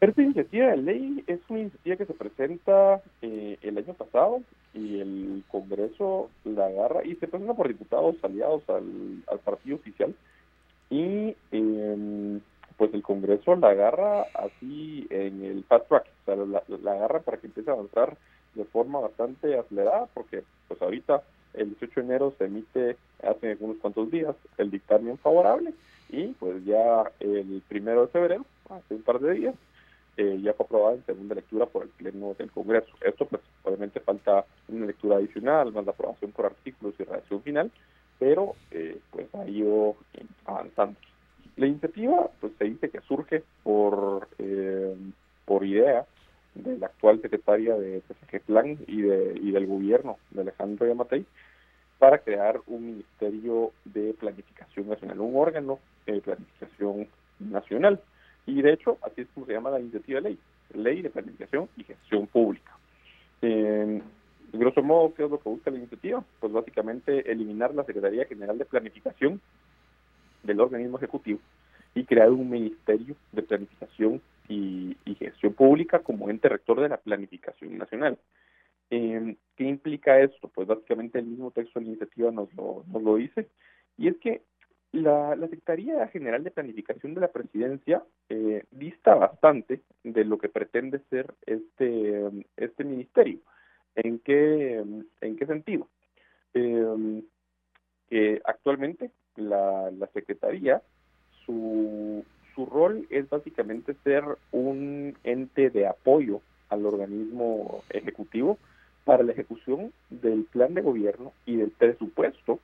Esta 0.00 0.20
iniciativa 0.20 0.66
de 0.66 0.76
ley 0.78 1.24
es 1.28 1.38
una 1.48 1.60
iniciativa 1.60 1.96
que 1.96 2.06
se 2.06 2.14
presenta 2.14 3.00
eh, 3.22 3.56
el 3.62 3.78
año 3.78 3.94
pasado 3.94 4.42
y 4.74 4.98
el 4.98 5.44
Congreso 5.48 6.28
la 6.44 6.66
agarra 6.66 7.04
y 7.04 7.14
se 7.16 7.28
presenta 7.28 7.54
por 7.54 7.68
diputados 7.68 8.16
aliados 8.22 8.62
al, 8.68 9.38
partido 9.44 9.76
oficial 9.76 10.14
y 10.90 11.36
em, 11.52 12.40
pues 12.76 12.92
el 12.94 13.02
Congreso 13.02 13.56
la 13.56 13.70
agarra 13.70 14.22
así 14.34 15.06
en 15.10 15.44
el 15.44 15.64
fast 15.64 15.88
track, 15.88 16.06
o 16.06 16.24
sea, 16.24 16.36
la, 16.36 16.62
la, 16.66 16.92
agarra 16.92 17.20
para 17.20 17.38
que 17.38 17.46
empiece 17.46 17.70
a 17.70 17.74
avanzar 17.74 18.16
de 18.54 18.64
forma 18.64 19.00
bastante 19.00 19.58
acelerada 19.58 20.08
porque 20.12 20.44
pues 20.68 20.80
ahorita 20.82 21.22
el 21.54 21.70
18 21.70 22.00
de 22.00 22.06
enero 22.06 22.34
se 22.38 22.44
emite 22.44 22.96
hace 23.22 23.56
unos 23.60 23.76
cuantos 23.78 24.10
días 24.10 24.34
el 24.58 24.70
dictamen 24.70 25.18
favorable 25.18 25.74
y 26.12 26.28
pues 26.34 26.64
ya 26.64 27.10
el 27.20 27.62
primero 27.68 28.02
de 28.02 28.08
febrero, 28.08 28.44
hace 28.68 28.94
un 28.94 29.02
par 29.02 29.18
de 29.18 29.32
días, 29.32 29.54
eh, 30.18 30.38
ya 30.42 30.52
fue 30.52 30.66
aprobada 30.66 30.96
en 30.96 31.06
segunda 31.06 31.34
lectura 31.34 31.66
por 31.66 31.84
el 31.84 31.88
Pleno 31.88 32.34
del 32.34 32.50
Congreso. 32.50 32.92
Esto, 33.00 33.24
pues, 33.26 33.40
obviamente 33.62 33.98
falta 34.00 34.44
una 34.68 34.86
lectura 34.86 35.16
adicional, 35.16 35.72
más 35.72 35.86
la 35.86 35.92
aprobación 35.92 36.32
por 36.32 36.46
artículos 36.46 36.94
y 36.98 37.04
redacción 37.04 37.42
final, 37.42 37.70
pero 38.18 38.54
eh, 38.70 38.98
pues 39.10 39.34
ha 39.34 39.48
ido 39.48 39.96
avanzando. 40.44 40.98
La 41.56 41.66
iniciativa, 41.66 42.30
pues, 42.40 42.52
se 42.58 42.64
dice 42.64 42.90
que 42.90 43.00
surge 43.02 43.42
por, 43.62 44.28
eh, 44.38 44.96
por 45.44 45.64
idea 45.64 46.06
de 46.54 46.78
la 46.78 46.86
actual 46.86 47.20
secretaria 47.20 47.76
de 47.76 48.02
Plan 48.46 48.78
y, 48.86 49.02
de, 49.02 49.38
y 49.40 49.50
del 49.50 49.66
gobierno 49.66 50.18
de 50.30 50.42
Alejandro 50.42 50.86
Yamatei 50.86 51.24
para 51.98 52.18
crear 52.18 52.60
un 52.66 52.86
ministerio 52.86 53.72
de 53.84 54.14
planificación 54.14 54.88
nacional, 54.88 55.20
un 55.20 55.36
órgano 55.36 55.78
de 56.06 56.20
planificación 56.20 57.06
nacional. 57.38 58.00
Y 58.46 58.60
de 58.60 58.72
hecho, 58.72 58.98
así 59.02 59.20
es 59.20 59.28
como 59.34 59.46
se 59.46 59.52
llama 59.52 59.70
la 59.70 59.80
iniciativa 59.80 60.20
de 60.20 60.30
ley, 60.30 60.38
Ley 60.74 61.02
de 61.02 61.10
Planificación 61.10 61.68
y 61.76 61.84
Gestión 61.84 62.26
Pública. 62.26 62.72
Eh, 63.42 64.02
grosso 64.52 64.82
modo, 64.82 65.14
¿qué 65.14 65.24
es 65.24 65.30
lo 65.30 65.38
que 65.38 65.48
busca 65.48 65.70
la 65.70 65.78
iniciativa? 65.78 66.24
Pues 66.40 66.52
básicamente 66.52 67.30
eliminar 67.30 67.74
la 67.74 67.84
Secretaría 67.84 68.24
General 68.24 68.58
de 68.58 68.64
Planificación 68.64 69.40
del 70.42 70.60
organismo 70.60 70.98
ejecutivo 70.98 71.40
y 71.94 72.04
crear 72.04 72.30
un 72.30 72.48
Ministerio 72.48 73.16
de 73.32 73.42
Planificación 73.42 74.20
y, 74.48 74.96
Gestión 75.18 75.54
Pública 75.54 76.00
como 76.00 76.30
ente 76.30 76.48
rector 76.48 76.80
de 76.80 76.88
la 76.88 76.96
planificación 76.96 77.78
nacional. 77.78 78.18
Eh, 78.90 79.36
¿Qué 79.56 79.64
implica 79.64 80.20
esto? 80.20 80.48
Pues 80.48 80.66
básicamente 80.66 81.18
el 81.18 81.26
mismo 81.26 81.52
texto 81.52 81.78
de 81.78 81.84
la 81.84 81.90
iniciativa 81.90 82.32
nos 82.32 82.52
lo, 82.54 82.84
nos 82.88 83.02
lo 83.02 83.16
dice, 83.16 83.46
y 83.96 84.08
es 84.08 84.16
que 84.16 84.42
la, 84.92 85.36
Secretaría 85.36 86.06
General 86.08 86.42
de 86.44 86.50
Planificación 86.50 87.14
de 87.14 87.20
la 87.20 87.32
Presidencia 87.32 88.02
eh, 88.28 88.64
dista 88.70 89.14
bastante 89.14 89.80
de 90.02 90.24
lo 90.24 90.38
que 90.38 90.48
pretende 90.48 91.00
ser 91.08 91.32
este, 91.46 92.22
este 92.56 92.84
ministerio. 92.84 93.38
¿En 93.94 94.18
qué, 94.20 94.82
en 95.20 95.36
qué 95.36 95.46
sentido? 95.46 95.88
Eh, 96.54 97.22
actualmente 98.44 99.10
la, 99.36 99.90
la 99.90 100.06
Secretaría, 100.08 100.82
su, 101.44 102.24
su 102.54 102.66
rol 102.66 103.06
es 103.10 103.28
básicamente 103.28 103.94
ser 104.04 104.24
un 104.52 105.16
ente 105.24 105.70
de 105.70 105.86
apoyo 105.86 106.40
al 106.68 106.86
organismo 106.86 107.82
ejecutivo 107.90 108.58
para 109.04 109.22
la 109.22 109.32
ejecución 109.32 109.92
del 110.10 110.44
plan 110.44 110.74
de 110.74 110.82
gobierno 110.82 111.32
y 111.44 111.56
del 111.56 111.70
presupuesto 111.70 112.60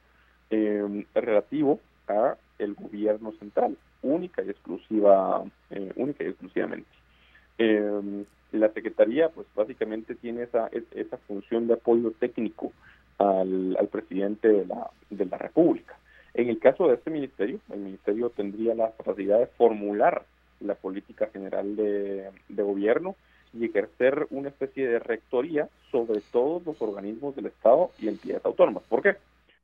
eh, 0.50 1.04
relativo 1.14 1.80
a 2.06 2.36
el 2.58 2.74
gobierno 2.74 3.32
central, 3.32 3.76
única 4.02 4.42
y 4.42 4.50
exclusiva, 4.50 5.44
eh, 5.70 5.92
única 5.96 6.24
y 6.24 6.28
exclusivamente. 6.28 6.88
Eh, 7.58 8.24
la 8.52 8.72
Secretaría, 8.72 9.28
pues 9.28 9.46
básicamente 9.54 10.14
tiene 10.14 10.44
esa, 10.44 10.70
esa 10.92 11.18
función 11.18 11.66
de 11.66 11.74
apoyo 11.74 12.12
técnico 12.12 12.72
al, 13.18 13.76
al 13.78 13.88
presidente 13.88 14.48
de 14.48 14.64
la, 14.64 14.90
de 15.10 15.26
la 15.26 15.36
República. 15.36 15.98
En 16.34 16.48
el 16.48 16.58
caso 16.58 16.88
de 16.88 16.94
este 16.94 17.10
ministerio, 17.10 17.60
el 17.70 17.80
ministerio 17.80 18.30
tendría 18.30 18.74
la 18.74 18.92
capacidad 18.92 19.38
de 19.38 19.46
formular 19.46 20.24
la 20.60 20.74
política 20.74 21.28
general 21.28 21.76
de, 21.76 22.30
gobierno 22.48 23.16
y 23.52 23.64
ejercer 23.64 24.26
una 24.30 24.48
especie 24.48 24.88
de 24.88 24.98
rectoría 24.98 25.68
sobre 25.90 26.20
todos 26.32 26.64
los 26.66 26.80
organismos 26.82 27.34
del 27.34 27.46
Estado 27.46 27.90
y 27.98 28.08
entidades 28.08 28.44
autónomas. 28.44 28.82
¿Por 28.88 29.02
qué? 29.02 29.16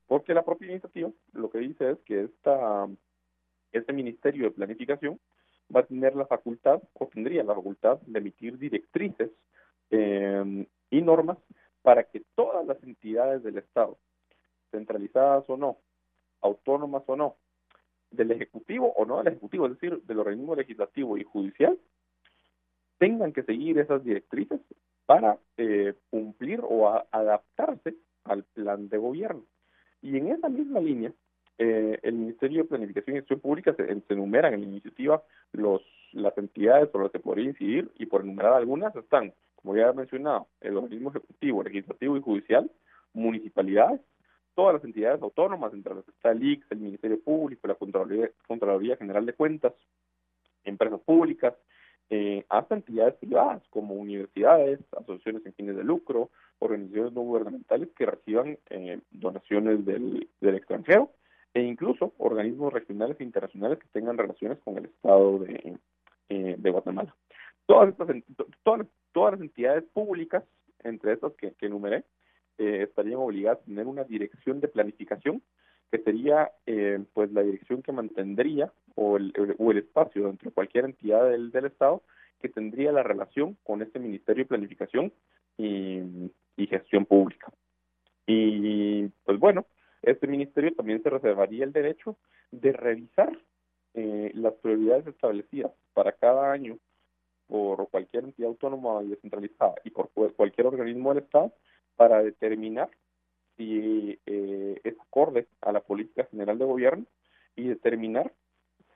Porque 0.07 0.33
la 0.33 0.43
propia 0.43 0.71
iniciativa 0.71 1.09
lo 1.33 1.49
que 1.49 1.59
dice 1.59 1.91
es 1.91 1.97
que 2.05 2.23
esta, 2.23 2.87
este 3.71 3.93
Ministerio 3.93 4.45
de 4.45 4.51
Planificación 4.51 5.19
va 5.75 5.81
a 5.81 5.85
tener 5.85 6.15
la 6.15 6.25
facultad, 6.25 6.81
o 6.93 7.07
tendría 7.07 7.43
la 7.43 7.55
facultad, 7.55 7.99
de 8.01 8.19
emitir 8.19 8.57
directrices 8.57 9.29
eh, 9.91 10.65
y 10.89 11.01
normas 11.01 11.37
para 11.81 12.03
que 12.03 12.23
todas 12.35 12.65
las 12.65 12.81
entidades 12.83 13.43
del 13.43 13.57
Estado, 13.57 13.97
centralizadas 14.71 15.47
o 15.49 15.57
no, 15.57 15.77
autónomas 16.45 17.03
o 17.07 17.15
no, 17.15 17.35
del 18.11 18.31
Ejecutivo 18.31 18.93
o 18.95 19.05
no 19.05 19.17
del 19.17 19.27
Ejecutivo, 19.27 19.67
es 19.67 19.73
decir, 19.73 20.01
del 20.03 20.19
organismo 20.19 20.55
legislativo 20.55 21.17
y 21.17 21.23
judicial, 21.23 21.77
tengan 22.97 23.33
que 23.33 23.43
seguir 23.43 23.77
esas 23.77 24.03
directrices 24.03 24.61
para 25.05 25.37
eh, 25.57 25.93
cumplir 26.09 26.61
o 26.63 26.89
adaptarse 27.11 27.95
al 28.23 28.43
plan 28.43 28.89
de 28.89 28.97
gobierno. 28.97 29.43
Y 30.01 30.17
en 30.17 30.29
esa 30.29 30.49
misma 30.49 30.79
línea, 30.79 31.11
eh, 31.57 31.99
el 32.03 32.15
Ministerio 32.15 32.63
de 32.63 32.69
Planificación 32.69 33.15
y 33.15 33.19
Gestión 33.19 33.39
Pública 33.39 33.73
se, 33.75 34.01
enumeran 34.09 34.53
en 34.53 34.61
la 34.61 34.67
iniciativa 34.67 35.23
los, 35.51 35.81
las 36.11 36.37
entidades 36.37 36.89
por 36.89 37.03
las 37.03 37.11
que 37.11 37.19
podría 37.19 37.45
incidir 37.45 37.91
y 37.97 38.05
por 38.05 38.21
enumerar 38.21 38.53
algunas 38.53 38.95
están, 38.95 39.33
como 39.55 39.75
ya 39.75 39.89
he 39.89 39.93
mencionado, 39.93 40.47
el 40.61 40.77
organismo 40.77 41.09
ejecutivo, 41.09 41.63
legislativo 41.63 42.17
y 42.17 42.21
judicial, 42.21 42.69
municipalidades, 43.13 44.01
todas 44.55 44.75
las 44.75 44.83
entidades 44.83 45.21
autónomas, 45.21 45.73
entre 45.73 45.93
las 45.93 46.05
que 46.05 46.11
está 46.11 46.31
el 46.31 46.43
IX, 46.43 46.65
el 46.71 46.79
Ministerio 46.79 47.21
Público, 47.21 47.67
la 47.67 47.75
Contraloría, 47.75 48.29
Contraloría 48.47 48.97
General 48.97 49.25
de 49.25 49.33
Cuentas, 49.33 49.73
empresas 50.63 50.99
públicas, 51.01 51.53
eh, 52.09 52.45
hasta 52.49 52.75
entidades 52.75 53.15
privadas 53.15 53.63
como 53.69 53.95
universidades, 53.95 54.79
asociaciones 54.93 55.43
sin 55.43 55.53
fines 55.53 55.75
de 55.75 55.83
lucro, 55.83 56.29
organizaciones 56.59 57.13
no 57.13 57.21
gubernamentales 57.21 57.89
que 57.97 58.05
reciban 58.05 58.57
eh, 58.69 58.99
donaciones 59.11 59.85
del, 59.85 60.29
extranjero 60.41 61.11
e 61.53 61.61
incluso 61.61 62.13
organismos 62.17 62.71
regionales 62.71 63.19
e 63.19 63.23
internacionales 63.23 63.79
que 63.79 63.87
tengan 63.91 64.17
relaciones 64.17 64.59
con 64.59 64.77
el 64.77 64.85
Estado 64.85 65.39
de, 65.39 65.77
eh, 66.29 66.57
Guatemala. 66.61 67.15
Todas, 67.65 67.89
estas, 67.89 68.07
todas, 68.63 68.87
todas 69.11 69.33
las 69.33 69.41
entidades 69.41 69.83
públicas, 69.85 70.43
entre 70.83 71.13
estas 71.13 71.33
que 71.33 71.53
enumeré, 71.61 72.03
eh, 72.57 72.83
estarían 72.83 73.17
obligadas 73.17 73.59
a 73.59 73.65
tener 73.65 73.87
una 73.87 74.03
dirección 74.03 74.59
de 74.59 74.67
planificación 74.67 75.41
que 75.91 75.99
sería 75.99 76.51
eh, 76.65 77.03
pues 77.13 77.31
la 77.31 77.41
dirección 77.41 77.81
que 77.81 77.91
mantendría 77.91 78.71
o 78.95 79.17
el, 79.17 79.33
o 79.57 79.71
el 79.71 79.77
espacio 79.77 80.25
dentro 80.25 80.49
de 80.49 80.53
cualquier 80.53 80.85
entidad 80.85 81.29
del, 81.29 81.51
del 81.51 81.65
Estado 81.65 82.01
que 82.39 82.49
tendría 82.49 82.91
la 82.91 83.03
relación 83.03 83.57
con 83.63 83.81
este 83.81 83.99
Ministerio 83.99 84.43
de 84.43 84.49
Planificación 84.49 85.13
y, 85.57 86.01
y 86.57 86.67
Gestión 86.67 87.05
Pública. 87.05 87.51
Y 88.27 89.07
pues 89.23 89.39
bueno, 89.39 89.65
este 90.01 90.27
ministerio 90.27 90.73
también 90.73 91.01
se 91.01 91.09
reservaría 91.09 91.63
el 91.63 91.71
derecho 91.71 92.17
de 92.51 92.71
revisar 92.71 93.37
eh, 93.93 94.31
las 94.33 94.53
prioridades 94.55 95.07
establecidas 95.07 95.71
para 95.93 96.11
cada 96.11 96.51
año 96.51 96.77
por 97.47 97.89
cualquier 97.89 98.25
entidad 98.25 98.49
autónoma 98.49 99.03
y 99.03 99.09
descentralizada 99.09 99.75
y 99.83 99.91
por 99.91 100.09
cualquier 100.09 100.67
organismo 100.67 101.13
del 101.13 101.23
Estado 101.23 101.53
para 101.95 102.23
determinar 102.23 102.89
si 103.57 104.19
eh, 104.25 104.81
es 104.83 104.99
acorde 104.99 105.47
a 105.61 105.71
la 105.71 105.81
política 105.81 106.27
general 106.29 106.57
de 106.57 106.65
gobierno 106.65 107.05
y 107.55 107.67
determinar 107.67 108.33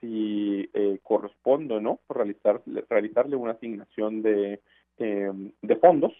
si 0.00 0.68
eh, 0.72 0.98
corresponde 1.02 1.74
o 1.74 1.80
no 1.80 2.00
realizar, 2.08 2.62
realizarle 2.88 3.36
una 3.36 3.52
asignación 3.52 4.22
de, 4.22 4.60
eh, 4.98 5.52
de 5.62 5.76
fondos, 5.76 6.12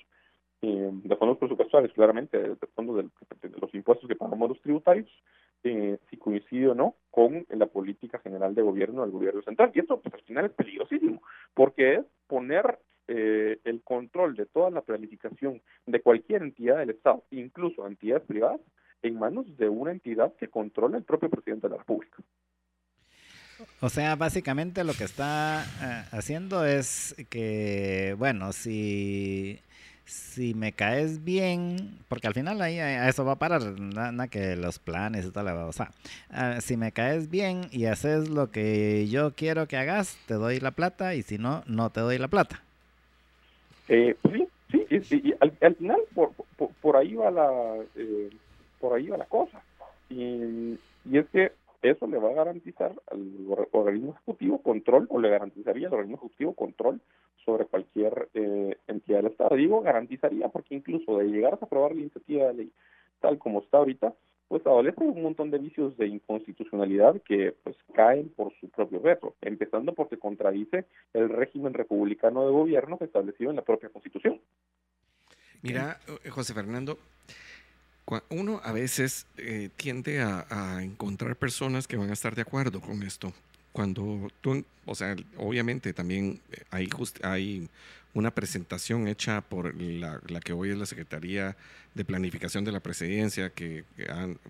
eh, 0.62 0.90
de 0.92 1.16
fondos 1.16 1.38
presupuestarios, 1.38 1.92
claramente, 1.92 2.38
de, 2.38 2.56
fondos 2.74 2.96
de, 2.96 3.48
de, 3.48 3.58
los 3.58 3.74
impuestos 3.74 4.08
que 4.08 4.16
pagamos 4.16 4.50
los 4.50 4.60
tributarios, 4.60 5.08
eh, 5.62 5.98
si 6.08 6.16
coincide 6.16 6.68
o 6.68 6.74
no 6.74 6.96
con 7.10 7.46
la 7.48 7.66
política 7.66 8.18
general 8.20 8.54
de 8.54 8.62
gobierno 8.62 9.02
del 9.02 9.10
gobierno 9.10 9.42
central. 9.42 9.70
Y 9.74 9.80
esto 9.80 10.00
pues, 10.00 10.14
al 10.14 10.22
final 10.22 10.46
es 10.46 10.52
peligrosísimo, 10.52 11.22
porque 11.54 11.94
es 11.96 12.04
poner 12.26 12.78
eh, 13.12 13.58
el 13.64 13.82
control 13.82 14.36
de 14.36 14.46
toda 14.46 14.70
la 14.70 14.82
planificación 14.82 15.60
de 15.84 16.00
cualquier 16.00 16.42
entidad 16.42 16.78
del 16.78 16.90
Estado, 16.90 17.24
incluso 17.32 17.84
entidades 17.84 18.22
privadas, 18.22 18.60
en 19.02 19.18
manos 19.18 19.46
de 19.56 19.68
una 19.68 19.90
entidad 19.90 20.32
que 20.36 20.46
controla 20.46 20.96
el 20.96 21.02
propio 21.02 21.28
presidente 21.28 21.66
de 21.66 21.72
la 21.72 21.78
República. 21.78 22.22
O 23.80 23.88
sea, 23.88 24.14
básicamente 24.14 24.84
lo 24.84 24.92
que 24.94 25.02
está 25.02 25.64
eh, 25.82 26.04
haciendo 26.12 26.64
es 26.64 27.16
que, 27.30 28.14
bueno, 28.16 28.52
si, 28.52 29.58
si 30.04 30.54
me 30.54 30.70
caes 30.70 31.24
bien, 31.24 31.98
porque 32.06 32.28
al 32.28 32.34
final 32.34 32.62
ahí 32.62 32.78
a 32.78 33.08
eso 33.08 33.24
va 33.24 33.32
a 33.32 33.38
parar, 33.40 33.80
nada 33.80 34.28
que 34.28 34.54
los 34.54 34.78
planes 34.78 35.26
y 35.26 35.32
tal, 35.32 35.48
o 35.48 35.72
sea, 35.72 35.90
si 36.60 36.76
me 36.76 36.92
caes 36.92 37.28
bien 37.28 37.62
y 37.72 37.86
haces 37.86 38.28
lo 38.28 38.52
que 38.52 39.08
yo 39.08 39.34
quiero 39.34 39.66
que 39.66 39.78
hagas, 39.78 40.16
te 40.26 40.34
doy 40.34 40.60
la 40.60 40.70
plata 40.70 41.16
y 41.16 41.22
si 41.22 41.38
no, 41.38 41.64
no 41.66 41.90
te 41.90 41.98
doy 41.98 42.16
la 42.16 42.28
plata. 42.28 42.62
Eh, 43.92 44.14
sí, 44.30 44.46
sí, 44.70 44.86
y, 44.88 45.30
y 45.30 45.34
al, 45.40 45.52
al, 45.60 45.74
final 45.74 46.00
por, 46.14 46.30
por, 46.56 46.70
por, 46.80 46.96
ahí 46.96 47.14
va 47.14 47.28
la 47.32 47.76
eh, 47.96 48.30
por 48.78 48.94
ahí 48.94 49.08
va 49.08 49.16
la 49.16 49.24
cosa 49.24 49.60
y, 50.08 50.78
y, 51.04 51.18
es 51.18 51.28
que 51.30 51.50
eso 51.82 52.06
le 52.06 52.18
va 52.18 52.30
a 52.30 52.34
garantizar 52.34 52.92
al 53.10 53.66
organismo 53.72 54.12
ejecutivo 54.12 54.62
control 54.62 55.08
o 55.10 55.18
le 55.18 55.28
garantizaría 55.28 55.88
al 55.88 55.94
organismo 55.94 56.18
ejecutivo 56.18 56.54
control 56.54 57.00
sobre 57.44 57.64
cualquier 57.64 58.28
eh, 58.34 58.76
entidad 58.86 59.22
del 59.22 59.32
Estado. 59.32 59.56
Digo 59.56 59.80
garantizaría 59.80 60.48
porque 60.50 60.76
incluso 60.76 61.18
de 61.18 61.24
llegar 61.24 61.54
a 61.54 61.64
aprobar 61.64 61.92
la 61.92 62.02
iniciativa 62.02 62.46
de 62.46 62.54
ley 62.54 62.72
tal 63.20 63.38
como 63.38 63.58
está 63.58 63.78
ahorita, 63.78 64.14
pues 64.50 64.66
adolece 64.66 65.04
un 65.04 65.22
montón 65.22 65.52
de 65.52 65.58
vicios 65.58 65.96
de 65.96 66.08
inconstitucionalidad 66.08 67.22
que 67.22 67.54
pues 67.62 67.76
caen 67.94 68.30
por 68.30 68.52
su 68.58 68.68
propio 68.68 69.00
veto, 69.00 69.36
empezando 69.42 69.94
porque 69.94 70.18
contradice 70.18 70.86
el 71.14 71.28
régimen 71.28 71.72
republicano 71.72 72.44
de 72.44 72.50
gobierno 72.50 72.98
que 72.98 73.04
establecido 73.04 73.50
en 73.50 73.56
la 73.56 73.62
propia 73.62 73.90
Constitución. 73.90 74.40
Mira, 75.62 76.00
eh, 76.24 76.30
José 76.30 76.52
Fernando, 76.52 76.98
uno 78.28 78.60
a 78.64 78.72
veces 78.72 79.28
eh, 79.36 79.68
tiende 79.76 80.20
a, 80.20 80.82
encontrar 80.82 81.36
personas 81.36 81.86
que 81.86 81.96
van 81.96 82.10
a 82.10 82.14
estar 82.14 82.34
de 82.34 82.42
acuerdo 82.42 82.80
con 82.80 83.04
esto. 83.04 83.32
Cuando 83.70 84.26
tú, 84.40 84.64
o 84.84 84.96
sea, 84.96 85.14
obviamente 85.36 85.92
también 85.92 86.40
hay, 86.72 86.88
just, 86.90 87.24
hay 87.24 87.68
una 88.14 88.34
presentación 88.34 89.08
hecha 89.08 89.40
por 89.40 89.74
la, 89.74 90.20
que 90.42 90.52
hoy 90.52 90.70
es 90.70 90.78
la 90.78 90.86
Secretaría 90.86 91.56
de 91.94 92.04
Planificación 92.04 92.64
de 92.64 92.72
la 92.72 92.80
Presidencia, 92.80 93.50
que, 93.50 93.84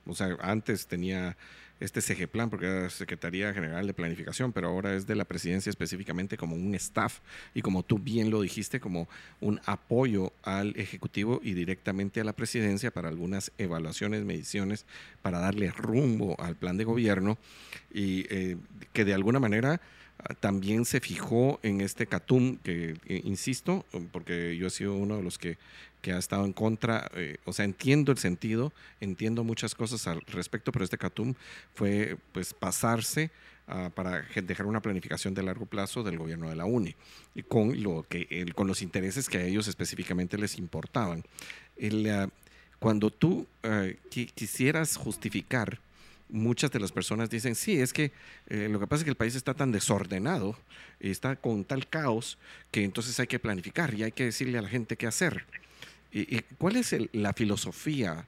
o 0.06 0.14
sea, 0.14 0.36
antes 0.40 0.86
tenía 0.86 1.36
este 1.80 2.02
CG 2.02 2.28
Plan, 2.28 2.50
porque 2.50 2.66
era 2.66 2.90
Secretaría 2.90 3.52
General 3.54 3.86
de 3.86 3.94
Planificación, 3.94 4.52
pero 4.52 4.68
ahora 4.68 4.94
es 4.94 5.06
de 5.06 5.14
la 5.14 5.24
presidencia 5.24 5.70
específicamente 5.70 6.36
como 6.36 6.54
un 6.54 6.74
staff 6.74 7.20
y 7.54 7.62
como 7.62 7.82
tú 7.82 7.98
bien 7.98 8.30
lo 8.30 8.42
dijiste, 8.42 8.80
como 8.80 9.08
un 9.40 9.60
apoyo 9.64 10.32
al 10.42 10.78
Ejecutivo 10.78 11.40
y 11.42 11.54
directamente 11.54 12.20
a 12.20 12.24
la 12.24 12.34
presidencia 12.34 12.90
para 12.90 13.08
algunas 13.08 13.50
evaluaciones, 13.56 14.24
mediciones, 14.24 14.84
para 15.22 15.38
darle 15.38 15.70
rumbo 15.70 16.38
al 16.38 16.54
plan 16.54 16.76
de 16.76 16.84
gobierno 16.84 17.38
y 17.92 18.26
eh, 18.28 18.58
que 18.92 19.06
de 19.06 19.14
alguna 19.14 19.40
manera 19.40 19.80
también 20.40 20.84
se 20.84 21.00
fijó 21.00 21.60
en 21.62 21.80
este 21.80 22.06
CATUM, 22.06 22.58
que 22.58 22.96
eh, 23.06 23.20
insisto, 23.24 23.84
porque 24.12 24.56
yo 24.56 24.66
he 24.66 24.70
sido 24.70 24.94
uno 24.94 25.16
de 25.16 25.22
los 25.22 25.38
que, 25.38 25.58
que 26.00 26.12
ha 26.12 26.18
estado 26.18 26.44
en 26.44 26.52
contra, 26.52 27.10
eh, 27.14 27.36
o 27.44 27.52
sea, 27.52 27.64
entiendo 27.64 28.12
el 28.12 28.18
sentido, 28.18 28.72
entiendo 29.00 29.44
muchas 29.44 29.74
cosas 29.74 30.06
al 30.06 30.20
respecto, 30.22 30.72
pero 30.72 30.84
este 30.84 30.98
CATUM 30.98 31.34
fue 31.74 32.16
pues 32.32 32.54
pasarse 32.54 33.30
uh, 33.68 33.90
para 33.90 34.24
dejar 34.34 34.66
una 34.66 34.80
planificación 34.80 35.34
de 35.34 35.42
largo 35.42 35.66
plazo 35.66 36.02
del 36.02 36.18
gobierno 36.18 36.48
de 36.48 36.56
la 36.56 36.64
UNE, 36.64 36.96
y 37.34 37.42
con, 37.42 37.82
lo 37.82 38.04
que, 38.08 38.26
el, 38.30 38.54
con 38.54 38.66
los 38.66 38.82
intereses 38.82 39.28
que 39.28 39.38
a 39.38 39.44
ellos 39.44 39.68
específicamente 39.68 40.38
les 40.38 40.58
importaban. 40.58 41.24
El, 41.76 42.06
uh, 42.06 42.28
cuando 42.78 43.10
tú 43.10 43.46
uh, 43.64 43.92
quisieras 44.08 44.96
justificar 44.96 45.78
muchas 46.30 46.70
de 46.70 46.80
las 46.80 46.92
personas 46.92 47.30
dicen, 47.30 47.54
sí, 47.54 47.80
es 47.80 47.92
que 47.92 48.12
eh, 48.48 48.68
lo 48.70 48.80
que 48.80 48.86
pasa 48.86 49.00
es 49.00 49.04
que 49.04 49.10
el 49.10 49.16
país 49.16 49.34
está 49.34 49.54
tan 49.54 49.72
desordenado, 49.72 50.56
está 51.00 51.36
con 51.36 51.64
tal 51.64 51.88
caos, 51.88 52.38
que 52.70 52.84
entonces 52.84 53.18
hay 53.20 53.26
que 53.26 53.38
planificar 53.38 53.94
y 53.94 54.04
hay 54.04 54.12
que 54.12 54.24
decirle 54.24 54.58
a 54.58 54.62
la 54.62 54.68
gente 54.68 54.96
qué 54.96 55.06
hacer. 55.06 55.44
¿Y, 56.12 56.40
cuál 56.58 56.76
es 56.76 56.92
el, 56.92 57.08
la 57.12 57.32
filosofía 57.32 58.26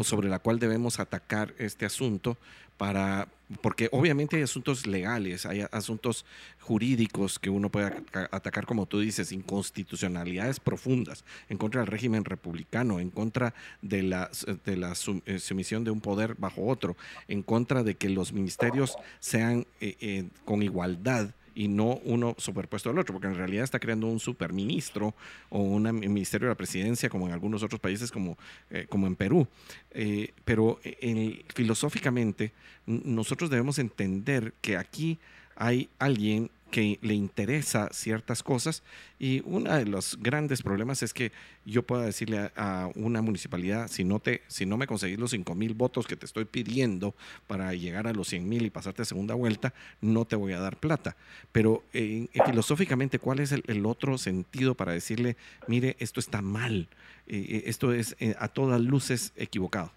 sobre 0.00 0.28
la 0.28 0.38
cual 0.40 0.58
debemos 0.58 1.00
atacar 1.00 1.54
este 1.58 1.86
asunto 1.86 2.36
para 2.76 3.28
porque 3.60 3.88
obviamente 3.92 4.36
hay 4.36 4.42
asuntos 4.42 4.86
legales, 4.86 5.44
hay 5.44 5.64
asuntos 5.70 6.24
jurídicos 6.60 7.38
que 7.38 7.50
uno 7.50 7.70
puede 7.70 7.92
atacar, 8.30 8.64
como 8.66 8.86
tú 8.86 9.00
dices, 9.00 9.32
inconstitucionalidades 9.32 10.60
profundas 10.60 11.24
en 11.48 11.58
contra 11.58 11.80
del 11.80 11.88
régimen 11.88 12.24
republicano, 12.24 13.00
en 13.00 13.10
contra 13.10 13.54
de 13.82 14.02
la, 14.02 14.30
de 14.64 14.76
la 14.76 14.94
eh, 15.26 15.38
sumisión 15.38 15.84
de 15.84 15.90
un 15.90 16.00
poder 16.00 16.34
bajo 16.36 16.66
otro, 16.66 16.96
en 17.28 17.42
contra 17.42 17.82
de 17.82 17.96
que 17.96 18.08
los 18.08 18.32
ministerios 18.32 18.96
sean 19.20 19.66
eh, 19.80 19.96
eh, 20.00 20.28
con 20.44 20.62
igualdad 20.62 21.34
y 21.54 21.68
no 21.68 22.00
uno 22.04 22.34
superpuesto 22.38 22.90
al 22.90 22.98
otro, 22.98 23.14
porque 23.14 23.28
en 23.28 23.36
realidad 23.36 23.64
está 23.64 23.78
creando 23.78 24.06
un 24.06 24.20
superministro 24.20 25.14
o 25.50 25.60
un 25.60 25.82
ministerio 26.12 26.48
de 26.48 26.52
la 26.52 26.56
presidencia 26.56 27.08
como 27.08 27.26
en 27.26 27.32
algunos 27.32 27.62
otros 27.62 27.80
países 27.80 28.10
como, 28.10 28.36
eh, 28.70 28.86
como 28.88 29.06
en 29.06 29.16
Perú. 29.16 29.46
Eh, 29.90 30.32
pero 30.44 30.80
en, 30.82 31.42
filosóficamente 31.54 32.52
nosotros 32.86 33.50
debemos 33.50 33.78
entender 33.78 34.52
que 34.60 34.76
aquí 34.76 35.18
hay 35.56 35.88
alguien 35.98 36.50
que 36.74 36.98
le 37.02 37.14
interesa 37.14 37.88
ciertas 37.92 38.42
cosas 38.42 38.82
y 39.20 39.42
uno 39.44 39.72
de 39.72 39.86
los 39.86 40.18
grandes 40.20 40.60
problemas 40.60 41.04
es 41.04 41.14
que 41.14 41.30
yo 41.64 41.84
pueda 41.84 42.04
decirle 42.04 42.50
a, 42.56 42.90
una 42.96 43.22
municipalidad, 43.22 43.86
si 43.86 44.02
no, 44.02 44.18
te, 44.18 44.42
si 44.48 44.66
no 44.66 44.76
me 44.76 44.88
conseguís 44.88 45.20
los 45.20 45.30
5 45.30 45.54
mil 45.54 45.74
votos 45.74 46.08
que 46.08 46.16
te 46.16 46.26
estoy 46.26 46.46
pidiendo 46.46 47.14
para 47.46 47.74
llegar 47.74 48.08
a 48.08 48.12
los 48.12 48.26
100 48.26 48.48
mil 48.48 48.66
y 48.66 48.70
pasarte 48.70 49.02
a 49.02 49.04
segunda 49.04 49.36
vuelta, 49.36 49.72
no 50.00 50.24
te 50.24 50.34
voy 50.34 50.52
a 50.52 50.58
dar 50.58 50.74
plata. 50.74 51.14
Pero 51.52 51.84
eh, 51.92 52.26
filosóficamente, 52.44 53.20
¿cuál 53.20 53.38
es 53.38 53.52
el, 53.52 53.86
otro 53.86 54.18
sentido 54.18 54.74
para 54.74 54.90
decirle, 54.90 55.36
mire, 55.68 55.94
esto 56.00 56.18
está 56.18 56.42
mal, 56.42 56.88
eh, 57.28 57.62
esto 57.66 57.92
es 57.92 58.16
a 58.36 58.48
todas 58.48 58.80
luces 58.80 59.32
equivocado? 59.36 59.92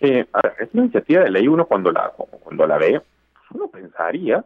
Eh, 0.00 0.26
iniciativa 0.72 1.22
de 1.22 1.30
ley 1.30 1.46
uno 1.46 1.64
cuando 1.64 1.92
la, 1.92 2.12
cuando 2.42 2.66
la 2.66 2.76
ve, 2.76 3.00
uno 3.52 3.68
pensaría 3.68 4.44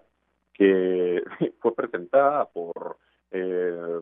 que 0.63 1.25
fue 1.61 1.75
presentada 1.75 2.45
por 2.47 2.97
eh, 3.33 4.01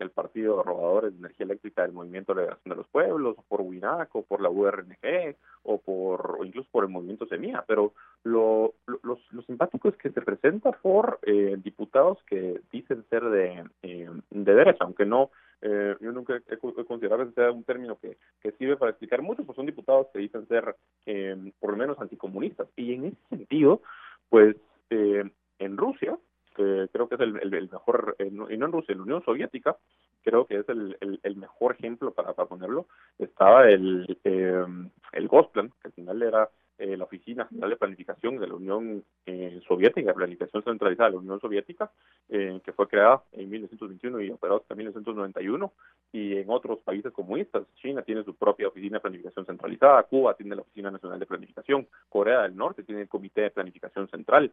el 0.00 0.10
Partido 0.10 0.56
de 0.56 0.62
Robadores 0.64 1.12
de 1.12 1.18
Energía 1.18 1.44
Eléctrica 1.44 1.82
del 1.82 1.92
Movimiento 1.92 2.34
de 2.34 2.40
Liberación 2.40 2.70
de 2.70 2.76
los 2.76 2.88
Pueblos, 2.88 3.36
o 3.38 3.42
por 3.42 3.60
WINAC, 3.60 4.16
o 4.16 4.22
por 4.22 4.40
la 4.40 4.50
URNG, 4.50 5.36
o 5.62 5.78
por 5.78 6.38
incluso 6.42 6.68
por 6.72 6.84
el 6.84 6.90
Movimiento 6.90 7.26
Semilla, 7.26 7.64
pero 7.68 7.92
lo, 8.24 8.74
lo, 8.86 9.18
lo, 9.30 9.42
simpático 9.42 9.88
es 9.88 9.96
que 9.96 10.10
se 10.10 10.22
presenta 10.22 10.72
por 10.72 11.20
eh, 11.22 11.56
diputados 11.62 12.18
que 12.26 12.60
dicen 12.72 13.04
ser 13.08 13.24
de, 13.24 13.64
eh, 13.82 14.10
de 14.30 14.54
derecha, 14.54 14.84
aunque 14.84 15.06
no 15.06 15.30
eh, 15.62 15.94
yo 16.00 16.10
nunca 16.10 16.40
he, 16.48 16.56
considerado 16.56 17.26
que 17.26 17.34
sea 17.34 17.52
un 17.52 17.64
término 17.64 17.98
que, 17.98 18.16
que, 18.40 18.52
sirve 18.52 18.78
para 18.78 18.92
explicar 18.92 19.20
mucho, 19.20 19.44
pues 19.44 19.56
son 19.56 19.66
diputados 19.66 20.06
que 20.10 20.18
dicen 20.18 20.48
ser 20.48 20.74
eh, 21.04 21.36
por 21.60 21.72
lo 21.72 21.76
menos 21.76 22.00
anticomunistas. 22.00 22.66
Y 22.76 22.94
en 22.94 23.04
ese 23.06 23.28
sentido, 23.28 23.82
pues 24.30 24.56
eh, 24.90 25.30
en 25.60 25.76
Rusia, 25.76 26.18
que 26.56 26.88
creo 26.92 27.08
que 27.08 27.14
es 27.14 27.20
el, 27.20 27.54
el, 27.54 27.70
mejor, 27.70 28.16
y 28.18 28.30
no 28.30 28.48
en 28.50 28.72
Rusia, 28.72 28.92
en 28.92 28.98
la 28.98 29.04
Unión 29.04 29.24
Soviética, 29.24 29.76
creo 30.22 30.46
que 30.46 30.58
es 30.58 30.68
el, 30.68 30.96
el, 31.22 31.36
mejor 31.36 31.76
ejemplo 31.78 32.12
para, 32.12 32.32
para 32.32 32.48
ponerlo, 32.48 32.86
estaba 33.18 33.68
el, 33.68 34.18
el 34.24 35.28
Gosplan, 35.28 35.70
que 35.80 35.88
al 35.88 35.92
final 35.92 36.22
era 36.22 36.50
eh, 36.80 36.96
la 36.96 37.04
Oficina 37.04 37.44
General 37.46 37.68
de 37.68 37.76
Planificación 37.76 38.38
de 38.38 38.46
la 38.46 38.54
Unión 38.54 39.04
eh, 39.26 39.60
Soviética, 39.68 40.14
Planificación 40.14 40.62
Centralizada 40.62 41.10
de 41.10 41.16
la 41.16 41.20
Unión 41.20 41.38
Soviética, 41.38 41.90
eh, 42.30 42.58
que 42.64 42.72
fue 42.72 42.88
creada 42.88 43.22
en 43.32 43.50
1921 43.50 44.20
y 44.22 44.30
operó 44.30 44.56
hasta 44.56 44.74
1991, 44.74 45.72
y 46.12 46.38
en 46.38 46.48
otros 46.48 46.80
países 46.80 47.12
comunistas, 47.12 47.64
China 47.76 48.00
tiene 48.00 48.24
su 48.24 48.34
propia 48.34 48.68
Oficina 48.68 48.96
de 48.96 49.02
Planificación 49.02 49.44
Centralizada, 49.44 50.02
Cuba 50.04 50.34
tiene 50.34 50.56
la 50.56 50.62
Oficina 50.62 50.90
Nacional 50.90 51.18
de 51.18 51.26
Planificación, 51.26 51.86
Corea 52.08 52.42
del 52.42 52.56
Norte 52.56 52.82
tiene 52.82 53.02
el 53.02 53.08
Comité 53.08 53.42
de 53.42 53.50
Planificación 53.50 54.08
Central. 54.08 54.50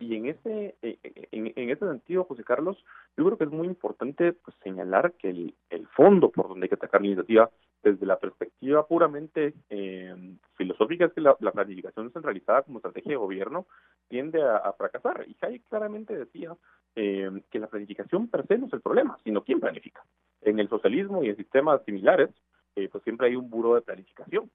Y 0.00 0.14
en 0.14 0.26
ese, 0.26 0.76
en, 0.82 1.52
en, 1.54 1.70
ese 1.70 1.86
sentido, 1.86 2.24
José 2.24 2.44
Carlos, 2.44 2.76
yo 3.16 3.24
creo 3.24 3.38
que 3.38 3.44
es 3.44 3.50
muy 3.50 3.66
importante 3.66 4.32
pues, 4.32 4.56
señalar 4.62 5.12
que 5.12 5.30
el, 5.30 5.54
el 5.70 5.86
fondo 5.88 6.30
por 6.30 6.48
donde 6.48 6.64
hay 6.64 6.68
que 6.68 6.74
atacar 6.74 7.00
la 7.00 7.08
iniciativa 7.08 7.50
desde 7.82 8.06
la 8.06 8.18
perspectiva 8.18 8.86
puramente 8.86 9.54
eh, 9.70 10.14
filosófica 10.56 11.06
es 11.06 11.12
que 11.12 11.20
la, 11.20 11.34
planificación 11.34 12.12
centralizada 12.12 12.62
como 12.62 12.78
estrategia 12.78 13.12
de 13.12 13.16
gobierno 13.16 13.66
tiende 14.08 14.42
a, 14.42 14.72
fracasar. 14.72 15.24
Y 15.28 15.36
Hayek 15.40 15.64
claramente 15.68 16.16
decía 16.16 16.56
eh, 16.96 17.30
que 17.50 17.58
la 17.58 17.68
planificación 17.68 18.28
per 18.28 18.46
se 18.46 18.58
no 18.58 18.66
es 18.66 18.72
el 18.72 18.80
problema, 18.80 19.18
sino 19.24 19.44
quién 19.44 19.60
planifica. 19.60 20.02
En 20.42 20.58
el 20.58 20.68
socialismo 20.68 21.22
y 21.22 21.30
en 21.30 21.36
sistemas 21.36 21.82
similares, 21.84 22.30
eh, 22.76 22.88
pues 22.90 23.04
siempre 23.04 23.28
hay 23.28 23.36
un 23.36 23.48
buro 23.48 23.74
de 23.74 23.82
planificación 23.82 24.50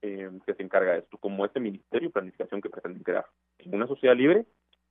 que 0.00 0.52
se 0.52 0.62
encarga 0.62 0.92
de 0.92 0.98
esto, 0.98 1.16
como 1.16 1.46
este 1.46 1.60
ministerio 1.60 2.10
de 2.10 2.12
planificación 2.12 2.60
que 2.60 2.68
pretenden 2.68 3.02
crear. 3.02 3.24
En 3.56 3.74
una 3.74 3.86
sociedad 3.86 4.14
libre 4.14 4.44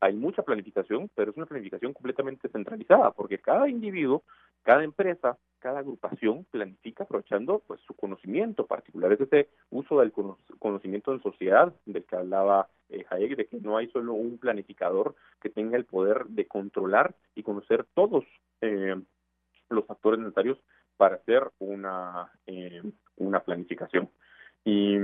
hay 0.04 0.14
mucha 0.14 0.44
planificación, 0.44 1.10
pero 1.16 1.32
es 1.32 1.38
una 1.38 1.46
planificación 1.46 1.94
completamente 1.94 2.50
centralizada, 2.50 3.12
porque 3.12 3.40
cada 3.40 3.70
individuo, 3.70 4.24
cada 4.62 4.84
empresa, 4.84 5.38
cada 5.60 5.80
agrupación 5.80 6.44
planifica 6.52 7.06
aprovechando 7.06 7.64
pues 7.66 7.80
su 7.88 7.94
conocimiento 7.94 8.68
particular, 8.68 9.14
es 9.14 9.22
ese 9.22 9.48
uso 9.70 10.02
del 10.02 10.12
conocimiento 10.60 11.14
en 11.14 11.24
sociedad 11.24 11.74
del 11.86 12.04
que 12.04 12.18
hablaba 12.18 12.68
eh, 12.90 13.06
Hayek, 13.10 13.38
de 13.38 13.46
que 13.46 13.62
no 13.62 13.78
hay 13.78 13.88
solo 13.92 14.14
un 14.14 14.38
planificador 14.40 15.16
que 15.42 15.50
tenga 15.50 15.78
el 15.78 15.86
poder 15.86 16.26
de 16.26 16.48
controlar 16.48 17.16
y 17.34 17.44
conocer 17.44 17.86
todos 17.94 18.26
eh, 18.60 19.02
los 19.70 19.86
factores 19.86 20.20
necesarios 20.20 20.60
para 20.98 21.16
hacer 21.16 21.50
una, 21.60 22.30
eh, 22.46 22.82
una 23.16 23.40
planificación. 23.40 24.10
Y 24.66 24.98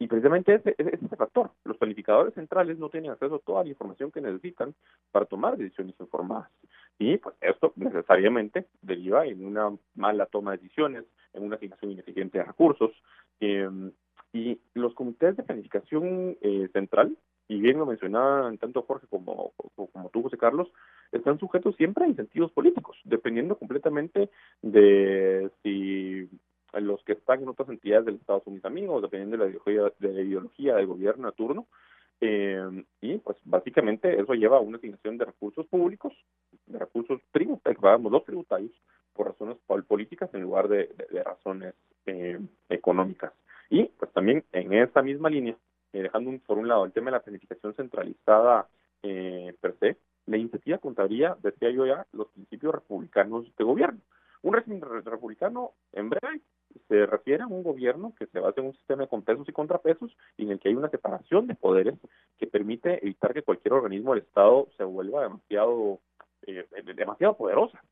y 0.00 0.06
precisamente 0.06 0.54
ese 0.54 0.74
es 0.78 0.94
ese 0.94 1.16
factor. 1.16 1.50
Los 1.62 1.76
planificadores 1.76 2.32
centrales 2.32 2.78
no 2.78 2.88
tienen 2.88 3.10
acceso 3.10 3.34
a 3.34 3.38
toda 3.40 3.62
la 3.62 3.68
información 3.68 4.10
que 4.10 4.22
necesitan 4.22 4.74
para 5.12 5.26
tomar 5.26 5.58
decisiones 5.58 5.94
informadas. 6.00 6.50
Y 6.98 7.18
pues 7.18 7.36
esto 7.42 7.74
necesariamente 7.76 8.66
deriva 8.80 9.26
en 9.26 9.44
una 9.44 9.76
mala 9.94 10.24
toma 10.24 10.52
de 10.52 10.56
decisiones, 10.56 11.04
en 11.34 11.44
una 11.44 11.56
asignación 11.56 11.92
ineficiente 11.92 12.38
de 12.38 12.44
recursos. 12.44 12.90
Em, 13.40 13.92
y 14.32 14.58
los 14.72 14.94
comités 14.94 15.36
de 15.36 15.42
planificación 15.42 16.38
eh, 16.40 16.70
central, 16.72 17.14
y 17.46 17.60
bien 17.60 17.78
lo 17.78 17.84
mencionaban 17.84 18.56
tanto 18.56 18.82
Jorge 18.82 19.06
como, 19.06 19.52
como 19.74 20.08
tú, 20.08 20.22
José 20.22 20.38
Carlos, 20.38 20.72
están 21.12 21.38
sujetos 21.38 21.76
siempre 21.76 22.04
a 22.04 22.08
incentivos 22.08 22.52
políticos, 22.52 22.96
dependiendo 23.04 23.58
completamente 23.58 24.30
de 24.62 25.50
si 25.62 26.26
los 26.74 27.02
que 27.04 27.12
están 27.12 27.42
en 27.42 27.48
otras 27.48 27.68
entidades 27.68 28.06
del 28.06 28.16
Estado 28.16 28.42
son 28.44 28.54
mis 28.54 28.64
amigos, 28.64 29.02
dependiendo 29.02 29.36
de 29.36 29.44
la 29.44 29.50
ideología, 29.50 29.92
de 29.98 30.12
la 30.12 30.20
ideología 30.20 30.76
del 30.76 30.86
gobierno 30.86 31.28
a 31.28 31.32
turno. 31.32 31.66
Eh, 32.20 32.84
y 33.00 33.16
pues 33.18 33.38
básicamente 33.44 34.20
eso 34.20 34.34
lleva 34.34 34.58
a 34.58 34.60
una 34.60 34.76
asignación 34.76 35.16
de 35.16 35.24
recursos 35.24 35.66
públicos, 35.66 36.12
de 36.66 36.78
recursos 36.78 37.20
tributarios, 37.32 37.80
pagamos 37.80 38.12
los 38.12 38.24
tributarios 38.24 38.72
por 39.14 39.28
razones 39.28 39.56
políticas 39.88 40.28
en 40.34 40.42
lugar 40.42 40.68
de, 40.68 40.90
razones 41.24 41.74
eh, 42.06 42.38
económicas. 42.68 43.32
Y 43.70 43.84
pues 43.84 44.12
también 44.12 44.44
en 44.52 44.74
esa 44.74 45.02
misma 45.02 45.30
línea, 45.30 45.56
eh, 45.92 46.02
dejando 46.02 46.30
por 46.46 46.58
un 46.58 46.68
lado 46.68 46.84
el 46.84 46.92
tema 46.92 47.06
de 47.06 47.16
la 47.16 47.22
planificación 47.22 47.74
centralizada 47.74 48.68
per 49.02 49.74
se, 49.80 49.96
la 50.26 50.36
iniciativa 50.36 50.76
contaría, 50.76 51.36
decía 51.42 51.70
yo 51.70 51.86
ya, 51.86 52.06
los 52.12 52.28
principios 52.28 52.74
republicanos 52.74 53.46
de 53.56 53.64
gobierno. 53.64 54.00
Un 54.42 54.54
régimen 54.54 54.80
republicano, 54.80 55.72
en 55.92 56.08
breve, 56.08 56.40
se 56.88 57.04
refiere 57.06 57.42
a 57.42 57.46
un 57.46 57.62
gobierno 57.62 58.14
que 58.18 58.26
se 58.26 58.40
basa 58.40 58.60
en 58.60 58.68
un 58.68 58.74
sistema 58.74 59.02
de 59.02 59.08
compesos 59.08 59.48
y 59.48 59.52
contrapesos 59.52 60.16
y 60.36 60.44
en 60.44 60.52
el 60.52 60.60
que 60.60 60.68
hay 60.68 60.74
una 60.74 60.88
separación 60.88 61.46
de 61.46 61.54
poderes 61.54 61.98
que 62.38 62.46
permite 62.46 63.02
evitar 63.02 63.34
que 63.34 63.42
cualquier 63.42 63.74
organismo 63.74 64.14
del 64.14 64.22
Estado 64.22 64.68
se 64.76 64.84
vuelva 64.84 65.22
demasiado, 65.22 66.00
eh, 66.46 66.66
demasiado 66.96 67.36
poderosa 67.36 67.82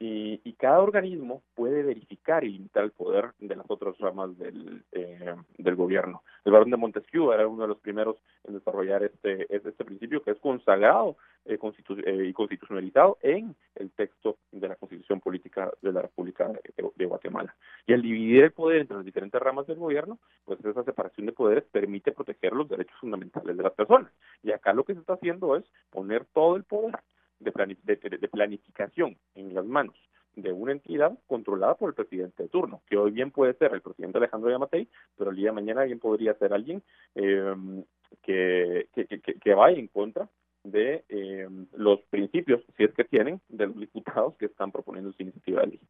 y, 0.00 0.40
y, 0.44 0.54
cada 0.54 0.80
organismo 0.80 1.42
puede 1.54 1.82
verificar 1.82 2.42
y 2.42 2.48
limitar 2.48 2.84
el 2.84 2.90
poder 2.90 3.32
de 3.38 3.54
las 3.54 3.66
otras 3.68 3.98
ramas 3.98 4.36
del, 4.38 4.82
eh, 4.92 5.36
gobierno. 5.76 6.22
El 6.46 6.52
barón 6.52 6.70
de 6.70 6.78
Montesquieu 6.78 7.32
era 7.32 7.46
uno 7.46 7.62
de 7.62 7.68
los 7.68 7.78
primeros 7.80 8.16
en 8.44 8.54
desarrollar 8.54 9.02
este, 9.02 9.46
este 9.54 9.84
principio 9.84 10.22
que 10.22 10.30
es 10.30 10.38
consagrado 10.40 11.16
eh, 11.44 11.58
eh, 11.58 12.24
y 12.28 12.32
constitucionalizado 12.32 13.18
en 13.20 13.54
el 13.74 13.90
texto 13.90 14.38
de 14.52 14.68
la 14.68 14.76
Constitución 14.76 15.20
Política 15.20 15.70
de 15.82 15.92
la 15.92 16.00
República 16.00 16.50
de, 16.96 17.04
Guatemala. 17.04 17.54
Y 17.86 17.92
al 17.92 18.00
dividir 18.00 18.44
el 18.44 18.52
poder 18.52 18.80
entre 18.80 18.96
las 18.96 19.04
diferentes 19.04 19.40
ramas 19.40 19.66
del 19.66 19.78
gobierno, 19.78 20.18
pues 20.46 20.64
esa 20.64 20.82
separación 20.82 21.26
de 21.26 21.32
poderes 21.32 21.64
permite 21.64 22.12
proteger 22.12 22.54
los 22.54 22.70
derechos 22.70 22.96
fundamentales 23.00 23.54
de 23.54 23.62
las 23.62 23.74
personas. 23.74 24.10
Y 24.42 24.50
acá 24.50 24.72
lo 24.72 24.84
que 24.84 24.94
se 24.94 25.00
está 25.00 25.12
haciendo 25.12 25.56
es 25.56 25.64
poner 25.90 26.24
todo 26.32 26.56
el 26.56 26.64
poder 26.64 26.98
de, 27.40 28.28
planificación 28.28 29.16
en 29.34 29.54
las 29.54 29.64
manos 29.64 29.96
de 30.36 30.52
una 30.52 30.72
entidad 30.72 31.18
controlada 31.26 31.74
por 31.74 31.90
el 31.90 31.94
presidente 31.94 32.44
de 32.44 32.48
turno, 32.48 32.82
que 32.88 32.96
hoy 32.96 33.10
bien 33.10 33.30
puede 33.30 33.54
ser 33.54 33.72
el 33.74 33.80
presidente 33.80 34.18
Alejandro 34.18 34.50
Yamatei, 34.50 34.88
pero 35.16 35.30
el 35.30 35.36
día 35.36 35.46
de 35.46 35.54
mañana 35.54 35.84
bien 35.84 35.98
podría 35.98 36.34
ser 36.34 36.52
alguien 36.52 36.82
em, 37.14 37.84
que, 38.22 38.88
que, 38.94 39.06
que, 39.06 39.54
vaya 39.54 39.78
en 39.78 39.88
contra 39.88 40.28
de 40.62 41.04
em, 41.08 41.66
los 41.74 42.00
principios, 42.10 42.62
si 42.76 42.84
es 42.84 42.94
que 42.94 43.04
tienen, 43.04 43.40
de 43.48 43.66
los 43.66 43.76
diputados 43.76 44.36
que 44.36 44.46
están 44.46 44.70
proponiendo 44.70 45.12
su 45.12 45.22
iniciativa 45.22 45.62
de 45.62 45.66
ley. 45.68 45.80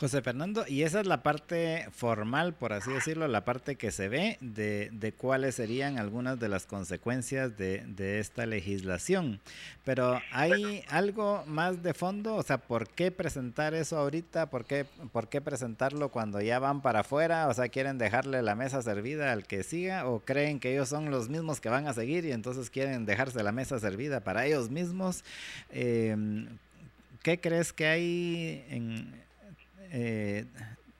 José 0.00 0.22
Fernando, 0.22 0.64
y 0.66 0.84
esa 0.84 1.00
es 1.00 1.06
la 1.06 1.22
parte 1.22 1.86
formal, 1.92 2.54
por 2.54 2.72
así 2.72 2.90
decirlo, 2.90 3.28
la 3.28 3.44
parte 3.44 3.76
que 3.76 3.92
se 3.92 4.08
ve 4.08 4.38
de, 4.40 4.88
de 4.92 5.12
cuáles 5.12 5.56
serían 5.56 5.98
algunas 5.98 6.40
de 6.40 6.48
las 6.48 6.64
consecuencias 6.64 7.58
de, 7.58 7.84
de, 7.84 8.18
esta 8.18 8.46
legislación. 8.46 9.40
Pero 9.84 10.18
¿hay 10.32 10.84
algo 10.88 11.44
más 11.46 11.82
de 11.82 11.92
fondo? 11.92 12.36
O 12.36 12.42
sea, 12.42 12.56
¿por 12.56 12.88
qué 12.88 13.10
presentar 13.10 13.74
eso 13.74 13.98
ahorita? 13.98 14.48
¿Por 14.48 14.64
qué, 14.64 14.86
¿Por 15.12 15.28
qué 15.28 15.42
presentarlo 15.42 16.08
cuando 16.08 16.40
ya 16.40 16.58
van 16.58 16.80
para 16.80 17.00
afuera? 17.00 17.48
O 17.48 17.52
sea, 17.52 17.68
¿quieren 17.68 17.98
dejarle 17.98 18.40
la 18.40 18.54
mesa 18.54 18.80
servida 18.80 19.32
al 19.32 19.46
que 19.46 19.62
siga? 19.62 20.08
¿O 20.08 20.20
creen 20.20 20.60
que 20.60 20.72
ellos 20.72 20.88
son 20.88 21.10
los 21.10 21.28
mismos 21.28 21.60
que 21.60 21.68
van 21.68 21.86
a 21.86 21.92
seguir 21.92 22.24
y 22.24 22.32
entonces 22.32 22.70
quieren 22.70 23.04
dejarse 23.04 23.42
la 23.42 23.52
mesa 23.52 23.78
servida 23.78 24.20
para 24.20 24.46
ellos 24.46 24.70
mismos? 24.70 25.24
Eh, 25.68 26.16
¿Qué 27.22 27.38
crees 27.38 27.74
que 27.74 27.86
hay 27.86 28.64
en, 28.70 29.20
eh, 29.92 30.44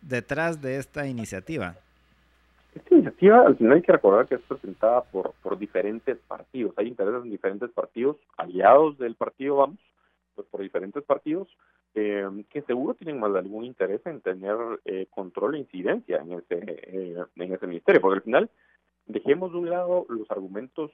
detrás 0.03 0.61
de 0.61 0.77
esta 0.77 1.07
iniciativa? 1.07 1.77
Esta 2.75 2.95
iniciativa, 2.95 3.47
al 3.47 3.57
final 3.57 3.73
hay 3.75 3.83
que 3.83 3.93
recordar 3.93 4.29
que 4.29 4.37
es 4.37 4.43
presentada 4.43 5.03
por, 5.03 5.33
por 5.43 5.59
diferentes 5.59 6.17
partidos. 6.29 6.73
Hay 6.77 6.87
intereses 6.87 7.25
en 7.25 7.31
diferentes 7.31 7.71
partidos, 7.71 8.17
aliados 8.37 8.97
del 8.99 9.17
partido 9.17 9.57
Vamos, 9.57 9.79
pues 10.35 10.47
por 10.49 10.61
diferentes 10.61 11.03
partidos, 11.03 11.49
eh, 11.95 12.29
que 12.51 12.63
seguro 12.63 12.95
tienen 12.95 13.19
más 13.19 13.33
de 13.33 13.41
algún 13.41 13.65
interés 13.65 14.01
en 14.07 14.21
tener 14.21 14.57
eh, 14.85 15.07
control 15.11 15.57
e 15.57 15.59
incidencia 15.59 16.19
en 16.19 16.33
ese, 16.35 16.59
eh, 16.61 17.17
en 17.35 17.53
ese 17.53 17.67
ministerio, 17.67 18.01
porque 18.01 18.19
al 18.19 18.23
final 18.23 18.51
dejemos 19.07 19.51
de 19.51 19.59
un 19.59 19.71
lado 19.71 20.07
los 20.09 20.31
argumentos, 20.31 20.93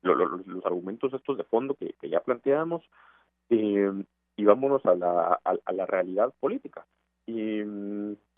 los 0.00 0.64
argumentos 0.64 1.12
estos 1.12 1.36
de 1.36 1.44
fondo 1.44 1.74
que, 1.74 1.94
ya 2.08 2.20
planteamos 2.20 2.82
y 4.40 4.44
vámonos 4.44 4.84
a 4.86 4.94
la, 4.94 5.40
a 5.44 5.72
la 5.72 5.86
realidad 5.86 6.32
política. 6.40 6.86
Y 7.26 7.62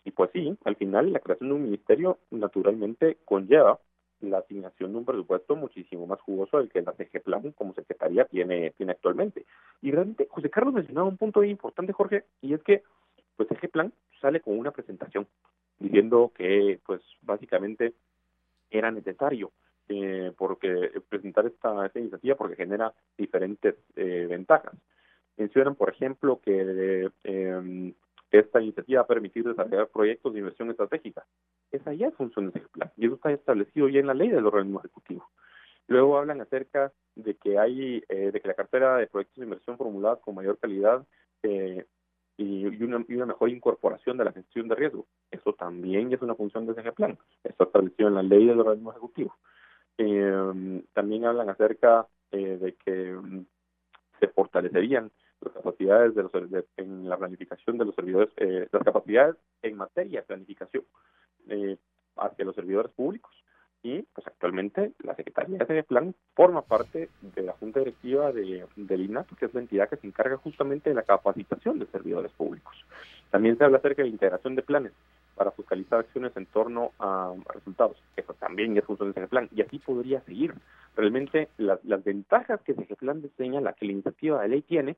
y 0.05 0.11
pues 0.11 0.31
sí, 0.33 0.57
al 0.65 0.77
final 0.77 1.12
la 1.12 1.20
creación 1.20 1.51
de 1.51 1.55
un 1.55 1.62
ministerio 1.65 2.19
naturalmente 2.31 3.19
conlleva 3.24 3.79
la 4.20 4.39
asignación 4.39 4.93
de 4.93 4.99
un 4.99 5.05
presupuesto 5.05 5.57
muchísimo 5.57 6.07
más 6.07 6.20
jugoso 6.20 6.59
del 6.59 6.70
que 6.70 6.83
la 6.83 6.93
CG 6.93 7.23
Plan 7.23 7.53
como 7.53 7.74
secretaría 7.74 8.24
tiene, 8.27 8.70
tiene 8.77 8.93
actualmente. 8.93 9.47
Y 9.81 9.91
realmente 9.91 10.29
José 10.31 10.51
Carlos 10.51 10.74
mencionaba 10.74 11.09
un 11.09 11.16
punto 11.16 11.43
importante, 11.43 11.93
Jorge, 11.93 12.24
y 12.41 12.55
es 12.55 12.62
que 12.62 12.83
pues 13.37 13.49
CG 13.49 13.70
Plan 13.70 13.93
sale 14.20 14.41
con 14.41 14.59
una 14.59 14.70
presentación 14.70 15.27
diciendo 15.79 16.33
que 16.35 16.81
pues 16.85 17.01
básicamente 17.23 17.95
era 18.70 18.91
necesario 18.91 19.51
eh, 19.89 20.33
porque 20.37 20.91
presentar 21.09 21.47
esta, 21.47 21.87
esta, 21.87 21.99
iniciativa 21.99 22.37
porque 22.37 22.57
genera 22.57 22.93
diferentes 23.16 23.74
eh, 23.97 24.27
ventajas. 24.29 24.74
Mencionan, 25.36 25.74
por 25.74 25.90
ejemplo, 25.90 26.40
que 26.42 27.10
eh, 27.24 27.94
esta 28.32 28.60
iniciativa 28.60 29.00
va 29.00 29.04
a 29.04 29.09
permitir 29.09 29.44
desarrollar 29.44 29.88
proyectos 29.88 30.32
de 30.32 30.38
inversión 30.40 30.70
estratégica. 30.70 31.24
Esa 31.70 31.92
ya 31.92 32.09
es 32.09 32.14
función 32.14 32.50
de 32.50 32.59
ese 32.59 32.68
plan 32.68 32.90
y 32.96 33.06
eso 33.06 33.14
está 33.14 33.30
establecido 33.30 33.88
ya 33.88 34.00
en 34.00 34.06
la 34.06 34.14
ley 34.14 34.28
del 34.28 34.46
organismo 34.46 34.80
ejecutivo. 34.80 35.28
Luego 35.86 36.16
hablan 36.16 36.40
acerca 36.40 36.92
de 37.14 37.34
que 37.36 37.59
hay, 37.59 38.02
eh, 38.09 38.30
de 38.32 38.40
que 38.40 38.48
la 38.48 38.54
cartera 38.54 38.96
de 38.96 39.06
proyectos 39.06 39.36
de 39.36 39.44
inversión 39.44 39.76
formuladas 39.76 40.20
con 40.20 40.34
mayor 40.34 40.59
calidad 40.59 41.06
eh, 41.42 41.84
y, 42.38 42.64
una, 42.82 43.04
y, 43.06 43.14
una, 43.14 43.26
mejor 43.26 43.50
incorporación 43.50 44.16
de 44.16 44.24
la 44.24 44.32
gestión 44.32 44.68
de 44.68 44.74
riesgo. 44.74 45.06
Eso 45.30 45.52
también 45.52 46.12
es 46.12 46.22
una 46.22 46.34
función 46.34 46.66
de 46.66 46.72
ese 46.72 46.92
plan. 46.92 47.18
Está 47.44 47.64
establecido 47.64 48.09
en 48.09 48.14
la 48.14 48.22
ley 48.22 48.46
del 48.46 48.60
organismo 48.60 48.92
ejecutivo. 48.92 49.36
Eh, 49.98 50.82
también 50.94 51.26
hablan 51.26 51.50
acerca 51.50 52.06
de 52.30 52.74
que 52.82 53.12
mm, 53.12 53.44
se 54.18 54.28
fortalecerían 54.28 55.10
las 55.44 55.55
capacidades 55.55 56.14
de 56.14 56.23
los, 56.23 56.32
en 56.77 57.09
la 57.09 57.16
planificación 57.16 57.78
de 57.78 57.85
los 57.85 57.94
servidores, 57.94 58.31
eh, 58.36 58.69
las 58.70 58.82
capacidades 58.82 59.36
en 59.62 59.77
materia 59.77 60.20
de 60.20 60.27
planificación 60.27 60.85
eh, 61.48 61.77
hacia 62.16 62.44
los 62.44 62.55
servidores 62.55 62.93
públicos. 62.93 63.32
Y 63.85 64.02
pues 64.14 64.24
actualmente 64.27 64.93
la 65.02 65.16
Secretaría 65.16 65.59
de 65.59 65.82
Plan 65.82 66.14
forma 66.36 66.62
parte 66.62 67.09
de 67.20 67.43
la 67.43 67.52
Junta 67.55 67.81
Directiva 67.81 68.31
de, 68.31 68.64
del 68.77 69.02
INAP, 69.02 69.36
que 69.36 69.47
es 69.47 69.55
la 69.55 69.60
entidad 69.60 69.89
que 69.89 69.97
se 69.97 70.06
encarga 70.06 70.36
justamente 70.36 70.90
de 70.90 70.94
la 70.94 71.02
capacitación 71.02 71.81
de 71.81 71.86
servidores 71.86 72.31
públicos. 72.32 72.77
También 73.31 73.59
se 73.59 73.64
habla 73.64 73.78
acerca 73.78 74.02
de 74.02 74.09
la 74.09 74.12
integración 74.12 74.55
de 74.55 74.62
planes 74.62 74.93
para 75.35 75.51
fiscalizar 75.51 76.01
acciones 76.01 76.36
en 76.36 76.47
torno 76.47 76.93
a, 77.01 77.35
resultados. 77.52 77.97
Eso 78.16 78.35
también 78.35 78.77
es 78.77 78.85
función 78.85 79.12
de 79.12 79.27
plan 79.27 79.48
y 79.51 79.62
así 79.62 79.81
podría 79.81 80.20
seguir. 80.20 80.55
Realmente 80.94 81.48
las, 81.56 81.85
las 81.85 82.05
ventajas 82.05 82.60
que 82.62 82.74
plan 82.74 83.23
diseña, 83.23 83.60
la 83.60 83.73
que 83.73 83.86
la 83.86 83.93
iniciativa 83.93 84.43
de 84.43 84.48
ley 84.48 84.62
tiene, 84.62 84.97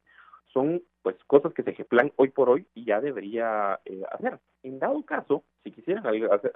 son 0.55 0.83
pues 1.03 1.17
cosas 1.27 1.53
que 1.53 1.63
plan 1.85 2.11
hoy 2.17 2.31
por 2.31 2.49
hoy 2.49 2.67
y 2.75 2.87
ya 2.87 3.01
debería 3.01 3.79
eh, 3.85 4.03
hacer. 4.11 4.39
En 4.63 4.79
dado 4.79 5.03
caso, 5.03 5.45
si 5.63 5.71
quisieran 5.71 6.05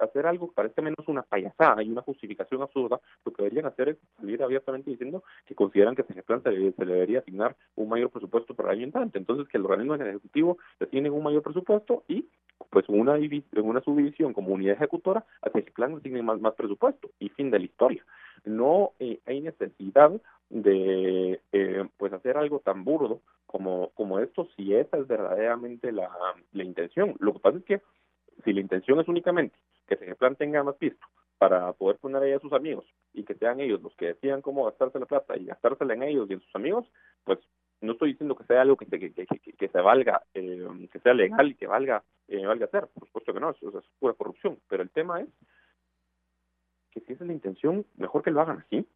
hacer 0.00 0.26
algo 0.26 0.48
que 0.48 0.54
parezca 0.54 0.80
menos 0.80 1.06
una 1.06 1.22
payasada 1.22 1.82
y 1.82 1.90
una 1.90 2.00
justificación 2.00 2.62
absurda, 2.62 2.98
lo 3.26 3.32
que 3.32 3.42
deberían 3.42 3.66
hacer 3.66 3.90
es 3.90 3.98
salir 4.16 4.42
abiertamente 4.42 4.90
diciendo 4.90 5.22
que 5.44 5.54
consideran 5.54 5.94
que 5.94 6.04
CGPLAN 6.04 6.42
se, 6.42 6.50
le, 6.52 6.72
debería 6.72 7.18
asignar 7.18 7.54
un 7.74 7.90
mayor 7.90 8.10
presupuesto 8.10 8.54
para 8.54 8.72
el 8.72 8.82
entrante. 8.82 9.18
Entonces, 9.18 9.46
que 9.48 9.58
el 9.58 9.66
organismo 9.66 9.96
ejecutivo 9.96 10.56
le 10.80 10.86
tienen 10.86 11.12
un 11.12 11.22
mayor 11.22 11.42
presupuesto 11.42 12.04
y 12.08 12.26
pues 12.70 12.88
una, 12.88 13.18
una 13.62 13.80
subdivisión 13.82 14.32
como 14.32 14.54
unidad 14.54 14.76
ejecutora 14.76 15.26
a 15.42 15.50
CGPLAN 15.50 15.96
le 15.96 16.00
tiene 16.00 16.22
más, 16.22 16.40
más 16.40 16.54
presupuesto 16.54 17.10
y 17.18 17.28
fin 17.30 17.50
de 17.50 17.58
la 17.58 17.64
historia. 17.66 18.04
No 18.44 18.92
eh, 18.98 19.20
hay 19.26 19.40
necesidad 19.40 20.12
de 20.50 21.40
eh, 21.52 21.88
pues 21.96 22.12
hacer 22.12 22.36
algo 22.36 22.60
tan 22.60 22.84
burdo 22.84 23.20
como, 23.46 23.90
como 23.90 24.18
esto 24.18 24.48
si 24.56 24.74
esa 24.74 24.98
es 24.98 25.06
verdaderamente 25.06 25.92
la, 25.92 26.10
la 26.52 26.64
intención. 26.64 27.14
Lo 27.18 27.34
que 27.34 27.40
pasa 27.40 27.58
es 27.58 27.64
que 27.64 27.82
si 28.44 28.52
la 28.52 28.60
intención 28.60 29.00
es 29.00 29.08
únicamente 29.08 29.56
que 29.86 29.96
plan 30.16 30.36
tenga 30.36 30.62
más 30.62 30.76
pisto 30.76 31.06
para 31.38 31.72
poder 31.72 31.96
poner 31.98 32.22
ahí 32.22 32.32
a 32.32 32.40
sus 32.40 32.52
amigos 32.52 32.84
y 33.14 33.24
que 33.24 33.34
sean 33.34 33.60
ellos 33.60 33.80
los 33.80 33.94
que 33.94 34.08
decidan 34.08 34.42
cómo 34.42 34.64
gastarse 34.64 34.98
la 34.98 35.06
plata 35.06 35.36
y 35.36 35.46
gastársela 35.46 35.94
en 35.94 36.02
ellos 36.02 36.28
y 36.28 36.34
en 36.34 36.40
sus 36.40 36.54
amigos, 36.54 36.84
pues 37.24 37.38
no 37.80 37.92
estoy 37.92 38.10
diciendo 38.10 38.34
que 38.34 38.44
sea 38.44 38.62
algo 38.62 38.76
que 38.76 38.86
se, 38.86 38.98
que, 38.98 39.12
que, 39.12 39.68
se 39.68 39.80
valga, 39.80 40.22
eh, 40.34 40.66
que 40.90 40.98
sea 40.98 41.14
legal 41.14 41.48
y 41.48 41.54
que 41.54 41.68
valga, 41.68 42.02
eh, 42.26 42.44
valga 42.44 42.66
hacer, 42.66 42.88
por 42.88 43.06
supuesto 43.06 43.32
que 43.32 43.40
no, 43.40 43.50
eso, 43.50 43.78
es 43.78 43.84
pura 44.00 44.14
corrupción, 44.14 44.58
pero 44.68 44.82
el 44.82 44.90
tema 44.90 45.20
es 45.20 45.28
que 46.90 47.00
si 47.00 47.12
esa 47.12 47.24
es 47.24 47.28
la 47.28 47.34
intención, 47.34 47.84
mejor 47.96 48.22
que 48.22 48.30
lo 48.30 48.40
hagan 48.40 48.64
así. 48.66 48.86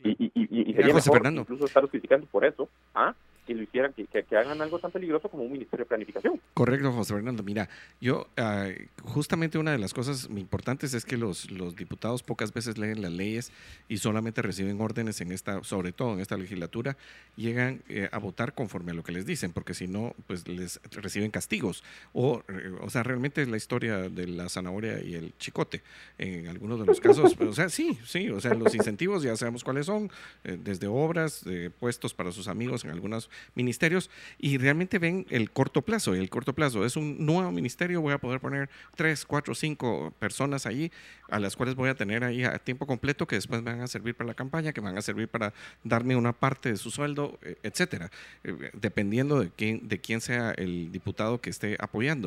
Y, 0.00 0.10
y, 0.10 0.32
y, 0.34 0.70
y 0.70 0.74
sería 0.74 0.94
mejor 0.94 1.26
incluso 1.26 1.64
estar 1.66 1.88
criticando 1.88 2.26
por 2.26 2.44
eso, 2.44 2.68
¿ah? 2.94 3.14
Que 3.46 3.54
lo 3.54 3.62
hicieran, 3.62 3.92
que, 3.92 4.06
que, 4.06 4.36
hagan 4.36 4.60
algo 4.60 4.78
tan 4.78 4.90
peligroso 4.90 5.28
como 5.28 5.44
un 5.44 5.52
ministerio 5.52 5.84
de 5.84 5.88
planificación. 5.88 6.40
Correcto, 6.54 6.92
José 6.92 7.14
Fernando. 7.14 7.42
Mira, 7.42 7.68
yo 8.00 8.26
ah, 8.36 8.68
justamente 9.02 9.58
una 9.58 9.72
de 9.72 9.78
las 9.78 9.94
cosas 9.94 10.28
importantes 10.30 10.94
es 10.94 11.04
que 11.04 11.16
los, 11.16 11.50
los 11.50 11.76
diputados 11.76 12.22
pocas 12.22 12.52
veces 12.52 12.78
leen 12.78 13.02
las 13.02 13.12
leyes 13.12 13.52
y 13.88 13.98
solamente 13.98 14.42
reciben 14.42 14.80
órdenes 14.80 15.20
en 15.20 15.32
esta, 15.32 15.62
sobre 15.64 15.92
todo 15.92 16.14
en 16.14 16.20
esta 16.20 16.36
legislatura, 16.36 16.96
llegan 17.36 17.82
eh, 17.88 18.08
a 18.12 18.18
votar 18.18 18.54
conforme 18.54 18.92
a 18.92 18.94
lo 18.94 19.02
que 19.02 19.12
les 19.12 19.26
dicen, 19.26 19.52
porque 19.52 19.74
si 19.74 19.88
no, 19.88 20.14
pues 20.26 20.46
les 20.48 20.80
reciben 20.90 21.30
castigos. 21.30 21.82
O, 22.12 22.42
eh, 22.48 22.72
o 22.80 22.90
sea, 22.90 23.02
realmente 23.02 23.42
es 23.42 23.48
la 23.48 23.56
historia 23.56 24.08
de 24.08 24.26
la 24.26 24.48
zanahoria 24.48 25.02
y 25.02 25.14
el 25.14 25.34
chicote. 25.38 25.82
En 26.18 26.48
algunos 26.48 26.80
de 26.80 26.86
los 26.86 27.00
casos, 27.00 27.36
o 27.40 27.52
sea, 27.52 27.68
sí, 27.68 27.98
sí, 28.04 28.30
o 28.30 28.40
sea, 28.40 28.54
los 28.54 28.74
incentivos 28.74 29.22
ya 29.22 29.36
sabemos 29.36 29.64
cuáles 29.64 29.86
son, 29.86 30.10
eh, 30.44 30.58
desde 30.62 30.86
obras, 30.86 31.44
puestos 31.78 32.14
para 32.14 32.32
sus 32.32 32.48
amigos 32.48 32.84
en 32.84 32.90
algunas 32.90 33.28
ministerios 33.54 34.10
y 34.38 34.58
realmente 34.58 34.98
ven 34.98 35.26
el 35.30 35.50
corto 35.50 35.82
plazo. 35.82 36.14
Y 36.14 36.18
el 36.18 36.30
corto 36.30 36.54
plazo 36.54 36.84
es 36.84 36.96
un 36.96 37.24
nuevo 37.24 37.50
ministerio, 37.50 38.00
voy 38.00 38.12
a 38.12 38.18
poder 38.18 38.40
poner 38.40 38.68
tres, 38.96 39.24
cuatro, 39.24 39.54
cinco 39.54 40.12
personas 40.18 40.66
allí, 40.66 40.90
a 41.28 41.38
las 41.38 41.56
cuales 41.56 41.74
voy 41.74 41.88
a 41.88 41.94
tener 41.94 42.24
ahí 42.24 42.44
a 42.44 42.58
tiempo 42.58 42.86
completo, 42.86 43.26
que 43.26 43.36
después 43.36 43.62
me 43.62 43.72
van 43.72 43.80
a 43.80 43.86
servir 43.86 44.14
para 44.14 44.28
la 44.28 44.34
campaña, 44.34 44.72
que 44.72 44.80
van 44.80 44.96
a 44.98 45.02
servir 45.02 45.28
para 45.28 45.52
darme 45.82 46.16
una 46.16 46.32
parte 46.32 46.70
de 46.70 46.76
su 46.76 46.90
sueldo, 46.90 47.38
e, 47.42 47.56
etcétera, 47.62 48.10
eh, 48.42 48.70
dependiendo 48.74 49.40
de 49.40 49.50
quién, 49.50 49.88
de 49.88 50.00
quién 50.00 50.20
sea 50.20 50.52
el 50.52 50.92
diputado 50.92 51.40
que 51.40 51.50
esté 51.50 51.76
apoyando. 51.78 52.24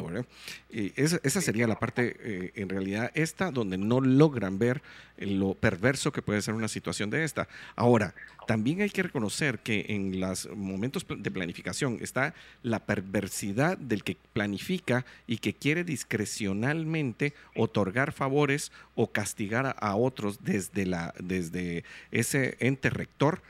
Y 0.70 0.94
esa, 0.96 1.42
sería 1.42 1.68
la 1.68 1.80
parte, 1.80 2.16
eh, 2.20 2.52
en 2.56 2.70
realidad, 2.70 3.12
esta, 3.14 3.52
donde 3.52 3.78
no 3.78 4.02
logran 4.02 4.60
ver 4.60 4.82
lo 5.18 5.56
perverso 5.56 6.12
que 6.12 6.22
puede 6.22 6.42
ser 6.42 6.54
una 6.54 6.68
situación 6.68 7.10
de 7.10 7.24
esta. 7.24 7.48
Ahora, 7.76 8.14
también 8.48 8.82
hay 8.82 8.90
que 8.90 9.04
reconocer 9.04 9.60
que 9.60 9.86
en 9.90 10.20
los 10.20 10.50
momentos 10.56 10.97
de 11.06 11.32
planificación. 11.32 12.00
Está 12.02 12.34
la 12.64 12.86
perversidad 12.86 13.78
del 13.78 14.04
que 14.04 14.18
planifica 14.34 15.06
y 15.28 15.38
que 15.38 15.54
quiere 15.54 15.84
discrecionalmente 15.84 17.34
otorgar 17.56 18.12
favores 18.12 18.72
o 18.96 19.12
castigar 19.12 19.76
a, 19.80 19.96
otros 19.96 20.44
desde, 20.44 20.86
la, 20.86 21.14
desde 21.20 21.84
ese 22.12 22.58
ente 22.60 22.90
rector 22.90 23.42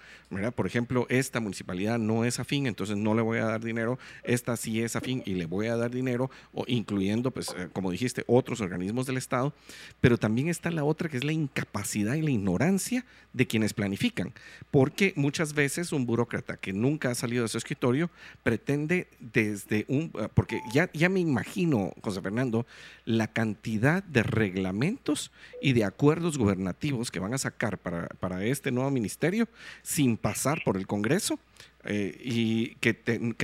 por 0.56 0.68
ejemplo, 0.68 1.06
esta 1.10 1.40
municipalidad 1.40 1.98
no 2.00 2.26
es 2.26 2.40
afín, 2.40 2.68
entonces 2.68 2.98
no 2.98 3.16
le 3.16 3.22
voy 3.22 3.38
a 3.38 3.46
dar 3.46 3.64
dinero, 3.64 3.98
esta 4.24 4.58
sí 4.58 4.82
es 4.82 4.98
afín 4.98 5.24
y 5.26 5.36
le 5.36 5.46
voy 5.46 5.68
a 5.68 5.78
dar 5.78 5.90
dinero, 5.90 6.30
incluyendo, 6.68 7.32
pues, 7.32 7.56
eh, 7.58 7.70
como 7.72 7.92
dijiste, 7.92 8.26
otros 8.28 8.60
organismos 8.60 9.06
del 9.06 9.18
Estado, 9.18 9.54
pero 10.02 10.18
también 10.18 10.50
está 10.50 10.70
la 10.70 10.84
otra 10.84 11.08
que 11.08 11.18
es 11.18 11.24
la 11.24 11.32
incapacidad 11.32 12.16
y 12.16 12.22
la 12.22 12.32
ignorancia 12.32 13.06
de 13.32 13.48
quienes 13.48 13.74
planifican, 13.74 14.34
porque 14.70 15.14
muchas 15.16 15.54
veces 15.54 15.94
un 15.94 16.06
burócrata 16.06 16.58
que 16.58 16.74
nunca 16.74 17.10
ha 17.10 17.16
salido 17.16 17.37
de 17.42 17.48
su 17.48 17.58
escritorio 17.58 18.10
pretende 18.44 19.08
desde 19.20 19.86
un, 19.88 20.12
eh, 20.20 20.28
porque 20.34 20.62
ya, 20.72 20.90
ya 20.94 21.10
me 21.10 21.20
imagino, 21.20 21.94
José 22.02 22.22
Fernando, 22.22 22.66
la 23.06 23.28
cantidad 23.28 24.04
de 24.04 24.24
reglamentos 24.24 25.32
y 25.62 25.74
de 25.74 25.84
acuerdos 25.84 26.38
gubernativos 26.38 27.12
que 27.12 27.20
van 27.20 27.34
a 27.34 27.38
sacar 27.38 27.78
para, 27.78 28.08
para 28.08 28.44
este 28.46 28.72
nuevo 28.72 28.92
ministerio 28.92 29.48
sin 29.82 30.18
pasar 30.18 30.62
por 30.64 30.78
el 30.78 30.88
Congreso 30.88 31.40
eh, 31.90 32.20
y 32.22 32.76
que, 32.76 32.98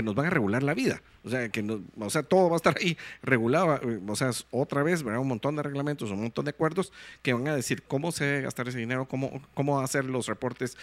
nos 0.04 0.16
van 0.16 0.28
a 0.28 0.30
regular 0.30 0.64
la 0.64 0.74
vida. 0.74 1.02
O 1.24 1.30
sea, 1.30 1.48
que 1.48 1.66
o 1.98 2.10
sea, 2.10 2.24
todo 2.24 2.50
va 2.50 2.56
a 2.56 2.58
estar 2.58 2.76
ahí 2.78 2.98
regulado. 3.22 3.76
Eh, 3.76 4.02
o 4.06 4.16
sea, 4.18 4.32
otra 4.52 4.84
vez, 4.84 5.02
¿verdad? 5.02 5.22
Un 5.22 5.30
montón 5.30 5.56
de 5.56 5.64
reglamentos, 5.64 6.12
un 6.12 6.22
montón 6.22 6.44
de 6.44 6.52
acuerdos 6.52 6.92
que 7.22 7.32
van 7.32 7.48
a 7.48 7.56
decir 7.56 7.84
cómo 7.84 8.12
se 8.12 8.26
debe 8.26 8.42
gastar 8.42 8.68
ese 8.68 8.80
dinero, 8.80 9.08
cómo, 9.08 9.42
cómo 9.54 9.80
hacer 9.80 10.04
los 10.04 10.28
reportes, 10.28 10.78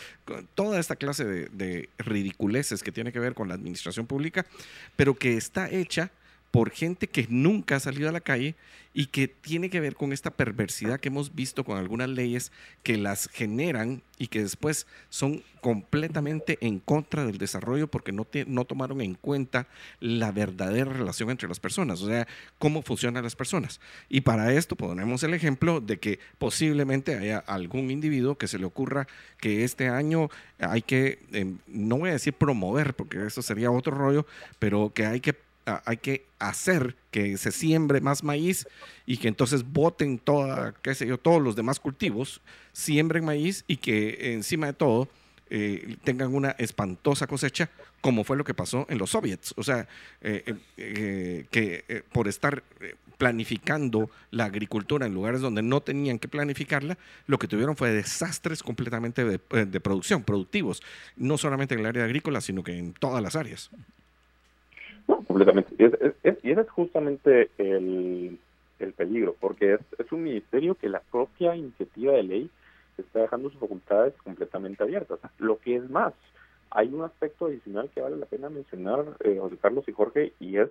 toda 0.55 0.81
esta 0.81 0.97
clase 0.97 1.27
de, 1.27 1.49
de 1.51 1.91
ridiculeces 1.99 2.83
que 2.83 2.93
tiene 2.93 3.13
que 3.13 3.21
ver 3.21 3.35
con 3.35 3.49
la 3.49 3.55
administración 3.55 4.07
pública, 4.07 4.47
pero 4.97 5.15
que 5.15 5.37
está 5.37 5.69
hecha 5.69 6.11
por 6.51 6.71
gente 6.71 7.07
que 7.07 7.27
nunca 7.29 7.77
ha 7.77 7.81
salido 7.81 8.09
a 8.09 8.13
la 8.13 8.21
calle 8.21 8.57
y 8.93 9.07
que 9.07 9.29
tiene 9.29 9.71
que 9.71 9.79
ver 9.79 9.95
con 9.95 10.13
esta 10.13 10.33
perversidad 10.33 10.99
que 10.99 11.09
hemos 11.09 11.35
visto 11.35 11.65
con 11.65 11.79
algunas 11.79 12.09
leyes 12.09 12.51
que 12.83 12.97
las 12.97 13.29
generan 13.29 14.03
y 14.19 14.27
que 14.27 14.43
después 14.43 14.87
son 15.11 15.45
completamente 15.61 16.59
en 16.61 16.81
contra 16.81 17.25
del 17.25 17.39
desarrollo 17.39 17.87
porque 17.87 18.11
no, 18.11 18.27
no 18.47 18.65
tomaron 18.65 19.01
en 19.01 19.15
cuenta 19.15 19.69
la 20.01 20.33
verdadera 20.33 20.93
relación 20.93 21.31
entre 21.31 21.49
las 21.49 21.61
personas, 21.61 22.03
o 22.03 22.09
sea, 22.09 22.27
cómo 22.59 22.83
funcionan 22.83 23.23
las 23.23 23.37
personas. 23.37 23.81
Y 24.09 24.23
para 24.23 24.53
esto 24.53 24.75
ponemos 24.75 25.23
el 25.23 25.35
ejemplo 25.35 25.81
de 25.81 26.01
que 26.01 26.19
posiblemente 26.39 27.17
haya 27.17 27.39
algún 27.39 27.93
individuo 27.93 28.39
que 28.39 28.49
se 28.49 28.59
le 28.59 28.65
ocurra 28.65 29.07
que 29.39 29.63
este 29.63 29.89
año 29.89 30.31
hay 30.59 30.83
que, 30.83 31.21
em, 31.31 31.59
no 31.69 31.99
voy 31.99 32.11
a 32.11 32.15
decir 32.15 32.33
promover, 32.33 32.95
porque 32.95 33.25
eso 33.25 33.41
sería 33.41 33.71
otro 33.71 33.97
rollo, 33.97 34.27
pero 34.59 34.93
que 34.93 35.07
hay 35.07 35.21
que 35.21 35.50
hay 35.85 35.97
que 35.99 36.27
hacer 36.39 36.97
que 37.11 37.37
se 37.37 37.53
siembre 37.53 38.01
más 38.01 38.23
maíz 38.25 38.67
y 39.07 39.17
que 39.19 39.29
entonces 39.29 39.65
boten 39.65 40.19
toda, 40.19 40.75
qué 40.83 40.95
sé 40.95 41.07
yo, 41.07 41.19
todos 41.19 41.43
los 41.43 41.57
demás 41.57 41.81
cultivos, 41.81 42.41
siembren 42.73 43.25
maíz 43.25 43.65
y 43.67 43.77
que 43.77 44.33
encima 44.33 44.67
de 44.67 44.73
todo 44.73 45.09
eh, 45.53 45.97
tengan 46.05 46.33
una 46.33 46.51
espantosa 46.53 47.27
cosecha, 47.27 47.71
como 48.01 48.23
fue 48.23 48.37
lo 48.37 48.45
que 48.45 48.55
pasó 48.55 48.87
en 48.89 48.99
los 48.99 49.11
soviets. 49.11 49.53
O 49.57 49.65
sea, 49.65 49.89
eh, 50.21 50.55
eh, 50.77 51.47
que 51.51 52.05
por 52.13 52.29
estar 52.29 52.63
planificando 53.19 54.11
la 54.31 54.45
agricultura 54.45 55.07
en 55.07 55.13
lugares 55.13 55.41
donde 55.41 55.61
no 55.61 55.83
tenían 55.83 56.21
que 56.21 56.29
planificarla, 56.29 56.97
lo 57.27 57.39
que 57.39 57.49
tuvieron 57.49 57.77
fue 57.77 57.93
desastres 57.93 58.63
completamente 58.63 59.25
de, 59.25 59.67
de 59.67 59.81
producción, 59.81 60.23
productivos, 60.23 60.83
no 61.17 61.37
solamente 61.37 61.75
en 61.75 61.81
el 61.81 61.87
área 61.87 62.05
agrícola, 62.05 62.41
sino 62.41 62.63
que 62.63 62.79
en 62.79 62.93
todas 62.93 63.21
las 63.21 63.35
áreas. 63.35 63.71
No, 65.11 65.25
completamente. 65.25 65.75
Y, 65.77 65.85
ese 66.23 66.61
es 66.61 66.71
justamente 66.71 67.51
el, 67.59 68.39
peligro, 68.97 69.35
porque 69.41 69.79
es, 69.99 70.13
un 70.13 70.23
ministerio 70.23 70.75
que 70.75 70.89
la 70.89 71.01
propia 71.01 71.57
iniciativa 71.57 72.13
de 72.13 72.23
ley 72.23 72.51
está 72.97 73.21
dejando 73.21 73.51
sus 73.51 73.59
facultades 73.59 74.15
completamente 74.23 74.83
abiertas. 74.83 75.19
Lo 75.39 75.59
que 75.59 75.77
es 75.77 75.91
más, 75.91 76.15
hay 76.71 76.89
un 76.89 77.03
aspecto 77.03 77.47
adicional 77.47 77.91
que 77.91 78.01
vale 78.01 78.17
la 78.17 78.27
pena 78.27 78.49
mencionar, 78.49 79.17
eh, 79.25 79.39
José 79.41 79.57
Carlos 79.61 79.85
y 79.89 79.93
Jorge, 79.93 80.33
y 80.39 80.59
es 80.59 80.71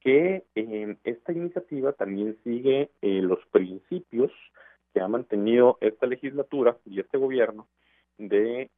que 0.00 0.44
eh, 0.54 0.96
esta 1.02 1.32
iniciativa 1.32 1.92
también 1.92 2.36
sigue 2.44 2.90
eh, 3.02 3.22
los 3.22 3.40
principios 3.50 4.30
que 4.94 5.00
ha 5.00 5.08
mantenido 5.08 5.78
esta 5.80 6.06
legislatura 6.06 6.76
y 6.84 7.00
este 7.00 7.18
gobierno 7.18 7.66
de 8.18 8.70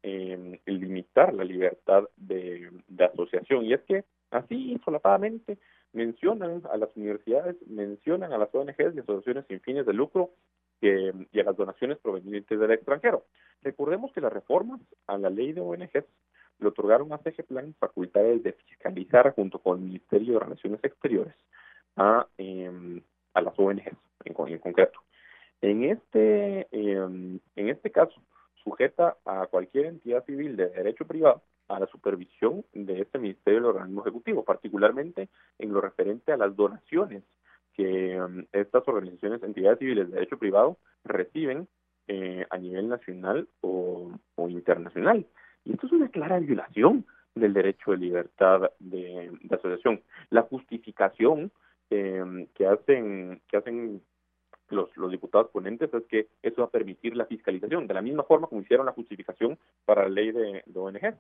limitar 0.67 1.33
la 1.33 1.45
libertad 1.45 2.05
de, 2.17 2.71
de 2.89 3.05
asociación. 3.05 3.65
Y 3.65 3.73
es 3.73 3.83
que 3.83 4.05
Así, 4.31 4.79
solapadamente, 4.85 5.59
mencionan 5.93 6.63
a 6.71 6.77
las 6.77 6.95
universidades, 6.97 7.57
mencionan 7.67 8.33
a 8.33 8.39
las 8.39 8.55
ONGs 8.55 8.95
y 8.95 8.99
asociaciones 8.99 9.47
sin 9.47 9.61
fines 9.61 9.87
de 9.87 9.95
lucro 9.95 10.31
que, 10.81 11.13
y 11.33 11.41
a 11.41 11.45
las 11.45 11.57
donaciones 11.57 11.99
provenientes 11.99 12.59
del 12.59 12.71
extranjero. 12.71 13.25
Recordemos 13.63 14.13
que 14.13 14.21
las 14.21 14.33
reformas 14.33 14.81
a 15.07 15.17
la 15.17 15.31
ley 15.31 15.53
de 15.53 15.61
ONGs 15.61 16.05
le 16.59 16.69
otorgaron 16.69 17.13
a 17.13 17.19
CG 17.19 17.45
Plan 17.45 17.75
facultades 17.79 18.43
de 18.43 18.53
fiscalizar 18.53 19.33
junto 19.35 19.59
con 19.61 19.79
el 19.79 19.85
Ministerio 19.85 20.35
de 20.35 20.41
Relaciones 20.41 20.81
Exteriores 20.85 21.35
a, 21.97 22.27
em, 22.37 23.01
a 23.33 23.41
las 23.41 23.59
ONGs 23.59 23.87
en, 24.25 24.37
en, 24.47 24.59
concreto. 24.59 25.01
En 25.63 25.85
este, 25.85 26.69
em, 26.71 27.41
en 27.57 27.69
este 27.69 27.91
caso, 27.91 28.21
sujeta 28.69 29.17
a 29.25 29.47
cualquier 29.47 29.87
entidad 29.87 30.25
civil 30.25 30.57
de 30.57 30.69
derecho 30.69 31.07
privado 31.07 31.43
a 31.69 31.81
la 31.81 31.87
supervisión 31.87 32.65
de 32.73 33.01
este 33.01 33.19
Ministerio 33.19 33.61
del 33.61 33.71
Organismo 33.71 34.03
Ejecutivo, 34.03 34.45
particularmente 34.45 35.29
en 35.59 35.73
lo 35.73 35.81
referente 35.81 36.33
a 36.33 36.37
las 36.37 36.55
donaciones 36.55 37.23
que 37.75 38.21
um, 38.21 38.45
estas 38.53 38.87
organizaciones, 38.89 39.43
entidades 39.43 39.79
civiles 39.79 40.09
de 40.09 40.15
derecho 40.15 40.39
privado 40.39 40.79
reciben 41.05 41.69
eh, 42.09 42.45
a 42.51 42.59
nivel 42.59 42.89
nacional 42.89 43.49
o, 43.61 44.11
internacional. 44.49 45.27
Y 45.65 45.73
esto 45.73 45.87
es 45.87 45.93
una 45.93 46.09
clara 46.09 46.39
violación 46.39 47.07
del 47.35 47.53
derecho 47.53 47.93
de 47.93 47.99
libertad 47.99 48.71
de, 48.81 49.31
asociación. 49.51 50.03
La 50.31 50.43
justificación 50.43 51.53
eh, 51.91 52.49
que 52.55 52.67
hacen 52.67 53.41
que 53.49 53.57
hacen 53.59 54.03
los, 54.71 54.95
los 54.97 55.11
diputados 55.11 55.51
ponentes 55.51 55.93
es 55.93 56.05
que 56.05 56.29
eso 56.43 56.63
va 56.63 56.69
a 56.69 56.71
permitir 56.71 57.17
la 57.17 57.27
fiscalización, 57.27 57.87
de 57.87 57.95
la 57.95 58.03
misma 58.03 58.23
forma 58.25 58.47
como 58.47 58.63
hicieron 58.63 58.87
la 58.87 58.93
justificación 58.93 59.59
para 59.85 60.03
la 60.05 60.09
ley 60.09 60.33
de, 60.33 60.63
ONG. 60.75 61.17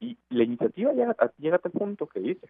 Y 0.00 0.18
la 0.30 0.44
iniciativa 0.44 0.92
llega, 0.92 1.16
llega 1.38 1.56
a 1.56 1.60
tal 1.60 1.72
punto 1.72 2.06
que 2.06 2.20
dice 2.20 2.48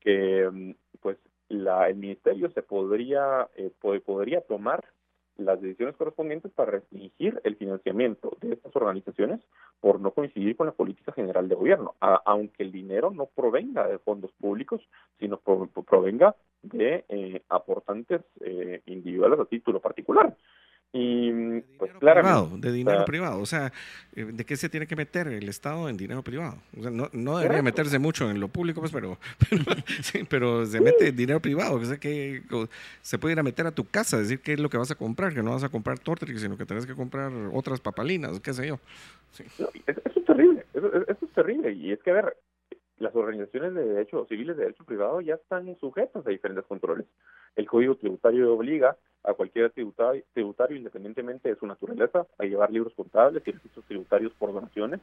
que 0.00 0.48
mm, 0.50 0.70
pues 1.00 1.18
la, 1.48 1.88
el 1.88 1.96
ministerio 1.96 2.50
se 2.50 2.62
podría, 2.62 3.48
eh, 3.56 3.70
podría 3.80 4.40
tomar 4.40 4.84
las 5.38 5.60
decisiones 5.60 5.96
correspondientes 5.96 6.52
para 6.52 6.72
restringir 6.72 7.40
el 7.44 7.56
financiamiento 7.56 8.36
de 8.40 8.54
estas 8.54 8.74
organizaciones 8.74 9.40
por 9.80 10.00
no 10.00 10.12
coincidir 10.12 10.56
con 10.56 10.66
la 10.66 10.72
política 10.72 11.12
general 11.12 11.48
de 11.48 11.54
gobierno, 11.54 11.94
aunque 12.00 12.62
el 12.62 12.72
dinero 12.72 13.10
no 13.10 13.26
provenga 13.26 13.86
de 13.86 13.98
fondos 13.98 14.32
públicos, 14.40 14.80
sino 15.18 15.38
provenga 15.38 16.34
de 16.62 17.04
eh, 17.08 17.42
aportantes 17.48 18.22
eh, 18.40 18.82
individuales 18.86 19.38
a 19.38 19.44
título 19.44 19.80
particular. 19.80 20.36
Y 20.92 21.60
pues 21.78 21.92
privado, 21.98 22.50
de 22.56 22.72
dinero 22.72 23.04
privado. 23.04 23.40
O 23.40 23.46
sea, 23.46 23.72
eh, 24.14 24.24
¿de 24.24 24.44
qué 24.44 24.56
se 24.56 24.68
tiene 24.68 24.86
que 24.86 24.96
meter 24.96 25.28
el 25.28 25.48
Estado 25.48 25.88
en 25.88 25.96
dinero 25.96 26.22
privado? 26.22 26.56
O 26.78 26.82
sea, 26.82 26.90
no, 26.90 27.08
no 27.12 27.38
debería 27.38 27.62
meterse 27.62 27.98
mucho 27.98 28.30
en 28.30 28.40
lo 28.40 28.48
público, 28.48 28.80
pues, 28.80 28.92
pero, 28.92 29.18
pero, 30.30 30.64
se 30.64 30.80
mete 30.80 31.08
en 31.08 31.16
dinero 31.16 31.40
privado. 31.40 31.76
O 31.76 31.84
sea, 31.84 31.98
que 31.98 32.42
se 33.02 33.18
puede 33.18 33.34
ir 33.34 33.40
a 33.40 33.42
meter 33.42 33.66
a 33.66 33.72
tu 33.72 33.84
casa, 33.84 34.18
decir 34.18 34.40
qué 34.40 34.54
es 34.54 34.60
lo 34.60 34.70
que 34.70 34.78
vas 34.78 34.90
a 34.90 34.94
comprar, 34.94 35.34
que 35.34 35.42
no 35.42 35.50
vas 35.50 35.64
a 35.64 35.68
comprar 35.68 35.98
Tortrix, 35.98 36.40
sino 36.40 36.56
que 36.56 36.64
tenés 36.64 36.86
que 36.86 36.94
comprar 36.94 37.30
otras 37.52 37.80
papalinas, 37.80 38.40
qué 38.40 38.54
sé 38.54 38.68
yo. 38.68 38.78
eso, 39.38 39.70
es 39.86 40.24
terrible, 40.24 40.64
eso, 40.72 40.94
eso 40.94 41.26
es 41.26 41.32
terrible. 41.32 41.72
Y 41.72 41.92
es 41.92 42.02
que, 42.02 42.10
a 42.10 42.14
ver, 42.14 42.36
las 42.98 43.14
organizaciones 43.14 43.74
de 43.74 43.84
derecho 43.84 44.26
civiles 44.28 44.56
de 44.56 44.64
derecho 44.64 44.84
privado 44.84 45.20
ya 45.20 45.34
están 45.34 45.76
sujetas 45.78 46.26
a 46.26 46.30
diferentes 46.30 46.64
controles. 46.64 47.06
El 47.54 47.66
Código 47.66 47.96
Tributario 47.96 48.54
obliga 48.54 48.96
a 49.26 49.34
cualquier 49.34 49.70
tributario, 49.70 50.22
tributario, 50.32 50.76
independientemente 50.76 51.48
de 51.48 51.56
su 51.56 51.66
naturaleza, 51.66 52.26
a 52.38 52.44
llevar 52.44 52.70
libros 52.70 52.94
contables 52.94 53.42
y 53.46 53.50
registros 53.50 53.84
tributarios 53.86 54.32
por 54.38 54.52
donaciones. 54.52 55.00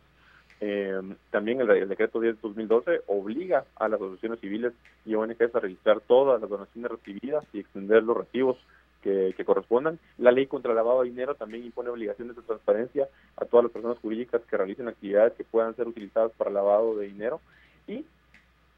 Eh, 0.61 1.01
también 1.29 1.59
el, 1.59 1.89
decreto 1.89 2.21
10 2.21 2.35
de 2.35 2.41
2012 2.41 3.01
obliga 3.07 3.65
a 3.75 3.89
las 3.89 3.99
asociaciones 3.99 4.39
civiles 4.39 4.73
y 5.05 5.13
ONGs 5.13 5.53
a 5.53 5.59
registrar 5.59 5.99
todas 6.01 6.39
las 6.39 6.49
donaciones 6.49 6.91
recibidas 6.91 7.43
y 7.51 7.59
extender 7.59 8.03
los 8.03 8.15
recibos 8.15 8.57
que, 9.01 9.33
que, 9.35 9.43
correspondan. 9.43 9.99
La 10.17 10.31
ley 10.31 10.47
contra 10.47 10.71
el 10.71 10.77
lavado 10.77 11.01
de 11.01 11.09
dinero 11.09 11.35
también 11.35 11.65
impone 11.65 11.89
obligaciones 11.89 12.37
de 12.37 12.41
transparencia 12.43 13.09
a 13.35 13.43
todas 13.43 13.65
las 13.65 13.73
personas 13.73 13.97
jurídicas 13.99 14.41
que 14.49 14.55
realicen 14.55 14.87
actividades 14.87 15.33
que 15.33 15.43
puedan 15.43 15.75
ser 15.75 15.87
utilizadas 15.87 16.31
para 16.37 16.49
lavado 16.49 16.95
de 16.95 17.07
dinero. 17.07 17.41
Y 17.85 18.05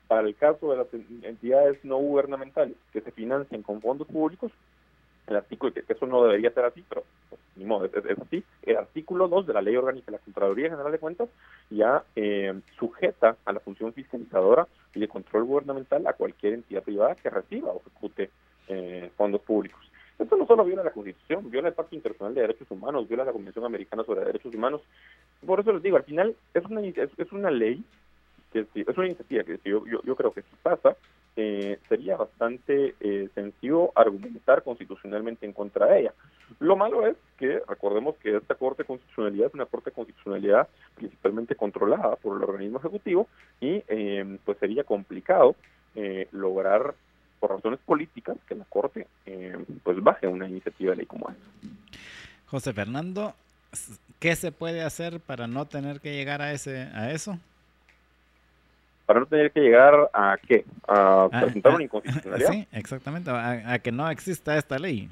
para 0.08 0.28
el 0.28 0.36
caso 0.36 0.72
de 0.72 0.78
las 0.78 0.88
entidades 1.24 1.84
no 1.84 1.98
gubernamentales 1.98 2.76
que 2.94 3.02
se 3.02 3.12
financian 3.12 3.62
con 3.62 3.82
fondos 3.82 4.08
públicos, 4.08 4.52
el 5.28 5.36
artículo, 5.36 5.74
que, 5.74 5.84
eso 5.88 6.06
no 6.06 6.24
debería 6.24 6.52
ser 6.52 6.66
así, 6.66 6.84
pero 6.88 7.04
pues, 7.30 7.42
es, 7.94 8.20
así, 8.20 8.44
el 8.64 8.78
artículo 8.78 9.28
2 9.28 9.48
de 9.48 9.54
la 9.54 9.62
Ley 9.62 9.76
Orgánica 9.76 10.08
de 10.08 10.18
la 10.18 10.24
Contraloría 10.24 10.70
General 10.70 10.92
de 10.92 11.00
Cuentas 11.00 11.30
ya 11.70 12.04
eh, 12.16 12.54
sujeta 12.78 13.38
a 13.46 13.54
la 13.54 13.60
función 13.60 13.94
fiscalizadora 13.94 14.68
y 14.94 15.00
de 15.00 15.08
control 15.08 15.46
gubernamental 15.46 16.06
a 16.08 16.14
cualquier 16.14 16.54
entidad 16.54 16.84
privada 16.84 17.16
que 17.16 17.30
reciba 17.30 17.72
o 17.72 17.82
ejecute 17.82 18.30
eh, 18.68 19.10
fondos 19.18 19.42
públicos. 19.42 19.82
Esto 20.18 20.38
no 20.38 20.48
solo 20.48 20.64
viola 20.64 20.84
la 20.84 20.92
Constitución, 20.92 21.50
viola 21.50 21.68
el 21.68 21.74
Pacto 21.74 21.96
Internacional 21.96 22.34
de 22.34 22.42
Derechos 22.42 22.72
Humanos, 22.72 23.08
viola 23.08 23.26
la 23.26 23.34
Convención 23.34 23.66
Americana 23.66 24.04
sobre 24.06 24.24
Derechos 24.24 24.54
Humanos. 24.56 24.82
Por 25.46 25.60
eso 25.60 25.74
les 25.74 25.84
digo, 25.84 25.98
al 25.98 26.04
final 26.04 26.36
es 26.54 26.66
una, 26.66 26.82
es 26.82 27.32
una 27.32 27.52
ley 27.52 27.84
es 28.60 28.98
una 28.98 29.08
iniciativa 29.08 29.44
que 29.44 29.60
yo, 29.66 29.84
yo, 29.86 30.16
creo 30.16 30.32
que 30.32 30.42
si 30.42 30.56
pasa, 30.62 30.96
eh, 31.38 31.80
sería 31.90 32.16
bastante 32.16 32.96
eh, 33.02 33.30
sencillo 33.36 33.92
argumentar 33.94 34.64
constitucionalmente 34.64 35.46
en 35.46 35.52
contra 35.52 35.88
de 35.88 36.00
ella. 36.00 36.14
Lo 36.60 36.78
malo 36.78 37.06
es 37.06 37.18
que 37.38 37.62
recordemos 37.68 38.16
que 38.18 38.38
esta 38.38 38.56
Corte 38.56 38.84
de 38.84 38.88
Constitucionalidad 38.88 39.48
es 39.48 39.54
una 39.54 39.66
Corte 39.66 39.90
de 39.90 39.96
Constitucionalidad 39.96 40.70
principalmente 40.96 41.56
controlada 41.56 42.16
por 42.16 42.38
el 42.38 42.44
organismo 42.44 42.80
ejecutivo 42.80 43.28
y 43.60 43.84
eh, 43.88 44.38
pues 44.46 44.58
sería 44.60 44.84
complicado 44.84 45.56
lograr 46.32 46.94
por 47.40 47.52
razones 47.52 47.80
políticas 47.86 48.36
que 48.50 48.56
la 48.56 48.66
Corte 48.66 49.08
pues 49.82 50.04
baje 50.04 50.28
una 50.28 50.48
iniciativa 50.48 50.92
de 50.92 50.98
ley 50.98 51.06
como 51.06 51.30
esta. 51.30 51.44
José 52.48 52.74
Fernando, 52.74 53.34
¿qué 54.20 54.36
se 54.36 54.52
puede 54.52 54.82
hacer 54.82 55.22
para 55.22 55.48
no 55.48 55.66
tener 55.66 56.02
que 56.02 56.14
llegar 56.14 56.42
a 56.42 56.52
ese 56.52 56.90
a 56.94 57.12
eso? 57.12 57.40
Para 59.06 59.20
no 59.20 59.26
tener 59.26 59.52
que 59.52 59.62
llegar 59.62 60.10
a 60.14 60.38
qué? 60.48 60.66
A 60.88 61.26
ah, 61.26 61.42
presentar 61.42 61.72
ah, 61.72 61.76
una 61.76 61.84
inconstitucionalidad. 61.84 62.52
Sí, 62.52 62.68
exactamente, 62.72 63.30
a, 63.32 63.80
que 63.80 63.92
no 63.92 64.10
exista 64.10 64.58
esta 64.58 64.80
ley. 64.80 65.10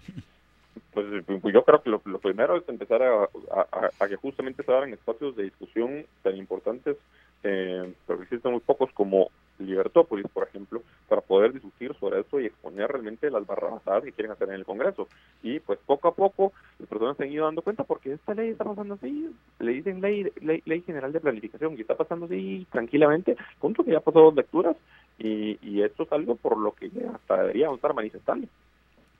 Pues, 0.93 1.05
pues 1.41 1.53
yo 1.53 1.63
creo 1.63 1.81
que 1.81 1.89
lo, 1.89 1.99
primero 1.99 2.57
es 2.57 2.67
empezar 2.67 3.01
a, 3.03 4.07
que 4.07 4.15
justamente 4.15 4.63
se 4.63 4.71
abran 4.71 4.93
espacios 4.93 5.35
de 5.35 5.43
discusión 5.43 6.05
tan 6.21 6.37
importantes, 6.37 6.97
eh, 7.43 7.93
pero 8.07 8.21
existen 8.21 8.51
muy 8.51 8.61
pocos 8.61 8.91
como 8.93 9.29
Libertópolis, 9.59 10.27
por 10.27 10.47
ejemplo, 10.47 10.81
para 11.07 11.21
poder 11.21 11.53
discutir 11.53 11.95
sobre 11.99 12.21
eso 12.21 12.39
y 12.39 12.45
exponer 12.45 12.91
realmente 12.91 13.30
las 13.30 13.45
barrabasadas 13.45 14.03
que 14.03 14.11
quieren 14.11 14.31
hacer 14.31 14.49
en 14.49 14.55
el 14.55 14.65
Congreso. 14.65 15.07
Y 15.41 15.59
pues 15.59 15.80
poco 15.85 16.07
a 16.07 16.15
poco 16.15 16.53
las 16.80 16.89
personas 16.89 17.17
se 17.17 17.23
han 17.23 17.31
ido 17.31 17.45
dando 17.45 17.61
cuenta 17.61 17.84
porque 17.84 18.13
esta 18.13 18.34
ley 18.34 18.49
está 18.49 18.63
pasando 18.63 18.95
así, 18.95 19.30
le 19.59 19.71
dicen 19.71 20.01
ley, 20.01 20.31
ley, 20.41 20.81
general 20.81 21.11
de 21.11 21.19
planificación 21.19 21.75
y 21.77 21.81
está 21.81 21.95
pasando 21.95 22.25
así 22.25 22.65
tranquilamente, 22.71 23.35
punto 23.59 23.84
que 23.84 23.91
ya 23.91 23.99
pasó 23.99 24.19
dos 24.19 24.35
lecturas 24.35 24.75
y, 25.19 25.57
y 25.61 25.81
esto 25.84 26.03
es 26.03 26.11
algo 26.11 26.35
por 26.35 26.57
lo 26.57 26.73
que 26.73 26.91
hasta 27.13 27.41
deberíamos 27.41 27.77
estar 27.77 27.93
manifestando. 27.93 28.47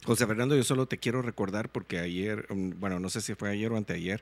José 0.05 0.27
Fernando, 0.27 0.55
yo 0.55 0.64
solo 0.64 0.85
te 0.85 0.97
quiero 0.97 1.22
recordar 1.22 1.69
porque 1.69 1.99
ayer, 1.99 2.45
mm, 2.49 2.80
bueno, 2.80 2.99
no 2.99 3.10
sé 3.10 3.22
si 3.22 3.35
fue 3.35 3.49
ayer 3.49 3.72
o 3.72 3.77
anteayer, 3.77 4.22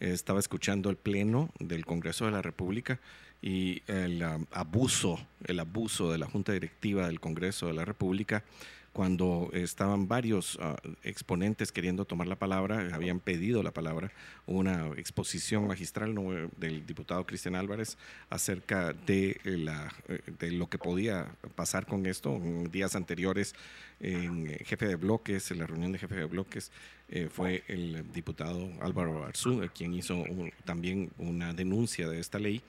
estaba 0.00 0.40
escuchando 0.40 0.90
el 0.90 0.96
pleno 0.96 1.50
del 1.58 1.84
Congreso 1.84 2.24
de 2.24 2.32
la 2.32 2.42
República 2.42 2.98
y 3.42 3.82
el 3.86 4.22
um, 4.22 4.46
abuso, 4.52 5.18
el 5.44 5.60
abuso 5.60 6.12
de 6.12 6.18
la 6.18 6.26
Junta 6.26 6.52
Directiva 6.52 7.06
del 7.06 7.20
Congreso 7.20 7.66
de 7.66 7.74
la 7.74 7.84
República 7.84 8.44
cuando 8.92 9.50
estaban 9.52 10.08
varios 10.08 10.56
uh, 10.56 10.74
exponentes 11.04 11.70
queriendo 11.70 12.04
tomar 12.04 12.26
la 12.26 12.36
palabra, 12.36 12.88
habían 12.92 13.20
pedido 13.20 13.62
la 13.62 13.70
palabra, 13.70 14.10
una 14.46 14.88
exposición 14.96 15.68
magistral 15.68 16.14
del 16.56 16.86
diputado 16.86 17.24
Cristian 17.24 17.54
Álvarez 17.54 17.96
acerca 18.30 18.92
de, 18.92 19.40
la, 19.44 19.92
de 20.40 20.50
lo 20.50 20.68
que 20.68 20.78
podía 20.78 21.28
pasar 21.54 21.86
con 21.86 22.04
esto. 22.06 22.40
Días 22.72 22.96
anteriores, 22.96 23.54
en 24.00 24.48
jefe 24.64 24.86
de 24.86 24.96
bloques, 24.96 25.52
en 25.52 25.58
la 25.58 25.66
reunión 25.66 25.92
de 25.92 25.98
jefe 25.98 26.16
de 26.16 26.24
bloques, 26.24 26.72
eh, 27.08 27.28
fue 27.30 27.62
el 27.68 28.10
diputado 28.12 28.70
Álvaro 28.80 29.24
Arzú, 29.24 29.68
quien 29.72 29.94
hizo 29.94 30.24
también 30.64 31.12
una 31.16 31.54
denuncia 31.54 32.08
de 32.08 32.18
esta 32.18 32.40
ley. 32.40 32.60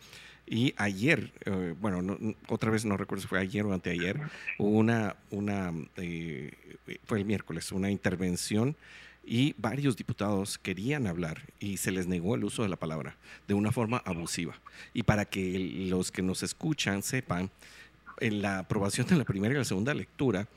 Y 0.46 0.74
ayer, 0.78 1.32
eh, 1.46 1.76
bueno, 1.80 2.18
otra 2.50 2.72
vez 2.72 2.84
no 2.84 2.98
recuerdo 2.98 3.22
si 3.22 3.28
fue 3.28 3.40
ayer 3.40 3.66
o 3.66 3.74
anteayer, 3.74 4.20
una, 4.58 5.16
una 5.30 5.74
eh, 5.98 6.52
fue 7.06 7.20
el 7.20 7.26
miércoles, 7.26 7.72
una 7.72 7.90
intervención 7.90 8.76
y 9.24 9.54
varios 9.58 9.96
diputados 9.96 10.58
querían 10.58 11.08
hablar 11.08 11.42
y 11.60 11.78
se 11.78 11.92
les 11.92 12.08
negó 12.08 12.36
el 12.36 12.44
uso 12.44 12.64
de 12.64 12.70
la 12.70 12.76
palabra 12.76 13.16
de 13.48 13.54
una 13.54 13.72
forma 13.72 14.02
abusiva. 14.06 14.60
Y 14.94 15.04
para 15.04 15.26
que 15.26 15.88
los 15.90 16.12
que 16.12 16.22
nos 16.22 16.44
escuchan 16.44 17.04
sepan, 17.04 17.52
en 18.22 18.42
la 18.42 18.60
aprobación 18.60 19.08
de 19.08 19.16
la 19.18 19.26
primera 19.26 19.54
y 19.54 19.58
la 19.58 19.66
segunda 19.66 19.94
lectura 19.94 20.48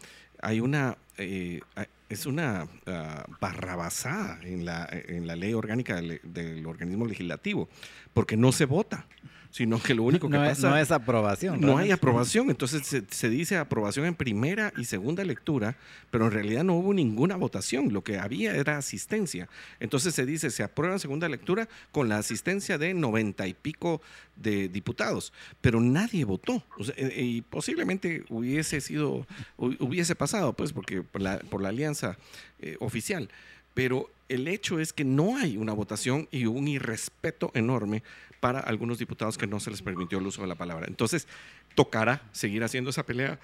hay 0.41 0.61
una, 0.61 0.97
eh, 1.17 1.61
es 2.09 2.27
una 2.27 2.65
uh, 2.87 3.33
barrabasada 3.41 4.39
en 4.43 4.67
la, 4.67 4.87
en 4.91 5.27
la 5.27 5.35
ley 5.37 5.55
orgánica 5.55 6.01
del 6.01 6.67
organismo 6.67 7.07
legislativo, 7.07 7.69
porque 8.13 8.37
no 8.37 8.53
se 8.53 8.67
vota 8.67 9.07
sino 9.55 9.81
que 9.81 9.95
lo 9.95 10.03
único 10.03 10.29
que 10.29 10.37
no 10.37 10.43
pasa... 10.43 10.51
Es, 10.53 10.65
no 10.65 10.77
es 10.77 10.91
aprobación. 10.91 11.61
No 11.61 11.79
hay 11.79 11.93
aprobación, 11.93 12.51
entonces 12.51 13.05
se, 13.09 13.29
dice 13.29 13.57
aprobación 13.57 14.05
en 14.05 14.17
primera 14.17 14.73
y 14.77 14.85
segunda 14.85 15.23
lectura, 15.23 15.77
pero 16.11 16.25
en 16.25 16.33
realidad 16.33 16.65
no 16.65 16.75
hubo 16.75 16.93
ninguna 16.93 17.37
votación, 17.37 17.93
lo 17.93 18.03
que 18.03 18.19
había 18.19 18.57
era 18.57 18.79
asistencia. 18.79 19.49
Entonces 19.79 20.13
se 20.13 20.27
dice, 20.27 20.51
se 20.51 20.65
aprueba 20.65 20.95
en 20.95 20.99
segunda 20.99 21.29
lectura 21.29 21.69
con 21.93 22.09
la 22.09 22.19
asistencia 22.19 22.79
de 22.79 22.95
noventa 22.95 23.47
y 23.47 23.55
pico 23.55 24.03
de 24.35 24.69
diputados, 24.69 25.33
pero 25.61 25.81
nadie 25.81 26.25
votó. 26.25 26.65
Eh, 26.97 27.23
y 27.23 27.43
posiblemente 27.43 28.25
hubiese 28.31 28.81
sido, 28.81 29.25
hubiese 29.57 30.17
pasado, 30.17 30.53
pues, 30.55 30.73
porque 30.73 31.05
por 31.05 31.23
la, 31.23 31.39
por 31.39 31.63
la 31.63 31.69
alianza 31.69 32.19
eh, 32.59 32.77
oficial. 32.81 33.29
Pero 33.73 34.11
el 34.29 34.49
hecho 34.49 34.81
es 34.81 34.93
que 34.93 35.05
no 35.05 35.37
hay 35.37 35.57
una 35.57 35.73
votación 35.75 36.29
y 36.33 36.47
un 36.47 36.67
irrespeto 36.67 37.53
enorme 37.55 38.03
para 38.45 38.61
algunos 38.61 38.99
diputados 38.99 39.39
que 39.39 39.47
no 39.47 39.59
se 39.59 39.71
les 39.71 39.81
permitió 39.81 40.19
el 40.19 40.27
uso 40.27 40.43
de 40.43 40.49
la 40.49 40.55
palabra. 40.55 40.85
Entonces, 40.87 41.27
tocará 41.75 42.21
seguir 42.33 42.63
haciendo 42.63 42.91
esa 42.91 43.03
pelea 43.03 43.39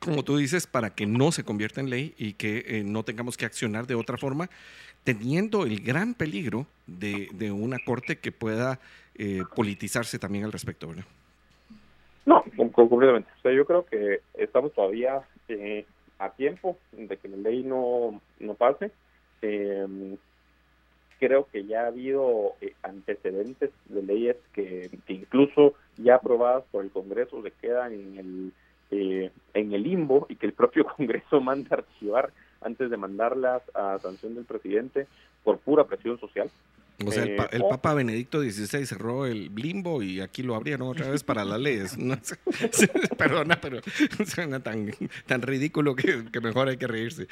como 0.00 0.22
tú 0.22 0.36
dices, 0.36 0.66
para 0.66 0.90
que 0.90 1.06
no 1.06 1.32
se 1.32 1.44
convierta 1.44 1.80
en 1.80 1.88
ley 1.88 2.14
y 2.18 2.34
que 2.34 2.62
eh, 2.66 2.84
no 2.84 3.04
tengamos 3.04 3.38
que 3.38 3.46
accionar 3.46 3.86
de 3.86 3.94
otra 3.94 4.18
forma, 4.18 4.50
teniendo 5.02 5.64
el 5.64 5.80
gran 5.80 6.12
peligro 6.12 6.66
de, 6.86 7.50
una 7.50 7.78
corte 7.86 8.18
que 8.18 8.30
pueda 8.30 8.78
eh, 9.14 9.40
politizarse 9.56 10.18
también 10.18 10.44
al 10.44 10.52
respecto, 10.52 10.88
¿verdad? 10.88 11.04
No, 12.26 12.44
completamente. 12.70 13.30
O 13.38 13.40
sea, 13.40 13.52
yo 13.52 13.64
creo 13.64 13.86
que 13.86 14.20
estamos 14.34 14.74
todavía 14.74 15.22
eh, 15.48 15.86
a 16.18 16.28
tiempo 16.32 16.76
de 16.92 17.16
que 17.16 17.28
la 17.28 17.38
ley 17.38 17.62
no, 17.62 18.20
no 18.40 18.54
pase 18.54 18.92
creo 21.18 21.46
que 21.50 21.64
ya 21.64 21.84
ha 21.84 21.86
habido 21.88 22.54
eh, 22.60 22.74
antecedentes 22.82 23.70
de 23.86 24.02
leyes 24.02 24.36
que, 24.52 24.90
incluso 25.08 25.74
ya 25.96 26.16
aprobadas 26.16 26.64
por 26.70 26.84
el 26.84 26.90
Congreso 26.90 27.42
se 27.42 27.50
quedan 27.50 27.92
en 27.92 28.18
el 28.18 28.52
eh, 28.90 29.30
en 29.52 29.74
el 29.74 29.82
limbo 29.82 30.26
y 30.30 30.36
que 30.36 30.46
el 30.46 30.54
propio 30.54 30.86
Congreso 30.96 31.40
manda 31.40 31.76
archivar 31.76 32.32
antes 32.62 32.90
de 32.90 32.96
mandarlas 32.96 33.62
a 33.74 33.98
sanción 33.98 34.34
del 34.34 34.44
presidente 34.44 35.06
por 35.44 35.58
pura 35.58 35.84
presión 35.84 36.18
social. 36.18 36.50
O 37.06 37.12
sea, 37.12 37.22
el, 37.22 37.30
eh, 37.30 37.60
Papa 37.70 37.94
Benedicto 37.94 38.40
XVI 38.40 38.86
cerró 38.86 39.26
el 39.26 39.54
limbo 39.54 40.02
y 40.02 40.20
aquí 40.20 40.42
lo 40.42 40.56
abrieron 40.56 40.88
otra 40.88 41.08
vez 41.08 41.22
para 41.22 41.44
las 41.44 41.60
leyes. 41.60 41.96
perdona, 43.18 43.60
pero 43.60 43.80
suena 44.26 44.60
tan, 44.60 44.90
tan 45.26 45.42
ridículo 45.42 45.94
que, 45.94 46.24
que 46.32 46.40
mejor 46.40 46.68
hay 46.68 46.76
que 46.76 46.88
reírse. 46.88 47.28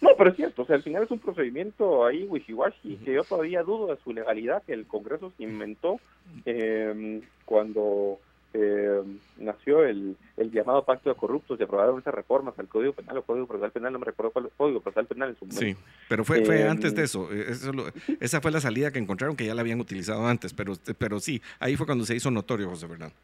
No, 0.00 0.10
pero 0.16 0.30
es 0.30 0.36
cierto, 0.36 0.62
o 0.62 0.64
sea, 0.64 0.76
al 0.76 0.82
final 0.82 1.02
es 1.02 1.10
un 1.10 1.18
procedimiento 1.18 2.06
ahí 2.06 2.26
wishy-washy 2.26 2.96
que 3.04 3.14
yo 3.14 3.24
todavía 3.24 3.62
dudo 3.62 3.88
de 3.88 4.02
su 4.02 4.12
legalidad, 4.12 4.62
que 4.62 4.72
el 4.72 4.86
Congreso 4.86 5.32
se 5.36 5.42
inventó 5.42 6.00
eh, 6.46 7.20
cuando 7.44 8.18
eh, 8.52 9.02
nació 9.38 9.84
el, 9.84 10.16
el, 10.36 10.50
llamado 10.50 10.84
Pacto 10.84 11.08
de 11.10 11.14
Corruptos 11.14 11.60
y 11.60 11.62
aprobaron 11.62 12.00
esas 12.00 12.14
reformas 12.14 12.58
al 12.58 12.66
Código 12.66 12.92
Penal 12.94 13.18
o 13.18 13.22
Código 13.22 13.46
Procesal 13.46 13.70
Penal, 13.70 13.92
no 13.92 13.98
me 13.98 14.06
recuerdo 14.06 14.32
cuál 14.32 14.50
Código 14.56 14.80
Procesal 14.80 15.06
Penal 15.06 15.28
en 15.30 15.36
su 15.36 15.44
momento. 15.44 15.60
Sí, 15.60 15.76
pero 16.08 16.24
fue, 16.24 16.44
fue 16.44 16.62
em, 16.62 16.70
antes 16.70 16.94
de 16.94 17.04
eso, 17.04 17.30
eso 17.30 17.70
esa 18.18 18.40
fue 18.40 18.50
la 18.50 18.60
salida 18.60 18.90
que 18.90 18.98
encontraron 18.98 19.36
que 19.36 19.46
ya 19.46 19.54
la 19.54 19.60
habían 19.60 19.80
utilizado 19.80 20.26
antes, 20.26 20.52
pero, 20.52 20.72
pero 20.98 21.20
sí, 21.20 21.40
ahí 21.60 21.76
fue 21.76 21.86
cuando 21.86 22.04
se 22.04 22.16
hizo 22.16 22.30
notorio, 22.30 22.68
José 22.70 22.88
Fernando. 22.88 23.14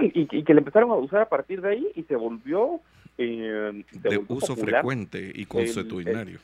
Y, 0.00 0.28
y, 0.30 0.44
que 0.44 0.54
le 0.54 0.60
empezaron 0.60 0.90
a 0.90 0.94
usar 0.94 1.22
a 1.22 1.28
partir 1.28 1.60
de 1.60 1.70
ahí 1.70 1.86
y 1.94 2.04
se 2.04 2.16
volvió 2.16 2.80
eh, 3.18 3.84
de 3.92 4.24
uso 4.28 4.56
frecuente 4.56 5.30
y 5.34 5.44
consuetudinario. 5.46 6.38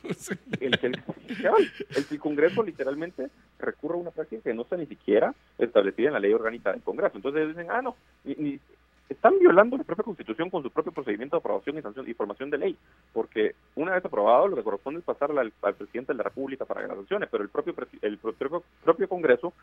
El, 0.59 0.79
el, 0.81 2.19
Congreso 2.19 2.63
literalmente 2.65 3.29
recurre 3.57 3.95
a 3.95 3.97
una 3.97 4.11
práctica 4.11 4.43
que 4.43 4.53
no 4.53 4.61
está 4.61 4.77
ni 4.77 4.85
siquiera 4.85 5.33
establecida 5.57 6.07
en 6.07 6.13
la 6.13 6.19
ley 6.19 6.33
orgánica 6.33 6.71
del 6.71 6.81
Congreso. 6.81 7.17
Entonces 7.17 7.47
dicen, 7.49 7.67
ah, 7.71 7.81
no, 7.81 7.95
ni, 8.23 8.59
están 9.09 9.39
violando 9.39 9.75
la 9.75 9.83
propia 9.83 10.03
Constitución 10.03 10.49
con 10.49 10.61
su 10.61 10.69
propio 10.69 10.91
procedimiento 10.91 11.35
de 11.35 11.39
aprobación 11.39 11.77
y 11.77 11.81
sanción 11.81 12.07
y 12.07 12.13
formación 12.13 12.49
de 12.51 12.59
ley, 12.59 12.77
porque 13.11 13.55
una 13.75 13.93
vez 13.93 14.05
aprobado 14.05 14.47
lo 14.47 14.55
que 14.55 14.63
corresponde 14.63 14.99
es 14.99 15.05
pasarla 15.05 15.41
al, 15.41 15.73
presidente 15.73 16.13
de 16.13 16.17
la 16.17 16.23
República 16.23 16.65
para 16.65 16.81
que 16.81 16.87
las 16.87 16.97
sanciones, 16.97 17.29
pero 17.31 17.43
el 17.43 17.49
propio 17.49 17.73
el 18.01 18.17
propio, 18.19 18.63
propio 18.83 19.09
Congreso 19.09 19.53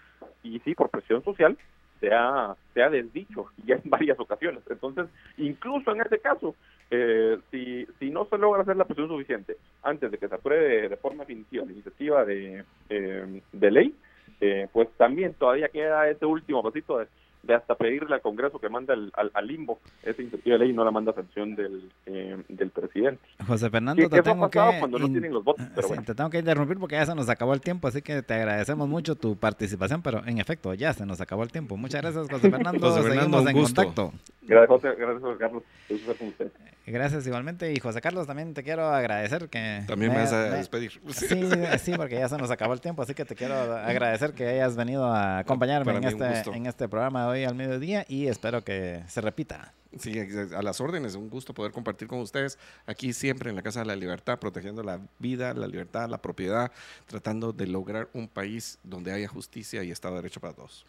y 0.43 0.59
sí 0.61 0.75
por 0.75 0.91
presión 0.91 1.23
social 1.23 1.57
se 2.01 2.13
ha, 2.13 2.55
se 2.75 2.83
ha 2.83 2.91
desdicho 2.91 3.47
ya 3.65 3.77
en 3.77 3.83
varias 3.91 4.19
ocasiones. 4.19 4.63
Entonces, 4.69 5.07
incluso 5.37 5.93
en 5.93 6.01
este 6.01 6.19
caso, 6.19 6.55
eh, 6.91 7.39
si, 7.51 7.87
si 7.99 8.11
no 8.11 8.27
se 8.27 8.39
logra 8.39 8.63
hacer 8.63 8.77
la 8.77 8.85
presión 8.85 9.09
suficiente 9.09 9.57
antes 9.83 10.11
de 10.11 10.19
que 10.19 10.29
se 10.29 10.35
apruebe 10.35 10.89
de 10.89 10.97
forma 10.97 11.25
definitiva 11.25 11.65
la 11.65 11.73
iniciativa 11.73 12.25
de, 12.25 12.65
eh, 12.89 13.43
de 13.53 13.71
ley, 13.71 13.95
eh, 14.41 14.69
pues 14.73 14.89
también 14.97 15.35
todavía 15.35 15.69
queda 15.69 16.09
ese 16.09 16.27
último 16.27 16.63
pasito 16.63 16.99
de 16.99 17.07
de 17.47 17.55
hasta 17.55 17.75
pedirle 17.75 18.15
al 18.15 18.21
Congreso 18.21 18.59
que 18.59 18.69
manda 18.69 18.95
al, 18.95 19.47
limbo 19.47 19.79
esa 20.03 20.21
iniciativa 20.21 20.55
de 20.55 20.59
ley 20.59 20.71
y 20.71 20.73
no 20.73 20.85
la 20.85 20.91
manda 20.91 21.13
a 21.13 21.15
sanción 21.15 21.55
del, 21.55 21.91
eh, 22.07 22.43
del 22.49 22.71
presidente. 22.71 23.21
José 23.47 23.71
Fernando, 23.71 24.09
te 24.09 24.23
tengo 24.23 24.51
que 24.51 24.61
cuando 24.79 24.99
no 24.99 25.09
tienen 25.09 25.33
los 25.33 25.45
votos, 25.45 25.67
te 26.05 26.15
tengo 26.15 26.31
que 26.31 26.39
interrumpir 26.39 26.79
porque 26.79 26.97
ya 26.97 27.07
se 27.07 27.15
nos 27.15 27.29
acabó 27.29 27.55
el 27.55 27.61
tiempo, 27.61 27.89
así 27.89 28.03
que 28.03 28.23
te 28.23 28.35
agradecemos 28.35 28.89
mucho 28.89 29.15
tu 29.15 29.37
participación, 29.37 30.03
pero 30.03 30.27
en 30.27 30.39
efecto 30.39 30.75
ya 30.75 30.93
se 30.93 31.07
nos 31.07 31.21
acabó 31.21 31.43
el 31.43 31.53
tiempo. 31.53 31.77
Muchas 31.77 32.03
gracias, 32.03 32.29
José 32.29 32.51
Fernando. 32.51 32.81
José 32.81 33.03
Fernando 33.03 33.43
Seguimos 33.43 33.71
en 33.71 33.77
contacto. 33.77 34.13
Gracias, 34.43 34.69
José, 34.69 34.89
gracias, 34.97 35.23
José 35.23 35.39
Carlos. 35.39 35.63
usted. 35.91 36.53
Gracias 36.87 37.27
igualmente. 37.27 37.73
Y 37.73 37.81
José 37.81 38.01
Carlos, 38.01 38.29
también 38.29 38.55
te 38.55 38.63
quiero 38.63 38.87
agradecer 38.87 39.49
que... 39.49 39.83
También 39.89 40.13
me 40.13 40.19
vas 40.19 40.33
a 40.33 40.51
despedir. 40.51 40.93
Sí, 41.09 41.43
sí, 41.79 41.93
porque 41.97 42.15
ya 42.15 42.29
se 42.29 42.39
nos 42.39 42.51
acabó 42.51 42.75
el 42.75 42.81
tiempo, 42.81 43.03
así 43.03 43.13
que 43.15 43.25
te 43.25 43.35
quiero 43.35 43.55
agradecer 43.77 44.35
que 44.35 44.47
hayas 44.47 44.77
venido 44.77 45.05
a 45.05 45.39
acompañarme 45.39 45.97
en 45.97 46.05
este, 46.05 46.51
en 46.51 46.67
este 46.67 46.89
programa 46.89 47.25
de 47.25 47.29
hoy 47.29 47.36
al 47.45 47.55
mediodía 47.55 48.05
y 48.09 48.27
espero 48.27 48.63
que 48.63 49.03
se 49.09 49.21
repita. 49.21 49.73
Sí, 49.99 50.19
a 50.55 50.63
las 50.63 50.81
órdenes, 50.81 51.15
un 51.15 51.31
gusto 51.31 51.55
poder 51.55 51.73
compartir 51.73 52.07
con 52.07 52.21
ustedes 52.21 52.59
aquí 52.87 53.13
siempre 53.13 53.49
en 53.49 53.57
la 53.57 53.63
Casa 53.63 53.81
de 53.81 53.87
la 53.87 53.97
Libertad, 53.97 54.39
protegiendo 54.39 54.83
la 54.83 55.01
vida, 55.19 55.55
la 55.55 55.67
libertad, 55.67 56.09
la 56.09 56.21
propiedad, 56.21 56.71
tratando 57.07 57.53
de 57.53 57.67
lograr 57.67 58.09
un 58.13 58.29
país 58.29 58.79
donde 58.83 59.13
haya 59.13 59.29
justicia 59.29 59.83
y 59.85 59.91
Estado 59.91 60.17
de 60.17 60.23
Derecho 60.23 60.41
para 60.41 60.55
todos. 60.55 60.85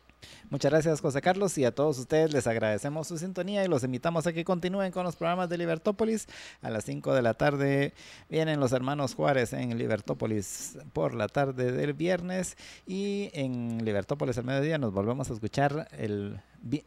Muchas 0.50 0.72
gracias 0.72 1.02
José 1.02 1.22
Carlos 1.22 1.58
y 1.58 1.66
a 1.66 1.74
todos 1.74 2.00
ustedes 2.00 2.32
les 2.34 2.48
agradecemos 2.48 3.08
su 3.08 3.18
sintonía 3.18 3.64
y 3.64 3.68
los 3.68 3.84
invitamos 3.84 4.28
a 4.28 4.34
que 4.34 4.46
continúen 4.46 4.92
con 4.92 5.04
los 5.04 5.16
programas 5.16 5.50
de 5.50 5.58
Libertópolis. 5.58 6.28
A 6.62 6.70
las 6.70 6.86
5 6.86 7.14
de 7.14 7.22
la 7.22 7.34
tarde 7.34 7.94
vienen 8.30 8.60
los 8.60 8.72
hermanos 8.72 9.14
Juárez 9.14 9.54
en 9.54 9.78
Libertópolis 9.78 10.78
por 10.94 11.14
la 11.14 11.28
tarde 11.28 11.72
del 11.72 11.94
viernes 11.94 12.58
y 12.86 13.30
en 13.34 13.84
Libertópolis 13.84 14.38
al 14.38 14.46
mediodía 14.46 14.78
nos 14.78 14.94
volvemos 14.94 15.30
a 15.30 15.34
escuchar 15.34 15.88
el 15.92 16.40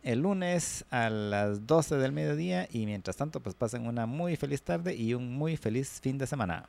el 0.02 0.20
lunes 0.20 0.84
a 0.90 1.10
las 1.10 1.66
12 1.66 1.96
del 1.96 2.12
mediodía 2.12 2.68
y 2.70 2.86
mientras 2.86 3.16
tanto 3.16 3.40
pues 3.40 3.54
pasen 3.54 3.86
una 3.86 4.06
muy 4.06 4.36
feliz 4.36 4.62
tarde 4.62 4.94
y 4.94 5.14
un 5.14 5.32
muy 5.32 5.56
feliz 5.56 6.00
fin 6.00 6.18
de 6.18 6.26
semana. 6.26 6.68